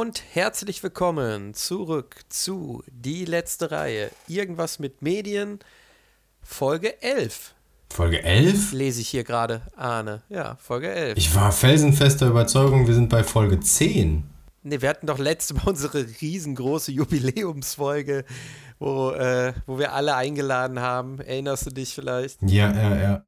und 0.00 0.22
herzlich 0.32 0.82
willkommen 0.82 1.52
zurück 1.52 2.16
zu 2.30 2.82
Die 2.86 3.26
letzte 3.26 3.70
Reihe. 3.70 4.10
Irgendwas 4.28 4.78
mit 4.78 5.02
Medien, 5.02 5.58
Folge 6.40 7.02
11. 7.02 7.54
Folge 7.90 8.22
11? 8.22 8.72
Lese 8.72 9.02
ich 9.02 9.10
hier 9.10 9.24
gerade, 9.24 9.60
Arne. 9.76 10.22
Ja, 10.30 10.56
Folge 10.56 10.90
11. 10.90 11.18
Ich 11.18 11.34
war 11.34 11.52
felsenfester 11.52 12.28
Überzeugung, 12.28 12.86
wir 12.86 12.94
sind 12.94 13.10
bei 13.10 13.22
Folge 13.22 13.60
10. 13.60 14.24
Ne, 14.62 14.80
wir 14.80 14.88
hatten 14.88 15.06
doch 15.06 15.18
letztes 15.18 15.54
Mal 15.58 15.68
unsere 15.68 16.06
riesengroße 16.22 16.92
Jubiläumsfolge, 16.92 18.24
wo, 18.78 19.10
äh, 19.10 19.52
wo 19.66 19.78
wir 19.78 19.92
alle 19.92 20.16
eingeladen 20.16 20.80
haben. 20.80 21.20
Erinnerst 21.20 21.66
du 21.66 21.70
dich 21.72 21.94
vielleicht? 21.94 22.40
Ja, 22.40 22.72
ja, 22.72 22.96
ja. 22.96 23.24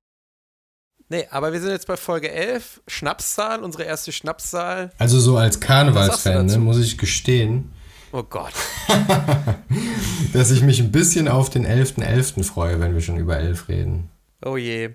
Nee, 1.13 1.27
aber 1.31 1.53
wir 1.53 1.61
sind 1.61 1.73
jetzt 1.73 1.87
bei 1.87 1.99
Folge 1.99 2.33
11, 2.33 2.81
Schnapszahl, 2.87 3.63
unsere 3.63 3.83
erste 3.83 4.13
Schnapszahl. 4.13 4.93
Also 4.97 5.21
so 5.21 5.37
als 5.37 5.61
Karnevalsfan, 5.61 6.47
ne, 6.47 6.57
muss 6.57 6.79
ich 6.79 6.97
gestehen. 6.97 7.71
Oh 8.13 8.23
Gott. 8.23 8.55
dass 10.33 10.51
ich 10.51 10.63
mich 10.63 10.81
ein 10.81 10.91
bisschen 10.91 11.29
auf 11.29 11.51
den 11.51 11.67
11.11. 11.67 12.03
.11. 12.03 12.45
freue, 12.45 12.81
wenn 12.81 12.95
wir 12.95 13.03
schon 13.03 13.19
über 13.19 13.37
11 13.37 13.69
reden. 13.69 14.09
Oh 14.43 14.57
je. 14.57 14.89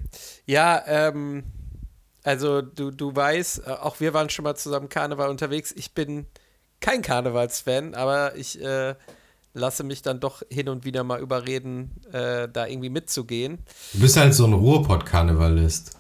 Ja, 0.48 0.82
ähm, 0.88 1.44
also 2.24 2.64
du, 2.64 2.90
du 2.90 3.16
weißt, 3.16 3.68
äh, 3.68 3.70
auch 3.70 4.00
wir 4.00 4.16
waren 4.16 4.32
schon 4.32 4.42
mal 4.42 4.56
zusammen 4.56 4.90
Karneval 4.90 5.30
unterwegs. 5.30 5.72
Ich 5.78 5.94
bin 5.94 6.26
kein 6.80 7.04
Karnevalsfan, 7.04 7.94
aber 7.94 8.36
ich 8.36 8.60
äh, 8.60 8.96
lasse 9.54 9.84
mich 9.84 10.02
dann 10.02 10.20
doch 10.20 10.42
hin 10.50 10.68
und 10.68 10.84
wieder 10.84 11.04
mal 11.04 11.20
überreden, 11.20 11.92
äh, 12.12 12.50
da 12.52 12.66
irgendwie 12.66 12.90
mitzugehen. 12.90 13.60
Du 13.94 14.00
bist 14.00 14.18
halt 14.18 14.34
so 14.34 14.46
ein 14.46 14.54
Ruhrpott-Karnevalist. 14.54 15.92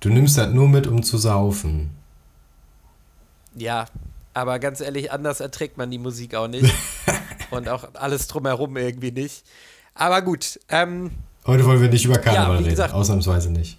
Du 0.00 0.10
nimmst 0.10 0.36
das 0.36 0.52
nur 0.52 0.68
mit, 0.68 0.86
um 0.86 1.02
zu 1.02 1.18
saufen. 1.18 1.90
Ja, 3.54 3.86
aber 4.34 4.58
ganz 4.58 4.80
ehrlich, 4.80 5.12
anders 5.12 5.40
erträgt 5.40 5.78
man 5.78 5.90
die 5.90 5.98
Musik 5.98 6.34
auch 6.34 6.48
nicht. 6.48 6.72
und 7.50 7.68
auch 7.68 7.94
alles 7.94 8.26
drumherum 8.26 8.76
irgendwie 8.76 9.12
nicht. 9.12 9.44
Aber 9.94 10.22
gut. 10.22 10.58
Ähm, 10.68 11.12
Heute 11.46 11.64
wollen 11.64 11.80
wir 11.80 11.88
nicht 11.88 12.04
über 12.04 12.18
Karneval 12.18 12.62
ja, 12.62 12.70
gesagt, 12.70 12.90
reden, 12.90 13.00
ausnahmsweise 13.00 13.50
nicht. 13.50 13.78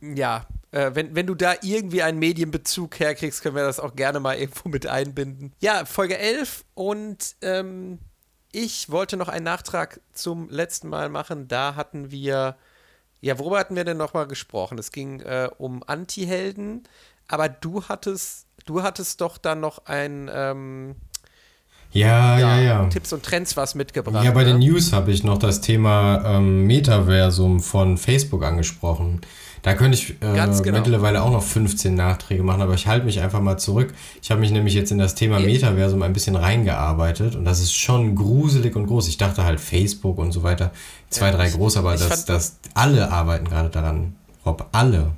Ja, 0.00 0.46
äh, 0.70 0.90
wenn, 0.94 1.14
wenn 1.14 1.26
du 1.26 1.34
da 1.34 1.54
irgendwie 1.62 2.02
einen 2.02 2.18
Medienbezug 2.18 3.00
herkriegst, 3.00 3.42
können 3.42 3.56
wir 3.56 3.64
das 3.64 3.80
auch 3.80 3.96
gerne 3.96 4.20
mal 4.20 4.36
irgendwo 4.36 4.68
mit 4.68 4.86
einbinden. 4.86 5.52
Ja, 5.60 5.84
Folge 5.84 6.18
11 6.18 6.64
und 6.74 7.36
ähm, 7.42 7.98
ich 8.52 8.90
wollte 8.90 9.16
noch 9.16 9.28
einen 9.28 9.44
Nachtrag 9.44 10.00
zum 10.12 10.48
letzten 10.50 10.88
Mal 10.88 11.08
machen. 11.08 11.48
Da 11.48 11.74
hatten 11.74 12.10
wir 12.10 12.56
ja, 13.20 13.38
worüber 13.38 13.58
hatten 13.58 13.76
wir 13.76 13.84
denn 13.84 13.96
nochmal 13.96 14.26
gesprochen? 14.26 14.78
Es 14.78 14.92
ging 14.92 15.20
äh, 15.20 15.48
um 15.58 15.82
Anti-Helden, 15.86 16.84
aber 17.28 17.48
du 17.48 17.84
hattest, 17.84 18.46
du 18.64 18.82
hattest 18.82 19.20
doch 19.20 19.38
dann 19.38 19.60
noch 19.60 19.86
ein 19.86 20.30
ähm, 20.32 20.96
ja, 21.92 22.38
ja, 22.38 22.56
ja, 22.56 22.62
ja, 22.62 22.86
Tipps 22.86 23.12
und 23.12 23.24
Trends 23.24 23.56
was 23.56 23.74
mitgebracht. 23.74 24.24
Ja, 24.24 24.30
bei 24.30 24.44
ne? 24.44 24.52
den 24.52 24.58
News 24.60 24.92
habe 24.92 25.10
ich 25.10 25.24
noch 25.24 25.38
das 25.38 25.60
Thema 25.60 26.22
ähm, 26.24 26.66
Metaversum 26.66 27.60
von 27.60 27.98
Facebook 27.98 28.44
angesprochen. 28.44 29.20
Da 29.62 29.74
könnte 29.74 29.98
ich 29.98 30.10
äh, 30.10 30.62
genau. 30.62 30.78
mittlerweile 30.78 31.22
auch 31.22 31.30
noch 31.30 31.42
15 31.42 31.94
Nachträge 31.94 32.42
machen, 32.42 32.62
aber 32.62 32.74
ich 32.74 32.86
halte 32.86 33.04
mich 33.04 33.20
einfach 33.20 33.40
mal 33.40 33.58
zurück. 33.58 33.92
Ich 34.22 34.30
habe 34.30 34.40
mich 34.40 34.50
nämlich 34.50 34.74
jetzt 34.74 34.90
in 34.90 34.98
das 34.98 35.14
Thema 35.14 35.38
Metaversum 35.38 36.02
ein 36.02 36.12
bisschen 36.12 36.36
reingearbeitet 36.36 37.36
und 37.36 37.44
das 37.44 37.60
ist 37.60 37.74
schon 37.74 38.16
gruselig 38.16 38.74
und 38.76 38.86
groß. 38.86 39.08
Ich 39.08 39.18
dachte 39.18 39.44
halt 39.44 39.60
Facebook 39.60 40.18
und 40.18 40.32
so 40.32 40.42
weiter, 40.42 40.72
zwei, 41.10 41.26
ja, 41.26 41.36
drei 41.36 41.50
groß, 41.50 41.76
aber 41.76 41.92
das, 41.96 42.24
das, 42.24 42.58
alle 42.74 43.10
arbeiten 43.10 43.48
gerade 43.48 43.68
daran. 43.68 44.16
Rob, 44.46 44.66
alle. 44.72 45.12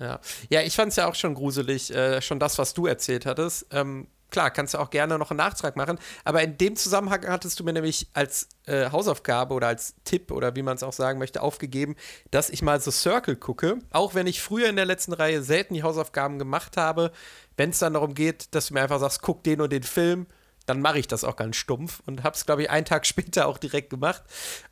Ja, 0.00 0.18
ja 0.48 0.62
ich 0.62 0.74
fand 0.74 0.90
es 0.90 0.96
ja 0.96 1.08
auch 1.08 1.14
schon 1.14 1.34
gruselig, 1.34 1.94
äh, 1.94 2.20
schon 2.20 2.40
das, 2.40 2.58
was 2.58 2.74
du 2.74 2.86
erzählt 2.86 3.26
hattest. 3.26 3.66
Ähm, 3.70 4.08
klar, 4.30 4.50
kannst 4.50 4.74
du 4.74 4.78
auch 4.78 4.90
gerne 4.90 5.18
noch 5.18 5.30
einen 5.30 5.38
Nachtrag 5.38 5.76
machen. 5.76 5.98
Aber 6.24 6.42
in 6.42 6.58
dem 6.58 6.76
Zusammenhang 6.76 7.26
hattest 7.26 7.58
du 7.60 7.64
mir 7.64 7.72
nämlich 7.72 8.08
als 8.14 8.48
äh, 8.66 8.90
Hausaufgabe 8.90 9.54
oder 9.54 9.68
als 9.68 9.94
Tipp 10.04 10.30
oder 10.30 10.56
wie 10.56 10.62
man 10.62 10.76
es 10.76 10.82
auch 10.82 10.92
sagen 10.92 11.18
möchte, 11.18 11.42
aufgegeben, 11.42 11.96
dass 12.30 12.50
ich 12.50 12.62
mal 12.62 12.80
so 12.80 12.90
Circle 12.90 13.36
gucke. 13.36 13.78
Auch 13.90 14.14
wenn 14.14 14.26
ich 14.26 14.40
früher 14.40 14.68
in 14.68 14.76
der 14.76 14.86
letzten 14.86 15.12
Reihe 15.12 15.42
selten 15.42 15.74
die 15.74 15.82
Hausaufgaben 15.82 16.38
gemacht 16.38 16.76
habe, 16.76 17.12
wenn 17.56 17.70
es 17.70 17.78
dann 17.78 17.94
darum 17.94 18.14
geht, 18.14 18.54
dass 18.54 18.66
du 18.66 18.74
mir 18.74 18.82
einfach 18.82 19.00
sagst, 19.00 19.22
guck 19.22 19.42
den 19.44 19.60
und 19.60 19.72
den 19.72 19.82
Film, 19.82 20.26
dann 20.66 20.80
mache 20.80 20.98
ich 20.98 21.08
das 21.08 21.24
auch 21.24 21.36
ganz 21.36 21.56
stumpf 21.56 22.02
und 22.06 22.24
habe 22.24 22.34
es, 22.36 22.44
glaube 22.44 22.62
ich, 22.62 22.70
einen 22.70 22.84
Tag 22.84 23.06
später 23.06 23.46
auch 23.46 23.58
direkt 23.58 23.90
gemacht 23.90 24.22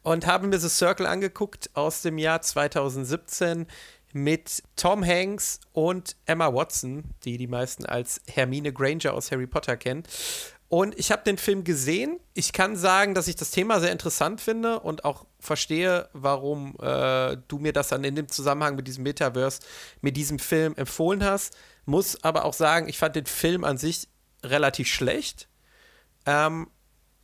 und 0.03 0.27
habe 0.27 0.47
mir 0.47 0.59
The 0.59 0.69
Circle 0.69 1.07
angeguckt 1.07 1.71
aus 1.75 2.03
dem 2.03 2.19
Jahr 2.19 2.43
2017 2.43 3.67
mit 4.15 4.63
Tom 4.77 5.05
Hanks 5.05 5.61
und 5.73 6.17
Emma 6.25 6.55
Watson, 6.55 7.05
die 7.25 7.37
die 7.37 7.49
meisten 7.49 7.85
als 7.85 8.23
Hermine 8.27 8.73
Granger 8.73 9.13
aus 9.13 9.31
Harry 9.31 9.47
Potter 9.47 9.77
kennen. 9.77 10.05
Und 10.69 10.99
ich 10.99 11.13
habe 11.13 11.23
den 11.25 11.37
Film 11.37 11.63
gesehen. 11.65 12.19
Ich 12.33 12.53
kann 12.53 12.77
sagen, 12.77 13.15
dass 13.15 13.29
ich 13.29 13.37
das 13.37 13.51
Thema 13.51 13.81
sehr 13.81 13.93
interessant 13.93 14.41
finde 14.41 14.81
und 14.81 15.05
auch 15.05 15.27
verstehe, 15.39 16.09
warum 16.13 16.75
äh, 16.81 17.37
du 17.49 17.59
mir 17.59 17.73
das 17.73 17.89
dann 17.89 18.03
in 18.05 18.17
dem 18.17 18.29
Zusammenhang 18.29 18.77
mit 18.77 18.87
diesem 18.87 19.03
Metaverse, 19.03 19.61
mit 20.01 20.17
diesem 20.17 20.39
Film 20.39 20.75
empfohlen 20.77 21.25
hast. 21.25 21.57
Muss 21.85 22.23
aber 22.25 22.45
auch 22.45 22.55
sagen, 22.55 22.89
ich 22.89 22.99
fand 22.99 23.17
den 23.17 23.27
Film 23.27 23.63
an 23.65 23.79
sich 23.79 24.09
relativ 24.43 24.89
schlecht. 24.89 25.49
Ähm, 26.25 26.69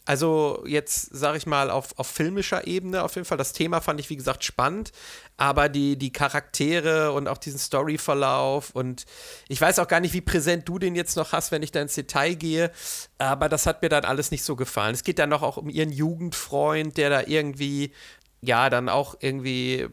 also 0.04 0.64
jetzt 0.66 1.14
sage 1.14 1.38
ich 1.38 1.46
mal 1.46 1.70
auf, 1.70 1.98
auf 1.98 2.06
filmischer 2.06 2.66
Ebene 2.66 3.02
auf 3.02 3.14
jeden 3.14 3.24
Fall. 3.24 3.38
Das 3.38 3.52
Thema 3.52 3.80
fand 3.80 4.00
ich, 4.00 4.10
wie 4.10 4.16
gesagt, 4.16 4.44
spannend, 4.44 4.92
aber 5.36 5.68
die, 5.68 5.96
die 5.96 6.12
Charaktere 6.12 7.12
und 7.12 7.28
auch 7.28 7.38
diesen 7.38 7.58
Storyverlauf 7.58 8.70
und 8.70 9.04
ich 9.48 9.60
weiß 9.60 9.78
auch 9.78 9.88
gar 9.88 10.00
nicht, 10.00 10.14
wie 10.14 10.20
präsent 10.20 10.68
du 10.68 10.78
den 10.78 10.94
jetzt 10.94 11.16
noch 11.16 11.32
hast, 11.32 11.52
wenn 11.52 11.62
ich 11.62 11.72
da 11.72 11.80
ins 11.80 11.94
Detail 11.94 12.34
gehe, 12.34 12.70
aber 13.18 13.48
das 13.48 13.66
hat 13.66 13.82
mir 13.82 13.88
dann 13.88 14.04
alles 14.04 14.30
nicht 14.30 14.44
so 14.44 14.56
gefallen. 14.56 14.94
Es 14.94 15.04
geht 15.04 15.18
dann 15.18 15.30
noch 15.30 15.42
auch 15.42 15.56
um 15.56 15.68
ihren 15.68 15.92
Jugendfreund, 15.92 16.96
der 16.96 17.10
da 17.10 17.22
irgendwie, 17.26 17.92
ja, 18.40 18.70
dann 18.70 18.88
auch 18.88 19.14
irgendwie 19.20 19.88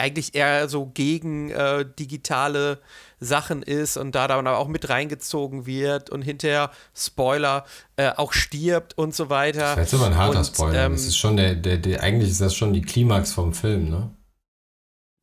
eigentlich 0.00 0.34
eher 0.34 0.68
so 0.68 0.86
gegen 0.86 1.50
äh, 1.50 1.84
digitale 1.98 2.80
Sachen 3.20 3.62
ist 3.62 3.96
und 3.96 4.14
da 4.14 4.26
dann 4.26 4.46
auch 4.46 4.68
mit 4.68 4.88
reingezogen 4.88 5.66
wird 5.66 6.10
und 6.10 6.22
hinterher, 6.22 6.70
Spoiler, 6.94 7.64
äh, 7.96 8.10
auch 8.16 8.32
stirbt 8.32 8.96
und 8.96 9.14
so 9.14 9.28
weiter. 9.28 9.76
Das 9.76 9.92
ist 9.92 9.94
aber 9.94 10.06
ein 10.06 10.16
harter 10.16 10.38
und, 10.38 10.44
Spoiler. 10.46 10.86
Ähm, 10.86 10.92
das 10.92 11.04
ist 11.04 11.18
schon 11.18 11.36
der, 11.36 11.54
der, 11.54 11.76
der, 11.76 12.02
eigentlich 12.02 12.30
ist 12.30 12.40
das 12.40 12.54
schon 12.54 12.72
die 12.72 12.82
Klimax 12.82 13.32
vom 13.32 13.52
Film, 13.52 13.90
ne? 13.90 14.10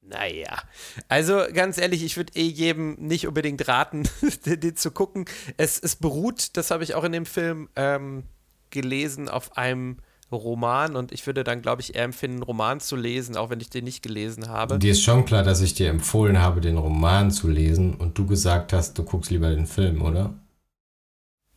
Naja, 0.09 0.61
also 1.09 1.41
ganz 1.51 1.77
ehrlich, 1.77 2.01
ich 2.01 2.15
würde 2.15 2.31
eh 2.35 2.47
jedem 2.47 2.93
nicht 2.93 3.27
unbedingt 3.27 3.67
raten, 3.67 4.07
den 4.45 4.77
zu 4.77 4.91
gucken. 4.91 5.25
Es, 5.57 5.77
es 5.77 5.97
beruht, 5.97 6.55
das 6.55 6.71
habe 6.71 6.85
ich 6.85 6.95
auch 6.95 7.03
in 7.03 7.11
dem 7.11 7.25
Film 7.25 7.67
ähm, 7.75 8.23
gelesen, 8.69 9.27
auf 9.27 9.57
einem 9.57 9.97
Roman 10.35 10.95
und 10.95 11.11
ich 11.11 11.25
würde 11.25 11.43
dann, 11.43 11.61
glaube 11.61 11.81
ich, 11.81 11.95
eher 11.95 12.03
empfinden, 12.03 12.37
einen 12.37 12.43
Roman 12.43 12.79
zu 12.79 12.95
lesen, 12.95 13.37
auch 13.37 13.49
wenn 13.49 13.59
ich 13.61 13.69
den 13.69 13.85
nicht 13.85 14.03
gelesen 14.03 14.49
habe. 14.49 14.77
Dir 14.79 14.91
ist 14.91 15.03
schon 15.03 15.25
klar, 15.25 15.43
dass 15.43 15.61
ich 15.61 15.73
dir 15.73 15.89
empfohlen 15.89 16.41
habe, 16.41 16.61
den 16.61 16.77
Roman 16.77 17.31
zu 17.31 17.47
lesen 17.47 17.95
und 17.95 18.17
du 18.17 18.25
gesagt 18.25 18.73
hast, 18.73 18.97
du 18.97 19.03
guckst 19.03 19.31
lieber 19.31 19.49
den 19.49 19.65
Film, 19.65 20.01
oder? 20.01 20.33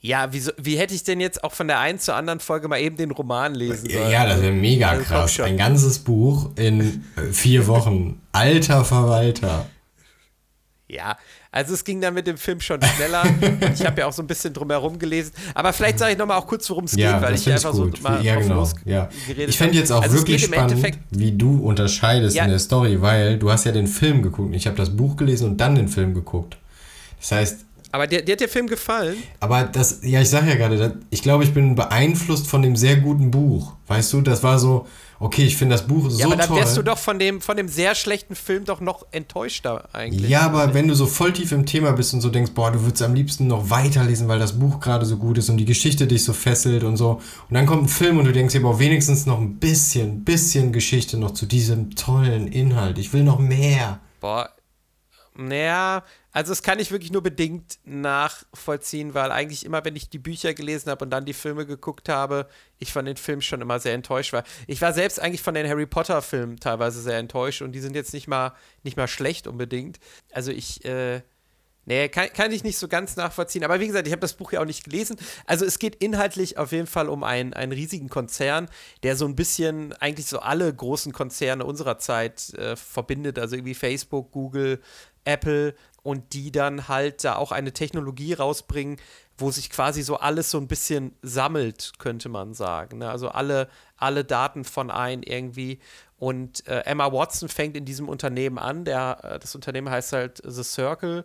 Ja, 0.02 0.32
wie, 0.32 0.42
wie 0.56 0.78
hätte 0.78 0.94
ich 0.94 1.04
denn 1.04 1.20
jetzt 1.20 1.44
auch 1.44 1.52
von 1.52 1.68
der 1.68 1.78
einen 1.78 1.98
zur 1.98 2.14
anderen 2.14 2.40
Folge 2.40 2.68
mal 2.68 2.80
eben 2.80 2.96
den 2.96 3.10
Roman 3.10 3.54
lesen 3.54 3.90
sollen? 3.90 4.10
Ja, 4.10 4.26
das 4.26 4.40
wäre 4.40 4.52
mega 4.52 4.90
also, 4.90 5.04
krass. 5.04 5.40
Ein 5.40 5.58
ganzes 5.58 5.98
Buch 5.98 6.50
in 6.56 7.04
äh, 7.16 7.32
vier 7.32 7.66
Wochen. 7.66 8.22
Alter 8.32 8.84
Verwalter. 8.84 9.66
Ja, 10.90 11.16
also 11.52 11.74
es 11.74 11.84
ging 11.84 12.00
dann 12.00 12.14
mit 12.14 12.26
dem 12.26 12.36
Film 12.36 12.60
schon 12.60 12.80
schneller. 12.82 13.22
ich 13.74 13.86
habe 13.86 14.00
ja 14.00 14.06
auch 14.06 14.12
so 14.12 14.22
ein 14.22 14.26
bisschen 14.26 14.52
drumherum 14.52 14.98
gelesen. 14.98 15.32
Aber 15.54 15.72
vielleicht 15.72 15.98
sage 15.98 16.12
ich 16.12 16.18
noch 16.18 16.26
mal 16.26 16.36
auch 16.36 16.46
kurz, 16.46 16.68
worum 16.68 16.84
es 16.84 16.96
ja, 16.96 17.12
geht, 17.12 17.22
weil 17.22 17.34
ich 17.34 17.50
einfach 17.50 17.72
gut. 17.72 17.98
so 17.98 18.02
mal 18.02 18.24
ja, 18.24 18.36
genau. 18.36 18.68
ja. 18.84 19.08
Ich 19.36 19.56
fände 19.56 19.76
jetzt 19.76 19.92
auch 19.92 20.02
also 20.02 20.18
wirklich 20.18 20.44
spannend, 20.44 20.98
wie 21.10 21.32
du 21.32 21.60
unterscheidest 21.60 22.36
ja. 22.36 22.44
in 22.44 22.50
der 22.50 22.58
Story, 22.58 23.00
weil 23.00 23.38
du 23.38 23.50
hast 23.50 23.64
ja 23.64 23.72
den 23.72 23.86
Film 23.86 24.22
geguckt. 24.22 24.54
Ich 24.54 24.66
habe 24.66 24.76
das 24.76 24.96
Buch 24.96 25.16
gelesen 25.16 25.50
und 25.50 25.58
dann 25.58 25.76
den 25.76 25.88
Film 25.88 26.14
geguckt. 26.14 26.56
Das 27.20 27.32
heißt, 27.32 27.64
aber 27.92 28.06
dir, 28.06 28.22
dir, 28.22 28.32
hat 28.32 28.40
der 28.40 28.48
Film 28.48 28.68
gefallen? 28.68 29.16
Aber 29.40 29.64
das, 29.64 30.00
ja, 30.02 30.20
ich 30.20 30.30
sage 30.30 30.48
ja 30.48 30.54
gerade, 30.54 31.00
ich 31.10 31.22
glaube, 31.22 31.42
ich 31.42 31.52
bin 31.52 31.74
beeinflusst 31.74 32.46
von 32.46 32.62
dem 32.62 32.76
sehr 32.76 32.96
guten 32.96 33.32
Buch. 33.32 33.74
Weißt 33.88 34.12
du, 34.12 34.20
das 34.20 34.44
war 34.44 34.60
so, 34.60 34.86
okay, 35.20 35.44
ich 35.44 35.56
finde 35.56 35.76
das 35.76 35.86
Buch 35.86 36.04
so 36.04 36.08
toll. 36.08 36.18
Ja, 36.18 36.26
aber 36.26 36.36
dann 36.36 36.48
toll. 36.48 36.58
wärst 36.58 36.76
du 36.76 36.82
doch 36.82 36.98
von 36.98 37.18
dem, 37.18 37.40
von 37.40 37.56
dem 37.56 37.68
sehr 37.68 37.94
schlechten 37.94 38.34
Film 38.34 38.64
doch 38.64 38.80
noch 38.80 39.06
enttäuschter 39.12 39.88
eigentlich. 39.92 40.30
Ja, 40.30 40.40
aber 40.40 40.74
wenn 40.74 40.88
du 40.88 40.94
so 40.94 41.06
voll 41.06 41.32
tief 41.32 41.52
im 41.52 41.66
Thema 41.66 41.92
bist 41.92 42.14
und 42.14 42.22
so 42.22 42.30
denkst, 42.30 42.52
boah, 42.54 42.72
du 42.72 42.82
würdest 42.82 43.02
am 43.02 43.14
liebsten 43.14 43.46
noch 43.46 43.70
weiterlesen, 43.70 44.26
weil 44.28 44.38
das 44.38 44.58
Buch 44.58 44.80
gerade 44.80 45.04
so 45.04 45.18
gut 45.18 45.38
ist 45.38 45.50
und 45.50 45.58
die 45.58 45.66
Geschichte 45.66 46.06
dich 46.06 46.24
so 46.24 46.32
fesselt 46.32 46.82
und 46.82 46.96
so. 46.96 47.20
Und 47.48 47.54
dann 47.54 47.66
kommt 47.66 47.84
ein 47.84 47.88
Film 47.88 48.18
und 48.18 48.24
du 48.24 48.32
denkst 48.32 48.54
dir, 48.54 48.62
boah, 48.62 48.78
wenigstens 48.78 49.26
noch 49.26 49.38
ein 49.38 49.56
bisschen, 49.58 50.24
bisschen 50.24 50.72
Geschichte 50.72 51.18
noch 51.18 51.32
zu 51.32 51.46
diesem 51.46 51.94
tollen 51.94 52.48
Inhalt. 52.48 52.98
Ich 52.98 53.12
will 53.12 53.22
noch 53.22 53.38
mehr. 53.38 54.00
Boah, 54.20 54.48
naja, 55.48 56.04
also 56.32 56.52
das 56.52 56.62
kann 56.62 56.78
ich 56.78 56.90
wirklich 56.90 57.12
nur 57.12 57.22
bedingt 57.22 57.78
nachvollziehen, 57.84 59.14
weil 59.14 59.32
eigentlich 59.32 59.64
immer, 59.64 59.84
wenn 59.84 59.96
ich 59.96 60.08
die 60.08 60.18
Bücher 60.18 60.54
gelesen 60.54 60.90
habe 60.90 61.04
und 61.04 61.10
dann 61.10 61.24
die 61.24 61.32
Filme 61.32 61.66
geguckt 61.66 62.08
habe, 62.08 62.48
ich 62.78 62.92
von 62.92 63.04
den 63.04 63.16
Filmen 63.16 63.42
schon 63.42 63.60
immer 63.60 63.80
sehr 63.80 63.94
enttäuscht 63.94 64.32
war. 64.32 64.44
Ich 64.66 64.80
war 64.80 64.92
selbst 64.92 65.20
eigentlich 65.20 65.42
von 65.42 65.54
den 65.54 65.68
Harry 65.68 65.86
Potter 65.86 66.22
Filmen 66.22 66.58
teilweise 66.58 67.00
sehr 67.00 67.18
enttäuscht 67.18 67.62
und 67.62 67.72
die 67.72 67.80
sind 67.80 67.94
jetzt 67.96 68.12
nicht 68.12 68.28
mal 68.28 68.52
nicht 68.82 68.96
mal 68.96 69.08
schlecht 69.08 69.46
unbedingt. 69.46 69.98
Also 70.32 70.52
ich 70.52 70.84
äh, 70.84 71.22
Nee, 71.86 72.08
kann, 72.08 72.28
kann 72.32 72.52
ich 72.52 72.62
nicht 72.62 72.78
so 72.78 72.88
ganz 72.88 73.16
nachvollziehen. 73.16 73.64
Aber 73.64 73.80
wie 73.80 73.86
gesagt, 73.86 74.06
ich 74.06 74.12
habe 74.12 74.20
das 74.20 74.34
Buch 74.34 74.52
ja 74.52 74.60
auch 74.60 74.64
nicht 74.64 74.84
gelesen. 74.84 75.16
Also 75.46 75.64
es 75.64 75.78
geht 75.78 75.96
inhaltlich 75.96 76.58
auf 76.58 76.72
jeden 76.72 76.86
Fall 76.86 77.08
um 77.08 77.24
einen, 77.24 77.54
einen 77.54 77.72
riesigen 77.72 78.08
Konzern, 78.08 78.68
der 79.02 79.16
so 79.16 79.24
ein 79.24 79.34
bisschen 79.34 79.92
eigentlich 79.94 80.26
so 80.26 80.40
alle 80.40 80.72
großen 80.72 81.12
Konzerne 81.12 81.64
unserer 81.64 81.98
Zeit 81.98 82.52
äh, 82.54 82.76
verbindet. 82.76 83.38
Also 83.38 83.56
irgendwie 83.56 83.74
Facebook, 83.74 84.30
Google, 84.30 84.80
Apple 85.24 85.74
und 86.02 86.32
die 86.32 86.50
dann 86.50 86.88
halt 86.88 87.24
da 87.24 87.36
auch 87.36 87.52
eine 87.52 87.72
Technologie 87.72 88.32
rausbringen, 88.34 88.96
wo 89.36 89.50
sich 89.50 89.70
quasi 89.70 90.02
so 90.02 90.16
alles 90.16 90.50
so 90.50 90.58
ein 90.58 90.68
bisschen 90.68 91.14
sammelt, 91.22 91.92
könnte 91.98 92.28
man 92.28 92.54
sagen. 92.54 92.98
Ne? 92.98 93.10
Also 93.10 93.28
alle, 93.28 93.68
alle 93.96 94.24
Daten 94.24 94.64
von 94.64 94.90
ein 94.90 95.22
irgendwie. 95.22 95.78
Und 96.18 96.66
äh, 96.68 96.80
Emma 96.80 97.12
Watson 97.12 97.48
fängt 97.48 97.76
in 97.76 97.84
diesem 97.84 98.08
Unternehmen 98.08 98.58
an. 98.58 98.84
Der, 98.84 99.18
äh, 99.22 99.38
das 99.38 99.54
Unternehmen 99.54 99.90
heißt 99.90 100.12
halt 100.12 100.42
The 100.44 100.62
Circle. 100.62 101.24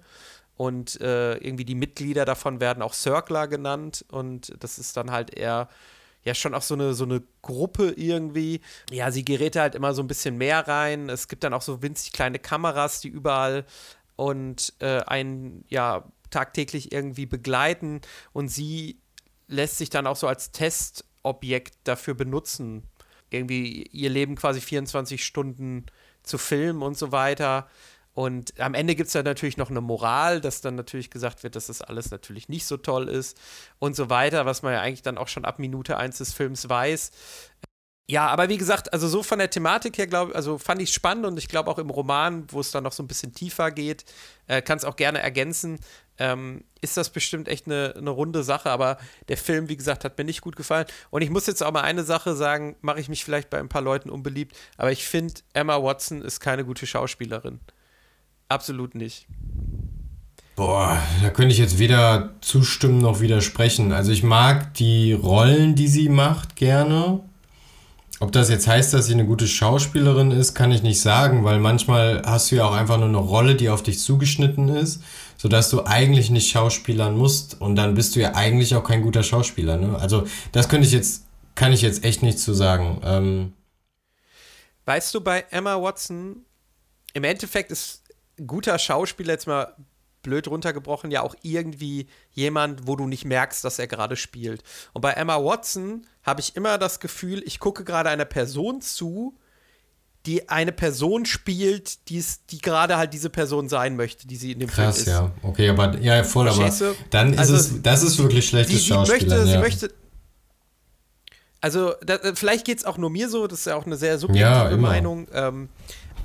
Und 0.57 1.01
äh, 1.01 1.36
irgendwie 1.36 1.65
die 1.65 1.75
Mitglieder 1.75 2.24
davon 2.24 2.62
werden 2.62 2.81
auch 2.81 2.94
Circler 2.94 3.47
genannt. 3.47 4.06
Und 4.09 4.53
das 4.62 4.77
ist 4.77 4.95
dann 4.95 5.12
halt 5.12 5.38
eher 5.38 5.68
ja 6.25 6.33
schon 6.33 6.54
auch 6.54 6.62
so 6.62 6.74
eine, 6.74 6.94
so 6.94 7.06
eine 7.06 7.24
Gruppe 7.42 7.94
irgendwie. 7.95 8.60
Ja, 8.92 9.12
sie 9.12 9.24
gerät 9.24 9.56
halt 9.56 9.75
immer 9.75 9.94
so 9.94 10.04
ein 10.04 10.07
bisschen 10.07 10.38
mehr 10.38 10.68
rein. 10.68 11.07
Es 11.07 11.27
gibt 11.27 11.44
dann 11.44 11.54
auch 11.54 11.62
so 11.62 11.81
winzig 11.81 12.12
kleine 12.12 12.39
Kameras, 12.39 13.00
die 13.00 13.07
überall 13.07 13.66
und 14.16 14.74
äh, 14.80 15.01
einen 15.01 15.63
ja 15.69 16.04
tagtäglich 16.31 16.92
irgendwie 16.92 17.27
begleiten 17.27 18.01
und 18.33 18.50
sie 18.50 19.00
lässt 19.48 19.77
sich 19.77 19.89
dann 19.89 20.07
auch 20.07 20.16
so 20.16 20.27
als 20.27 20.51
Testobjekt 20.51 21.75
dafür 21.83 22.16
benutzen, 22.16 22.83
irgendwie 23.30 23.83
ihr 23.92 24.10
Leben 24.10 24.36
quasi 24.36 24.60
24 24.60 25.24
Stunden 25.24 25.86
zu 26.24 26.38
filmen 26.38 26.81
und 26.81 26.98
so 26.98 27.12
weiter. 27.12 27.69
Und 28.15 28.59
am 28.62 28.73
Ende 28.73 28.95
gibt 28.95 29.07
es 29.07 29.13
dann 29.13 29.25
natürlich 29.25 29.57
noch 29.57 29.69
eine 29.69 29.81
Moral, 29.81 30.39
dass 30.39 30.62
dann 30.62 30.75
natürlich 30.75 31.12
gesagt 31.12 31.44
wird, 31.44 31.57
dass 31.57 31.67
das 31.67 31.81
alles 31.81 32.12
natürlich 32.12 32.47
nicht 32.47 32.65
so 32.65 32.77
toll 32.77 33.09
ist 33.09 33.38
und 33.77 33.94
so 33.95 34.09
weiter, 34.09 34.45
was 34.45 34.62
man 34.62 34.71
ja 34.71 34.79
eigentlich 34.79 35.01
dann 35.01 35.17
auch 35.17 35.27
schon 35.27 35.44
ab 35.44 35.59
Minute 35.59 35.97
1 35.97 36.17
des 36.19 36.31
Films 36.31 36.69
weiß. 36.69 37.12
Ja, 38.07 38.27
aber 38.27 38.50
wie 38.50 38.57
gesagt, 38.57 38.94
also 38.94 39.07
so 39.07 39.23
von 39.23 39.39
der 39.39 39.50
Thematik 39.50 39.97
her, 39.97 40.06
glaube 40.06 40.35
also 40.35 40.59
fand 40.59 40.79
ich 40.81 40.94
spannend 40.94 41.25
und 41.25 41.38
ich 41.39 41.47
glaube 41.47 41.71
auch 41.71 41.79
im 41.79 41.89
Roman, 41.89 42.45
wo 42.51 42.59
es 42.59 42.69
dann 42.69 42.83
noch 42.83 42.91
so 42.91 43.01
ein 43.01 43.07
bisschen 43.07 43.33
tiefer 43.33 43.71
geht, 43.71 44.06
äh, 44.47 44.61
kann 44.61 44.77
es 44.77 44.85
auch 44.85 44.95
gerne 44.95 45.19
ergänzen, 45.19 45.79
ähm, 46.19 46.63
ist 46.81 46.97
das 46.97 47.09
bestimmt 47.09 47.47
echt 47.47 47.65
eine, 47.65 47.95
eine 47.97 48.11
runde 48.11 48.44
Sache. 48.44 48.69
Aber 48.69 48.97
der 49.27 49.38
Film, 49.38 49.69
wie 49.69 49.75
gesagt, 49.75 50.06
hat 50.06 50.18
mir 50.18 50.23
nicht 50.23 50.41
gut 50.41 50.56
gefallen. 50.56 50.85
Und 51.09 51.23
ich 51.23 51.31
muss 51.31 51.47
jetzt 51.47 51.63
auch 51.63 51.71
mal 51.71 51.81
eine 51.81 52.03
Sache 52.03 52.35
sagen, 52.35 52.77
mache 52.81 53.00
ich 53.00 53.09
mich 53.09 53.25
vielleicht 53.25 53.50
bei 53.50 53.59
ein 53.59 53.69
paar 53.69 53.81
Leuten 53.81 54.09
unbeliebt, 54.11 54.56
aber 54.77 54.91
ich 54.91 55.06
finde, 55.06 55.33
Emma 55.53 55.81
Watson 55.81 56.21
ist 56.21 56.39
keine 56.39 56.63
gute 56.63 56.88
Schauspielerin. 56.88 57.59
Absolut 58.50 58.95
nicht. 58.95 59.27
Boah, 60.56 61.01
da 61.21 61.30
könnte 61.31 61.51
ich 61.53 61.59
jetzt 61.59 61.80
weder 61.80 62.36
zustimmen 62.39 63.00
noch 63.00 63.19
widersprechen. 63.19 63.92
Also 63.92 64.12
ich 64.12 64.24
mag 64.24 64.74
die 64.75 65.12
Rollen, 65.12 65.75
die 65.75 65.89
sie 65.89 66.07
macht, 66.07 66.56
gerne. 66.56 67.19
Ob 68.21 68.31
das 68.31 68.50
jetzt 68.50 68.65
heißt, 68.65 68.94
dass 68.94 69.07
sie 69.07 69.13
eine 69.13 69.25
gute 69.25 69.47
Schauspielerin 69.47 70.31
ist, 70.31 70.56
kann 70.56 70.71
ich 70.71 70.81
nicht 70.81 71.01
sagen, 71.01 71.44
weil 71.44 71.59
manchmal 71.59 72.21
hast 72.25 72.50
du 72.50 72.56
ja 72.56 72.65
auch 72.65 72.74
einfach 72.74 72.97
nur 72.97 73.09
eine 73.09 73.18
Rolle, 73.18 73.56
die 73.56 73.69
auf 73.69 73.83
dich 73.83 74.00
zugeschnitten 74.00 74.69
ist, 74.69 75.03
sodass 75.36 75.69
du 75.69 75.86
eigentlich 75.86 76.30
nicht 76.30 76.50
schauspielern 76.50 77.18
musst 77.18 77.59
und 77.59 77.75
dann 77.75 77.94
bist 77.94 78.15
du 78.15 78.21
ja 78.21 78.33
eigentlich 78.36 78.74
auch 78.75 78.86
kein 78.86 79.01
guter 79.01 79.24
Schauspieler. 79.24 79.75
Ne? 79.75 79.97
Also 80.00 80.25
das 80.53 80.69
könnte 80.69 80.88
ich 80.88 80.94
jetzt, 80.94 81.25
kann 81.56 81.74
ich 81.74 81.81
jetzt 81.81 82.06
echt 82.06 82.24
nicht 82.24 82.39
zu 82.39 82.53
sagen. 82.53 83.01
Ähm 83.03 83.53
weißt 84.86 85.13
du, 85.13 85.19
bei 85.19 85.44
Emma 85.51 85.81
Watson, 85.81 86.45
im 87.13 87.25
Endeffekt 87.25 87.71
ist 87.71 88.05
guter 88.45 88.77
Schauspieler 88.79 89.33
jetzt 89.33 89.47
mal 89.47 89.75
blöd 90.25 90.47
runtergebrochen 90.47 91.11
ja 91.11 91.21
auch 91.21 91.35
irgendwie 91.43 92.07
jemand, 92.31 92.87
wo 92.87 92.95
du 92.95 93.07
nicht 93.07 93.25
merkst, 93.25 93.63
dass 93.63 93.77
er 93.79 93.87
gerade 93.87 94.15
spielt. 94.15 94.63
Und 94.93 95.01
bei 95.01 95.11
Emma 95.11 95.37
Watson 95.37 96.07
habe 96.23 96.41
ich 96.41 96.55
immer 96.55 96.77
das 96.77 96.99
Gefühl, 96.99 97.43
ich 97.45 97.59
gucke 97.59 97.83
gerade 97.83 98.09
einer 98.09 98.25
Person 98.25 98.81
zu, 98.81 99.37
die 100.25 100.49
eine 100.49 100.71
Person 100.71 101.25
spielt, 101.25 102.09
die's, 102.09 102.45
die 102.47 102.57
gerade 102.57 102.97
halt 102.97 103.13
diese 103.13 103.29
Person 103.29 103.69
sein 103.69 103.95
möchte, 103.95 104.27
die 104.27 104.35
sie 104.35 104.51
in 104.51 104.59
dem 104.59 104.69
Krass, 104.69 105.03
Film 105.03 105.07
ist. 105.07 105.13
Krass, 105.13 105.31
ja. 105.43 105.49
Okay, 105.49 105.69
aber 105.69 105.95
ja, 105.99 106.23
voll, 106.23 106.49
aber 106.49 106.71
dann 107.11 107.33
ist 107.33 107.39
also, 107.39 107.55
es, 107.55 107.81
das 107.83 108.01
ist 108.01 108.17
wirklich 108.17 108.47
schlechtes 108.47 108.79
sie, 108.79 108.87
Schauspiel. 108.87 109.19
Möchte, 109.19 109.35
ja. 109.35 109.45
Sie 109.45 109.57
möchte, 109.59 109.93
also 111.61 111.93
da, 112.03 112.17
vielleicht 112.33 112.65
geht 112.65 112.79
es 112.79 112.85
auch 112.85 112.97
nur 112.97 113.11
mir 113.11 113.29
so, 113.29 113.45
das 113.45 113.59
ist 113.59 113.65
ja 113.65 113.75
auch 113.75 113.85
eine 113.85 113.97
sehr 113.97 114.17
subjektive 114.17 114.71
ja, 114.71 114.77
Meinung. 114.77 115.27
Ähm, 115.31 115.69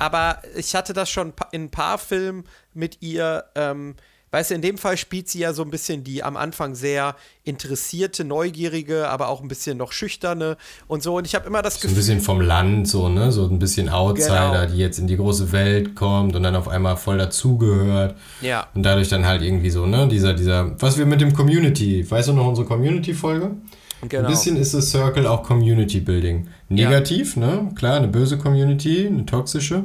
aber 0.00 0.38
ich 0.56 0.74
hatte 0.74 0.94
das 0.94 1.10
schon 1.10 1.32
in 1.52 1.64
ein 1.64 1.70
paar 1.70 1.98
Filmen 1.98 2.44
mit 2.72 3.02
ihr. 3.02 3.44
Ähm, 3.54 3.94
weißt 4.30 4.50
du, 4.50 4.54
in 4.54 4.62
dem 4.62 4.78
Fall 4.78 4.96
spielt 4.96 5.28
sie 5.28 5.40
ja 5.40 5.52
so 5.52 5.62
ein 5.62 5.70
bisschen 5.70 6.04
die 6.04 6.22
am 6.22 6.36
Anfang 6.36 6.74
sehr 6.74 7.16
interessierte, 7.44 8.24
neugierige, 8.24 9.08
aber 9.08 9.28
auch 9.28 9.42
ein 9.42 9.48
bisschen 9.48 9.76
noch 9.76 9.92
schüchterne 9.92 10.56
und 10.86 11.02
so. 11.02 11.16
Und 11.16 11.26
ich 11.26 11.34
habe 11.34 11.46
immer 11.46 11.60
das 11.60 11.74
so 11.74 11.80
Gefühl. 11.80 11.96
Ein 11.96 11.96
bisschen 11.96 12.20
vom 12.20 12.40
Land, 12.40 12.88
so, 12.88 13.08
ne? 13.08 13.30
So 13.30 13.46
ein 13.46 13.58
bisschen 13.58 13.90
Outsider, 13.90 14.62
genau. 14.62 14.72
die 14.72 14.78
jetzt 14.78 14.98
in 14.98 15.06
die 15.06 15.16
große 15.16 15.52
Welt 15.52 15.94
kommt 15.94 16.34
und 16.34 16.42
dann 16.42 16.56
auf 16.56 16.68
einmal 16.68 16.96
voll 16.96 17.18
dazugehört. 17.18 18.16
Ja. 18.40 18.68
Und 18.74 18.82
dadurch 18.84 19.08
dann 19.08 19.26
halt 19.26 19.42
irgendwie 19.42 19.70
so, 19.70 19.84
ne? 19.84 20.08
Dieser, 20.08 20.32
dieser, 20.32 20.80
was 20.80 20.96
wir 20.96 21.04
mit 21.04 21.20
dem 21.20 21.34
Community, 21.34 22.08
weißt 22.08 22.28
du 22.28 22.32
noch 22.32 22.46
unsere 22.46 22.66
Community-Folge? 22.66 23.50
Genau. 24.08 24.24
Ein 24.24 24.30
bisschen 24.30 24.56
ist 24.56 24.74
das 24.74 24.90
Circle 24.90 25.26
auch 25.26 25.42
Community 25.42 26.00
Building. 26.00 26.48
Negativ, 26.68 27.36
ja. 27.36 27.46
ne? 27.46 27.72
Klar, 27.74 27.96
eine 27.96 28.08
böse 28.08 28.38
Community, 28.38 29.06
eine 29.06 29.26
toxische, 29.26 29.84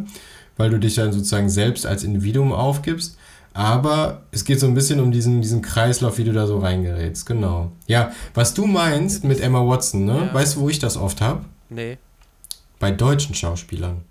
weil 0.57 0.69
du 0.69 0.79
dich 0.79 0.95
dann 0.95 1.11
sozusagen 1.11 1.49
selbst 1.49 1.85
als 1.85 2.03
Individuum 2.03 2.53
aufgibst. 2.53 3.17
Aber 3.53 4.23
es 4.31 4.43
geht 4.43 4.59
so 4.59 4.67
ein 4.67 4.73
bisschen 4.73 4.99
um 4.99 5.11
diesen, 5.11 5.41
diesen 5.41 5.61
Kreislauf, 5.61 6.17
wie 6.17 6.25
du 6.25 6.33
da 6.33 6.45
so 6.45 6.59
reingerätst. 6.59 7.25
Genau. 7.25 7.71
Ja, 7.87 8.11
was 8.33 8.53
du 8.53 8.65
meinst 8.65 9.23
mit 9.23 9.39
Emma 9.39 9.65
Watson, 9.65 10.03
ne? 10.03 10.27
Ja. 10.27 10.33
Weißt 10.33 10.55
du, 10.55 10.61
wo 10.61 10.69
ich 10.69 10.79
das 10.79 10.97
oft 10.97 11.21
habe? 11.21 11.45
Nee. 11.69 11.97
Bei 12.79 12.91
deutschen 12.91 13.33
Schauspielern. 13.33 14.03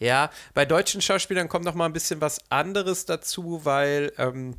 Ja, 0.00 0.30
bei 0.54 0.64
deutschen 0.64 1.00
Schauspielern 1.00 1.48
kommt 1.48 1.64
noch 1.64 1.74
mal 1.74 1.86
ein 1.86 1.92
bisschen 1.92 2.20
was 2.20 2.40
anderes 2.50 3.06
dazu, 3.06 3.60
weil 3.62 4.12
ähm, 4.18 4.54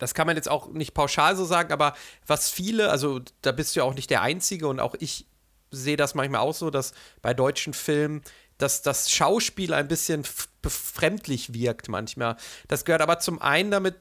das 0.00 0.14
kann 0.14 0.26
man 0.26 0.34
jetzt 0.34 0.50
auch 0.50 0.68
nicht 0.68 0.94
pauschal 0.94 1.36
so 1.36 1.44
sagen, 1.44 1.72
aber 1.72 1.94
was 2.26 2.50
viele, 2.50 2.90
also 2.90 3.20
da 3.42 3.52
bist 3.52 3.76
du 3.76 3.80
ja 3.80 3.84
auch 3.84 3.94
nicht 3.94 4.10
der 4.10 4.22
Einzige 4.22 4.66
und 4.66 4.80
auch 4.80 4.96
ich 4.98 5.26
sehe 5.70 5.96
das 5.96 6.16
manchmal 6.16 6.40
auch 6.40 6.54
so, 6.54 6.70
dass 6.70 6.92
bei 7.22 7.32
deutschen 7.32 7.72
Filmen 7.72 8.22
dass 8.60 8.82
das 8.82 9.10
Schauspiel 9.10 9.72
ein 9.72 9.88
bisschen 9.88 10.24
befremdlich 10.62 11.54
wirkt 11.54 11.88
manchmal. 11.88 12.36
Das 12.68 12.84
gehört 12.84 13.02
aber 13.02 13.18
zum 13.18 13.40
einen 13.40 13.70
damit, 13.70 13.96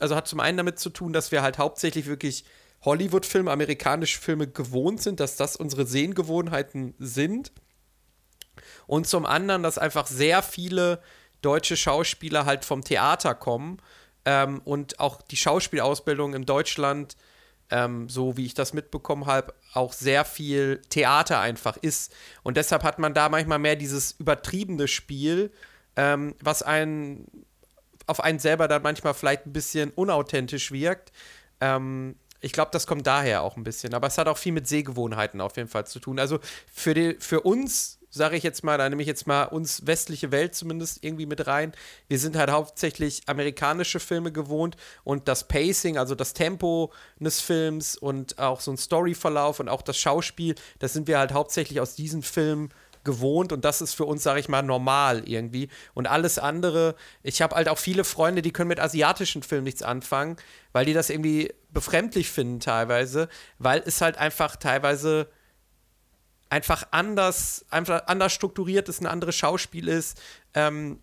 also 0.00 0.16
hat 0.16 0.26
zum 0.26 0.40
einen 0.40 0.56
damit 0.56 0.78
zu 0.78 0.90
tun, 0.90 1.12
dass 1.12 1.32
wir 1.32 1.42
halt 1.42 1.58
hauptsächlich 1.58 2.06
wirklich 2.06 2.44
Hollywood-Filme, 2.84 3.50
amerikanische 3.50 4.18
Filme 4.20 4.48
gewohnt 4.48 5.02
sind, 5.02 5.20
dass 5.20 5.36
das 5.36 5.56
unsere 5.56 5.86
Sehgewohnheiten 5.86 6.94
sind. 6.98 7.52
Und 8.86 9.06
zum 9.06 9.26
anderen, 9.26 9.62
dass 9.62 9.78
einfach 9.78 10.06
sehr 10.06 10.42
viele 10.42 11.00
deutsche 11.42 11.76
Schauspieler 11.76 12.44
halt 12.44 12.64
vom 12.64 12.82
Theater 12.82 13.34
kommen 13.34 13.78
ähm, 14.24 14.60
und 14.64 15.00
auch 15.00 15.22
die 15.22 15.36
Schauspielausbildung 15.36 16.34
in 16.34 16.46
Deutschland 16.46 17.16
ähm, 17.72 18.08
so 18.08 18.36
wie 18.36 18.44
ich 18.44 18.52
das 18.52 18.74
mitbekommen 18.74 19.24
habe, 19.24 19.54
auch 19.72 19.94
sehr 19.94 20.26
viel 20.26 20.82
Theater 20.90 21.40
einfach 21.40 21.78
ist. 21.78 22.14
Und 22.42 22.58
deshalb 22.58 22.84
hat 22.84 22.98
man 22.98 23.14
da 23.14 23.30
manchmal 23.30 23.58
mehr 23.58 23.76
dieses 23.76 24.12
übertriebene 24.12 24.86
Spiel, 24.86 25.50
ähm, 25.96 26.34
was 26.40 26.62
einen 26.62 27.26
auf 28.06 28.22
einen 28.22 28.38
selber 28.38 28.68
dann 28.68 28.82
manchmal 28.82 29.14
vielleicht 29.14 29.46
ein 29.46 29.52
bisschen 29.52 29.90
unauthentisch 29.90 30.70
wirkt. 30.70 31.12
Ähm, 31.60 32.16
ich 32.40 32.52
glaube, 32.52 32.70
das 32.72 32.86
kommt 32.86 33.06
daher 33.06 33.42
auch 33.42 33.56
ein 33.56 33.64
bisschen. 33.64 33.94
Aber 33.94 34.08
es 34.08 34.18
hat 34.18 34.26
auch 34.26 34.36
viel 34.36 34.52
mit 34.52 34.66
Sehgewohnheiten 34.66 35.40
auf 35.40 35.56
jeden 35.56 35.68
Fall 35.68 35.86
zu 35.86 35.98
tun. 35.98 36.18
Also 36.18 36.40
für, 36.70 36.92
die, 36.92 37.16
für 37.20 37.40
uns 37.40 38.00
sage 38.12 38.36
ich 38.36 38.42
jetzt 38.42 38.62
mal, 38.62 38.78
da 38.78 38.88
nehme 38.88 39.02
ich 39.02 39.08
jetzt 39.08 39.26
mal 39.26 39.44
uns 39.44 39.86
westliche 39.86 40.30
Welt 40.30 40.54
zumindest 40.54 41.02
irgendwie 41.02 41.26
mit 41.26 41.46
rein. 41.46 41.72
Wir 42.08 42.18
sind 42.18 42.36
halt 42.36 42.50
hauptsächlich 42.50 43.22
amerikanische 43.26 43.98
Filme 44.00 44.30
gewohnt 44.30 44.76
und 45.02 45.28
das 45.28 45.48
Pacing, 45.48 45.96
also 45.96 46.14
das 46.14 46.34
Tempo 46.34 46.92
des 47.18 47.40
Films 47.40 47.96
und 47.96 48.38
auch 48.38 48.60
so 48.60 48.70
ein 48.70 48.76
Storyverlauf 48.76 49.60
und 49.60 49.68
auch 49.68 49.82
das 49.82 49.98
Schauspiel, 49.98 50.54
das 50.78 50.92
sind 50.92 51.08
wir 51.08 51.18
halt 51.18 51.32
hauptsächlich 51.32 51.80
aus 51.80 51.94
diesen 51.94 52.22
Filmen 52.22 52.68
gewohnt 53.04 53.52
und 53.52 53.64
das 53.64 53.80
ist 53.80 53.94
für 53.94 54.04
uns, 54.04 54.22
sage 54.22 54.40
ich 54.40 54.48
mal, 54.48 54.62
normal 54.62 55.28
irgendwie. 55.28 55.68
Und 55.94 56.06
alles 56.06 56.38
andere, 56.38 56.94
ich 57.22 57.42
habe 57.42 57.56
halt 57.56 57.68
auch 57.68 57.78
viele 57.78 58.04
Freunde, 58.04 58.42
die 58.42 58.52
können 58.52 58.68
mit 58.68 58.78
asiatischen 58.78 59.42
Filmen 59.42 59.64
nichts 59.64 59.82
anfangen, 59.82 60.36
weil 60.72 60.84
die 60.84 60.92
das 60.92 61.10
irgendwie 61.10 61.52
befremdlich 61.70 62.30
finden 62.30 62.60
teilweise, 62.60 63.28
weil 63.58 63.82
es 63.84 64.00
halt 64.00 64.18
einfach 64.18 64.56
teilweise 64.56 65.28
einfach 66.52 66.86
anders, 66.90 67.64
einfach 67.70 68.06
anders 68.08 68.32
strukturiert 68.34 68.86
ist, 68.90 69.00
ein 69.00 69.06
anderes 69.06 69.34
Schauspiel 69.34 69.88
ist 69.88 70.20
ähm, 70.52 70.98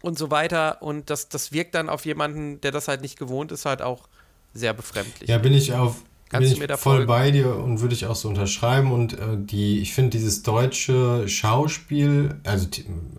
und 0.00 0.16
so 0.16 0.30
weiter. 0.30 0.80
Und 0.80 1.10
das, 1.10 1.28
das 1.28 1.50
wirkt 1.50 1.74
dann 1.74 1.88
auf 1.88 2.06
jemanden, 2.06 2.60
der 2.60 2.70
das 2.70 2.86
halt 2.86 3.00
nicht 3.00 3.18
gewohnt 3.18 3.50
ist, 3.50 3.64
halt 3.64 3.82
auch 3.82 4.08
sehr 4.54 4.72
befremdlich. 4.72 5.28
Ja, 5.28 5.38
bin 5.38 5.54
ich 5.54 5.72
auf, 5.72 6.04
Kannst 6.28 6.56
bin 6.56 6.68
da 6.68 6.76
voll 6.76 6.98
folgen? 6.98 7.08
bei 7.08 7.32
dir 7.32 7.56
und 7.56 7.80
würde 7.80 7.94
ich 7.94 8.06
auch 8.06 8.14
so 8.14 8.28
unterschreiben. 8.28 8.92
Und 8.92 9.14
äh, 9.14 9.36
die, 9.36 9.80
ich 9.80 9.92
finde 9.92 10.10
dieses 10.10 10.44
deutsche 10.44 11.28
Schauspiel, 11.28 12.36
also 12.44 12.68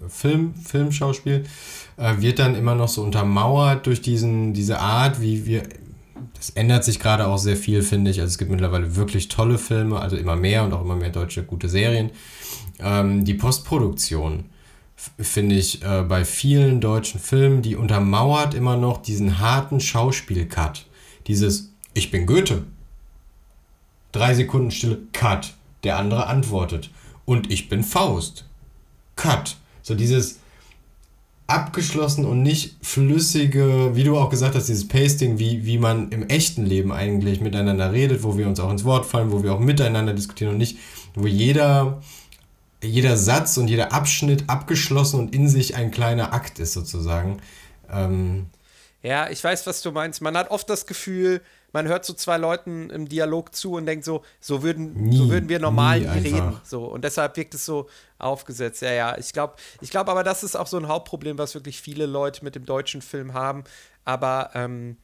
Film, 0.07 0.55
Filmschauspiel, 0.55 1.43
äh, 1.97 2.13
wird 2.19 2.39
dann 2.39 2.55
immer 2.55 2.75
noch 2.75 2.87
so 2.87 3.03
untermauert 3.03 3.85
durch 3.87 4.01
diesen, 4.01 4.53
diese 4.53 4.79
Art, 4.79 5.19
wie 5.19 5.45
wir. 5.45 5.63
Das 6.33 6.51
ändert 6.51 6.83
sich 6.83 6.99
gerade 6.99 7.27
auch 7.27 7.37
sehr 7.37 7.57
viel, 7.57 7.81
finde 7.81 8.11
ich. 8.11 8.21
Also 8.21 8.31
es 8.31 8.37
gibt 8.37 8.51
mittlerweile 8.51 8.95
wirklich 8.95 9.27
tolle 9.27 9.57
Filme, 9.57 9.99
also 9.99 10.15
immer 10.15 10.35
mehr 10.35 10.63
und 10.63 10.73
auch 10.73 10.81
immer 10.81 10.95
mehr 10.95 11.09
deutsche 11.09 11.43
gute 11.43 11.69
Serien. 11.69 12.11
Ähm, 12.79 13.25
die 13.25 13.33
Postproduktion 13.33 14.45
finde 15.19 15.55
ich 15.55 15.83
äh, 15.83 16.03
bei 16.03 16.25
vielen 16.25 16.81
deutschen 16.81 17.19
Filmen, 17.19 17.61
die 17.61 17.75
untermauert 17.75 18.53
immer 18.53 18.77
noch 18.77 19.01
diesen 19.01 19.39
harten 19.39 19.79
Schauspielcut. 19.79 20.85
Dieses 21.27 21.71
Ich 21.93 22.11
bin 22.11 22.25
Goethe 22.25 22.63
Drei 24.11 24.33
Sekunden 24.33 24.71
Stille, 24.71 24.99
Cut. 25.13 25.53
Der 25.83 25.97
andere 25.97 26.25
antwortet. 26.25 26.89
Und 27.25 27.51
ich 27.51 27.69
bin 27.69 27.83
Faust. 27.83 28.45
Cut. 29.15 29.57
So 29.83 29.93
dieses 29.93 30.39
abgeschlossen 31.47 32.25
und 32.25 32.43
nicht 32.43 32.75
flüssige, 32.81 33.95
wie 33.95 34.03
du 34.03 34.17
auch 34.17 34.29
gesagt 34.29 34.55
hast, 34.55 34.67
dieses 34.67 34.87
Pasting, 34.87 35.39
wie, 35.39 35.65
wie 35.65 35.77
man 35.77 36.11
im 36.11 36.27
echten 36.27 36.65
Leben 36.65 36.91
eigentlich 36.91 37.39
miteinander 37.39 37.93
redet, 37.93 38.23
wo 38.23 38.37
wir 38.37 38.47
uns 38.47 38.59
auch 38.59 38.69
ins 38.69 38.83
Wort 38.83 39.05
fallen, 39.05 39.31
wo 39.31 39.43
wir 39.43 39.53
auch 39.53 39.59
miteinander 39.59 40.13
diskutieren 40.13 40.51
und 40.51 40.57
nicht, 40.57 40.77
wo 41.15 41.25
jeder, 41.25 42.01
jeder 42.83 43.15
Satz 43.15 43.57
und 43.57 43.69
jeder 43.69 43.93
Abschnitt 43.93 44.49
abgeschlossen 44.49 45.21
und 45.21 45.33
in 45.33 45.47
sich 45.47 45.75
ein 45.75 45.89
kleiner 45.89 46.33
Akt 46.33 46.59
ist, 46.59 46.73
sozusagen. 46.73 47.41
Ähm, 47.89 48.47
ja, 49.01 49.29
ich 49.29 49.41
weiß, 49.41 49.65
was 49.67 49.81
du 49.81 49.93
meinst. 49.93 50.21
Man 50.21 50.35
hat 50.35 50.51
oft 50.51 50.69
das 50.69 50.85
Gefühl, 50.85 51.41
man 51.77 51.87
hört 51.87 52.05
so 52.05 52.13
zwei 52.13 52.37
Leuten 52.37 52.89
im 52.89 53.07
Dialog 53.07 53.53
zu 53.53 53.73
und 53.73 53.85
denkt 53.85 54.03
so, 54.03 54.25
so 54.39 54.63
würden, 54.63 55.09
nie, 55.09 55.15
so 55.15 55.29
würden 55.29 55.47
wir 55.47 55.59
normal 55.59 55.99
reden. 55.99 56.59
So. 56.63 56.85
Und 56.85 57.03
deshalb 57.03 57.37
wirkt 57.37 57.53
es 57.53 57.65
so 57.65 57.87
aufgesetzt. 58.17 58.81
Ja, 58.81 58.91
ja. 58.91 59.17
Ich 59.19 59.31
glaube, 59.31 59.57
ich 59.79 59.91
glaube 59.91 60.09
aber, 60.09 60.23
das 60.23 60.43
ist 60.43 60.55
auch 60.55 60.65
so 60.65 60.77
ein 60.77 60.87
Hauptproblem, 60.87 61.37
was 61.37 61.53
wirklich 61.53 61.79
viele 61.79 62.07
Leute 62.07 62.43
mit 62.43 62.55
dem 62.55 62.65
deutschen 62.65 63.03
Film 63.03 63.35
haben. 63.35 63.63
Aber 64.05 64.49
ähm, 64.55 64.97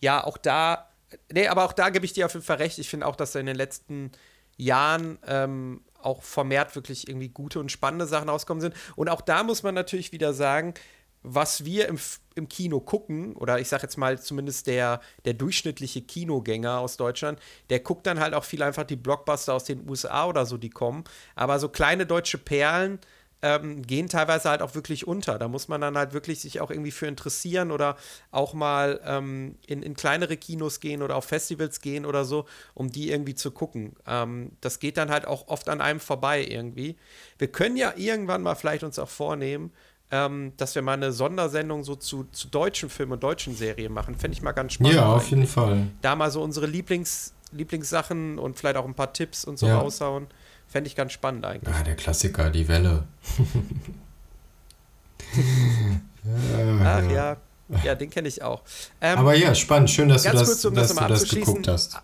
ja, 0.00 0.22
auch 0.22 0.36
da, 0.36 0.90
nee, 1.32 1.48
aber 1.48 1.64
auch 1.64 1.72
da 1.72 1.88
gebe 1.88 2.04
ich 2.04 2.12
dir 2.12 2.26
auf 2.26 2.34
jeden 2.34 2.44
Fall 2.44 2.58
recht. 2.58 2.78
Ich 2.78 2.90
finde 2.90 3.06
auch, 3.06 3.16
dass 3.16 3.32
da 3.32 3.40
in 3.40 3.46
den 3.46 3.56
letzten 3.56 4.12
Jahren 4.58 5.18
ähm, 5.26 5.80
auch 5.98 6.22
vermehrt 6.22 6.74
wirklich 6.74 7.08
irgendwie 7.08 7.30
gute 7.30 7.58
und 7.58 7.72
spannende 7.72 8.06
Sachen 8.06 8.28
rauskommen 8.28 8.60
sind. 8.60 8.74
Und 8.96 9.08
auch 9.08 9.22
da 9.22 9.44
muss 9.44 9.62
man 9.62 9.74
natürlich 9.74 10.12
wieder 10.12 10.34
sagen, 10.34 10.74
was 11.22 11.64
wir 11.64 11.88
im, 11.88 11.98
im 12.34 12.48
Kino 12.48 12.80
gucken, 12.80 13.34
oder 13.34 13.58
ich 13.60 13.68
sag 13.68 13.82
jetzt 13.82 13.96
mal 13.96 14.20
zumindest 14.20 14.66
der, 14.66 15.00
der 15.24 15.34
durchschnittliche 15.34 16.02
Kinogänger 16.02 16.78
aus 16.78 16.96
Deutschland, 16.96 17.38
der 17.70 17.80
guckt 17.80 18.06
dann 18.06 18.20
halt 18.20 18.34
auch 18.34 18.44
viel 18.44 18.62
einfach 18.62 18.84
die 18.84 18.96
Blockbuster 18.96 19.54
aus 19.54 19.64
den 19.64 19.88
USA 19.88 20.26
oder 20.26 20.46
so, 20.46 20.56
die 20.56 20.70
kommen. 20.70 21.04
Aber 21.34 21.58
so 21.58 21.68
kleine 21.68 22.06
deutsche 22.06 22.38
Perlen 22.38 22.98
ähm, 23.42 23.82
gehen 23.82 24.08
teilweise 24.08 24.48
halt 24.48 24.62
auch 24.62 24.74
wirklich 24.74 25.06
unter. 25.06 25.38
Da 25.38 25.48
muss 25.48 25.68
man 25.68 25.80
dann 25.80 25.98
halt 25.98 26.12
wirklich 26.12 26.40
sich 26.40 26.60
auch 26.60 26.70
irgendwie 26.70 26.92
für 26.92 27.06
interessieren 27.06 27.72
oder 27.72 27.96
auch 28.30 28.54
mal 28.54 29.00
ähm, 29.04 29.56
in, 29.66 29.82
in 29.82 29.94
kleinere 29.94 30.36
Kinos 30.36 30.78
gehen 30.78 31.02
oder 31.02 31.16
auf 31.16 31.24
Festivals 31.24 31.80
gehen 31.80 32.06
oder 32.06 32.24
so, 32.24 32.46
um 32.74 32.90
die 32.90 33.10
irgendwie 33.10 33.34
zu 33.34 33.50
gucken. 33.50 33.96
Ähm, 34.06 34.52
das 34.60 34.78
geht 34.78 34.96
dann 34.96 35.10
halt 35.10 35.26
auch 35.26 35.48
oft 35.48 35.68
an 35.68 35.80
einem 35.80 36.00
vorbei 36.00 36.44
irgendwie. 36.44 36.96
Wir 37.38 37.48
können 37.48 37.76
ja 37.76 37.92
irgendwann 37.96 38.42
mal 38.42 38.54
vielleicht 38.54 38.84
uns 38.84 38.98
auch 39.00 39.08
vornehmen, 39.08 39.72
ähm, 40.12 40.52
dass 40.58 40.74
wir 40.74 40.82
mal 40.82 40.92
eine 40.92 41.10
Sondersendung 41.10 41.82
so 41.82 41.96
zu, 41.96 42.24
zu 42.32 42.48
deutschen 42.48 42.90
Filmen 42.90 43.12
und 43.12 43.22
deutschen 43.22 43.56
Serien 43.56 43.92
machen. 43.92 44.14
Fände 44.14 44.36
ich 44.36 44.42
mal 44.42 44.52
ganz 44.52 44.74
spannend. 44.74 44.94
Ja, 44.94 45.06
auf 45.06 45.28
jeden 45.30 45.46
Fall. 45.46 45.86
Da 46.02 46.14
mal 46.14 46.30
so 46.30 46.42
unsere 46.42 46.66
Lieblings, 46.66 47.32
Lieblingssachen 47.50 48.38
und 48.38 48.58
vielleicht 48.58 48.76
auch 48.76 48.84
ein 48.84 48.94
paar 48.94 49.14
Tipps 49.14 49.44
und 49.44 49.58
so 49.58 49.66
ja. 49.66 49.78
raushauen. 49.78 50.26
Fände 50.68 50.88
ich 50.88 50.96
ganz 50.96 51.12
spannend 51.12 51.46
eigentlich. 51.46 51.74
Ah, 51.74 51.82
der 51.82 51.96
Klassiker, 51.96 52.50
die 52.50 52.68
Welle. 52.68 53.04
Ach 56.84 57.10
ja. 57.10 57.38
Ja, 57.82 57.94
den 57.94 58.10
kenne 58.10 58.28
ich 58.28 58.42
auch. 58.42 58.62
Ähm, 59.00 59.18
Aber 59.18 59.34
ja, 59.34 59.54
spannend. 59.54 59.90
Schön, 59.90 60.10
dass 60.10 60.24
du 60.24 60.32
das, 60.32 60.46
kurz, 60.46 60.64
um 60.66 60.74
dass 60.74 60.94
das, 60.94 60.98
du 60.98 61.08
das 61.08 61.28
geguckt 61.30 61.68
hast. 61.68 61.96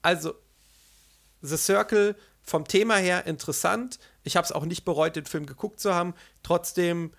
Also, 0.00 0.32
The 1.42 1.58
Circle 1.58 2.16
vom 2.42 2.66
Thema 2.66 2.96
her 2.96 3.26
interessant. 3.26 3.98
Ich 4.24 4.36
habe 4.36 4.46
es 4.46 4.52
auch 4.52 4.64
nicht 4.64 4.86
bereut, 4.86 5.16
den 5.16 5.26
Film 5.26 5.44
geguckt 5.44 5.78
zu 5.78 5.94
haben. 5.94 6.14
Trotzdem 6.42 7.12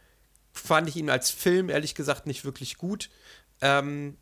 fand 0.53 0.89
ich 0.89 0.95
ihn 0.95 1.09
als 1.09 1.31
Film 1.31 1.69
ehrlich 1.69 1.95
gesagt 1.95 2.27
nicht 2.27 2.45
wirklich 2.45 2.77
gut. 2.77 3.09
Ähm, 3.61 4.17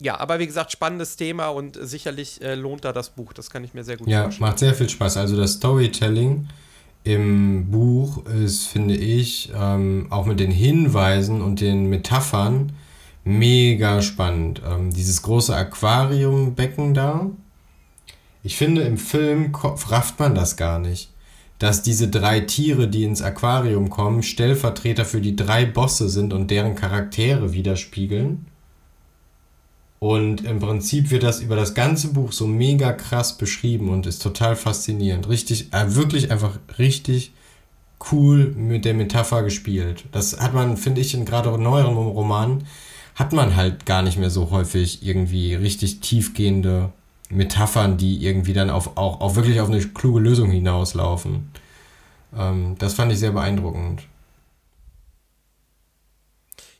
ja, 0.00 0.18
aber 0.18 0.38
wie 0.38 0.46
gesagt, 0.46 0.72
spannendes 0.72 1.16
Thema 1.16 1.48
und 1.48 1.78
sicherlich 1.80 2.40
äh, 2.42 2.54
lohnt 2.54 2.84
da 2.84 2.92
das 2.92 3.10
Buch. 3.10 3.32
Das 3.32 3.50
kann 3.50 3.64
ich 3.64 3.74
mir 3.74 3.84
sehr 3.84 3.98
gut 3.98 4.08
ja, 4.08 4.22
vorstellen. 4.22 4.42
Ja, 4.42 4.48
macht 4.48 4.58
sehr 4.58 4.74
viel 4.74 4.88
Spaß. 4.88 5.16
Also 5.18 5.36
das 5.36 5.54
Storytelling 5.54 6.48
im 7.04 7.70
Buch 7.70 8.24
ist, 8.26 8.66
finde 8.66 8.96
ich, 8.96 9.52
ähm, 9.54 10.06
auch 10.10 10.26
mit 10.26 10.40
den 10.40 10.50
Hinweisen 10.50 11.42
und 11.42 11.60
den 11.60 11.86
Metaphern 11.86 12.72
mega 13.24 14.00
spannend. 14.00 14.62
Ähm, 14.66 14.90
dieses 14.90 15.22
große 15.22 15.54
Aquariumbecken 15.54 16.94
da. 16.94 17.30
Ich 18.42 18.56
finde, 18.56 18.82
im 18.82 18.96
Film 18.96 19.54
rafft 19.54 20.18
man 20.18 20.34
das 20.34 20.56
gar 20.56 20.78
nicht 20.78 21.10
dass 21.60 21.82
diese 21.82 22.08
drei 22.08 22.40
Tiere, 22.40 22.88
die 22.88 23.04
ins 23.04 23.20
Aquarium 23.20 23.90
kommen, 23.90 24.22
Stellvertreter 24.22 25.04
für 25.04 25.20
die 25.20 25.36
drei 25.36 25.66
Bosse 25.66 26.08
sind 26.08 26.32
und 26.32 26.50
deren 26.50 26.74
Charaktere 26.74 27.52
widerspiegeln. 27.52 28.46
Und 29.98 30.42
im 30.46 30.58
Prinzip 30.58 31.10
wird 31.10 31.22
das 31.22 31.40
über 31.40 31.56
das 31.56 31.74
ganze 31.74 32.08
Buch 32.14 32.32
so 32.32 32.46
mega 32.46 32.94
krass 32.94 33.36
beschrieben 33.36 33.90
und 33.90 34.06
ist 34.06 34.22
total 34.22 34.56
faszinierend. 34.56 35.28
Richtig, 35.28 35.70
äh, 35.74 35.94
wirklich 35.94 36.32
einfach 36.32 36.58
richtig 36.78 37.32
cool 38.10 38.54
mit 38.56 38.86
der 38.86 38.94
Metapher 38.94 39.42
gespielt. 39.42 40.04
Das 40.12 40.40
hat 40.40 40.54
man, 40.54 40.78
finde 40.78 41.02
ich, 41.02 41.12
in 41.12 41.26
gerade 41.26 41.50
neueren 41.58 41.94
Romanen, 41.94 42.64
hat 43.16 43.34
man 43.34 43.54
halt 43.54 43.84
gar 43.84 44.00
nicht 44.00 44.16
mehr 44.16 44.30
so 44.30 44.50
häufig 44.50 45.04
irgendwie 45.06 45.54
richtig 45.54 46.00
tiefgehende 46.00 46.90
Metaphern, 47.30 47.96
die 47.96 48.24
irgendwie 48.24 48.52
dann 48.52 48.70
auf, 48.70 48.96
auch, 48.96 49.20
auch 49.20 49.36
wirklich 49.36 49.60
auf 49.60 49.68
eine 49.68 49.80
kluge 49.80 50.20
Lösung 50.20 50.50
hinauslaufen. 50.50 51.50
Ähm, 52.36 52.76
das 52.78 52.94
fand 52.94 53.12
ich 53.12 53.18
sehr 53.18 53.32
beeindruckend. 53.32 54.02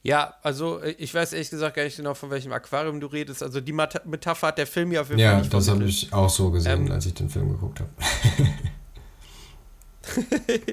Ja, 0.03 0.35
also 0.43 0.81
äh, 0.81 0.93
ich 0.93 1.15
weiß 1.15 1.33
ehrlich 1.35 1.51
gesagt 1.51 1.77
gar 1.77 1.85
nicht 1.85 1.97
genau, 1.97 2.15
von 2.15 2.31
welchem 2.31 2.53
Aquarium 2.53 3.01
du 3.01 3.07
redest. 3.07 3.43
Also 3.43 3.61
die 3.61 3.73
Metapher 3.73 4.49
hat 4.49 4.59
der 4.59 4.67
Film 4.67 4.93
ja 4.93 5.03
auf 5.03 5.09
jeden 5.09 5.21
ja, 5.21 5.31
Fall 5.33 5.41
nicht 5.43 5.53
Ja, 5.53 5.59
das 5.59 5.69
habe 5.69 5.85
ich 5.85 6.13
auch 6.13 6.31
so 6.31 6.51
gesehen, 6.51 6.87
ähm, 6.87 6.93
als 6.93 7.07
ich 7.07 7.15
den 7.15 7.29
Film 7.29 7.51
geguckt 7.51 7.81
habe. 7.81 7.91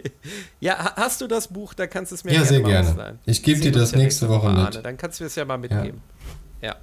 ja, 0.60 0.96
hast 0.96 1.22
du 1.22 1.28
das 1.28 1.50
Buch, 1.50 1.74
dann 1.74 1.90
kannst 1.90 2.12
du 2.12 2.16
es 2.16 2.24
mir 2.24 2.32
ja, 2.32 2.38
gerne 2.38 2.50
sehr 2.50 2.62
gerne. 2.62 2.90
Ausleihen. 2.90 3.20
Ich 3.26 3.44
gebe 3.44 3.60
dir 3.60 3.72
das 3.72 3.94
nächste 3.94 4.30
Woche 4.30 4.50
mit. 4.50 4.84
Dann 4.84 4.98
kannst 4.98 5.20
du 5.20 5.26
es 5.26 5.36
ja 5.36 5.46
mal 5.46 5.58
mitgeben. 5.58 6.02
Ja. 6.62 6.70
ja. 6.70 6.76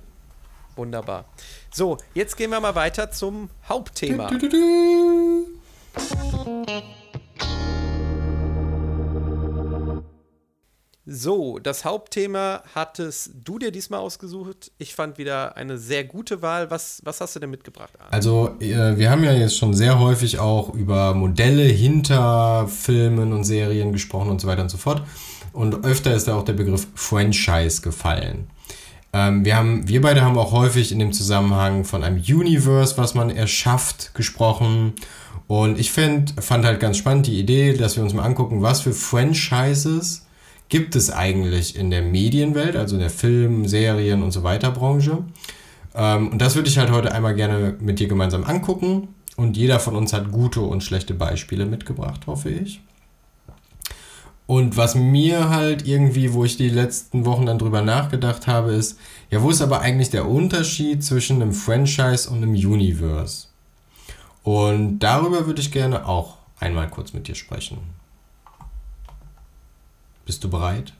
Wunderbar. 0.76 1.24
So, 1.76 1.96
jetzt 2.14 2.36
gehen 2.36 2.52
wir 2.52 2.60
mal 2.60 2.76
weiter 2.76 3.10
zum 3.10 3.50
Hauptthema. 3.68 4.28
Du, 4.28 4.38
du, 4.38 4.48
du, 4.48 5.46
so, 11.04 11.58
das 11.58 11.84
Hauptthema 11.84 12.62
hattest 12.76 13.32
du 13.42 13.58
dir 13.58 13.72
diesmal 13.72 13.98
ausgesucht. 13.98 14.70
Ich 14.78 14.94
fand 14.94 15.18
wieder 15.18 15.56
eine 15.56 15.76
sehr 15.76 16.04
gute 16.04 16.42
Wahl. 16.42 16.70
Was, 16.70 17.02
was 17.04 17.20
hast 17.20 17.34
du 17.34 17.40
denn 17.40 17.50
mitgebracht? 17.50 17.94
Arne? 17.98 18.12
Also, 18.12 18.54
äh, 18.60 18.96
wir 18.96 19.10
haben 19.10 19.24
ja 19.24 19.32
jetzt 19.32 19.58
schon 19.58 19.74
sehr 19.74 19.98
häufig 19.98 20.38
auch 20.38 20.72
über 20.74 21.12
Modelle 21.12 21.64
hinter 21.64 22.68
Filmen 22.68 23.32
und 23.32 23.42
Serien 23.42 23.90
gesprochen 23.92 24.30
und 24.30 24.40
so 24.40 24.46
weiter 24.46 24.62
und 24.62 24.70
so 24.70 24.78
fort. 24.78 25.02
Und 25.52 25.84
öfter 25.84 26.14
ist 26.14 26.28
da 26.28 26.36
auch 26.36 26.44
der 26.44 26.52
Begriff 26.52 26.86
Franchise 26.94 27.82
gefallen. 27.82 28.48
Ähm, 29.14 29.44
wir, 29.44 29.56
haben, 29.56 29.86
wir 29.86 30.00
beide 30.00 30.22
haben 30.22 30.36
auch 30.36 30.50
häufig 30.50 30.90
in 30.90 30.98
dem 30.98 31.12
Zusammenhang 31.12 31.84
von 31.84 32.02
einem 32.02 32.16
Universe, 32.16 32.98
was 32.98 33.14
man 33.14 33.30
erschafft, 33.30 34.12
gesprochen. 34.12 34.94
Und 35.46 35.78
ich 35.78 35.92
find, 35.92 36.34
fand 36.40 36.64
halt 36.64 36.80
ganz 36.80 36.96
spannend 36.96 37.28
die 37.28 37.38
Idee, 37.38 37.74
dass 37.74 37.96
wir 37.96 38.02
uns 38.02 38.12
mal 38.12 38.24
angucken, 38.24 38.60
was 38.60 38.80
für 38.80 38.92
Franchises 38.92 40.26
gibt 40.68 40.96
es 40.96 41.12
eigentlich 41.12 41.76
in 41.76 41.90
der 41.90 42.02
Medienwelt, 42.02 42.74
also 42.74 42.96
in 42.96 43.00
der 43.00 43.10
Film-, 43.10 43.68
Serien- 43.68 44.24
und 44.24 44.32
so 44.32 44.42
weiter 44.42 44.72
Branche. 44.72 45.18
Ähm, 45.94 46.30
und 46.30 46.42
das 46.42 46.56
würde 46.56 46.68
ich 46.68 46.78
halt 46.78 46.90
heute 46.90 47.12
einmal 47.12 47.36
gerne 47.36 47.76
mit 47.78 48.00
dir 48.00 48.08
gemeinsam 48.08 48.42
angucken. 48.42 49.08
Und 49.36 49.56
jeder 49.56 49.78
von 49.78 49.94
uns 49.94 50.12
hat 50.12 50.32
gute 50.32 50.60
und 50.60 50.82
schlechte 50.82 51.14
Beispiele 51.14 51.66
mitgebracht, 51.66 52.26
hoffe 52.26 52.50
ich. 52.50 52.80
Und 54.46 54.76
was 54.76 54.94
mir 54.94 55.48
halt 55.48 55.86
irgendwie, 55.86 56.34
wo 56.34 56.44
ich 56.44 56.56
die 56.56 56.68
letzten 56.68 57.24
Wochen 57.24 57.46
dann 57.46 57.58
drüber 57.58 57.80
nachgedacht 57.80 58.46
habe, 58.46 58.72
ist, 58.72 58.98
ja, 59.30 59.42
wo 59.42 59.50
ist 59.50 59.62
aber 59.62 59.80
eigentlich 59.80 60.10
der 60.10 60.28
Unterschied 60.28 61.02
zwischen 61.02 61.40
einem 61.40 61.52
Franchise 61.52 62.28
und 62.28 62.38
einem 62.38 62.54
Universe? 62.54 63.48
Und 64.42 64.98
darüber 64.98 65.46
würde 65.46 65.62
ich 65.62 65.72
gerne 65.72 66.06
auch 66.06 66.36
einmal 66.60 66.88
kurz 66.90 67.14
mit 67.14 67.26
dir 67.26 67.34
sprechen. 67.34 67.78
Bist 70.26 70.44
du 70.44 70.50
bereit? 70.50 70.92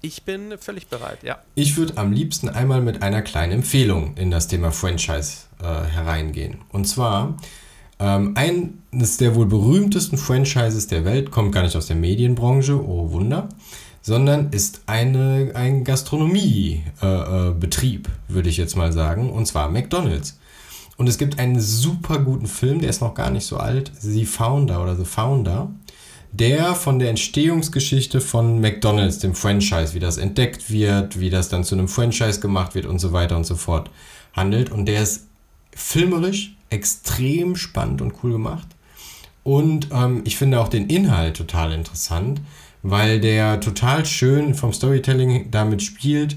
Ich 0.00 0.22
bin 0.22 0.56
völlig 0.58 0.86
bereit, 0.86 1.22
ja. 1.22 1.40
Ich 1.56 1.76
würde 1.76 1.98
am 1.98 2.12
liebsten 2.12 2.48
einmal 2.48 2.80
mit 2.80 3.02
einer 3.02 3.22
kleinen 3.22 3.52
Empfehlung 3.52 4.16
in 4.16 4.30
das 4.30 4.48
Thema 4.48 4.70
Franchise 4.70 5.42
äh, 5.60 5.64
hereingehen. 5.64 6.62
Und 6.70 6.86
zwar 6.86 7.36
ähm, 8.00 8.34
eines 8.34 9.18
der 9.18 9.34
wohl 9.34 9.46
berühmtesten 9.46 10.16
Franchises 10.16 10.86
der 10.86 11.04
Welt 11.04 11.30
kommt 11.30 11.52
gar 11.52 11.62
nicht 11.62 11.76
aus 11.76 11.86
der 11.86 11.96
Medienbranche, 11.96 12.82
oh 12.82 13.12
Wunder, 13.12 13.50
sondern 14.00 14.48
ist 14.50 14.82
eine, 14.86 15.52
ein 15.54 15.84
Gastronomiebetrieb, 15.84 18.08
äh, 18.08 18.10
äh, 18.10 18.34
würde 18.34 18.48
ich 18.48 18.56
jetzt 18.56 18.76
mal 18.76 18.92
sagen, 18.92 19.30
und 19.30 19.46
zwar 19.46 19.68
McDonald's. 19.68 20.38
Und 20.96 21.08
es 21.08 21.18
gibt 21.18 21.38
einen 21.38 21.60
super 21.60 22.18
guten 22.18 22.46
Film, 22.46 22.80
der 22.80 22.90
ist 22.90 23.02
noch 23.02 23.14
gar 23.14 23.30
nicht 23.30 23.46
so 23.46 23.58
alt, 23.58 23.92
The 24.00 24.24
Founder 24.24 24.82
oder 24.82 24.96
The 24.96 25.04
Founder, 25.04 25.70
der 26.32 26.74
von 26.74 26.98
der 26.98 27.10
Entstehungsgeschichte 27.10 28.20
von 28.20 28.60
McDonald's, 28.60 29.18
dem 29.18 29.34
Franchise, 29.34 29.94
wie 29.94 29.98
das 29.98 30.16
entdeckt 30.16 30.70
wird, 30.70 31.20
wie 31.20 31.30
das 31.30 31.48
dann 31.48 31.64
zu 31.64 31.74
einem 31.74 31.88
Franchise 31.88 32.40
gemacht 32.40 32.74
wird 32.74 32.86
und 32.86 32.98
so 32.98 33.12
weiter 33.12 33.36
und 33.36 33.44
so 33.44 33.56
fort 33.56 33.90
handelt. 34.32 34.70
Und 34.70 34.86
der 34.86 35.02
ist 35.02 35.26
filmerisch 35.74 36.56
extrem 36.70 37.56
spannend 37.56 38.00
und 38.00 38.14
cool 38.22 38.32
gemacht. 38.32 38.68
Und 39.42 39.88
ähm, 39.92 40.22
ich 40.24 40.36
finde 40.36 40.60
auch 40.60 40.68
den 40.68 40.86
Inhalt 40.88 41.36
total 41.36 41.72
interessant, 41.72 42.40
weil 42.82 43.20
der 43.20 43.60
total 43.60 44.06
schön 44.06 44.54
vom 44.54 44.72
Storytelling 44.72 45.50
damit 45.50 45.82
spielt, 45.82 46.36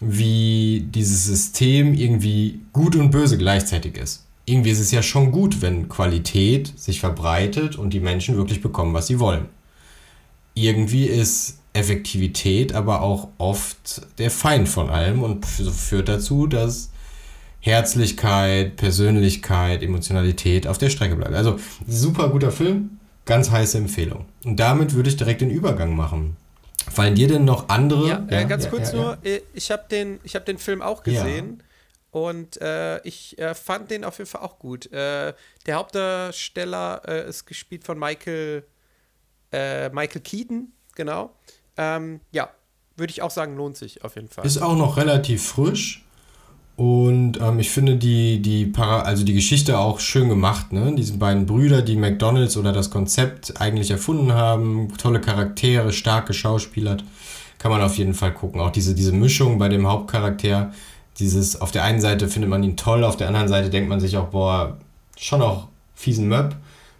wie 0.00 0.86
dieses 0.90 1.24
System 1.24 1.94
irgendwie 1.94 2.60
gut 2.72 2.96
und 2.96 3.10
böse 3.10 3.38
gleichzeitig 3.38 3.96
ist. 3.96 4.26
Irgendwie 4.44 4.70
ist 4.70 4.80
es 4.80 4.90
ja 4.90 5.02
schon 5.02 5.30
gut, 5.30 5.62
wenn 5.62 5.88
Qualität 5.88 6.72
sich 6.78 6.98
verbreitet 7.00 7.76
und 7.76 7.90
die 7.90 8.00
Menschen 8.00 8.36
wirklich 8.36 8.60
bekommen, 8.60 8.94
was 8.94 9.06
sie 9.06 9.20
wollen. 9.20 9.46
Irgendwie 10.54 11.04
ist 11.06 11.58
Effektivität 11.72 12.74
aber 12.74 13.00
auch 13.00 13.28
oft 13.38 14.02
der 14.18 14.30
Feind 14.30 14.68
von 14.68 14.90
allem 14.90 15.22
und 15.22 15.46
führt 15.46 16.08
dazu, 16.08 16.46
dass 16.46 16.90
Herzlichkeit, 17.62 18.76
Persönlichkeit, 18.76 19.84
Emotionalität 19.84 20.66
auf 20.66 20.78
der 20.78 20.90
Strecke 20.90 21.14
bleibt. 21.14 21.32
Also 21.32 21.60
super 21.86 22.28
guter 22.28 22.50
Film, 22.50 22.98
ganz 23.24 23.52
heiße 23.52 23.78
Empfehlung. 23.78 24.26
Und 24.44 24.56
damit 24.58 24.94
würde 24.94 25.08
ich 25.08 25.16
direkt 25.16 25.40
den 25.42 25.50
Übergang 25.50 25.94
machen. 25.94 26.36
Fallen 26.90 27.14
dir 27.14 27.28
denn 27.28 27.44
noch 27.44 27.68
andere? 27.68 28.08
Ja, 28.08 28.26
äh, 28.28 28.44
ganz 28.46 28.64
ja, 28.64 28.70
kurz 28.70 28.90
ja, 28.90 28.98
nur, 28.98 29.18
äh, 29.24 29.42
ich 29.54 29.70
habe 29.70 29.84
den, 29.88 30.18
hab 30.26 30.44
den 30.44 30.58
Film 30.58 30.82
auch 30.82 31.04
gesehen. 31.04 31.62
Und 32.10 32.60
äh, 32.60 33.00
ich 33.06 33.38
äh, 33.38 33.54
fand 33.54 33.92
den 33.92 34.04
auf 34.04 34.18
jeden 34.18 34.28
Fall 34.28 34.42
auch 34.42 34.58
gut. 34.58 34.92
Äh, 34.92 35.32
der 35.64 35.76
Hauptdarsteller 35.76 37.02
äh, 37.06 37.28
ist 37.28 37.46
gespielt 37.46 37.84
von 37.84 37.98
Michael, 37.98 38.64
Michael 39.52 40.22
Keaton, 40.22 40.72
genau. 40.94 41.36
Ähm, 41.76 42.20
ja, 42.30 42.50
würde 42.96 43.10
ich 43.10 43.20
auch 43.20 43.30
sagen, 43.30 43.54
lohnt 43.54 43.76
sich 43.76 44.02
auf 44.02 44.16
jeden 44.16 44.28
Fall. 44.28 44.46
Ist 44.46 44.62
auch 44.62 44.76
noch 44.76 44.96
relativ 44.96 45.46
frisch. 45.46 46.02
Und 46.76 47.38
ähm, 47.40 47.58
ich 47.58 47.70
finde 47.70 47.96
die, 47.96 48.40
die, 48.40 48.66
Para 48.66 49.00
also 49.00 49.24
die 49.24 49.34
Geschichte 49.34 49.78
auch 49.78 50.00
schön 50.00 50.28
gemacht. 50.28 50.72
Ne? 50.72 50.94
Diese 50.96 51.18
beiden 51.18 51.46
Brüder, 51.46 51.82
die 51.82 51.96
McDonalds 51.96 52.56
oder 52.56 52.72
das 52.72 52.90
Konzept 52.90 53.60
eigentlich 53.60 53.90
erfunden 53.90 54.32
haben. 54.32 54.88
Tolle 54.96 55.20
Charaktere, 55.20 55.92
starke 55.92 56.32
Schauspieler. 56.32 56.96
Kann 57.58 57.70
man 57.70 57.82
auf 57.82 57.98
jeden 57.98 58.14
Fall 58.14 58.32
gucken. 58.32 58.60
Auch 58.60 58.70
diese, 58.70 58.94
diese 58.94 59.12
Mischung 59.12 59.58
bei 59.58 59.68
dem 59.68 59.86
Hauptcharakter. 59.86 60.72
Dieses, 61.18 61.60
auf 61.60 61.70
der 61.70 61.84
einen 61.84 62.00
Seite 62.00 62.26
findet 62.26 62.48
man 62.48 62.62
ihn 62.62 62.76
toll, 62.76 63.04
auf 63.04 63.18
der 63.18 63.28
anderen 63.28 63.48
Seite 63.48 63.68
denkt 63.68 63.90
man 63.90 64.00
sich 64.00 64.16
auch, 64.16 64.28
boah, 64.28 64.78
schon 65.18 65.42
auch 65.42 65.68
fiesen 65.94 66.26
Möb. 66.26 66.56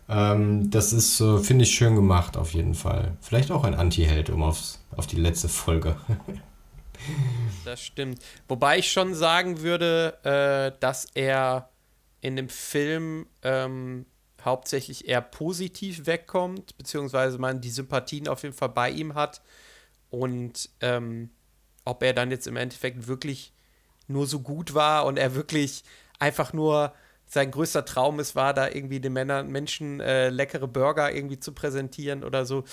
Ähm, 0.09 0.71
das 0.71 0.93
ist, 0.93 1.21
äh, 1.23 1.39
finde 1.39 1.65
ich, 1.65 1.75
schön 1.75 1.95
gemacht 1.95 2.37
auf 2.37 2.53
jeden 2.53 2.75
Fall. 2.75 3.13
Vielleicht 3.23 3.51
auch 3.51 3.65
ein 3.65 3.75
Anti-Held, 3.75 4.29
um 4.29 4.43
aufs, 4.43 4.81
auf 4.95 5.07
die 5.07 5.17
letzte 5.17 5.49
Folge. 5.49 5.97
Das 7.65 7.81
stimmt. 7.83 8.21
Wobei 8.49 8.79
ich 8.79 8.91
schon 8.91 9.15
sagen 9.15 9.61
würde, 9.61 10.19
äh, 10.25 10.79
dass 10.81 11.07
er 11.15 11.71
in 12.21 12.37
dem 12.37 12.49
Film 12.49 13.27
ähm, 13.43 14.07
hauptsächlich 14.45 15.09
eher 15.09 15.21
positiv 15.21 16.07
wegkommt, 16.07 16.77
beziehungsweise 16.77 17.39
man 17.39 17.61
die 17.61 17.71
Sympathien 17.71 18.29
auf 18.29 18.43
jeden 18.43 18.55
Fall 18.55 18.71
bei 18.71 18.91
ihm 18.91 19.15
hat. 19.15 19.43
Und 20.11 20.71
ähm, 20.81 21.31
ob 21.85 22.03
er 22.03 22.13
dann 22.13 22.31
jetzt 22.31 22.47
im 22.47 22.57
Endeffekt 22.57 23.07
wirklich 23.07 23.53
nur 24.09 24.27
so 24.27 24.41
gut 24.41 24.75
war 24.75 25.07
und 25.07 25.17
er 25.17 25.35
wirklich 25.35 25.85
einfach 26.19 26.53
nur 26.53 26.93
sein 27.27 27.51
größter 27.51 27.85
Traum 27.85 28.21
ist, 28.21 28.35
war 28.37 28.53
da 28.53 28.69
irgendwie 28.69 29.01
den 29.01 29.15
Männern, 29.15 29.49
Menschen 29.49 30.01
äh, 30.01 30.29
leckere 30.29 30.69
Burger 30.69 31.15
irgendwie 31.15 31.41
zu 31.41 31.53
präsentieren 31.53 32.25
oder 32.25 32.45
so 32.45 32.65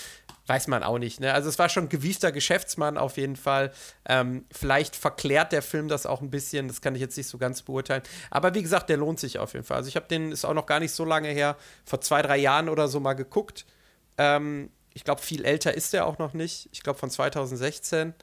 weiß 0.50 0.68
man 0.68 0.84
auch 0.84 0.98
nicht. 0.98 1.20
Ne? 1.20 1.34
Also 1.34 1.48
es 1.48 1.60
war 1.60 1.70
schon 1.70 1.86
ein 1.86 1.90
gewiefter 1.90 2.32
Geschäftsmann 2.32 2.98
auf 2.98 3.18
jeden 3.18 3.36
Fall. 3.36 3.72
Ähm, 4.08 4.46
vielleicht 4.52 4.96
verklärt 4.96 5.52
der 5.52 5.62
Film 5.62 5.88
das 5.88 6.06
auch 6.06 6.22
ein 6.22 6.32
bisschen, 6.32 6.68
das 6.68 6.82
kann 6.82 6.96
ich 6.96 7.02
jetzt 7.02 7.16
nicht 7.16 7.28
so 7.28 7.38
ganz 7.38 7.62
beurteilen. 7.62 8.02
Aber 8.32 8.54
wie 8.56 8.64
gesagt, 8.64 8.90
der 8.90 8.98
lohnt 8.98 9.20
sich 9.20 9.38
auf 9.38 9.54
jeden 9.54 9.66
Fall. 9.66 9.78
Also 9.78 9.88
ich 9.88 9.96
habe 9.96 10.08
den, 10.08 10.32
ist 10.32 10.46
auch 10.46 10.56
noch 10.56 10.66
gar 10.66 10.80
nicht 10.80 10.92
so 10.92 11.06
lange 11.06 11.30
her, 11.30 11.56
vor 11.86 12.02
zwei, 12.02 12.22
drei 12.24 12.38
Jahren 12.38 12.68
oder 12.68 12.88
so 12.88 13.00
mal 13.00 13.14
geguckt. 13.14 13.66
Ähm, 14.18 14.72
ich 14.94 15.04
glaube, 15.04 15.22
viel 15.22 15.46
älter 15.46 15.74
ist 15.74 15.94
der 15.94 16.08
auch 16.08 16.18
noch 16.18 16.34
nicht. 16.34 16.68
Ich 16.72 16.82
glaube 16.82 17.00
von 17.00 17.10
2016. 17.10 18.14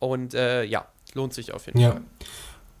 Und 0.00 0.34
äh, 0.34 0.64
ja, 0.64 0.86
lohnt 1.14 1.32
sich 1.32 1.54
auf 1.54 1.66
jeden 1.66 1.78
ja. 1.78 1.92
Fall. 1.92 2.02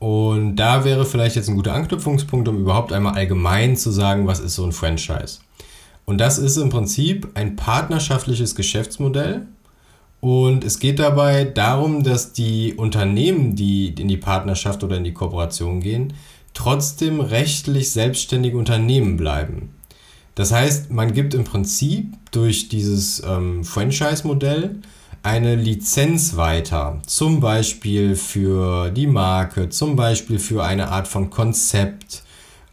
Und 0.00 0.56
da 0.56 0.84
wäre 0.84 1.04
vielleicht 1.06 1.36
jetzt 1.36 1.48
ein 1.48 1.56
guter 1.56 1.72
Anknüpfungspunkt, 1.72 2.46
um 2.48 2.58
überhaupt 2.60 2.92
einmal 2.92 3.14
allgemein 3.14 3.76
zu 3.76 3.90
sagen, 3.90 4.26
was 4.26 4.38
ist 4.38 4.54
so 4.54 4.64
ein 4.64 4.72
Franchise. 4.72 5.40
Und 6.08 6.16
das 6.16 6.38
ist 6.38 6.56
im 6.56 6.70
Prinzip 6.70 7.28
ein 7.34 7.54
partnerschaftliches 7.54 8.54
Geschäftsmodell. 8.54 9.46
Und 10.20 10.64
es 10.64 10.78
geht 10.78 11.00
dabei 11.00 11.44
darum, 11.44 12.02
dass 12.02 12.32
die 12.32 12.72
Unternehmen, 12.72 13.56
die 13.56 13.88
in 13.88 14.08
die 14.08 14.16
Partnerschaft 14.16 14.82
oder 14.82 14.96
in 14.96 15.04
die 15.04 15.12
Kooperation 15.12 15.80
gehen, 15.80 16.14
trotzdem 16.54 17.20
rechtlich 17.20 17.90
selbstständige 17.90 18.56
Unternehmen 18.56 19.18
bleiben. 19.18 19.74
Das 20.34 20.50
heißt, 20.50 20.90
man 20.90 21.12
gibt 21.12 21.34
im 21.34 21.44
Prinzip 21.44 22.14
durch 22.30 22.70
dieses 22.70 23.22
ähm, 23.28 23.62
Franchise-Modell 23.62 24.76
eine 25.22 25.56
Lizenz 25.56 26.38
weiter, 26.38 27.02
zum 27.06 27.40
Beispiel 27.40 28.16
für 28.16 28.88
die 28.92 29.08
Marke, 29.08 29.68
zum 29.68 29.94
Beispiel 29.94 30.38
für 30.38 30.64
eine 30.64 30.88
Art 30.88 31.06
von 31.06 31.28
Konzept, 31.28 32.22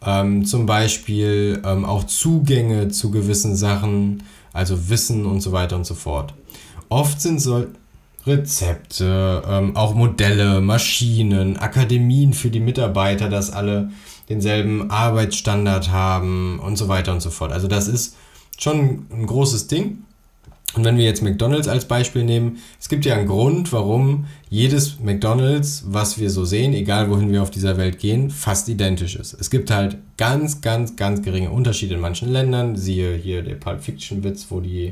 ähm, 0.05 0.45
zum 0.45 0.65
Beispiel 0.65 1.61
ähm, 1.65 1.85
auch 1.85 2.05
Zugänge 2.05 2.89
zu 2.89 3.11
gewissen 3.11 3.55
Sachen, 3.55 4.23
also 4.53 4.89
Wissen 4.89 5.25
und 5.25 5.41
so 5.41 5.51
weiter 5.51 5.75
und 5.75 5.85
so 5.85 5.95
fort. 5.95 6.33
Oft 6.89 7.19
sind 7.19 7.41
so 7.41 7.65
Rezepte, 8.25 9.43
ähm, 9.47 9.75
auch 9.75 9.93
Modelle, 9.93 10.61
Maschinen, 10.61 11.57
Akademien 11.57 12.33
für 12.33 12.49
die 12.49 12.59
Mitarbeiter, 12.59 13.29
dass 13.29 13.51
alle 13.51 13.91
denselben 14.29 14.89
Arbeitsstandard 14.89 15.91
haben 15.91 16.59
und 16.59 16.77
so 16.77 16.87
weiter 16.87 17.11
und 17.11 17.21
so 17.21 17.29
fort. 17.29 17.51
Also 17.51 17.67
das 17.67 17.87
ist 17.87 18.15
schon 18.57 19.05
ein 19.11 19.25
großes 19.25 19.67
Ding. 19.67 20.04
Und 20.73 20.83
wenn 20.83 20.97
wir 20.97 21.05
jetzt 21.05 21.21
McDonald's 21.21 21.67
als 21.67 21.85
Beispiel 21.85 22.23
nehmen, 22.23 22.57
es 22.79 22.89
gibt 22.89 23.05
ja 23.05 23.15
einen 23.15 23.27
Grund, 23.27 23.71
warum 23.71 24.25
jedes 24.49 24.99
McDonald's, 24.99 25.85
was 25.87 26.19
wir 26.19 26.29
so 26.29 26.43
sehen, 26.43 26.73
egal 26.73 27.09
wohin 27.09 27.31
wir 27.31 27.41
auf 27.41 27.51
dieser 27.51 27.77
Welt 27.77 27.99
gehen, 27.99 28.29
fast 28.29 28.67
identisch 28.67 29.15
ist. 29.15 29.33
Es 29.33 29.49
gibt 29.49 29.71
halt 29.71 29.97
ganz, 30.17 30.61
ganz, 30.61 30.95
ganz 30.95 31.21
geringe 31.21 31.51
Unterschiede 31.51 31.95
in 31.95 32.01
manchen 32.01 32.29
Ländern. 32.29 32.75
Siehe 32.75 33.15
hier 33.15 33.41
der 33.41 33.55
Pulp 33.55 33.81
Fiction 33.81 34.23
Witz, 34.23 34.47
wo 34.49 34.59
die, 34.59 34.87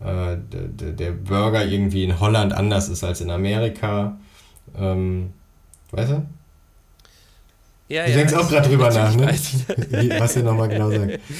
äh, 0.00 0.36
der, 0.50 0.92
der 0.92 1.10
Burger 1.10 1.66
irgendwie 1.66 2.04
in 2.04 2.18
Holland 2.18 2.54
anders 2.54 2.88
ist 2.88 3.04
als 3.04 3.20
in 3.20 3.30
Amerika. 3.30 4.18
Ähm, 4.78 5.30
weißt 5.90 6.12
du? 6.12 6.26
Ja, 7.88 8.04
du 8.06 8.10
ja, 8.10 8.16
denkst 8.16 8.32
auch 8.32 8.48
gerade 8.48 8.68
drüber 8.68 8.90
nach, 8.94 9.14
ne? 9.14 9.26
Was 10.18 10.36
er 10.36 10.42
nochmal 10.44 10.68
genau 10.68 10.90
sagt. 10.90 11.20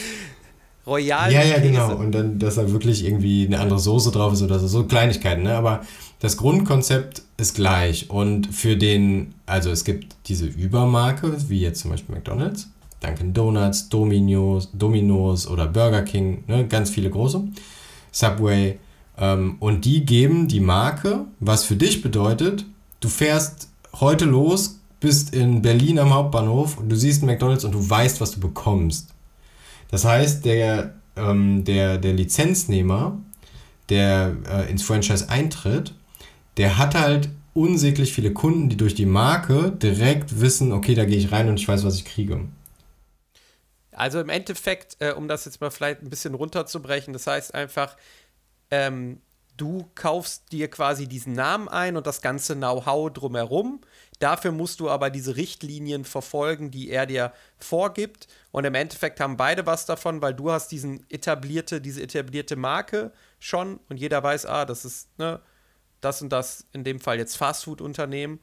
Royal. 0.87 1.33
Ja, 1.33 1.43
ja, 1.43 1.59
genau. 1.59 1.95
Und 1.95 2.13
dann, 2.13 2.39
dass 2.39 2.57
da 2.57 2.71
wirklich 2.71 3.05
irgendwie 3.05 3.47
eine 3.47 3.61
andere 3.61 3.79
Soße 3.79 4.11
drauf 4.11 4.33
ist 4.33 4.43
oder 4.43 4.59
so. 4.59 4.67
So 4.67 4.85
Kleinigkeiten, 4.85 5.43
ne? 5.43 5.55
Aber 5.55 5.83
das 6.21 6.37
Grundkonzept 6.37 7.23
ist 7.37 7.55
gleich. 7.55 8.11
Und 8.11 8.47
für 8.53 8.77
den, 8.77 9.35
also 9.47 9.71
es 9.71 9.85
gibt 9.85 10.17
diese 10.27 10.47
Übermarke, 10.47 11.37
wie 11.49 11.61
jetzt 11.61 11.81
zum 11.81 11.91
Beispiel 11.91 12.15
McDonalds, 12.15 12.69
Dunkin' 13.01 13.33
Donuts, 13.33 13.89
Domino's, 13.89 14.71
Domino's 14.73 15.47
oder 15.47 15.67
Burger 15.67 16.03
King, 16.03 16.45
ne? 16.47 16.67
ganz 16.67 16.91
viele 16.91 17.11
große. 17.11 17.43
Subway. 18.13 18.79
Ähm, 19.19 19.57
und 19.61 19.85
die 19.85 20.05
geben 20.05 20.49
die 20.49 20.61
Marke, 20.61 21.27
was 21.41 21.65
für 21.65 21.77
dich 21.77 22.03
bedeutet, 22.03 22.65
du 23.01 23.09
fährst 23.09 23.69
heute 23.99 24.25
los, 24.25 24.79
bist 25.01 25.35
in 25.35 25.63
Berlin 25.63 25.99
am 25.99 26.15
Hauptbahnhof 26.15 26.79
und 26.79 26.89
du 26.89 26.97
siehst 26.97 27.25
McDonalds 27.25 27.65
und 27.65 27.73
du 27.73 27.91
weißt, 27.91 28.21
was 28.21 28.33
du 28.33 28.41
bekommst. 28.41 29.12
Das 29.93 30.07
heißt, 30.07 30.47
der, 30.47 30.95
ähm, 31.17 31.65
der, 31.65 31.99
der 31.99 32.15
Lizenznehmer, 32.15 33.21
der 33.91 34.35
äh, 34.49 34.71
ins 34.71 34.83
Franchise 34.83 35.29
eintritt, 35.29 35.95
der 36.57 36.79
hat 36.79 36.95
halt 36.95 37.29
unsäglich 37.53 38.15
viele 38.15 38.33
Kunden, 38.33 38.71
die 38.71 38.79
durch 38.79 38.95
die 38.95 39.05
Marke 39.05 39.71
direkt 39.71 40.41
wissen, 40.41 40.73
okay, 40.73 40.95
da 40.95 41.05
gehe 41.05 41.19
ich 41.19 41.31
rein 41.31 41.51
und 41.51 41.61
ich 41.61 41.69
weiß, 41.69 41.85
was 41.85 41.97
ich 41.97 42.07
kriege. 42.07 42.41
Also 43.93 44.19
im 44.19 44.31
Endeffekt, 44.31 44.97
äh, 45.01 45.13
um 45.13 45.29
das 45.29 45.45
jetzt 45.45 45.61
mal 45.61 45.71
vielleicht 45.71 46.01
ein 46.01 46.09
bisschen 46.09 46.33
runterzubrechen, 46.33 47.13
das 47.13 47.27
heißt 47.27 47.55
einfach, 47.55 47.99
ähm, 48.71 49.21
du 49.59 49.91
kaufst 49.95 50.51
dir 50.53 50.69
quasi 50.69 51.07
diesen 51.07 51.35
Namen 51.35 51.69
ein 51.69 51.99
und 51.99 52.07
das 52.07 52.23
ganze 52.23 52.57
Know-how 52.57 53.13
drumherum 53.13 53.83
Dafür 54.23 54.53
musst 54.53 54.79
du 54.79 54.89
aber 54.89 55.11
diese 55.11 55.35
Richtlinien 55.35 56.05
verfolgen, 56.05 56.71
die 56.71 56.91
er 56.91 57.07
dir 57.07 57.33
vorgibt. 57.59 58.29
Und 58.53 58.65
im 58.65 58.77
Endeffekt 58.77 59.19
haben 59.19 59.37
beide 59.37 59.67
was 59.67 59.85
davon, 59.85 60.23
weil 60.23 60.33
du 60.33 60.53
hast 60.53 60.69
diesen 60.69 61.05
etablierte, 61.11 61.81
diese 61.81 62.01
etablierte 62.01 62.55
Marke 62.55 63.11
schon 63.41 63.81
und 63.89 63.97
jeder 63.97 64.23
weiß, 64.23 64.47
ah, 64.47 64.65
das 64.65 64.85
ist 64.85 65.09
ne, 65.19 65.41
das 66.01 66.23
und 66.23 66.29
das, 66.29 66.67
in 66.73 66.85
dem 66.85 67.01
Fall 67.01 67.19
jetzt 67.19 67.37
Fastfood-Unternehmen. 67.37 68.39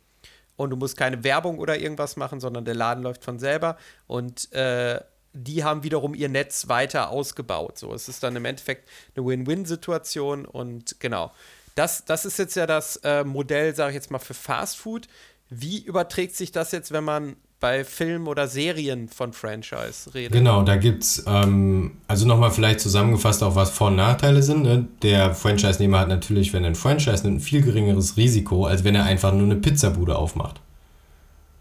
Und 0.58 0.72
du 0.72 0.76
musst 0.76 0.98
keine 0.98 1.24
Werbung 1.24 1.60
oder 1.60 1.80
irgendwas 1.80 2.18
machen, 2.18 2.42
sondern 2.42 2.66
der 2.66 2.76
Laden 2.76 3.02
läuft 3.02 3.24
von 3.24 3.40
selber. 3.40 3.78
Und 4.06 4.52
äh, 4.52 5.00
die 5.32 5.64
haben 5.64 5.84
wiederum 5.84 6.14
ihr 6.14 6.28
Netz 6.28 6.68
weiter 6.68 7.10
ausgebaut. 7.10 7.78
So, 7.78 7.94
es 7.94 8.10
ist 8.10 8.22
dann 8.24 8.36
im 8.36 8.44
Endeffekt 8.44 8.90
eine 9.16 9.26
Win-Win-Situation 9.26 10.44
und 10.46 11.00
genau. 11.00 11.32
Das, 11.76 12.04
das 12.04 12.26
ist 12.26 12.38
jetzt 12.38 12.56
ja 12.56 12.68
das 12.68 12.98
äh, 12.98 13.24
Modell, 13.24 13.74
sage 13.74 13.92
ich 13.92 13.96
jetzt 13.96 14.12
mal, 14.12 14.20
für 14.20 14.34
Fast 14.34 14.78
Food. 14.78 15.08
Wie 15.50 15.82
überträgt 15.84 16.36
sich 16.36 16.52
das 16.52 16.72
jetzt, 16.72 16.92
wenn 16.92 17.04
man 17.04 17.36
bei 17.60 17.84
Filmen 17.84 18.28
oder 18.28 18.48
Serien 18.48 19.10
von 19.10 19.34
Franchise 19.34 20.14
redet? 20.14 20.32
Genau, 20.32 20.64
da 20.64 20.76
gibt 20.76 21.04
es, 21.04 21.24
ähm, 21.28 21.98
also 22.08 22.26
nochmal 22.26 22.52
vielleicht 22.52 22.80
zusammengefasst 22.80 23.44
auch, 23.44 23.56
was 23.56 23.72
Vor- 23.72 23.88
und 23.88 23.98
Nachteile 23.98 24.44
sind. 24.44 24.64
Ne? 24.64 24.88
Der 25.02 25.34
Franchise-Nehmer 25.34 26.00
hat 26.00 26.08
natürlich, 26.08 26.54
wenn 26.54 26.64
er 26.64 26.70
ein 26.70 26.76
Franchise 26.76 27.24
nimmt, 27.24 27.38
ein 27.38 27.42
viel 27.42 27.62
geringeres 27.62 28.16
Risiko, 28.16 28.66
als 28.66 28.84
wenn 28.84 28.96
er 28.96 29.06
einfach 29.06 29.34
nur 29.34 29.44
eine 29.44 29.56
Pizzabude 29.56 30.16
aufmacht. 30.16 30.62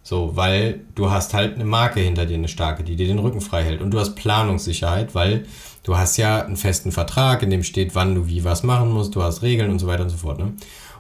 So, 0.03 0.37
weil 0.37 0.81
du 0.95 1.11
hast 1.11 1.35
halt 1.35 1.57
eine 1.57 1.65
Marke 1.65 2.01
hinter 2.01 2.25
dir, 2.25 2.35
eine 2.35 2.49
starke, 2.49 2.83
die 2.83 2.97
dir 2.97 3.07
den 3.07 3.19
Rücken 3.19 3.41
frei 3.41 3.65
hält. 3.65 3.83
Und 3.83 3.91
du 3.91 3.99
hast 3.99 4.15
Planungssicherheit, 4.15 5.15
weil 5.15 5.45
du 5.83 5.99
hast 5.99 6.17
ja 6.17 6.43
einen 6.43 6.57
festen 6.57 6.93
Vertrag, 6.93 7.43
in 7.43 7.51
dem 7.51 7.63
steht, 7.63 7.95
wann 7.95 8.15
du 8.15 8.27
wie 8.27 8.45
was 8.45 8.63
machen 8.63 8.91
musst, 8.91 9.15
du 9.15 9.23
hast 9.23 9.43
Regeln 9.43 9.71
und 9.71 9.79
so 9.79 9.87
weiter 9.87 10.05
und 10.05 10.11
so 10.11 10.17
fort. 10.17 10.39
Ne? 10.39 10.53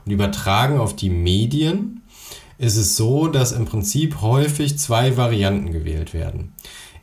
Und 0.04 0.12
übertragen 0.12 0.78
auf 0.78 0.94
die 0.94 1.08
Medien 1.08 2.02
ist 2.58 2.76
es 2.76 2.96
so, 2.96 3.28
dass 3.28 3.52
im 3.52 3.64
Prinzip 3.64 4.20
häufig 4.20 4.78
zwei 4.78 5.16
Varianten 5.16 5.72
gewählt 5.72 6.12
werden. 6.12 6.52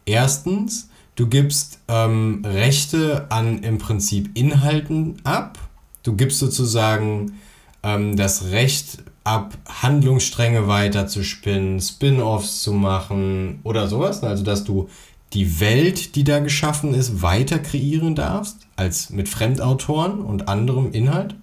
Erstens, 0.05 0.89
du 1.15 1.27
gibst 1.27 1.79
ähm, 1.87 2.43
Rechte 2.45 3.27
an 3.31 3.63
im 3.63 3.77
Prinzip 3.77 4.37
Inhalten 4.37 5.15
ab. 5.23 5.57
Du 6.03 6.15
gibst 6.15 6.39
sozusagen 6.39 7.39
ähm, 7.83 8.17
das 8.17 8.51
Recht 8.51 8.99
ab, 9.23 9.57
Handlungsstränge 9.67 10.67
weiter 10.67 11.07
zu 11.07 11.23
spinnen, 11.23 11.81
Spin-offs 11.81 12.61
zu 12.61 12.73
machen 12.73 13.59
oder 13.63 13.87
sowas. 13.87 14.23
Also, 14.23 14.43
dass 14.43 14.65
du 14.65 14.89
die 15.33 15.59
Welt, 15.59 16.15
die 16.15 16.23
da 16.23 16.39
geschaffen 16.39 16.93
ist, 16.93 17.21
weiter 17.21 17.59
kreieren 17.59 18.13
darfst, 18.13 18.67
als 18.75 19.09
mit 19.09 19.27
Fremdautoren 19.27 20.19
und 20.19 20.47
anderem 20.47 20.91
Inhalt. 20.91 21.35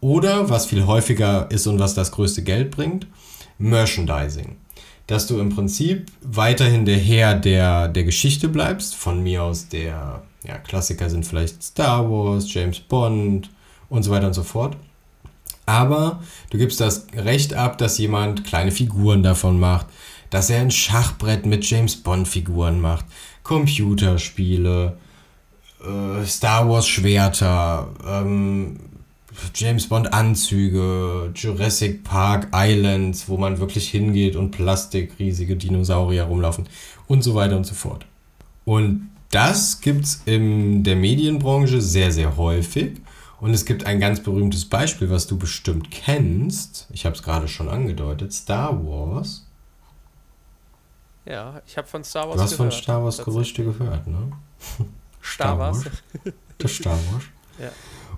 Oder, 0.00 0.50
was 0.50 0.66
viel 0.66 0.86
häufiger 0.86 1.50
ist 1.50 1.66
und 1.66 1.78
was 1.78 1.94
das 1.94 2.12
größte 2.12 2.42
Geld 2.42 2.70
bringt, 2.70 3.06
Merchandising. 3.58 4.56
Dass 5.06 5.26
du 5.26 5.38
im 5.38 5.50
Prinzip 5.50 6.06
weiterhin 6.22 6.86
der 6.86 6.98
Herr 6.98 7.34
der, 7.34 7.88
der 7.88 8.04
Geschichte 8.04 8.48
bleibst. 8.48 8.94
Von 8.94 9.22
mir 9.22 9.42
aus 9.42 9.68
der 9.68 10.22
ja, 10.46 10.58
Klassiker 10.58 11.10
sind 11.10 11.26
vielleicht 11.26 11.62
Star 11.62 12.10
Wars, 12.10 12.52
James 12.52 12.80
Bond 12.80 13.50
und 13.88 14.02
so 14.02 14.10
weiter 14.10 14.28
und 14.28 14.34
so 14.34 14.42
fort. 14.42 14.76
Aber 15.66 16.22
du 16.50 16.58
gibst 16.58 16.80
das 16.80 17.06
Recht 17.14 17.54
ab, 17.54 17.78
dass 17.78 17.98
jemand 17.98 18.44
kleine 18.44 18.70
Figuren 18.70 19.22
davon 19.22 19.58
macht, 19.58 19.86
dass 20.30 20.50
er 20.50 20.60
ein 20.60 20.70
Schachbrett 20.70 21.46
mit 21.46 21.68
James 21.68 21.96
Bond-Figuren 21.96 22.80
macht, 22.80 23.06
Computerspiele, 23.44 24.96
äh, 25.80 26.24
Star 26.26 26.68
Wars 26.68 26.88
Schwerter, 26.88 27.88
ähm, 28.06 28.80
James 29.54 29.88
Bond 29.88 30.12
Anzüge, 30.12 31.32
Jurassic 31.34 32.04
Park 32.04 32.48
Islands, 32.52 33.28
wo 33.28 33.36
man 33.36 33.58
wirklich 33.58 33.88
hingeht 33.88 34.36
und 34.36 34.50
Plastik, 34.50 35.18
riesige 35.18 35.56
Dinosaurier 35.56 36.24
rumlaufen 36.24 36.68
und 37.06 37.22
so 37.22 37.34
weiter 37.34 37.56
und 37.56 37.64
so 37.64 37.74
fort. 37.74 38.06
Und 38.64 39.10
das 39.30 39.80
gibt 39.80 40.04
es 40.04 40.22
in 40.26 40.84
der 40.84 40.96
Medienbranche 40.96 41.80
sehr, 41.80 42.12
sehr 42.12 42.36
häufig. 42.36 43.00
Und 43.40 43.52
es 43.52 43.64
gibt 43.66 43.84
ein 43.84 44.00
ganz 44.00 44.22
berühmtes 44.22 44.64
Beispiel, 44.64 45.10
was 45.10 45.26
du 45.26 45.36
bestimmt 45.36 45.90
kennst. 45.90 46.86
Ich 46.92 47.04
habe 47.04 47.16
es 47.16 47.22
gerade 47.22 47.48
schon 47.48 47.68
angedeutet: 47.68 48.32
Star 48.32 48.86
Wars. 48.86 49.46
Ja, 51.26 51.60
ich 51.66 51.76
habe 51.76 51.88
von 51.88 52.04
Star 52.04 52.28
Wars 52.28 52.36
Du 52.36 52.42
hast 52.42 52.56
gehört, 52.56 52.72
von 52.72 52.82
Star 52.82 53.04
Wars 53.04 53.18
Gerüchte 53.18 53.64
gehört, 53.64 54.06
ne? 54.06 54.32
Star, 54.66 54.86
Star 55.22 55.58
Wars. 55.58 55.84
Das 56.58 56.72
Star 56.72 56.92
Wars. 56.92 57.24
ja. 57.58 57.70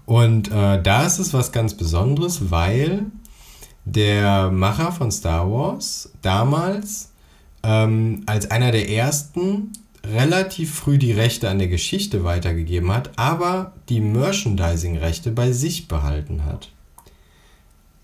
Und 0.07 0.51
äh, 0.53 0.81
da 0.81 1.05
ist 1.05 1.19
es 1.19 1.35
was 1.35 1.53
ganz 1.53 1.75
Besonderes, 1.75 2.51
weil 2.51 3.07
der 3.85 4.51
Macher 4.51 4.93
von 4.93 5.11
Star 5.11 5.51
Wars 5.51 6.11
damals 6.23 7.11
ähm, 7.63 8.23
als 8.27 8.51
einer 8.51 8.71
der 8.71 8.89
ersten 8.89 9.73
relativ 10.05 10.75
früh 10.75 10.99
die 10.99 11.13
Rechte 11.13 11.49
an 11.49 11.59
der 11.59 11.69
Geschichte 11.69 12.23
weitergegeben 12.25 12.93
hat, 12.93 13.11
aber 13.17 13.73
die 13.89 14.01
Merchandising-Rechte 14.01 15.33
bei 15.33 15.51
sich 15.53 15.89
behalten 15.89 16.45
hat. 16.45 16.71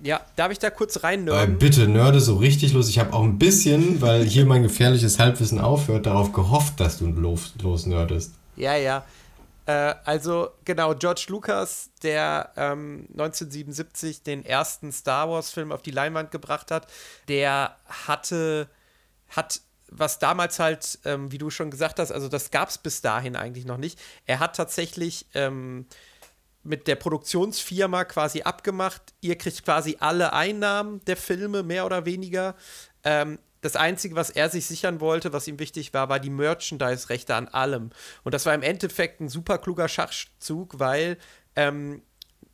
Ja, 0.03 0.21
darf 0.35 0.51
ich 0.51 0.59
da 0.59 0.71
kurz 0.71 1.05
rein 1.05 1.29
Äh, 1.29 1.47
bitte, 1.47 1.87
nörde 1.87 2.21
so 2.21 2.37
richtig 2.37 2.73
los. 2.73 2.89
Ich 2.89 2.99
habe 2.99 3.13
auch 3.13 3.23
ein 3.23 3.39
bisschen, 3.39 4.01
weil 4.01 4.25
hier 4.25 4.45
mein 4.45 4.65
gefährliches 4.65 5.21
Halbwissen 5.21 5.61
aufhört, 5.61 6.07
darauf 6.07 6.33
gehofft, 6.33 6.81
dass 6.81 6.99
du 6.99 7.07
los, 7.07 7.55
los 7.63 7.87
nördest. 7.87 8.33
Ja, 8.57 8.75
ja. 8.75 9.05
Äh, 9.67 9.95
also 10.05 10.51
genau, 10.65 10.95
George 10.95 11.27
Lucas, 11.29 11.91
der 12.03 12.53
ähm, 12.57 13.07
1977 13.13 14.23
den 14.23 14.45
ersten 14.45 14.93
Star 14.93 15.31
Wars-Film 15.31 15.73
auf 15.73 15.83
die 15.83 15.91
Leinwand 15.91 16.31
gebracht 16.31 16.71
hat, 16.71 16.87
der 17.29 17.77
hatte, 17.87 18.69
hat 19.29 19.61
was 19.89 20.19
damals 20.19 20.59
halt, 20.59 20.99
ähm, 21.05 21.31
wie 21.31 21.39
du 21.39 21.51
schon 21.51 21.71
gesagt 21.71 21.99
hast, 21.99 22.11
also 22.11 22.29
das 22.29 22.51
gab 22.51 22.71
es 22.71 22.79
bis 22.79 23.03
dahin 23.03 23.37
eigentlich 23.37 23.67
noch 23.67 23.77
nicht. 23.77 24.01
Er 24.27 24.41
hat 24.41 24.57
tatsächlich 24.57 25.27
ähm, 25.35 25.87
mit 26.65 26.87
der 26.87 26.97
Produktionsfirma 26.97 28.05
quasi 28.05 28.43
abgemacht, 28.43 29.03
ihr 29.21 29.37
kriegt 29.37 29.65
quasi 29.65 29.97
alle 30.01 30.33
Einnahmen 30.33 31.05
der 31.07 31.17
Filme, 31.17 31.63
mehr 31.63 31.87
oder 31.87 32.07
weniger. 32.07 32.55
Ähm, 33.05 33.39
das 33.63 33.77
Einzige, 33.77 34.17
was 34.17 34.29
er 34.29 34.51
sich 34.51 34.67
sichern 34.67 35.01
wollte, 35.01 35.33
was 35.33 35.49
ihm 35.49 35.59
wichtig 35.59 35.95
war, 35.95 36.09
war 36.09 36.21
die 36.21 36.31
Merchandise-Rechte 36.31 37.35
an 37.35 37.49
allem. 37.49 37.91
Und 38.25 38.35
das 38.35 38.45
war 38.45 38.55
im 38.55 38.63
Endeffekt 38.63 39.21
ein 39.21 39.29
super 39.29 39.57
kluger 39.59 39.89
Schachzug, 39.89 40.79
weil 40.79 41.17
ähm, 41.57 42.03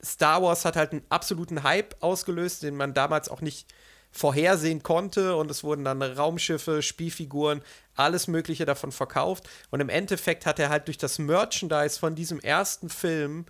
Star 0.05 0.43
Wars 0.43 0.65
hat 0.65 0.77
halt 0.77 0.93
einen 0.93 1.05
absoluten 1.09 1.63
Hype 1.63 1.97
ausgelöst, 2.01 2.63
den 2.63 2.77
man 2.77 2.95
damals 2.95 3.31
auch 3.31 3.41
nicht 3.41 3.73
vorhersehen 4.11 4.83
konnte. 4.83 5.35
Und 5.37 5.51
es 5.51 5.65
wurden 5.65 5.85
dann 5.85 6.03
Raumschiffe, 6.03 6.83
Spielfiguren, 6.83 7.63
alles 7.95 8.29
Mögliche 8.29 8.67
davon 8.67 8.93
verkauft. 8.93 9.49
Und 9.71 9.81
im 9.81 9.89
Endeffekt 9.89 10.45
hat 10.45 10.59
er 10.59 10.69
halt 10.69 10.89
durch 10.89 10.99
das 10.99 11.19
Merchandise 11.19 11.99
von 11.99 12.17
diesem 12.17 12.39
ersten 12.39 12.91
Film 12.91 13.47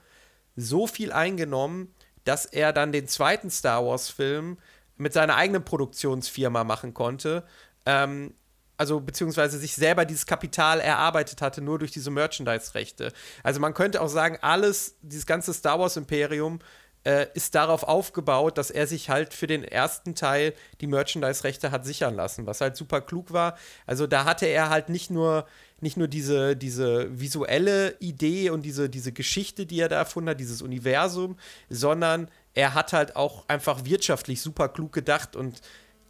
so 0.54 0.86
viel 0.86 1.10
eingenommen, 1.10 1.92
dass 2.22 2.44
er 2.46 2.72
dann 2.72 2.92
den 2.92 3.08
zweiten 3.08 3.50
Star 3.50 3.84
Wars-Film 3.84 4.58
mit 4.98 5.12
seiner 5.12 5.36
eigenen 5.36 5.64
Produktionsfirma 5.64 6.64
machen 6.64 6.94
konnte. 6.94 7.44
Ähm, 7.86 8.34
also 8.76 9.00
beziehungsweise 9.00 9.58
sich 9.58 9.74
selber 9.74 10.04
dieses 10.04 10.24
Kapital 10.24 10.80
erarbeitet 10.80 11.42
hatte, 11.42 11.60
nur 11.60 11.78
durch 11.80 11.90
diese 11.90 12.10
Merchandise-Rechte. 12.10 13.12
Also 13.42 13.60
man 13.60 13.74
könnte 13.74 14.00
auch 14.00 14.08
sagen, 14.08 14.38
alles, 14.40 14.96
dieses 15.02 15.26
ganze 15.26 15.52
Star 15.52 15.80
Wars-Imperium 15.80 16.60
äh, 17.04 17.26
ist 17.34 17.54
darauf 17.54 17.82
aufgebaut, 17.82 18.56
dass 18.56 18.70
er 18.70 18.86
sich 18.86 19.10
halt 19.10 19.34
für 19.34 19.46
den 19.46 19.64
ersten 19.64 20.14
Teil 20.14 20.54
die 20.80 20.86
Merchandise-Rechte 20.86 21.70
hat 21.70 21.84
sichern 21.84 22.14
lassen, 22.14 22.46
was 22.46 22.60
halt 22.60 22.76
super 22.76 23.00
klug 23.00 23.32
war. 23.32 23.56
Also 23.86 24.06
da 24.06 24.24
hatte 24.24 24.46
er 24.46 24.70
halt 24.70 24.88
nicht 24.90 25.10
nur, 25.10 25.46
nicht 25.80 25.96
nur 25.96 26.08
diese, 26.08 26.56
diese 26.56 27.18
visuelle 27.18 27.96
Idee 27.98 28.50
und 28.50 28.62
diese, 28.62 28.88
diese 28.88 29.12
Geschichte, 29.12 29.66
die 29.66 29.80
er 29.80 29.88
da 29.88 29.96
erfunden 29.96 30.30
hat, 30.30 30.40
dieses 30.40 30.62
Universum, 30.62 31.36
sondern 31.68 32.28
er 32.54 32.74
hat 32.74 32.92
halt 32.92 33.16
auch 33.16 33.44
einfach 33.48 33.84
wirtschaftlich 33.84 34.40
super 34.40 34.68
klug 34.68 34.92
gedacht 34.92 35.36
und 35.36 35.60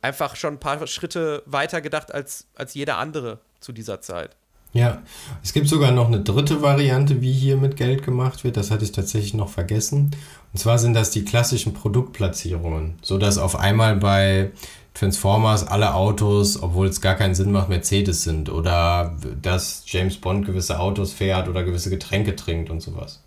einfach 0.03 0.37
schon 0.37 0.55
ein 0.55 0.61
paar 0.61 0.87
Schritte 0.87 1.43
weiter 1.47 1.81
gedacht 1.81 2.13
als, 2.13 2.47
als 2.55 2.75
jeder 2.75 2.99
andere 2.99 3.41
zu 3.61 3.73
dieser 3.73 4.01
Zeit. 4.01 4.37
Ja, 4.73 5.03
es 5.43 5.55
gibt 5.55 5.67
sogar 5.67 5.93
noch 5.93 6.09
eine 6.09 6.21
dritte 6.21 6.61
Variante, 6.61 7.23
wie 7.23 7.33
hier 7.33 7.57
mit 7.57 7.77
Geld 7.77 8.03
gemacht 8.05 8.45
wird. 8.45 8.57
Das 8.57 8.71
hatte 8.71 8.85
ich 8.85 8.93
tatsächlich 8.93 9.33
noch 9.35 9.49
vergessen. 9.49 10.15
Und 10.53 10.59
zwar 10.59 10.79
sind 10.79 10.95
das 10.95 11.11
die 11.11 11.25
klassischen 11.25 11.73
Produktplatzierungen, 11.73 12.99
sodass 13.01 13.39
auf 13.39 13.57
einmal 13.57 13.97
bei 13.97 14.51
Transformers 14.93 15.67
alle 15.67 15.95
Autos, 15.95 16.63
obwohl 16.63 16.89
es 16.89 17.01
gar 17.01 17.15
keinen 17.15 17.35
Sinn 17.35 17.51
macht, 17.51 17.69
Mercedes 17.69 18.25
sind 18.25 18.51
oder 18.51 19.17
dass 19.41 19.85
James 19.87 20.19
Bond 20.19 20.45
gewisse 20.45 20.79
Autos 20.81 21.13
fährt 21.13 21.49
oder 21.49 21.63
gewisse 21.63 21.89
Getränke 21.89 22.37
trinkt 22.37 22.69
und 22.69 22.81
sowas 22.81 23.21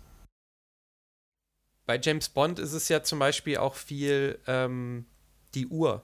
bei 1.92 2.00
James 2.02 2.30
Bond 2.30 2.58
ist 2.58 2.72
es 2.72 2.88
ja 2.88 3.02
zum 3.02 3.18
Beispiel 3.18 3.58
auch 3.58 3.74
viel 3.74 4.38
ähm, 4.46 5.04
die 5.54 5.66
Uhr. 5.66 6.00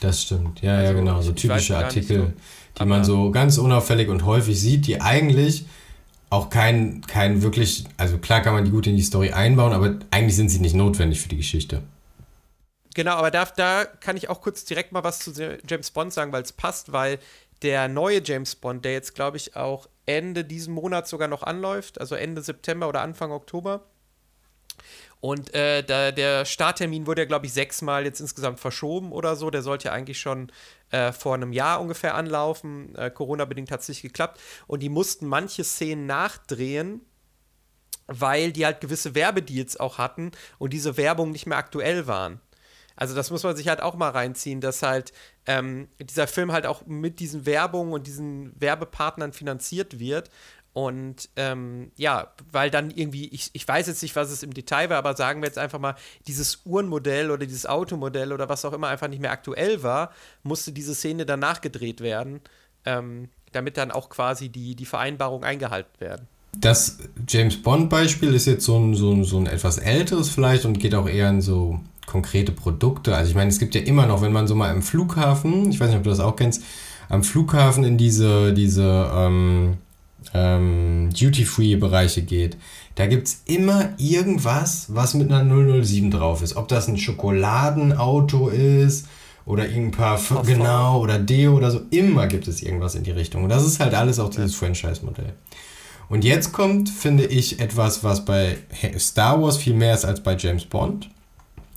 Das 0.00 0.22
stimmt, 0.22 0.60
ja, 0.60 0.74
also, 0.74 0.84
ja, 0.84 0.92
genau. 0.92 1.22
So 1.22 1.30
typische 1.30 1.76
Artikel, 1.76 2.34
so, 2.76 2.82
die 2.82 2.88
man 2.88 3.04
so 3.04 3.30
ganz 3.30 3.58
unauffällig 3.58 4.08
und 4.08 4.24
häufig 4.24 4.60
sieht, 4.60 4.88
die 4.88 5.00
eigentlich 5.00 5.66
auch 6.30 6.50
kein, 6.50 7.00
kein 7.02 7.42
wirklich, 7.42 7.84
also 7.96 8.18
klar 8.18 8.40
kann 8.40 8.54
man 8.54 8.64
die 8.64 8.72
gut 8.72 8.88
in 8.88 8.96
die 8.96 9.02
Story 9.02 9.30
einbauen, 9.30 9.72
aber 9.72 10.00
eigentlich 10.10 10.34
sind 10.34 10.48
sie 10.48 10.58
nicht 10.58 10.74
notwendig 10.74 11.20
für 11.20 11.28
die 11.28 11.36
Geschichte. 11.36 11.82
genau, 12.96 13.12
aber 13.12 13.30
da, 13.30 13.44
da 13.44 13.84
kann 13.84 14.16
ich 14.16 14.28
auch 14.28 14.40
kurz 14.40 14.64
direkt 14.64 14.90
mal 14.90 15.04
was 15.04 15.20
zu 15.20 15.30
James 15.68 15.92
Bond 15.92 16.12
sagen, 16.12 16.32
weil 16.32 16.42
es 16.42 16.52
passt, 16.52 16.90
weil 16.90 17.20
der 17.62 17.86
neue 17.86 18.20
James 18.20 18.56
Bond, 18.56 18.84
der 18.84 18.94
jetzt, 18.94 19.14
glaube 19.14 19.36
ich, 19.36 19.54
auch 19.54 19.88
Ende 20.06 20.44
diesen 20.44 20.74
Monats 20.74 21.10
sogar 21.10 21.28
noch 21.28 21.44
anläuft, 21.44 22.00
also 22.00 22.16
Ende 22.16 22.42
September 22.42 22.88
oder 22.88 23.02
Anfang 23.02 23.30
Oktober. 23.30 23.84
Und 25.20 25.52
äh, 25.52 25.82
da, 25.82 26.12
der 26.12 26.44
Starttermin 26.44 27.06
wurde 27.06 27.22
ja, 27.22 27.26
glaube 27.26 27.46
ich, 27.46 27.52
sechsmal 27.52 28.04
jetzt 28.04 28.20
insgesamt 28.20 28.60
verschoben 28.60 29.10
oder 29.12 29.34
so. 29.34 29.50
Der 29.50 29.62
sollte 29.62 29.86
ja 29.88 29.92
eigentlich 29.92 30.20
schon 30.20 30.52
äh, 30.90 31.12
vor 31.12 31.34
einem 31.34 31.52
Jahr 31.52 31.80
ungefähr 31.80 32.14
anlaufen. 32.14 32.94
Äh, 32.94 33.10
Corona-bedingt 33.10 33.70
hat 33.70 33.80
es 33.80 33.88
nicht 33.88 34.02
geklappt. 34.02 34.40
Und 34.66 34.80
die 34.82 34.88
mussten 34.88 35.26
manche 35.26 35.64
Szenen 35.64 36.06
nachdrehen, 36.06 37.00
weil 38.06 38.52
die 38.52 38.64
halt 38.64 38.80
gewisse 38.80 39.14
Werbedeals 39.14 39.78
auch 39.78 39.98
hatten 39.98 40.30
und 40.58 40.72
diese 40.72 40.96
Werbung 40.96 41.32
nicht 41.32 41.46
mehr 41.46 41.58
aktuell 41.58 42.06
waren. 42.06 42.40
Also 42.98 43.14
das 43.14 43.30
muss 43.30 43.44
man 43.44 43.54
sich 43.54 43.68
halt 43.68 43.80
auch 43.80 43.94
mal 43.94 44.10
reinziehen, 44.10 44.60
dass 44.60 44.82
halt 44.82 45.12
ähm, 45.46 45.86
dieser 46.00 46.26
Film 46.26 46.50
halt 46.50 46.66
auch 46.66 46.84
mit 46.86 47.20
diesen 47.20 47.46
Werbungen 47.46 47.92
und 47.92 48.08
diesen 48.08 48.60
Werbepartnern 48.60 49.32
finanziert 49.32 50.00
wird. 50.00 50.30
Und 50.78 51.28
ähm, 51.34 51.90
ja, 51.96 52.28
weil 52.52 52.70
dann 52.70 52.92
irgendwie, 52.92 53.26
ich, 53.30 53.50
ich 53.52 53.66
weiß 53.66 53.88
jetzt 53.88 54.00
nicht, 54.00 54.14
was 54.14 54.30
es 54.30 54.44
im 54.44 54.54
Detail 54.54 54.88
war, 54.90 54.98
aber 54.98 55.16
sagen 55.16 55.42
wir 55.42 55.48
jetzt 55.48 55.58
einfach 55.58 55.80
mal, 55.80 55.96
dieses 56.28 56.60
Uhrenmodell 56.64 57.32
oder 57.32 57.46
dieses 57.46 57.66
Automodell 57.66 58.32
oder 58.32 58.48
was 58.48 58.64
auch 58.64 58.72
immer 58.72 58.86
einfach 58.86 59.08
nicht 59.08 59.20
mehr 59.20 59.32
aktuell 59.32 59.82
war, 59.82 60.12
musste 60.44 60.70
diese 60.70 60.94
Szene 60.94 61.26
dann 61.26 61.40
nachgedreht 61.40 62.00
werden, 62.00 62.38
ähm, 62.84 63.28
damit 63.50 63.76
dann 63.76 63.90
auch 63.90 64.08
quasi 64.08 64.50
die, 64.50 64.76
die 64.76 64.84
Vereinbarung 64.84 65.42
eingehalten 65.42 66.00
werden. 66.00 66.28
Das 66.56 66.98
James 67.26 67.60
Bond-Beispiel 67.60 68.32
ist 68.32 68.46
jetzt 68.46 68.64
so 68.64 68.78
ein, 68.78 68.94
so, 68.94 69.10
ein, 69.10 69.24
so 69.24 69.36
ein 69.36 69.46
etwas 69.46 69.78
älteres 69.78 70.30
vielleicht 70.30 70.64
und 70.64 70.78
geht 70.78 70.94
auch 70.94 71.08
eher 71.08 71.28
in 71.28 71.40
so 71.40 71.80
konkrete 72.06 72.52
Produkte. 72.52 73.16
Also 73.16 73.30
ich 73.30 73.34
meine, 73.34 73.50
es 73.50 73.58
gibt 73.58 73.74
ja 73.74 73.80
immer 73.80 74.06
noch, 74.06 74.22
wenn 74.22 74.32
man 74.32 74.46
so 74.46 74.54
mal 74.54 74.72
im 74.72 74.82
Flughafen, 74.82 75.70
ich 75.70 75.80
weiß 75.80 75.88
nicht, 75.88 75.98
ob 75.98 76.04
du 76.04 76.10
das 76.10 76.20
auch 76.20 76.36
kennst, 76.36 76.62
am 77.08 77.24
Flughafen 77.24 77.82
in 77.82 77.98
diese, 77.98 78.54
diese 78.54 79.10
ähm, 79.12 79.78
ähm, 80.34 81.10
Duty-Free-Bereiche 81.18 82.22
geht, 82.22 82.56
da 82.94 83.06
gibt 83.06 83.28
es 83.28 83.42
immer 83.44 83.90
irgendwas, 83.98 84.86
was 84.88 85.14
mit 85.14 85.32
einer 85.32 85.44
007 85.84 86.10
drauf 86.10 86.42
ist. 86.42 86.56
Ob 86.56 86.68
das 86.68 86.88
ein 86.88 86.98
Schokoladenauto 86.98 88.48
ist 88.48 89.06
oder 89.46 89.68
irgendein 89.68 89.92
paar, 89.92 90.16
Parfum. 90.16 90.42
genau, 90.44 91.00
oder 91.00 91.18
Deo 91.18 91.56
oder 91.56 91.70
so. 91.70 91.80
Immer 91.90 92.26
gibt 92.26 92.48
es 92.48 92.60
irgendwas 92.62 92.96
in 92.96 93.04
die 93.04 93.12
Richtung. 93.12 93.44
Und 93.44 93.50
das 93.50 93.64
ist 93.64 93.80
halt 93.80 93.94
alles 93.94 94.18
auch 94.18 94.30
dieses. 94.30 94.54
Franchise-Modell. 94.54 95.32
Und 96.08 96.24
jetzt 96.24 96.52
kommt, 96.52 96.88
finde 96.88 97.26
ich, 97.26 97.60
etwas, 97.60 98.02
was 98.02 98.24
bei 98.24 98.56
Star 98.98 99.40
Wars 99.40 99.58
viel 99.58 99.74
mehr 99.74 99.94
ist 99.94 100.04
als 100.04 100.22
bei 100.22 100.36
James 100.36 100.64
Bond. 100.64 101.08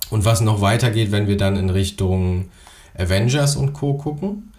Und 0.10 0.26
was 0.26 0.42
noch 0.42 0.62
weitergeht, 0.62 1.12
wenn 1.12 1.28
wir 1.28 1.38
dann 1.38 1.56
in 1.56 1.70
Richtung 1.70 2.50
Avengers 2.98 3.56
und 3.56 3.74
Co. 3.74 3.94
gucken. 3.94 4.52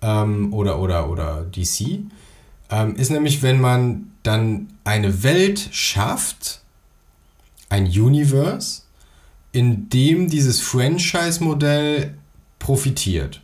Ähm, 0.00 0.52
oder, 0.52 0.78
oder, 0.78 1.10
oder 1.10 1.42
DC. 1.42 2.04
Ähm, 2.70 2.96
ist 2.96 3.10
nämlich, 3.10 3.42
wenn 3.42 3.60
man 3.60 4.10
dann 4.22 4.68
eine 4.84 5.22
Welt 5.22 5.68
schafft, 5.72 6.60
ein 7.68 7.86
Universe, 7.86 8.82
in 9.52 9.88
dem 9.88 10.28
dieses 10.28 10.60
Franchise-Modell 10.60 12.14
profitiert. 12.58 13.40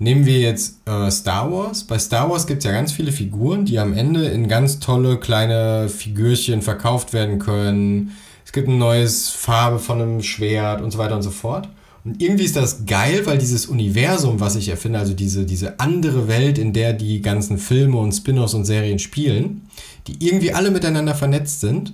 Nehmen 0.00 0.26
wir 0.26 0.38
jetzt 0.38 0.86
äh, 0.86 1.10
Star 1.10 1.50
Wars. 1.50 1.84
Bei 1.84 1.98
Star 1.98 2.30
Wars 2.30 2.46
gibt 2.46 2.58
es 2.58 2.64
ja 2.64 2.72
ganz 2.72 2.92
viele 2.92 3.10
Figuren, 3.10 3.64
die 3.64 3.78
am 3.78 3.94
Ende 3.94 4.26
in 4.26 4.46
ganz 4.46 4.78
tolle 4.78 5.18
kleine 5.18 5.88
Figürchen 5.88 6.62
verkauft 6.62 7.12
werden 7.12 7.38
können. 7.38 8.16
Es 8.44 8.52
gibt 8.52 8.68
eine 8.68 8.76
neue 8.76 9.08
Farbe 9.08 9.78
von 9.78 10.00
einem 10.00 10.22
Schwert 10.22 10.80
und 10.80 10.92
so 10.92 10.98
weiter 10.98 11.16
und 11.16 11.22
so 11.22 11.30
fort. 11.30 11.68
Und 12.08 12.22
irgendwie 12.22 12.44
ist 12.44 12.56
das 12.56 12.86
geil, 12.86 13.26
weil 13.26 13.36
dieses 13.36 13.66
Universum, 13.66 14.40
was 14.40 14.56
ich 14.56 14.70
erfinde, 14.70 14.98
also 14.98 15.12
diese, 15.12 15.44
diese 15.44 15.78
andere 15.78 16.26
Welt, 16.26 16.56
in 16.56 16.72
der 16.72 16.94
die 16.94 17.20
ganzen 17.20 17.58
Filme 17.58 17.98
und 17.98 18.12
Spin-offs 18.12 18.54
und 18.54 18.64
Serien 18.64 18.98
spielen, 18.98 19.68
die 20.06 20.26
irgendwie 20.26 20.54
alle 20.54 20.70
miteinander 20.70 21.14
vernetzt 21.14 21.60
sind 21.60 21.92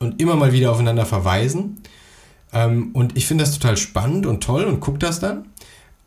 und 0.00 0.20
immer 0.20 0.34
mal 0.34 0.52
wieder 0.52 0.72
aufeinander 0.72 1.06
verweisen. 1.06 1.76
Ähm, 2.52 2.90
und 2.92 3.16
ich 3.16 3.28
finde 3.28 3.44
das 3.44 3.56
total 3.56 3.76
spannend 3.76 4.26
und 4.26 4.42
toll 4.42 4.64
und 4.64 4.80
gucke 4.80 4.98
das 4.98 5.20
dann. 5.20 5.44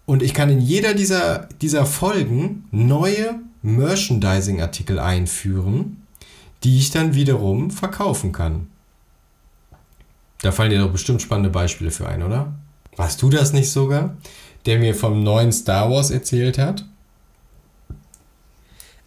Und 0.06 0.22
ich 0.22 0.34
kann 0.34 0.50
in 0.50 0.60
jeder 0.60 0.94
dieser, 0.94 1.48
dieser 1.62 1.86
Folgen 1.86 2.66
neue 2.72 3.40
Merchandising-Artikel 3.62 5.00
einführen, 5.00 6.04
die 6.66 6.78
ich 6.78 6.92
dann 6.92 7.16
wiederum 7.16 7.72
verkaufen 7.72 8.34
kann. 8.34 8.68
Da 10.42 10.52
fallen 10.52 10.72
dir 10.72 10.80
doch 10.80 10.92
bestimmt 10.92 11.22
spannende 11.22 11.50
Beispiele 11.50 11.90
für 11.90 12.10
ein, 12.10 12.22
oder? 12.22 12.54
Warst 12.96 13.22
du 13.22 13.30
das 13.30 13.54
nicht 13.54 13.72
sogar, 13.72 14.18
der 14.66 14.80
mir 14.80 14.96
vom 14.96 15.24
neuen 15.24 15.52
Star 15.52 15.90
Wars 15.90 16.12
erzählt 16.12 16.58
hat? 16.58 16.86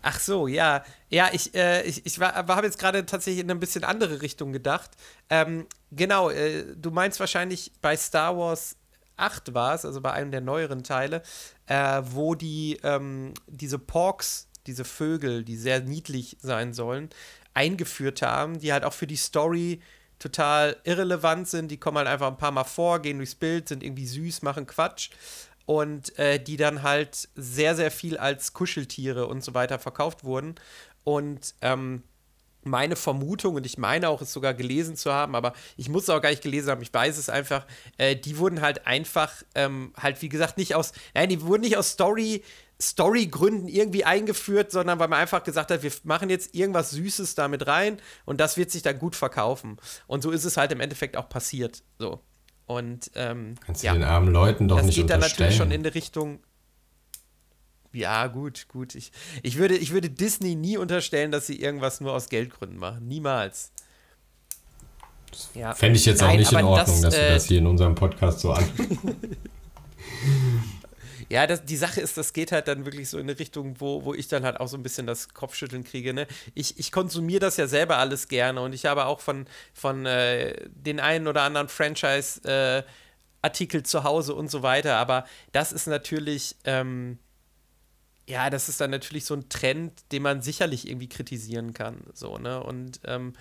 Ach 0.02 0.20
so, 0.20 0.46
ja. 0.46 0.84
Ja, 1.10 1.30
ich, 1.32 1.54
äh, 1.54 1.82
ich, 1.82 2.04
ich 2.06 2.20
habe 2.20 2.66
jetzt 2.66 2.78
gerade 2.78 3.04
tatsächlich 3.06 3.42
in 3.42 3.50
eine 3.50 3.58
bisschen 3.58 3.84
andere 3.84 4.22
Richtung 4.22 4.52
gedacht. 4.52 4.90
Ähm, 5.30 5.66
genau, 5.90 6.30
äh, 6.30 6.64
du 6.76 6.90
meinst 6.90 7.18
wahrscheinlich 7.18 7.72
bei 7.80 7.96
Star 7.96 8.36
Wars 8.36 8.76
8 9.16 9.54
war 9.54 9.74
es, 9.74 9.84
also 9.84 10.00
bei 10.00 10.12
einem 10.12 10.30
der 10.30 10.40
neueren 10.40 10.84
Teile, 10.84 11.22
äh, 11.66 12.02
wo 12.04 12.34
die 12.34 12.78
ähm, 12.82 13.34
diese 13.46 13.78
Porks, 13.78 14.48
diese 14.66 14.84
Vögel, 14.84 15.44
die 15.44 15.56
sehr 15.56 15.80
niedlich 15.80 16.36
sein 16.40 16.72
sollen, 16.72 17.10
eingeführt 17.54 18.22
haben, 18.22 18.60
die 18.60 18.72
halt 18.72 18.84
auch 18.84 18.92
für 18.92 19.06
die 19.06 19.16
Story 19.16 19.80
total 20.18 20.76
irrelevant 20.84 21.48
sind. 21.48 21.70
Die 21.70 21.78
kommen 21.78 21.98
halt 21.98 22.08
einfach 22.08 22.28
ein 22.28 22.38
paar 22.38 22.50
Mal 22.50 22.64
vor, 22.64 23.00
gehen 23.00 23.18
durchs 23.18 23.34
Bild, 23.34 23.68
sind 23.68 23.82
irgendwie 23.82 24.06
süß, 24.06 24.42
machen 24.42 24.66
Quatsch. 24.66 25.10
Und 25.66 26.18
äh, 26.18 26.42
die 26.42 26.56
dann 26.56 26.82
halt 26.82 27.28
sehr, 27.34 27.76
sehr 27.76 27.90
viel 27.90 28.16
als 28.16 28.54
Kuscheltiere 28.54 29.26
und 29.26 29.44
so 29.44 29.52
weiter 29.52 29.78
verkauft 29.78 30.24
wurden. 30.24 30.54
Und 31.04 31.54
ähm, 31.60 32.02
meine 32.64 32.96
Vermutung, 32.96 33.54
und 33.54 33.66
ich 33.66 33.78
meine 33.78 34.08
auch, 34.08 34.20
es 34.22 34.32
sogar 34.32 34.54
gelesen 34.54 34.96
zu 34.96 35.12
haben, 35.12 35.34
aber 35.34 35.52
ich 35.76 35.88
muss 35.88 36.04
es 36.04 36.10
auch 36.10 36.20
gar 36.20 36.30
nicht 36.30 36.42
gelesen 36.42 36.70
haben, 36.70 36.82
ich 36.82 36.92
weiß 36.92 37.16
es 37.18 37.28
einfach, 37.28 37.66
äh, 37.96 38.16
die 38.16 38.38
wurden 38.38 38.60
halt 38.60 38.86
einfach, 38.86 39.32
ähm, 39.54 39.92
halt 39.96 40.20
wie 40.22 40.28
gesagt, 40.28 40.58
nicht 40.58 40.74
aus, 40.74 40.92
nein, 41.14 41.28
die 41.28 41.42
wurden 41.42 41.62
nicht 41.62 41.76
aus 41.76 41.90
Story, 41.90 42.42
Storygründen 42.80 43.68
irgendwie 43.68 44.04
eingeführt, 44.04 44.70
sondern 44.70 45.00
weil 45.00 45.08
man 45.08 45.18
einfach 45.18 45.42
gesagt 45.42 45.70
hat, 45.70 45.82
wir 45.82 45.90
machen 46.04 46.30
jetzt 46.30 46.54
irgendwas 46.54 46.90
Süßes 46.90 47.34
damit 47.34 47.66
rein 47.66 47.98
und 48.24 48.40
das 48.40 48.56
wird 48.56 48.70
sich 48.70 48.82
dann 48.82 48.98
gut 48.98 49.16
verkaufen. 49.16 49.78
Und 50.06 50.22
so 50.22 50.30
ist 50.30 50.44
es 50.44 50.56
halt 50.56 50.70
im 50.70 50.80
Endeffekt 50.80 51.16
auch 51.16 51.28
passiert. 51.28 51.82
So. 51.98 52.20
Und 52.66 53.10
ähm, 53.14 53.56
kannst 53.64 53.82
du 53.82 53.86
ja, 53.86 53.94
den 53.94 54.04
armen 54.04 54.32
Leuten 54.32 54.68
doch 54.68 54.76
das 54.76 54.86
nicht 54.86 54.98
Das 54.98 55.02
geht 55.02 55.10
dann 55.10 55.20
natürlich 55.20 55.56
schon 55.56 55.72
in 55.72 55.82
die 55.82 55.88
Richtung, 55.88 56.40
ja, 57.92 58.26
gut, 58.26 58.68
gut. 58.68 58.94
Ich, 58.94 59.12
ich, 59.42 59.56
würde, 59.56 59.76
ich 59.76 59.92
würde 59.92 60.10
Disney 60.10 60.54
nie 60.54 60.76
unterstellen, 60.76 61.32
dass 61.32 61.46
sie 61.46 61.60
irgendwas 61.60 62.00
nur 62.00 62.12
aus 62.12 62.28
Geldgründen 62.28 62.78
machen. 62.78 63.08
Niemals. 63.08 63.72
Ja. 65.54 65.74
Fände 65.74 65.98
ich 65.98 66.06
jetzt 66.06 66.20
Nein, 66.20 66.30
auch 66.30 66.38
nicht 66.38 66.52
in 66.52 66.64
Ordnung, 66.64 67.02
das, 67.02 67.10
dass 67.10 67.14
äh, 67.14 67.22
wir 67.22 67.34
das 67.34 67.44
hier 67.46 67.58
in 67.58 67.66
unserem 67.66 67.94
Podcast 67.94 68.40
so 68.40 68.52
an. 68.52 68.64
ja, 71.28 71.46
das, 71.46 71.64
die 71.64 71.76
Sache 71.76 72.00
ist, 72.00 72.16
das 72.16 72.32
geht 72.32 72.52
halt 72.52 72.68
dann 72.68 72.84
wirklich 72.84 73.10
so 73.10 73.18
in 73.18 73.28
eine 73.28 73.38
Richtung, 73.38 73.80
wo, 73.80 74.04
wo 74.04 74.14
ich 74.14 74.28
dann 74.28 74.44
halt 74.44 74.60
auch 74.60 74.68
so 74.68 74.76
ein 74.76 74.82
bisschen 74.82 75.06
das 75.06 75.34
Kopfschütteln 75.34 75.84
kriege. 75.84 76.14
Ne? 76.14 76.26
Ich, 76.54 76.78
ich 76.78 76.90
konsumiere 76.90 77.40
das 77.40 77.56
ja 77.56 77.66
selber 77.66 77.98
alles 77.98 78.28
gerne 78.28 78.60
und 78.60 78.72
ich 78.72 78.86
habe 78.86 79.04
auch 79.06 79.20
von, 79.20 79.46
von 79.74 80.06
äh, 80.06 80.68
den 80.70 81.00
einen 81.00 81.26
oder 81.28 81.42
anderen 81.42 81.68
Franchise 81.68 82.40
äh, 82.44 82.82
Artikel 83.42 83.82
zu 83.82 84.04
Hause 84.04 84.34
und 84.34 84.50
so 84.50 84.62
weiter, 84.62 84.96
aber 84.96 85.24
das 85.52 85.72
ist 85.72 85.86
natürlich. 85.86 86.56
Ähm, 86.64 87.18
ja, 88.28 88.50
das 88.50 88.68
ist 88.68 88.78
dann 88.78 88.90
natürlich 88.90 89.24
so 89.24 89.32
ein 89.32 89.48
Trend, 89.48 90.02
den 90.12 90.20
man 90.20 90.42
sicherlich 90.42 90.86
irgendwie 90.86 91.08
kritisieren 91.08 91.72
kann. 91.72 91.96
So, 92.12 92.36
ne? 92.36 92.62
Und 92.62 93.00
ähm, 93.06 93.32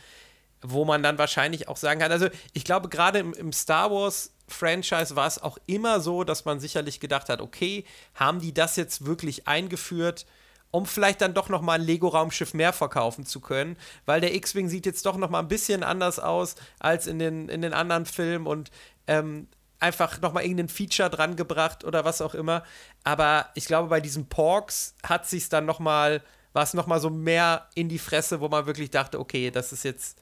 wo 0.61 0.85
man 0.85 1.03
dann 1.03 1.17
wahrscheinlich 1.17 1.67
auch 1.67 1.75
sagen 1.75 1.99
kann, 1.99 2.11
also 2.11 2.29
ich 2.53 2.63
glaube, 2.63 2.87
gerade 2.87 3.19
im, 3.19 3.33
im 3.33 3.51
Star 3.51 3.91
Wars 3.91 4.31
Franchise 4.47 5.15
war 5.15 5.27
es 5.27 5.41
auch 5.41 5.57
immer 5.65 5.99
so, 5.99 6.23
dass 6.23 6.45
man 6.45 6.59
sicherlich 6.59 6.99
gedacht 6.99 7.29
hat, 7.29 7.41
okay, 7.41 7.85
haben 8.15 8.39
die 8.39 8.53
das 8.53 8.75
jetzt 8.75 9.05
wirklich 9.05 9.47
eingeführt, 9.47 10.25
um 10.71 10.85
vielleicht 10.85 11.21
dann 11.21 11.33
doch 11.33 11.49
noch 11.49 11.61
mal 11.61 11.73
ein 11.73 11.85
Lego-Raumschiff 11.85 12.53
mehr 12.53 12.73
verkaufen 12.73 13.25
zu 13.25 13.39
können, 13.39 13.77
weil 14.05 14.21
der 14.21 14.35
X-Wing 14.35 14.69
sieht 14.69 14.85
jetzt 14.85 15.05
doch 15.05 15.17
noch 15.17 15.29
mal 15.29 15.39
ein 15.39 15.47
bisschen 15.47 15.83
anders 15.83 16.19
aus 16.19 16.55
als 16.79 17.07
in 17.07 17.19
den, 17.19 17.49
in 17.49 17.61
den 17.61 17.73
anderen 17.73 18.05
Filmen 18.05 18.47
und 18.47 18.71
ähm, 19.07 19.47
einfach 19.79 20.21
nochmal 20.21 20.43
irgendein 20.43 20.69
Feature 20.69 21.09
dran 21.09 21.35
gebracht 21.35 21.83
oder 21.83 22.05
was 22.05 22.21
auch 22.21 22.33
immer. 22.33 22.63
Aber 23.03 23.49
ich 23.53 23.65
glaube, 23.65 23.89
bei 23.89 24.01
diesen 24.01 24.27
Porks 24.27 24.95
hat 25.03 25.27
sich 25.27 25.49
dann 25.49 25.65
nochmal, 25.65 26.23
war 26.53 26.63
es 26.63 26.73
nochmal 26.73 26.99
so 26.99 27.09
mehr 27.09 27.67
in 27.75 27.89
die 27.89 27.99
Fresse, 27.99 28.41
wo 28.41 28.49
man 28.49 28.65
wirklich 28.65 28.91
dachte, 28.91 29.19
okay, 29.19 29.51
das 29.51 29.71
ist 29.71 29.83
jetzt 29.83 30.21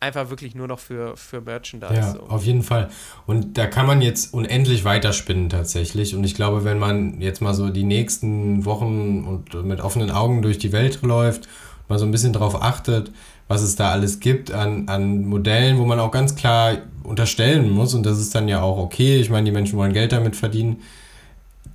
einfach 0.00 0.30
wirklich 0.30 0.54
nur 0.54 0.66
noch 0.66 0.78
für, 0.78 1.16
für 1.16 1.40
Merchandise. 1.40 1.94
Ja, 1.94 2.12
so. 2.12 2.20
auf 2.20 2.44
jeden 2.44 2.62
Fall. 2.62 2.88
Und 3.26 3.58
da 3.58 3.66
kann 3.66 3.86
man 3.86 4.00
jetzt 4.00 4.32
unendlich 4.32 4.84
weiterspinnen 4.84 5.50
tatsächlich. 5.50 6.14
Und 6.14 6.24
ich 6.24 6.34
glaube, 6.34 6.64
wenn 6.64 6.78
man 6.78 7.20
jetzt 7.20 7.40
mal 7.40 7.54
so 7.54 7.68
die 7.68 7.84
nächsten 7.84 8.64
Wochen 8.64 9.24
und 9.24 9.66
mit 9.66 9.80
offenen 9.80 10.10
Augen 10.10 10.42
durch 10.42 10.58
die 10.58 10.72
Welt 10.72 11.02
läuft, 11.02 11.48
mal 11.88 11.98
so 11.98 12.06
ein 12.06 12.10
bisschen 12.10 12.32
drauf 12.32 12.62
achtet, 12.62 13.12
was 13.46 13.62
es 13.62 13.76
da 13.76 13.90
alles 13.90 14.20
gibt 14.20 14.52
an, 14.52 14.88
an 14.88 15.26
Modellen, 15.26 15.78
wo 15.78 15.84
man 15.84 15.98
auch 15.98 16.12
ganz 16.12 16.36
klar 16.36 16.78
unterstellen 17.02 17.68
muss, 17.68 17.94
und 17.94 18.06
das 18.06 18.20
ist 18.20 18.34
dann 18.34 18.46
ja 18.46 18.62
auch 18.62 18.78
okay, 18.78 19.16
ich 19.16 19.28
meine, 19.28 19.44
die 19.46 19.50
Menschen 19.50 19.76
wollen 19.76 19.92
Geld 19.92 20.12
damit 20.12 20.36
verdienen, 20.36 20.82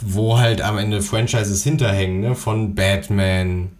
wo 0.01 0.39
halt 0.39 0.61
am 0.61 0.77
Ende 0.77 1.01
Franchises 1.01 1.63
hinterhängen, 1.63 2.21
ne? 2.21 2.35
von 2.35 2.75
Batman, 2.75 3.71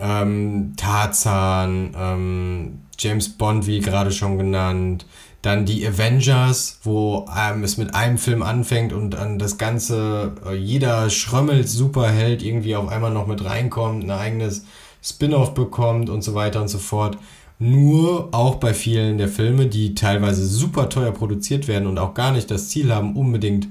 ähm, 0.00 0.74
Tarzan, 0.76 1.94
ähm, 1.96 2.78
James 2.98 3.28
Bond, 3.30 3.66
wie 3.66 3.80
gerade 3.80 4.12
schon 4.12 4.38
genannt, 4.38 5.06
dann 5.42 5.64
die 5.64 5.86
Avengers, 5.86 6.80
wo 6.82 7.26
ähm, 7.36 7.64
es 7.64 7.78
mit 7.78 7.94
einem 7.94 8.18
Film 8.18 8.42
anfängt 8.42 8.92
und 8.92 9.10
dann 9.10 9.38
das 9.38 9.56
Ganze, 9.56 10.34
äh, 10.46 10.54
jeder 10.54 11.08
Schrömmelt 11.08 11.68
Superheld 11.68 12.42
irgendwie 12.42 12.76
auf 12.76 12.88
einmal 12.88 13.10
noch 13.10 13.26
mit 13.26 13.44
reinkommt, 13.44 14.04
ein 14.04 14.10
eigenes 14.10 14.66
Spin-off 15.02 15.54
bekommt 15.54 16.10
und 16.10 16.22
so 16.22 16.34
weiter 16.34 16.60
und 16.60 16.68
so 16.68 16.78
fort. 16.78 17.16
Nur 17.58 18.28
auch 18.32 18.56
bei 18.56 18.74
vielen 18.74 19.18
der 19.18 19.28
Filme, 19.28 19.66
die 19.66 19.94
teilweise 19.94 20.46
super 20.46 20.88
teuer 20.88 21.12
produziert 21.12 21.68
werden 21.68 21.86
und 21.86 21.98
auch 21.98 22.14
gar 22.14 22.32
nicht 22.32 22.50
das 22.50 22.68
Ziel 22.68 22.92
haben, 22.92 23.16
unbedingt 23.16 23.68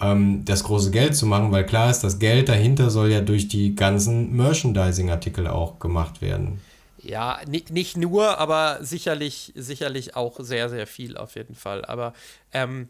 ähm, 0.00 0.44
das 0.44 0.64
große 0.64 0.90
Geld 0.90 1.16
zu 1.16 1.26
machen, 1.26 1.52
weil 1.52 1.66
klar 1.66 1.90
ist, 1.90 2.00
das 2.00 2.18
Geld 2.18 2.48
dahinter 2.48 2.90
soll 2.90 3.10
ja 3.10 3.20
durch 3.20 3.48
die 3.48 3.74
ganzen 3.74 4.34
Merchandising-Artikel 4.36 5.46
auch 5.46 5.78
gemacht 5.78 6.20
werden. 6.20 6.60
Ja, 6.98 7.40
nicht, 7.46 7.70
nicht 7.70 7.96
nur, 7.96 8.38
aber 8.38 8.78
sicherlich, 8.80 9.52
sicherlich 9.54 10.16
auch 10.16 10.36
sehr, 10.40 10.70
sehr 10.70 10.86
viel 10.86 11.18
auf 11.18 11.34
jeden 11.36 11.54
Fall. 11.54 11.84
Aber 11.84 12.14
ähm, 12.52 12.88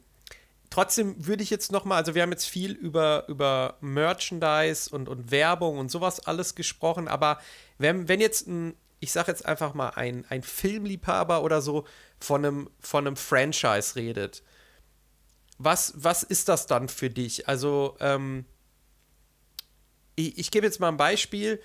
trotzdem 0.71 1.27
würde 1.27 1.43
ich 1.43 1.51
jetzt 1.51 1.73
noch 1.73 1.85
mal, 1.85 1.97
also 1.97 2.14
wir 2.14 2.23
haben 2.23 2.31
jetzt 2.31 2.47
viel 2.47 2.73
über, 2.73 3.25
über 3.27 3.77
Merchandise 3.81 4.88
und, 4.88 5.09
und 5.09 5.31
Werbung 5.33 5.79
und 5.79 5.90
sowas 5.90 6.21
alles 6.27 6.55
gesprochen, 6.55 7.09
aber 7.09 7.38
wenn, 7.79 8.09
wenn 8.09 8.21
jetzt 8.21 8.47
ein, 8.47 8.75
ich 9.01 9.11
sage 9.11 9.33
jetzt 9.33 9.45
einfach 9.45 9.75
mal, 9.75 9.90
ein, 9.90 10.25
ein 10.29 10.43
Filmliebhaber 10.43 11.43
oder 11.43 11.61
so 11.61 11.85
von 12.21 12.45
einem, 12.45 12.71
von 12.81 13.07
einem 13.07 13.17
Franchise 13.17 13.97
redet, 13.97 14.43
was, 15.59 15.95
was 15.97 16.23
ist 16.23 16.49
das 16.49 16.67
dann 16.67 16.88
für 16.88 17.11
dich? 17.11 17.49
Also, 17.49 17.97
ähm, 18.01 18.45
ich, 20.17 20.38
ich 20.38 20.51
gebe 20.51 20.67
jetzt 20.67 20.81
mal 20.81 20.88
ein 20.88 20.97
Beispiel 20.97 21.61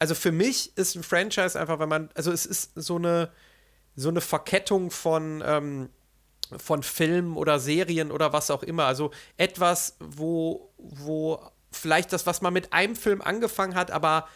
also 0.00 0.14
für 0.14 0.32
mich 0.32 0.76
ist 0.76 0.96
ein 0.96 1.04
Franchise 1.04 1.60
einfach, 1.60 1.78
wenn 1.78 1.88
man, 1.88 2.08
also 2.14 2.32
es 2.32 2.46
ist 2.46 2.72
so 2.74 2.96
eine, 2.96 3.30
so 3.94 4.08
eine 4.08 4.22
Verkettung 4.22 4.90
von, 4.90 5.44
ähm, 5.46 5.90
von 6.56 6.82
Filmen 6.82 7.36
oder 7.36 7.60
Serien 7.60 8.10
oder 8.10 8.32
was 8.32 8.50
auch 8.50 8.62
immer. 8.62 8.86
Also 8.86 9.10
etwas, 9.36 9.96
wo, 10.00 10.72
wo 10.78 11.38
vielleicht 11.70 12.14
das, 12.14 12.26
was 12.26 12.40
man 12.40 12.54
mit 12.54 12.72
einem 12.72 12.96
Film 12.96 13.20
angefangen 13.20 13.74
hat, 13.74 13.90
aber 13.90 14.26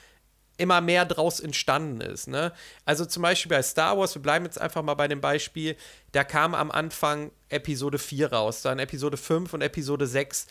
immer 0.57 0.81
mehr 0.81 1.05
draus 1.05 1.41
entstanden 1.41 2.01
ist. 2.01 2.29
Ne? 2.29 2.53
Also 2.85 3.05
zum 3.05 3.23
Beispiel 3.23 3.51
bei 3.51 3.63
Star 3.63 3.99
Wars, 3.99 4.15
wir 4.15 4.23
bleiben 4.23 4.45
jetzt 4.45 4.61
einfach 4.61 4.83
mal 4.83 4.95
bei 4.95 5.09
dem 5.09 5.21
Beispiel, 5.21 5.77
da 6.13 6.25
kam 6.25 6.55
am 6.55 6.71
Anfang 6.71 7.31
Episode 7.49 7.99
4 7.99 8.33
raus, 8.33 8.63
dann 8.63 8.79
Episode 8.79 9.17
5 9.17 9.53
und 9.55 9.63
Episode 9.63 10.07
6 10.07 10.47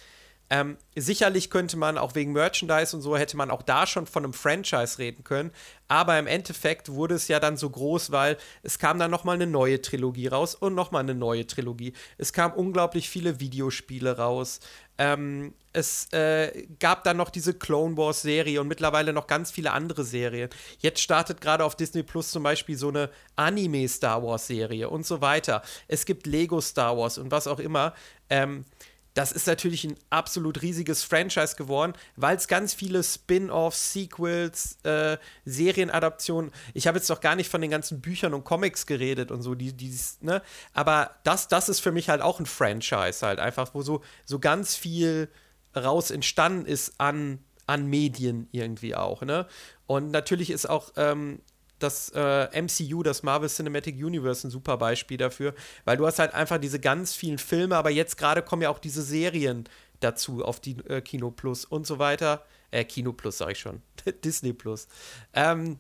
ähm, 0.54 0.78
sicherlich 0.96 1.50
könnte 1.50 1.78
man 1.78 1.98
auch 1.98 2.14
wegen 2.14 2.32
Merchandise 2.32 2.96
und 2.96 3.02
so 3.02 3.18
hätte 3.18 3.36
man 3.36 3.50
auch 3.50 3.64
da 3.64 3.88
schon 3.88 4.06
von 4.06 4.24
einem 4.24 4.34
Franchise 4.34 5.00
reden 5.00 5.24
können, 5.24 5.50
aber 5.88 6.20
im 6.20 6.28
Endeffekt 6.28 6.90
wurde 6.90 7.16
es 7.16 7.28
ja 7.28 7.40
dann 7.40 7.58
so 7.58 7.72
groß, 7.72 8.12
weil 8.12 8.38
es 8.62 8.78
kam 8.78 9.00
dann 9.00 9.10
noch 9.10 9.24
mal 9.24 9.34
eine 9.34 9.48
neue 9.48 9.82
Trilogie 9.82 10.28
raus 10.28 10.54
und 10.54 10.76
noch 10.76 10.92
mal 10.92 11.00
eine 11.00 11.16
neue 11.16 11.48
Trilogie. 11.48 11.94
Es 12.20 12.34
kamen 12.34 12.54
unglaublich 12.54 13.10
viele 13.10 13.40
Videospiele 13.40 14.16
raus. 14.18 14.60
Ähm, 15.00 15.56
es 15.72 16.14
äh, 16.14 16.68
gab 16.80 17.04
dann 17.04 17.18
noch 17.18 17.32
diese 17.32 17.56
Clone 17.56 17.98
Wars 17.98 18.22
Serie 18.22 18.62
und 18.62 18.68
mittlerweile 18.68 19.12
noch 19.12 19.26
ganz 19.26 19.50
viele 19.50 19.72
andere 19.72 20.04
Serien. 20.04 20.52
Jetzt 20.78 21.02
startet 21.02 21.42
gerade 21.42 21.66
auf 21.66 21.76
Disney 21.76 22.04
Plus 22.04 22.30
zum 22.30 22.44
Beispiel 22.44 22.78
so 22.78 22.90
eine 22.90 23.10
Anime 23.36 23.88
Star 23.88 24.22
Wars 24.22 24.46
Serie 24.46 24.88
und 24.88 25.04
so 25.04 25.20
weiter. 25.20 25.64
Es 25.88 26.06
gibt 26.06 26.28
Lego 26.28 26.62
Star 26.62 26.96
Wars 26.96 27.18
und 27.18 27.32
was 27.32 27.48
auch 27.48 27.60
immer. 27.60 27.96
Ähm, 28.30 28.66
das 29.14 29.32
ist 29.32 29.46
natürlich 29.48 29.84
ein 29.84 29.96
absolut 30.10 30.62
riesiges 30.62 31.04
Franchise 31.04 31.56
geworden, 31.56 31.94
weil 32.16 32.36
es 32.36 32.48
ganz 32.48 32.74
viele 32.74 33.04
Spin-offs, 33.04 33.94
Sequels, 33.94 34.78
äh, 34.84 35.18
Serienadaptionen. 35.46 36.52
Ich 36.74 36.88
habe 36.88 36.98
jetzt 36.98 37.10
noch 37.10 37.22
gar 37.22 37.36
nicht 37.36 37.50
von 37.50 37.62
den 37.62 37.70
ganzen 37.70 38.02
Büchern 38.02 38.34
und 38.34 38.44
Comics 38.44 38.86
geredet 38.86 39.32
und 39.32 39.44
so, 39.44 39.54
die, 39.56 39.74
die, 39.74 39.96
ne? 40.22 40.42
Aber 40.74 41.12
das, 41.24 41.48
das 41.48 41.70
ist 41.70 41.80
für 41.80 41.92
mich 41.92 42.10
halt 42.10 42.22
auch 42.22 42.40
ein 42.40 42.46
Franchise, 42.46 43.26
halt 43.26 43.40
einfach, 43.40 43.74
wo 43.74 43.82
so, 43.84 44.02
so 44.26 44.40
ganz 44.40 44.76
viel 44.76 45.30
raus 45.76 46.10
entstanden 46.10 46.66
ist 46.66 46.94
an, 47.00 47.40
an 47.68 47.86
Medien 47.86 48.48
irgendwie 48.52 48.96
auch, 48.96 49.22
ne? 49.22 49.48
Und 49.86 50.12
natürlich 50.12 50.50
ist 50.50 50.68
auch 50.68 50.92
ähm, 50.96 51.40
das 51.84 52.10
äh, 52.16 52.62
MCU, 52.62 53.04
das 53.04 53.24
Marvel 53.24 53.50
Cinematic 53.50 53.96
Universe, 53.96 54.48
ein 54.48 54.52
super 54.52 54.78
Beispiel 54.78 55.18
dafür, 55.18 55.54
weil 55.86 55.98
du 55.98 56.06
hast 56.06 56.20
halt 56.20 56.34
einfach 56.34 56.58
diese 56.58 56.80
ganz 56.80 57.14
vielen 57.14 57.38
Filme, 57.38 57.76
aber 57.76 57.90
jetzt 57.90 58.18
gerade 58.18 58.42
kommen 58.42 58.62
ja 58.62 58.70
auch 58.70 58.80
diese 58.80 59.02
Serien 59.02 59.66
dazu 60.00 60.44
auf 60.44 60.60
die 60.60 60.78
äh, 60.88 61.02
Kino 61.02 61.32
Plus 61.32 61.66
und 61.66 61.86
so 61.88 62.00
weiter. 62.00 62.44
Äh, 62.72 62.84
Kino 62.86 63.14
Plus, 63.14 63.38
sag 63.38 63.52
ich 63.52 63.60
schon. 63.60 63.82
Disney 64.24 64.54
Plus. 64.54 64.88
Ähm, 65.34 65.78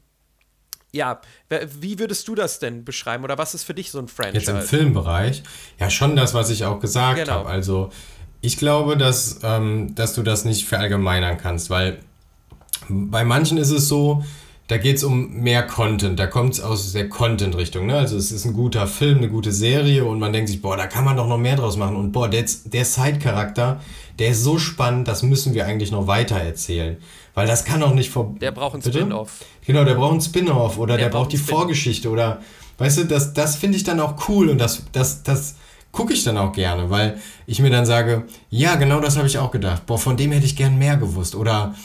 ja, 0.91 1.21
wie 1.49 1.97
würdest 1.97 2.27
du 2.27 2.35
das 2.35 2.59
denn 2.59 2.85
beschreiben 2.85 3.23
oder 3.23 3.37
was 3.37 3.55
ist 3.55 3.63
für 3.63 3.73
dich 3.73 3.89
so 3.89 3.97
ein 3.97 4.07
Franchise? 4.07 4.37
Jetzt 4.37 4.49
im 4.49 4.61
Filmbereich? 4.61 5.41
Ja, 5.79 5.89
schon 5.89 6.15
das, 6.15 6.35
was 6.35 6.51
ich 6.51 6.65
auch 6.65 6.79
gesagt 6.79 7.17
genau. 7.17 7.33
habe. 7.33 7.49
Also, 7.49 7.89
ich 8.41 8.57
glaube, 8.57 8.95
dass, 8.95 9.39
ähm, 9.41 9.95
dass 9.95 10.13
du 10.13 10.21
das 10.21 10.45
nicht 10.45 10.67
verallgemeinern 10.67 11.39
kannst, 11.39 11.71
weil 11.71 11.99
bei 12.89 13.23
manchen 13.23 13.57
ist 13.57 13.71
es 13.71 13.87
so, 13.87 14.23
da 14.73 14.79
geht 14.79 14.95
es 14.95 15.03
um 15.03 15.31
mehr 15.35 15.61
Content. 15.61 16.17
Da 16.17 16.25
kommt 16.25 16.55
es 16.55 16.59
aus 16.59 16.93
der 16.93 17.07
Content-Richtung. 17.07 17.85
Ne? 17.85 17.95
Also 17.95 18.17
es 18.17 18.31
ist 18.31 18.43
ein 18.43 18.53
guter 18.53 18.87
Film, 18.87 19.19
eine 19.19 19.29
gute 19.29 19.51
Serie 19.51 20.03
und 20.03 20.17
man 20.17 20.33
denkt 20.33 20.49
sich, 20.49 20.63
boah, 20.63 20.75
da 20.75 20.87
kann 20.87 21.05
man 21.05 21.15
doch 21.15 21.27
noch 21.27 21.37
mehr 21.37 21.55
draus 21.55 21.77
machen. 21.77 21.95
Und 21.95 22.11
boah, 22.11 22.27
der, 22.27 22.43
der 22.65 22.83
Side-Charakter, 22.83 23.81
der 24.17 24.29
ist 24.29 24.43
so 24.43 24.57
spannend, 24.57 25.07
das 25.07 25.21
müssen 25.21 25.53
wir 25.53 25.67
eigentlich 25.67 25.91
noch 25.91 26.07
weiter 26.07 26.37
erzählen. 26.37 26.97
Weil 27.35 27.45
das 27.45 27.65
kann 27.65 27.81
doch 27.81 27.93
nicht 27.93 28.09
vor. 28.09 28.33
Der 28.41 28.49
braucht 28.49 28.73
ein 28.73 28.81
Spin-off. 28.81 29.45
Genau, 29.63 29.83
der 29.83 29.93
braucht 29.93 30.15
ein 30.15 30.21
Spin-off 30.21 30.79
oder 30.79 30.97
der, 30.97 31.05
der 31.05 31.15
braucht 31.15 31.31
die 31.33 31.37
Vorgeschichte 31.37 32.09
oder 32.09 32.41
weißt 32.79 32.97
du, 32.97 33.03
das, 33.05 33.33
das 33.33 33.55
finde 33.55 33.77
ich 33.77 33.83
dann 33.83 33.99
auch 33.99 34.27
cool 34.27 34.49
und 34.49 34.57
das, 34.57 34.81
das, 34.91 35.21
das 35.21 35.53
gucke 35.91 36.13
ich 36.13 36.23
dann 36.23 36.39
auch 36.39 36.51
gerne, 36.51 36.89
weil 36.89 37.19
ich 37.45 37.59
mir 37.59 37.69
dann 37.69 37.85
sage, 37.85 38.23
ja, 38.49 38.73
genau 38.73 38.99
das 39.01 39.17
habe 39.17 39.27
ich 39.27 39.37
auch 39.37 39.51
gedacht. 39.51 39.85
Boah, 39.85 39.99
von 39.99 40.17
dem 40.17 40.31
hätte 40.31 40.47
ich 40.47 40.55
gern 40.55 40.79
mehr 40.79 40.97
gewusst. 40.97 41.35
Oder 41.35 41.75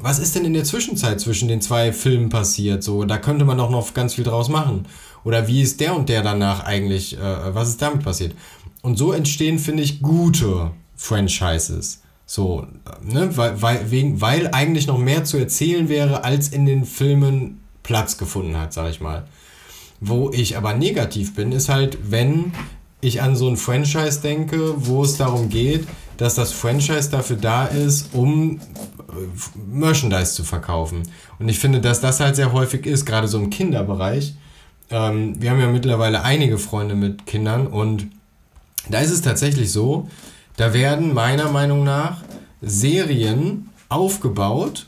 was 0.00 0.18
ist 0.18 0.34
denn 0.34 0.44
in 0.44 0.52
der 0.52 0.64
Zwischenzeit 0.64 1.20
zwischen 1.20 1.48
den 1.48 1.60
zwei 1.60 1.92
Filmen 1.92 2.28
passiert? 2.28 2.82
So, 2.82 3.04
da 3.04 3.18
könnte 3.18 3.44
man 3.44 3.58
doch 3.58 3.70
noch 3.70 3.94
ganz 3.94 4.14
viel 4.14 4.24
draus 4.24 4.48
machen. 4.48 4.86
Oder 5.24 5.48
wie 5.48 5.62
ist 5.62 5.80
der 5.80 5.96
und 5.96 6.08
der 6.08 6.22
danach 6.22 6.64
eigentlich, 6.64 7.16
äh, 7.16 7.54
was 7.54 7.70
ist 7.70 7.80
damit 7.80 8.04
passiert? 8.04 8.34
Und 8.82 8.98
so 8.98 9.12
entstehen, 9.12 9.58
finde 9.58 9.82
ich, 9.82 10.02
gute 10.02 10.72
Franchises. 10.96 12.02
So, 12.26 12.66
ne, 13.02 13.36
weil, 13.36 13.62
weil, 13.62 13.90
wegen, 13.90 14.20
weil 14.20 14.48
eigentlich 14.52 14.86
noch 14.86 14.98
mehr 14.98 15.24
zu 15.24 15.38
erzählen 15.38 15.88
wäre, 15.88 16.24
als 16.24 16.48
in 16.48 16.66
den 16.66 16.84
Filmen 16.84 17.60
Platz 17.82 18.18
gefunden 18.18 18.58
hat, 18.58 18.72
sag 18.72 18.90
ich 18.90 19.00
mal. 19.00 19.26
Wo 20.00 20.30
ich 20.30 20.56
aber 20.56 20.74
negativ 20.74 21.34
bin, 21.34 21.52
ist 21.52 21.68
halt, 21.68 21.98
wenn 22.10 22.52
ich 23.00 23.22
an 23.22 23.36
so 23.36 23.48
ein 23.48 23.56
Franchise 23.56 24.20
denke, 24.20 24.74
wo 24.86 25.02
es 25.02 25.16
darum 25.16 25.48
geht, 25.48 25.86
dass 26.16 26.34
das 26.34 26.52
Franchise 26.52 27.10
dafür 27.10 27.36
da 27.36 27.66
ist, 27.66 28.10
um 28.12 28.60
Merchandise 29.54 30.34
zu 30.34 30.44
verkaufen. 30.44 31.02
Und 31.38 31.48
ich 31.48 31.58
finde, 31.58 31.80
dass 31.80 32.00
das 32.00 32.20
halt 32.20 32.36
sehr 32.36 32.52
häufig 32.52 32.86
ist, 32.86 33.06
gerade 33.06 33.28
so 33.28 33.38
im 33.38 33.50
Kinderbereich. 33.50 34.34
Ähm, 34.90 35.40
wir 35.40 35.50
haben 35.50 35.60
ja 35.60 35.68
mittlerweile 35.68 36.22
einige 36.22 36.58
Freunde 36.58 36.94
mit 36.94 37.26
Kindern 37.26 37.66
und 37.66 38.08
da 38.88 38.98
ist 38.98 39.10
es 39.10 39.22
tatsächlich 39.22 39.72
so, 39.72 40.08
da 40.56 40.74
werden 40.74 41.14
meiner 41.14 41.50
Meinung 41.50 41.84
nach 41.84 42.22
Serien 42.60 43.70
aufgebaut 43.88 44.86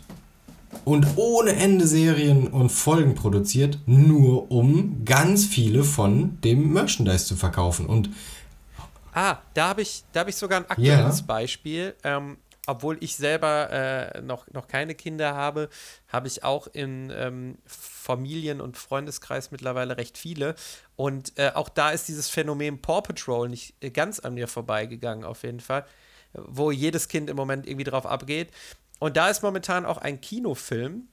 und 0.85 1.07
ohne 1.17 1.57
Ende 1.57 1.87
Serien 1.87 2.49
und 2.49 2.71
Folgen 2.71 3.15
produziert, 3.15 3.79
nur 3.87 4.51
um 4.51 5.05
ganz 5.05 5.47
viele 5.47 5.83
von 5.83 6.39
dem 6.43 6.73
Merchandise 6.73 7.25
zu 7.25 7.37
verkaufen. 7.37 7.87
Und 7.87 8.11
Ah, 9.16 9.39
da 9.55 9.68
habe 9.68 9.81
ich, 9.81 10.05
hab 10.14 10.29
ich 10.29 10.37
sogar 10.37 10.61
ein 10.61 10.68
aktuelles 10.68 11.20
yeah. 11.20 11.27
Beispiel. 11.27 11.95
Ähm, 12.05 12.37
obwohl 12.67 12.99
ich 13.01 13.17
selber 13.17 13.71
äh, 13.71 14.21
noch, 14.21 14.47
noch 14.53 14.69
keine 14.69 14.95
Kinder 14.95 15.35
habe, 15.35 15.69
habe 16.09 16.27
ich 16.27 16.45
auch 16.45 16.67
in 16.67 17.12
ähm, 17.14 17.59
Familien- 17.64 18.61
und 18.61 18.77
Freundeskreis 18.77 19.51
mittlerweile 19.51 19.97
recht 19.97 20.19
viele. 20.19 20.55
Und 20.97 21.39
äh, 21.39 21.53
auch 21.55 21.69
da 21.69 21.91
ist 21.91 22.09
dieses 22.09 22.29
Phänomen 22.29 22.83
Paw 22.83 23.01
Patrol 23.03 23.49
nicht 23.49 23.75
äh, 23.81 23.91
ganz 23.91 24.19
an 24.19 24.35
mir 24.35 24.49
vorbeigegangen, 24.49 25.25
auf 25.25 25.43
jeden 25.43 25.61
Fall, 25.61 25.87
wo 26.33 26.71
jedes 26.71 27.09
Kind 27.09 27.31
im 27.31 27.37
Moment 27.37 27.67
irgendwie 27.67 27.85
drauf 27.85 28.07
abgeht. 28.07 28.51
Und 28.99 29.17
da 29.17 29.29
ist 29.29 29.43
momentan 29.43 29.87
auch 29.87 29.99
ein 29.99 30.21
Kinofilm, 30.21 31.09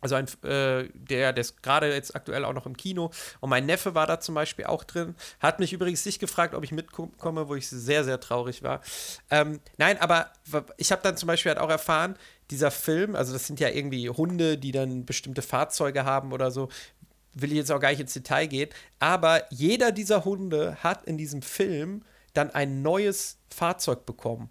also 0.00 0.14
ein, 0.14 0.26
äh, 0.42 0.88
der, 0.94 1.32
der 1.32 1.40
ist 1.40 1.62
gerade 1.62 1.92
jetzt 1.92 2.14
aktuell 2.14 2.44
auch 2.44 2.52
noch 2.52 2.66
im 2.66 2.76
Kino. 2.76 3.10
Und 3.40 3.50
mein 3.50 3.66
Neffe 3.66 3.94
war 3.94 4.06
da 4.06 4.20
zum 4.20 4.34
Beispiel 4.34 4.66
auch 4.66 4.84
drin. 4.84 5.14
Hat 5.40 5.60
mich 5.60 5.72
übrigens 5.72 6.04
nicht 6.04 6.18
gefragt, 6.18 6.54
ob 6.54 6.64
ich 6.64 6.72
mitkomme, 6.72 7.48
wo 7.48 7.54
ich 7.54 7.68
sehr, 7.68 8.04
sehr 8.04 8.20
traurig 8.20 8.62
war. 8.62 8.80
Ähm, 9.30 9.60
nein, 9.76 9.98
aber 10.00 10.32
ich 10.76 10.92
habe 10.92 11.02
dann 11.02 11.16
zum 11.16 11.26
Beispiel 11.26 11.50
halt 11.50 11.60
auch 11.60 11.70
erfahren, 11.70 12.16
dieser 12.50 12.70
Film, 12.70 13.14
also 13.14 13.32
das 13.32 13.46
sind 13.46 13.60
ja 13.60 13.68
irgendwie 13.68 14.08
Hunde, 14.10 14.58
die 14.58 14.72
dann 14.72 15.06
bestimmte 15.06 15.42
Fahrzeuge 15.42 16.04
haben 16.04 16.32
oder 16.32 16.50
so, 16.50 16.68
will 17.32 17.52
ich 17.52 17.58
jetzt 17.58 17.70
auch 17.70 17.78
gar 17.78 17.90
nicht 17.90 18.00
ins 18.00 18.12
Detail 18.12 18.46
gehen, 18.46 18.70
aber 18.98 19.42
jeder 19.50 19.92
dieser 19.92 20.24
Hunde 20.24 20.76
hat 20.82 21.04
in 21.04 21.16
diesem 21.16 21.42
Film 21.42 22.02
dann 22.34 22.50
ein 22.50 22.82
neues 22.82 23.38
Fahrzeug 23.50 24.04
bekommen 24.04 24.50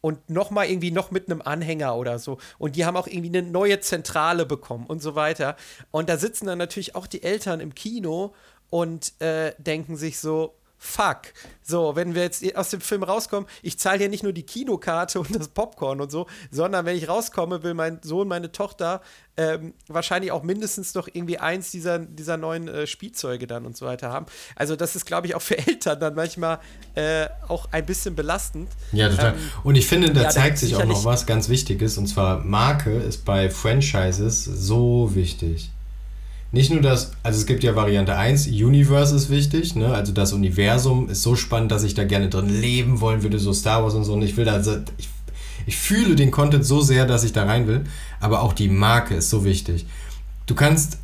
und 0.00 0.30
nochmal 0.30 0.68
irgendwie 0.68 0.90
noch 0.90 1.10
mit 1.10 1.30
einem 1.30 1.42
Anhänger 1.42 1.96
oder 1.96 2.18
so. 2.18 2.38
Und 2.58 2.76
die 2.76 2.84
haben 2.84 2.96
auch 2.96 3.06
irgendwie 3.06 3.36
eine 3.36 3.48
neue 3.48 3.80
Zentrale 3.80 4.46
bekommen 4.46 4.86
und 4.86 5.02
so 5.02 5.14
weiter. 5.14 5.56
Und 5.90 6.08
da 6.08 6.16
sitzen 6.16 6.46
dann 6.46 6.58
natürlich 6.58 6.94
auch 6.94 7.06
die 7.06 7.22
Eltern 7.22 7.60
im 7.60 7.74
Kino 7.74 8.34
und 8.70 9.20
äh, 9.20 9.52
denken 9.58 9.96
sich 9.96 10.18
so, 10.18 10.54
fuck. 10.80 11.34
So, 11.62 11.94
wenn 11.94 12.14
wir 12.14 12.22
jetzt 12.22 12.56
aus 12.56 12.70
dem 12.70 12.80
Film 12.80 13.02
rauskommen, 13.02 13.48
ich 13.62 13.78
zahle 13.78 13.98
hier 13.98 14.08
nicht 14.08 14.24
nur 14.24 14.32
die 14.32 14.42
Kinokarte 14.42 15.20
und 15.20 15.36
das 15.36 15.48
Popcorn 15.48 16.00
und 16.00 16.10
so, 16.10 16.26
sondern 16.50 16.86
wenn 16.86 16.96
ich 16.96 17.06
rauskomme, 17.06 17.62
will 17.62 17.74
mein 17.74 18.00
Sohn, 18.02 18.26
meine 18.26 18.50
Tochter 18.50 19.02
ähm, 19.36 19.74
wahrscheinlich 19.86 20.32
auch 20.32 20.42
mindestens 20.42 20.94
noch 20.94 21.06
irgendwie 21.12 21.38
eins 21.38 21.70
dieser, 21.70 21.98
dieser 21.98 22.38
neuen 22.38 22.66
äh, 22.66 22.86
Spielzeuge 22.86 23.46
dann 23.46 23.66
und 23.66 23.76
so 23.76 23.84
weiter 23.84 24.10
haben. 24.10 24.26
Also 24.56 24.74
das 24.74 24.96
ist, 24.96 25.04
glaube 25.04 25.26
ich, 25.26 25.34
auch 25.34 25.42
für 25.42 25.58
Eltern 25.66 26.00
dann 26.00 26.14
manchmal 26.14 26.58
äh, 26.94 27.28
auch 27.46 27.68
ein 27.72 27.84
bisschen 27.84 28.16
belastend. 28.16 28.70
Ja, 28.92 29.10
total. 29.10 29.34
Ähm, 29.34 29.38
und 29.62 29.74
ich 29.76 29.86
finde, 29.86 30.12
da 30.12 30.22
ja, 30.22 30.28
zeigt 30.30 30.58
sich 30.58 30.74
auch 30.76 30.84
noch 30.84 31.04
was 31.04 31.26
ganz 31.26 31.50
Wichtiges, 31.50 31.98
und 31.98 32.06
zwar 32.06 32.38
Marke 32.42 32.90
ist 32.90 33.26
bei 33.26 33.50
Franchises 33.50 34.44
so 34.44 35.14
wichtig 35.14 35.70
nicht 36.52 36.72
nur 36.72 36.80
das, 36.80 37.12
also 37.22 37.38
es 37.38 37.46
gibt 37.46 37.62
ja 37.62 37.76
Variante 37.76 38.16
1, 38.16 38.48
Universe 38.48 39.14
ist 39.14 39.30
wichtig, 39.30 39.76
ne? 39.76 39.94
Also 39.94 40.12
das 40.12 40.32
Universum 40.32 41.08
ist 41.08 41.22
so 41.22 41.36
spannend, 41.36 41.70
dass 41.70 41.84
ich 41.84 41.94
da 41.94 42.04
gerne 42.04 42.28
drin 42.28 42.48
leben 42.48 43.00
wollen 43.00 43.22
würde, 43.22 43.38
so 43.38 43.52
Star 43.52 43.84
Wars 43.84 43.94
und 43.94 44.04
so. 44.04 44.14
Und 44.14 44.22
ich 44.22 44.36
will 44.36 44.44
da, 44.44 44.60
ich, 44.98 45.08
ich 45.66 45.76
fühle 45.76 46.16
den 46.16 46.32
Content 46.32 46.64
so 46.64 46.80
sehr, 46.80 47.06
dass 47.06 47.22
ich 47.22 47.32
da 47.32 47.44
rein 47.44 47.68
will. 47.68 47.84
Aber 48.18 48.42
auch 48.42 48.52
die 48.52 48.68
Marke 48.68 49.14
ist 49.14 49.30
so 49.30 49.44
wichtig. 49.44 49.86
Du 50.46 50.56
kannst, 50.56 50.98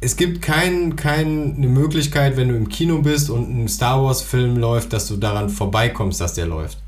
es 0.00 0.16
gibt 0.16 0.42
keine 0.42 0.94
kein, 0.94 1.58
Möglichkeit, 1.58 2.36
wenn 2.36 2.48
du 2.48 2.54
im 2.54 2.68
Kino 2.68 3.02
bist 3.02 3.30
und 3.30 3.50
ein 3.50 3.66
Star 3.66 4.00
Wars-Film 4.04 4.56
läuft, 4.58 4.92
dass 4.92 5.08
du 5.08 5.16
daran 5.16 5.48
vorbeikommst, 5.48 6.20
dass 6.20 6.34
der 6.34 6.46
läuft. 6.46 6.78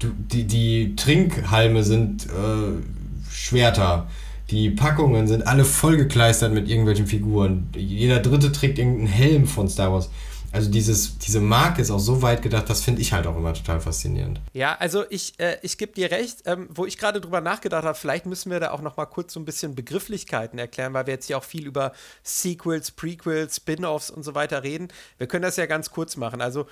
Du, 0.00 0.08
die, 0.08 0.48
die 0.48 0.96
Trinkhalme 0.96 1.84
sind 1.84 2.26
äh, 2.26 2.82
Schwerter 3.30 4.08
die 4.52 4.68
Packungen 4.68 5.26
sind 5.26 5.46
alle 5.46 5.64
vollgekleistert 5.64 6.52
mit 6.52 6.68
irgendwelchen 6.68 7.06
Figuren. 7.06 7.70
Jeder 7.74 8.20
dritte 8.20 8.52
trägt 8.52 8.78
irgendeinen 8.78 9.06
Helm 9.06 9.46
von 9.46 9.66
Star 9.66 9.90
Wars. 9.90 10.10
Also 10.52 10.70
dieses, 10.70 11.16
diese 11.16 11.40
Marke 11.40 11.80
ist 11.80 11.90
auch 11.90 11.98
so 11.98 12.20
weit 12.20 12.42
gedacht, 12.42 12.68
das 12.68 12.82
finde 12.82 13.00
ich 13.00 13.14
halt 13.14 13.26
auch 13.26 13.34
immer 13.34 13.54
total 13.54 13.80
faszinierend. 13.80 14.42
Ja, 14.52 14.76
also 14.78 15.04
ich, 15.08 15.40
äh, 15.40 15.56
ich 15.62 15.78
gebe 15.78 15.92
dir 15.92 16.10
recht, 16.10 16.42
ähm, 16.44 16.68
wo 16.70 16.84
ich 16.84 16.98
gerade 16.98 17.22
drüber 17.22 17.40
nachgedacht 17.40 17.84
habe, 17.84 17.96
vielleicht 17.96 18.26
müssen 18.26 18.50
wir 18.50 18.60
da 18.60 18.72
auch 18.72 18.82
noch 18.82 18.98
mal 18.98 19.06
kurz 19.06 19.32
so 19.32 19.40
ein 19.40 19.46
bisschen 19.46 19.74
Begrifflichkeiten 19.74 20.58
erklären, 20.58 20.92
weil 20.92 21.06
wir 21.06 21.14
jetzt 21.14 21.28
hier 21.28 21.38
auch 21.38 21.44
viel 21.44 21.66
über 21.66 21.92
Sequels, 22.22 22.90
Prequels, 22.90 23.56
Spin-offs 23.56 24.10
und 24.10 24.22
so 24.22 24.34
weiter 24.34 24.62
reden. 24.62 24.88
Wir 25.16 25.26
können 25.26 25.42
das 25.42 25.56
ja 25.56 25.64
ganz 25.64 25.88
kurz 25.88 26.18
machen. 26.18 26.42
Also 26.42 26.66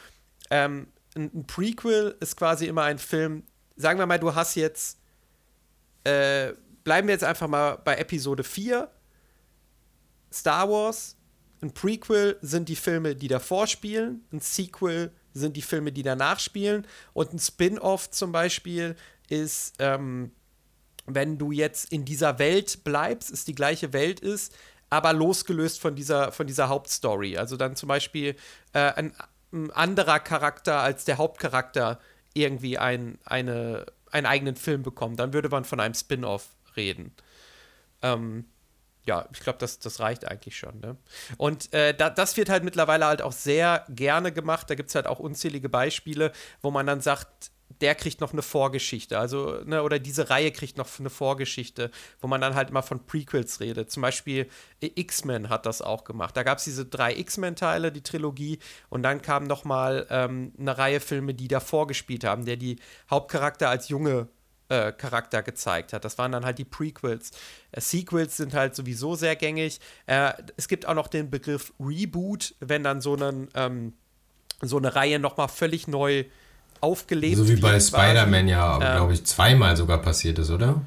ähm, 0.50 0.88
ein, 1.16 1.30
ein 1.34 1.46
Prequel 1.46 2.14
ist 2.20 2.36
quasi 2.36 2.66
immer 2.66 2.82
ein 2.82 2.98
Film, 2.98 3.44
sagen 3.76 3.98
wir 3.98 4.04
mal, 4.04 4.18
du 4.18 4.34
hast 4.34 4.56
jetzt 4.56 4.98
äh, 6.04 6.52
bleiben 6.84 7.08
wir 7.08 7.14
jetzt 7.14 7.24
einfach 7.24 7.48
mal 7.48 7.76
bei 7.84 7.96
Episode 7.96 8.44
4. 8.44 8.90
Star 10.32 10.68
Wars. 10.68 11.16
Ein 11.62 11.72
Prequel 11.72 12.38
sind 12.40 12.68
die 12.68 12.76
Filme, 12.76 13.14
die 13.14 13.28
davor 13.28 13.66
spielen. 13.66 14.24
Ein 14.32 14.40
Sequel 14.40 15.12
sind 15.34 15.56
die 15.56 15.62
Filme, 15.62 15.92
die 15.92 16.02
danach 16.02 16.40
spielen. 16.40 16.86
Und 17.12 17.32
ein 17.32 17.38
Spin-off 17.38 18.10
zum 18.10 18.32
Beispiel 18.32 18.96
ist, 19.28 19.74
ähm, 19.78 20.32
wenn 21.06 21.38
du 21.38 21.52
jetzt 21.52 21.92
in 21.92 22.04
dieser 22.04 22.38
Welt 22.38 22.84
bleibst, 22.84 23.30
es 23.30 23.44
die 23.44 23.54
gleiche 23.54 23.92
Welt 23.92 24.20
ist, 24.20 24.54
aber 24.88 25.12
losgelöst 25.12 25.80
von 25.80 25.94
dieser, 25.94 26.32
von 26.32 26.46
dieser 26.46 26.68
Hauptstory. 26.68 27.36
Also 27.36 27.56
dann 27.56 27.76
zum 27.76 27.88
Beispiel 27.88 28.36
äh, 28.72 28.92
ein, 28.92 29.14
ein, 29.52 29.70
anderer 29.70 30.20
Charakter 30.20 30.80
als 30.80 31.04
der 31.04 31.18
Hauptcharakter 31.18 32.00
irgendwie 32.34 32.78
ein, 32.78 33.18
eine, 33.24 33.86
einen 34.10 34.26
eigenen 34.26 34.56
Film 34.56 34.82
bekommt. 34.82 35.20
Dann 35.20 35.32
würde 35.32 35.48
man 35.48 35.64
von 35.64 35.80
einem 35.80 35.94
Spin-off 35.94 36.50
reden. 36.76 37.12
Ähm, 38.02 38.46
ja, 39.06 39.28
ich 39.32 39.40
glaube, 39.40 39.58
das, 39.58 39.78
das 39.78 40.00
reicht 40.00 40.26
eigentlich 40.26 40.56
schon. 40.56 40.78
Ne? 40.80 40.96
Und 41.36 41.72
äh, 41.72 41.94
da, 41.94 42.10
das 42.10 42.36
wird 42.36 42.48
halt 42.48 42.64
mittlerweile 42.64 43.06
halt 43.06 43.22
auch 43.22 43.32
sehr 43.32 43.84
gerne 43.88 44.32
gemacht. 44.32 44.68
Da 44.68 44.74
gibt 44.74 44.90
es 44.90 44.94
halt 44.94 45.06
auch 45.06 45.18
unzählige 45.18 45.68
Beispiele, 45.68 46.32
wo 46.60 46.70
man 46.70 46.86
dann 46.86 47.00
sagt, 47.00 47.50
der 47.80 47.94
kriegt 47.94 48.20
noch 48.20 48.32
eine 48.32 48.42
Vorgeschichte, 48.42 49.18
also, 49.18 49.62
ne, 49.64 49.82
oder 49.82 49.98
diese 49.98 50.28
Reihe 50.28 50.50
kriegt 50.50 50.76
noch 50.76 50.88
eine 50.98 51.08
Vorgeschichte, 51.08 51.90
wo 52.20 52.26
man 52.26 52.40
dann 52.40 52.54
halt 52.54 52.70
immer 52.70 52.82
von 52.82 53.06
Prequels 53.06 53.60
redet. 53.60 53.90
Zum 53.90 54.02
Beispiel 54.02 54.48
X-Men 54.80 55.48
hat 55.48 55.66
das 55.66 55.80
auch 55.80 56.04
gemacht. 56.04 56.36
Da 56.36 56.42
gab 56.42 56.58
es 56.58 56.64
diese 56.64 56.84
drei 56.84 57.16
X-Men-Teile, 57.16 57.92
die 57.92 58.02
Trilogie, 58.02 58.58
und 58.88 59.02
dann 59.02 59.22
kam 59.22 59.44
noch 59.44 59.64
mal 59.64 60.06
ähm, 60.10 60.52
eine 60.58 60.76
Reihe 60.76 61.00
Filme, 61.00 61.32
die 61.32 61.48
davor 61.48 61.86
gespielt 61.86 62.24
haben, 62.24 62.44
der 62.44 62.56
die 62.56 62.76
Hauptcharakter 63.08 63.68
als 63.68 63.88
Junge 63.88 64.28
äh, 64.70 64.92
Charakter 64.92 65.42
gezeigt 65.42 65.92
hat. 65.92 66.04
Das 66.04 66.16
waren 66.16 66.32
dann 66.32 66.44
halt 66.44 66.58
die 66.58 66.64
Prequels. 66.64 67.32
Äh, 67.72 67.80
Sequels 67.80 68.36
sind 68.36 68.54
halt 68.54 68.74
sowieso 68.74 69.16
sehr 69.16 69.36
gängig. 69.36 69.80
Äh, 70.06 70.32
es 70.56 70.68
gibt 70.68 70.86
auch 70.86 70.94
noch 70.94 71.08
den 71.08 71.28
Begriff 71.28 71.72
Reboot, 71.78 72.54
wenn 72.60 72.82
dann 72.82 73.00
so, 73.00 73.14
einen, 73.14 73.48
ähm, 73.54 73.92
so 74.62 74.78
eine 74.78 74.94
Reihe 74.94 75.18
nochmal 75.18 75.48
völlig 75.48 75.88
neu 75.88 76.24
aufgelebt 76.80 77.36
wird. 77.36 77.48
So 77.48 77.56
wie 77.56 77.60
bei 77.60 77.78
Spider-Man 77.78 78.48
ja, 78.48 78.74
ähm, 78.74 78.96
glaube 78.96 79.12
ich, 79.12 79.24
zweimal 79.26 79.76
sogar 79.76 79.98
passiert 79.98 80.38
ist, 80.38 80.50
oder? 80.50 80.80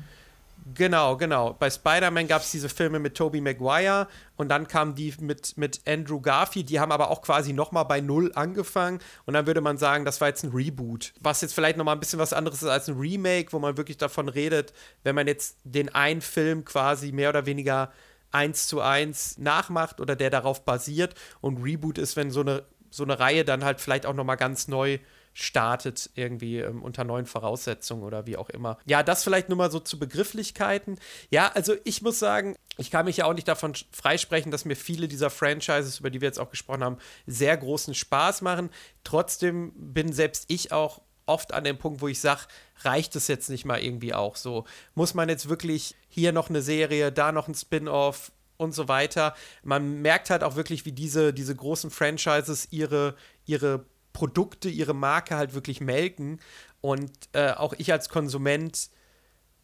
Genau, 0.66 1.18
genau. 1.18 1.54
Bei 1.54 1.70
Spider-Man 1.70 2.28
gab 2.28 2.42
es 2.42 2.52
diese 2.52 2.70
Filme 2.70 2.98
mit 3.00 3.16
Tobey 3.16 3.42
Maguire 3.42 4.08
und 4.38 4.48
dann 4.48 4.66
kamen 4.68 4.96
die 4.96 5.14
mit, 5.20 5.58
mit 5.58 5.82
Andrew 5.86 6.22
Garfield. 6.22 6.70
Die 6.70 6.80
haben 6.80 6.94
aber 6.94 7.12
auch 7.12 7.22
quasi 7.22 7.52
nochmal 7.52 7.84
bei 7.84 8.00
Null 8.00 8.32
angefangen 8.36 9.00
und 9.26 9.34
dann 9.34 9.46
würde 9.46 9.60
man 9.60 9.78
sagen, 9.78 10.06
das 10.06 10.22
war 10.22 10.30
jetzt 10.30 10.44
ein 10.44 10.52
Reboot. 10.52 11.14
Was 11.20 11.42
jetzt 11.42 11.54
vielleicht 11.54 11.76
nochmal 11.76 11.98
ein 11.98 12.00
bisschen 12.00 12.20
was 12.20 12.32
anderes 12.32 12.64
ist 12.64 12.70
als 12.70 12.88
ein 12.88 12.98
Remake, 12.98 13.52
wo 13.52 13.60
man 13.60 13.76
wirklich 13.76 13.98
davon 13.98 14.30
redet, 14.30 14.74
wenn 15.04 15.16
man 15.16 15.28
jetzt 15.28 15.58
den 15.66 15.94
einen 15.94 16.22
Film 16.22 16.64
quasi 16.64 17.12
mehr 17.12 17.30
oder 17.30 17.46
weniger 17.46 17.92
eins 18.32 18.68
zu 18.68 18.80
eins 18.80 19.38
nachmacht 19.38 20.00
oder 20.00 20.16
der 20.16 20.30
darauf 20.30 20.64
basiert 20.64 21.14
und 21.42 21.62
Reboot 21.62 21.98
ist, 21.98 22.16
wenn 22.16 22.32
so 22.32 22.40
eine, 22.40 22.64
so 22.90 23.04
eine 23.04 23.20
Reihe 23.20 23.44
dann 23.44 23.66
halt 23.66 23.82
vielleicht 23.82 24.06
auch 24.06 24.14
nochmal 24.14 24.38
ganz 24.38 24.70
neu 24.70 25.00
startet, 25.34 26.10
irgendwie 26.16 26.60
ähm, 26.60 26.84
unter 26.84 27.04
neuen 27.04 27.26
Voraussetzungen 27.26 28.04
oder 28.04 28.26
wie 28.26 28.38
auch 28.38 28.50
immer. 28.50 28.78
Ja, 28.86 29.04
das 29.04 29.24
vielleicht 29.24 29.50
nur 29.50 29.58
mal 29.58 29.72
so 29.72 29.80
zu 29.80 29.98
Begrifflichkeiten. 30.00 31.00
Ja, 31.30 31.52
also 31.54 31.76
ich 31.84 32.02
muss 32.02 32.20
sagen, 32.20 32.56
ich 32.78 32.92
kann 32.92 33.06
mich 33.06 33.18
ja 33.18 33.26
auch 33.26 33.34
nicht 33.34 33.48
davon 33.48 33.74
freisprechen, 33.92 34.52
dass 34.52 34.66
mir 34.66 34.76
viele 34.76 35.08
dieser 35.08 35.30
Franchises, 35.30 36.00
über 36.00 36.10
die 36.10 36.22
wir 36.22 36.28
jetzt 36.28 36.40
auch 36.40 36.50
gesprochen 36.50 36.84
haben, 36.84 36.98
sehr 37.26 37.58
großen 37.58 37.94
Spaß 37.94 38.42
machen. 38.42 38.70
Trotzdem 39.04 39.74
bin 39.76 40.14
selbst 40.14 40.46
ich 40.48 40.72
auch 40.72 41.02
oft 41.26 41.54
an 41.54 41.64
dem 41.64 41.78
Punkt, 41.78 42.02
wo 42.02 42.08
ich 42.08 42.20
sage, 42.20 42.42
reicht 42.82 43.16
es 43.16 43.28
jetzt 43.28 43.50
nicht 43.50 43.66
mal 43.66 43.82
irgendwie 43.82 44.14
auch 44.14 44.36
so? 44.36 44.66
Muss 44.94 45.14
man 45.14 45.30
jetzt 45.30 45.50
wirklich 45.50 45.96
hier 46.10 46.32
noch 46.32 46.50
eine 46.50 46.62
Serie, 46.62 47.12
da 47.12 47.32
noch 47.32 47.48
ein 47.48 47.56
Spin-off 47.56 48.32
und 48.58 48.74
so 48.74 48.88
weiter? 48.88 49.34
Man 49.64 50.02
merkt 50.02 50.30
halt 50.30 50.44
auch 50.44 50.56
wirklich, 50.56 50.86
wie 50.86 50.92
diese, 50.92 51.34
diese 51.34 51.56
großen 51.56 51.92
Franchises 51.92 52.68
ihre, 52.72 53.16
ihre 53.46 53.86
Produkte, 54.14 54.70
ihre 54.70 54.94
Marke 54.94 55.36
halt 55.36 55.54
wirklich 55.54 55.82
melken. 55.82 56.40
Und 56.82 57.12
äh, 57.34 57.52
auch 57.52 57.74
ich 57.74 57.92
als 57.92 58.10
Konsument, 58.10 58.90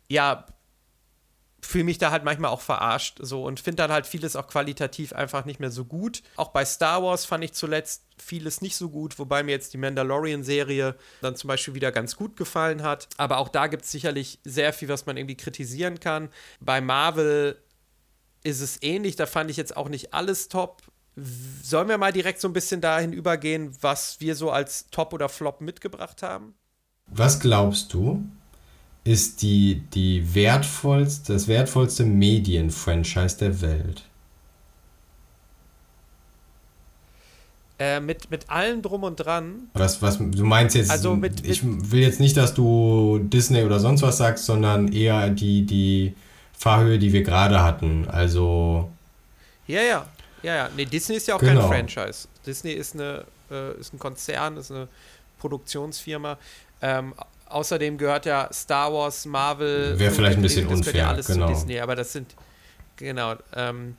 ja, 0.08 0.46
fühle 1.62 1.84
mich 1.84 1.98
da 1.98 2.12
halt 2.12 2.24
manchmal 2.24 2.52
auch 2.52 2.62
verarscht 2.62 3.18
so 3.22 3.44
und 3.44 3.60
finde 3.60 3.84
dann 3.84 3.92
halt 3.92 4.08
vieles 4.08 4.36
auch 4.36 4.48
qualitativ 4.48 5.14
einfach 5.14 5.46
nicht 5.46 5.60
mehr 5.60 5.72
so 5.72 5.86
gut. 5.86 6.24
Auch 6.36 6.50
bei 6.50 6.66
Star 6.66 7.04
Wars 7.04 7.26
fand 7.26 7.44
ich 7.44 7.54
zuletzt 7.54 8.04
vieles 8.18 8.62
nicht 8.62 8.76
so 8.76 8.90
gut, 8.90 9.20
wobei 9.20 9.44
mir 9.44 9.52
jetzt 9.52 9.74
die 9.74 9.78
Mandalorian-Serie 9.78 10.96
dann 11.22 11.36
zum 11.36 11.48
Beispiel 11.48 11.74
wieder 11.74 11.92
ganz 11.92 12.16
gut 12.16 12.38
gefallen 12.38 12.84
hat. 12.84 13.08
Aber 13.18 13.38
auch 13.38 13.50
da 13.50 13.68
gibt 13.68 13.84
es 13.86 13.92
sicherlich 13.92 14.40
sehr 14.44 14.74
viel, 14.74 14.90
was 14.90 15.06
man 15.06 15.18
irgendwie 15.18 15.38
kritisieren 15.38 16.00
kann. 16.00 16.30
Bei 16.60 16.82
Marvel 16.82 17.62
ist 18.44 18.62
es 18.62 18.82
ähnlich, 18.82 19.16
da 19.16 19.26
fand 19.26 19.52
ich 19.52 19.58
jetzt 19.58 19.76
auch 19.76 19.90
nicht 19.90 20.14
alles 20.14 20.48
top. 20.48 20.82
Sollen 21.16 21.90
wir 21.90 21.98
mal 21.98 22.14
direkt 22.14 22.40
so 22.40 22.48
ein 22.48 22.54
bisschen 22.54 22.82
dahin 22.82 23.14
übergehen, 23.14 23.76
was 23.82 24.20
wir 24.20 24.36
so 24.36 24.52
als 24.52 24.90
Top 24.90 25.14
oder 25.14 25.30
Flop 25.30 25.62
mitgebracht 25.62 26.24
haben? 26.24 26.54
Was 27.08 27.40
glaubst 27.40 27.94
du, 27.94 28.24
ist 29.04 29.42
die, 29.42 29.82
die 29.94 30.36
wertvollste, 30.36 31.34
das 31.34 31.48
wertvollste 31.48 32.06
Medienfranchise 32.06 33.38
der 33.38 33.62
Welt? 33.62 34.04
Äh, 37.82 38.02
mit, 38.02 38.30
mit 38.30 38.50
allem 38.50 38.82
drum 38.82 39.04
und 39.04 39.16
dran. 39.16 39.70
Was, 39.74 40.02
was, 40.02 40.18
du 40.18 40.44
meinst 40.44 40.76
jetzt, 40.76 40.92
also 40.92 41.16
mit, 41.16 41.48
ich 41.48 41.62
will 41.64 42.02
jetzt 42.02 42.20
nicht, 42.20 42.36
dass 42.36 42.54
du 42.54 43.20
Disney 43.24 43.64
oder 43.64 43.80
sonst 43.80 44.02
was 44.02 44.18
sagst, 44.18 44.46
sondern 44.46 44.92
eher 44.92 45.30
die, 45.30 45.66
die 45.66 46.14
Fahrhöhe, 46.52 47.00
die 47.00 47.14
wir 47.14 47.24
gerade 47.24 47.64
hatten. 47.64 48.06
Also. 48.10 48.90
Ja, 49.66 49.82
ja. 49.82 50.06
Ja, 50.44 50.56
ja. 50.56 50.70
Nee, 50.76 50.86
Disney 50.86 51.16
ist 51.16 51.28
ja 51.28 51.36
auch 51.36 51.40
genau. 51.40 51.70
kein 51.70 51.88
Franchise. 51.88 52.28
Disney 52.46 52.72
ist, 52.72 52.96
eine, 52.96 53.26
äh, 53.52 53.80
ist 53.80 53.94
ein 53.94 54.00
Konzern, 54.00 54.58
ist 54.58 54.72
eine 54.72 54.88
Produktionsfirma. 55.40 56.38
Ähm, 56.82 57.14
außerdem 57.48 57.98
gehört 57.98 58.26
ja 58.26 58.50
Star 58.54 58.94
Wars, 58.94 59.26
Marvel. 59.26 59.98
Wäre 59.98 60.12
vielleicht 60.12 60.38
ein 60.38 60.42
bisschen 60.42 60.68
unfair, 60.68 60.96
ja 60.96 61.10
alles 61.10 61.28
genau. 61.28 61.48
zu 61.48 61.54
Disney, 61.54 61.80
aber 61.80 61.96
das 61.96 62.14
sind, 62.14 62.36
genau, 62.96 63.36
ähm, 63.56 63.96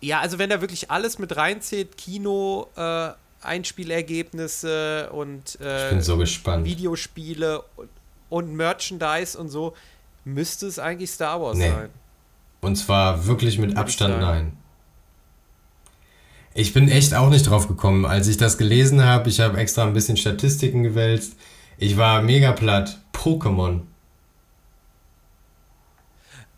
ja, 0.00 0.20
also 0.20 0.38
wenn 0.38 0.50
da 0.50 0.60
wirklich 0.60 0.90
alles 0.90 1.18
mit 1.18 1.36
reinzählt, 1.36 1.96
Kino, 1.96 2.68
äh, 2.76 3.10
Einspielergebnisse 3.42 5.10
und 5.10 5.60
äh, 5.60 6.00
so 6.00 6.18
Videospiele 6.18 7.62
und, 7.76 7.88
und, 8.28 8.56
Merchandise 8.56 9.38
und 9.38 9.48
so, 9.48 9.74
müsste 10.24 10.66
es 10.66 10.78
eigentlich 10.78 11.10
Star 11.10 11.40
Wars 11.40 11.56
nee. 11.56 11.70
sein. 11.70 11.90
Und 12.66 12.74
zwar 12.74 13.28
wirklich 13.28 13.60
mit 13.60 13.76
Abstand 13.76 14.20
nein. 14.20 14.52
Ich 16.52 16.74
bin 16.74 16.88
echt 16.88 17.14
auch 17.14 17.30
nicht 17.30 17.48
drauf 17.48 17.68
gekommen. 17.68 18.04
Als 18.04 18.26
ich 18.26 18.38
das 18.38 18.58
gelesen 18.58 19.04
habe, 19.04 19.28
ich 19.28 19.38
habe 19.38 19.56
extra 19.58 19.84
ein 19.84 19.92
bisschen 19.92 20.16
Statistiken 20.16 20.82
gewälzt. 20.82 21.36
Ich 21.78 21.96
war 21.96 22.22
mega 22.22 22.50
platt. 22.50 22.98
Pokémon. 23.12 23.82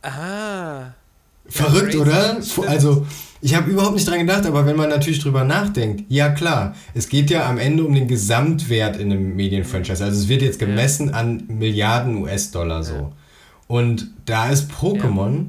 Ah. 0.01 0.95
Verrückt, 1.47 1.93
ja, 1.93 2.01
oder? 2.01 2.39
Also, 2.67 3.07
ich 3.43 3.55
habe 3.55 3.71
überhaupt 3.71 3.97
nicht 3.97 4.09
dran 4.09 4.21
gedacht, 4.21 4.47
aber 4.47 4.65
wenn 4.65 4.77
man 4.77 4.89
natürlich 4.89 5.21
drüber 5.21 5.45
nachdenkt, 5.45 6.05
ja 6.09 6.31
klar, 6.31 6.75
es 6.95 7.11
geht 7.11 7.29
ja 7.29 7.47
am 7.47 7.59
Ende 7.59 7.85
um 7.85 7.93
den 7.93 8.09
Gesamtwert 8.09 8.97
in 8.97 9.13
einem 9.13 9.37
Medienfranchise. 9.37 10.07
Also 10.07 10.23
es 10.23 10.29
wird 10.29 10.41
jetzt 10.41 10.59
gemessen 10.59 11.09
ja. 11.09 11.17
an 11.17 11.45
Milliarden 11.49 12.17
US-Dollar 12.23 12.83
so. 12.83 12.95
Ja. 12.95 13.13
Und 13.67 14.11
da 14.25 14.49
ist 14.49 14.71
Pokémon 14.73 15.49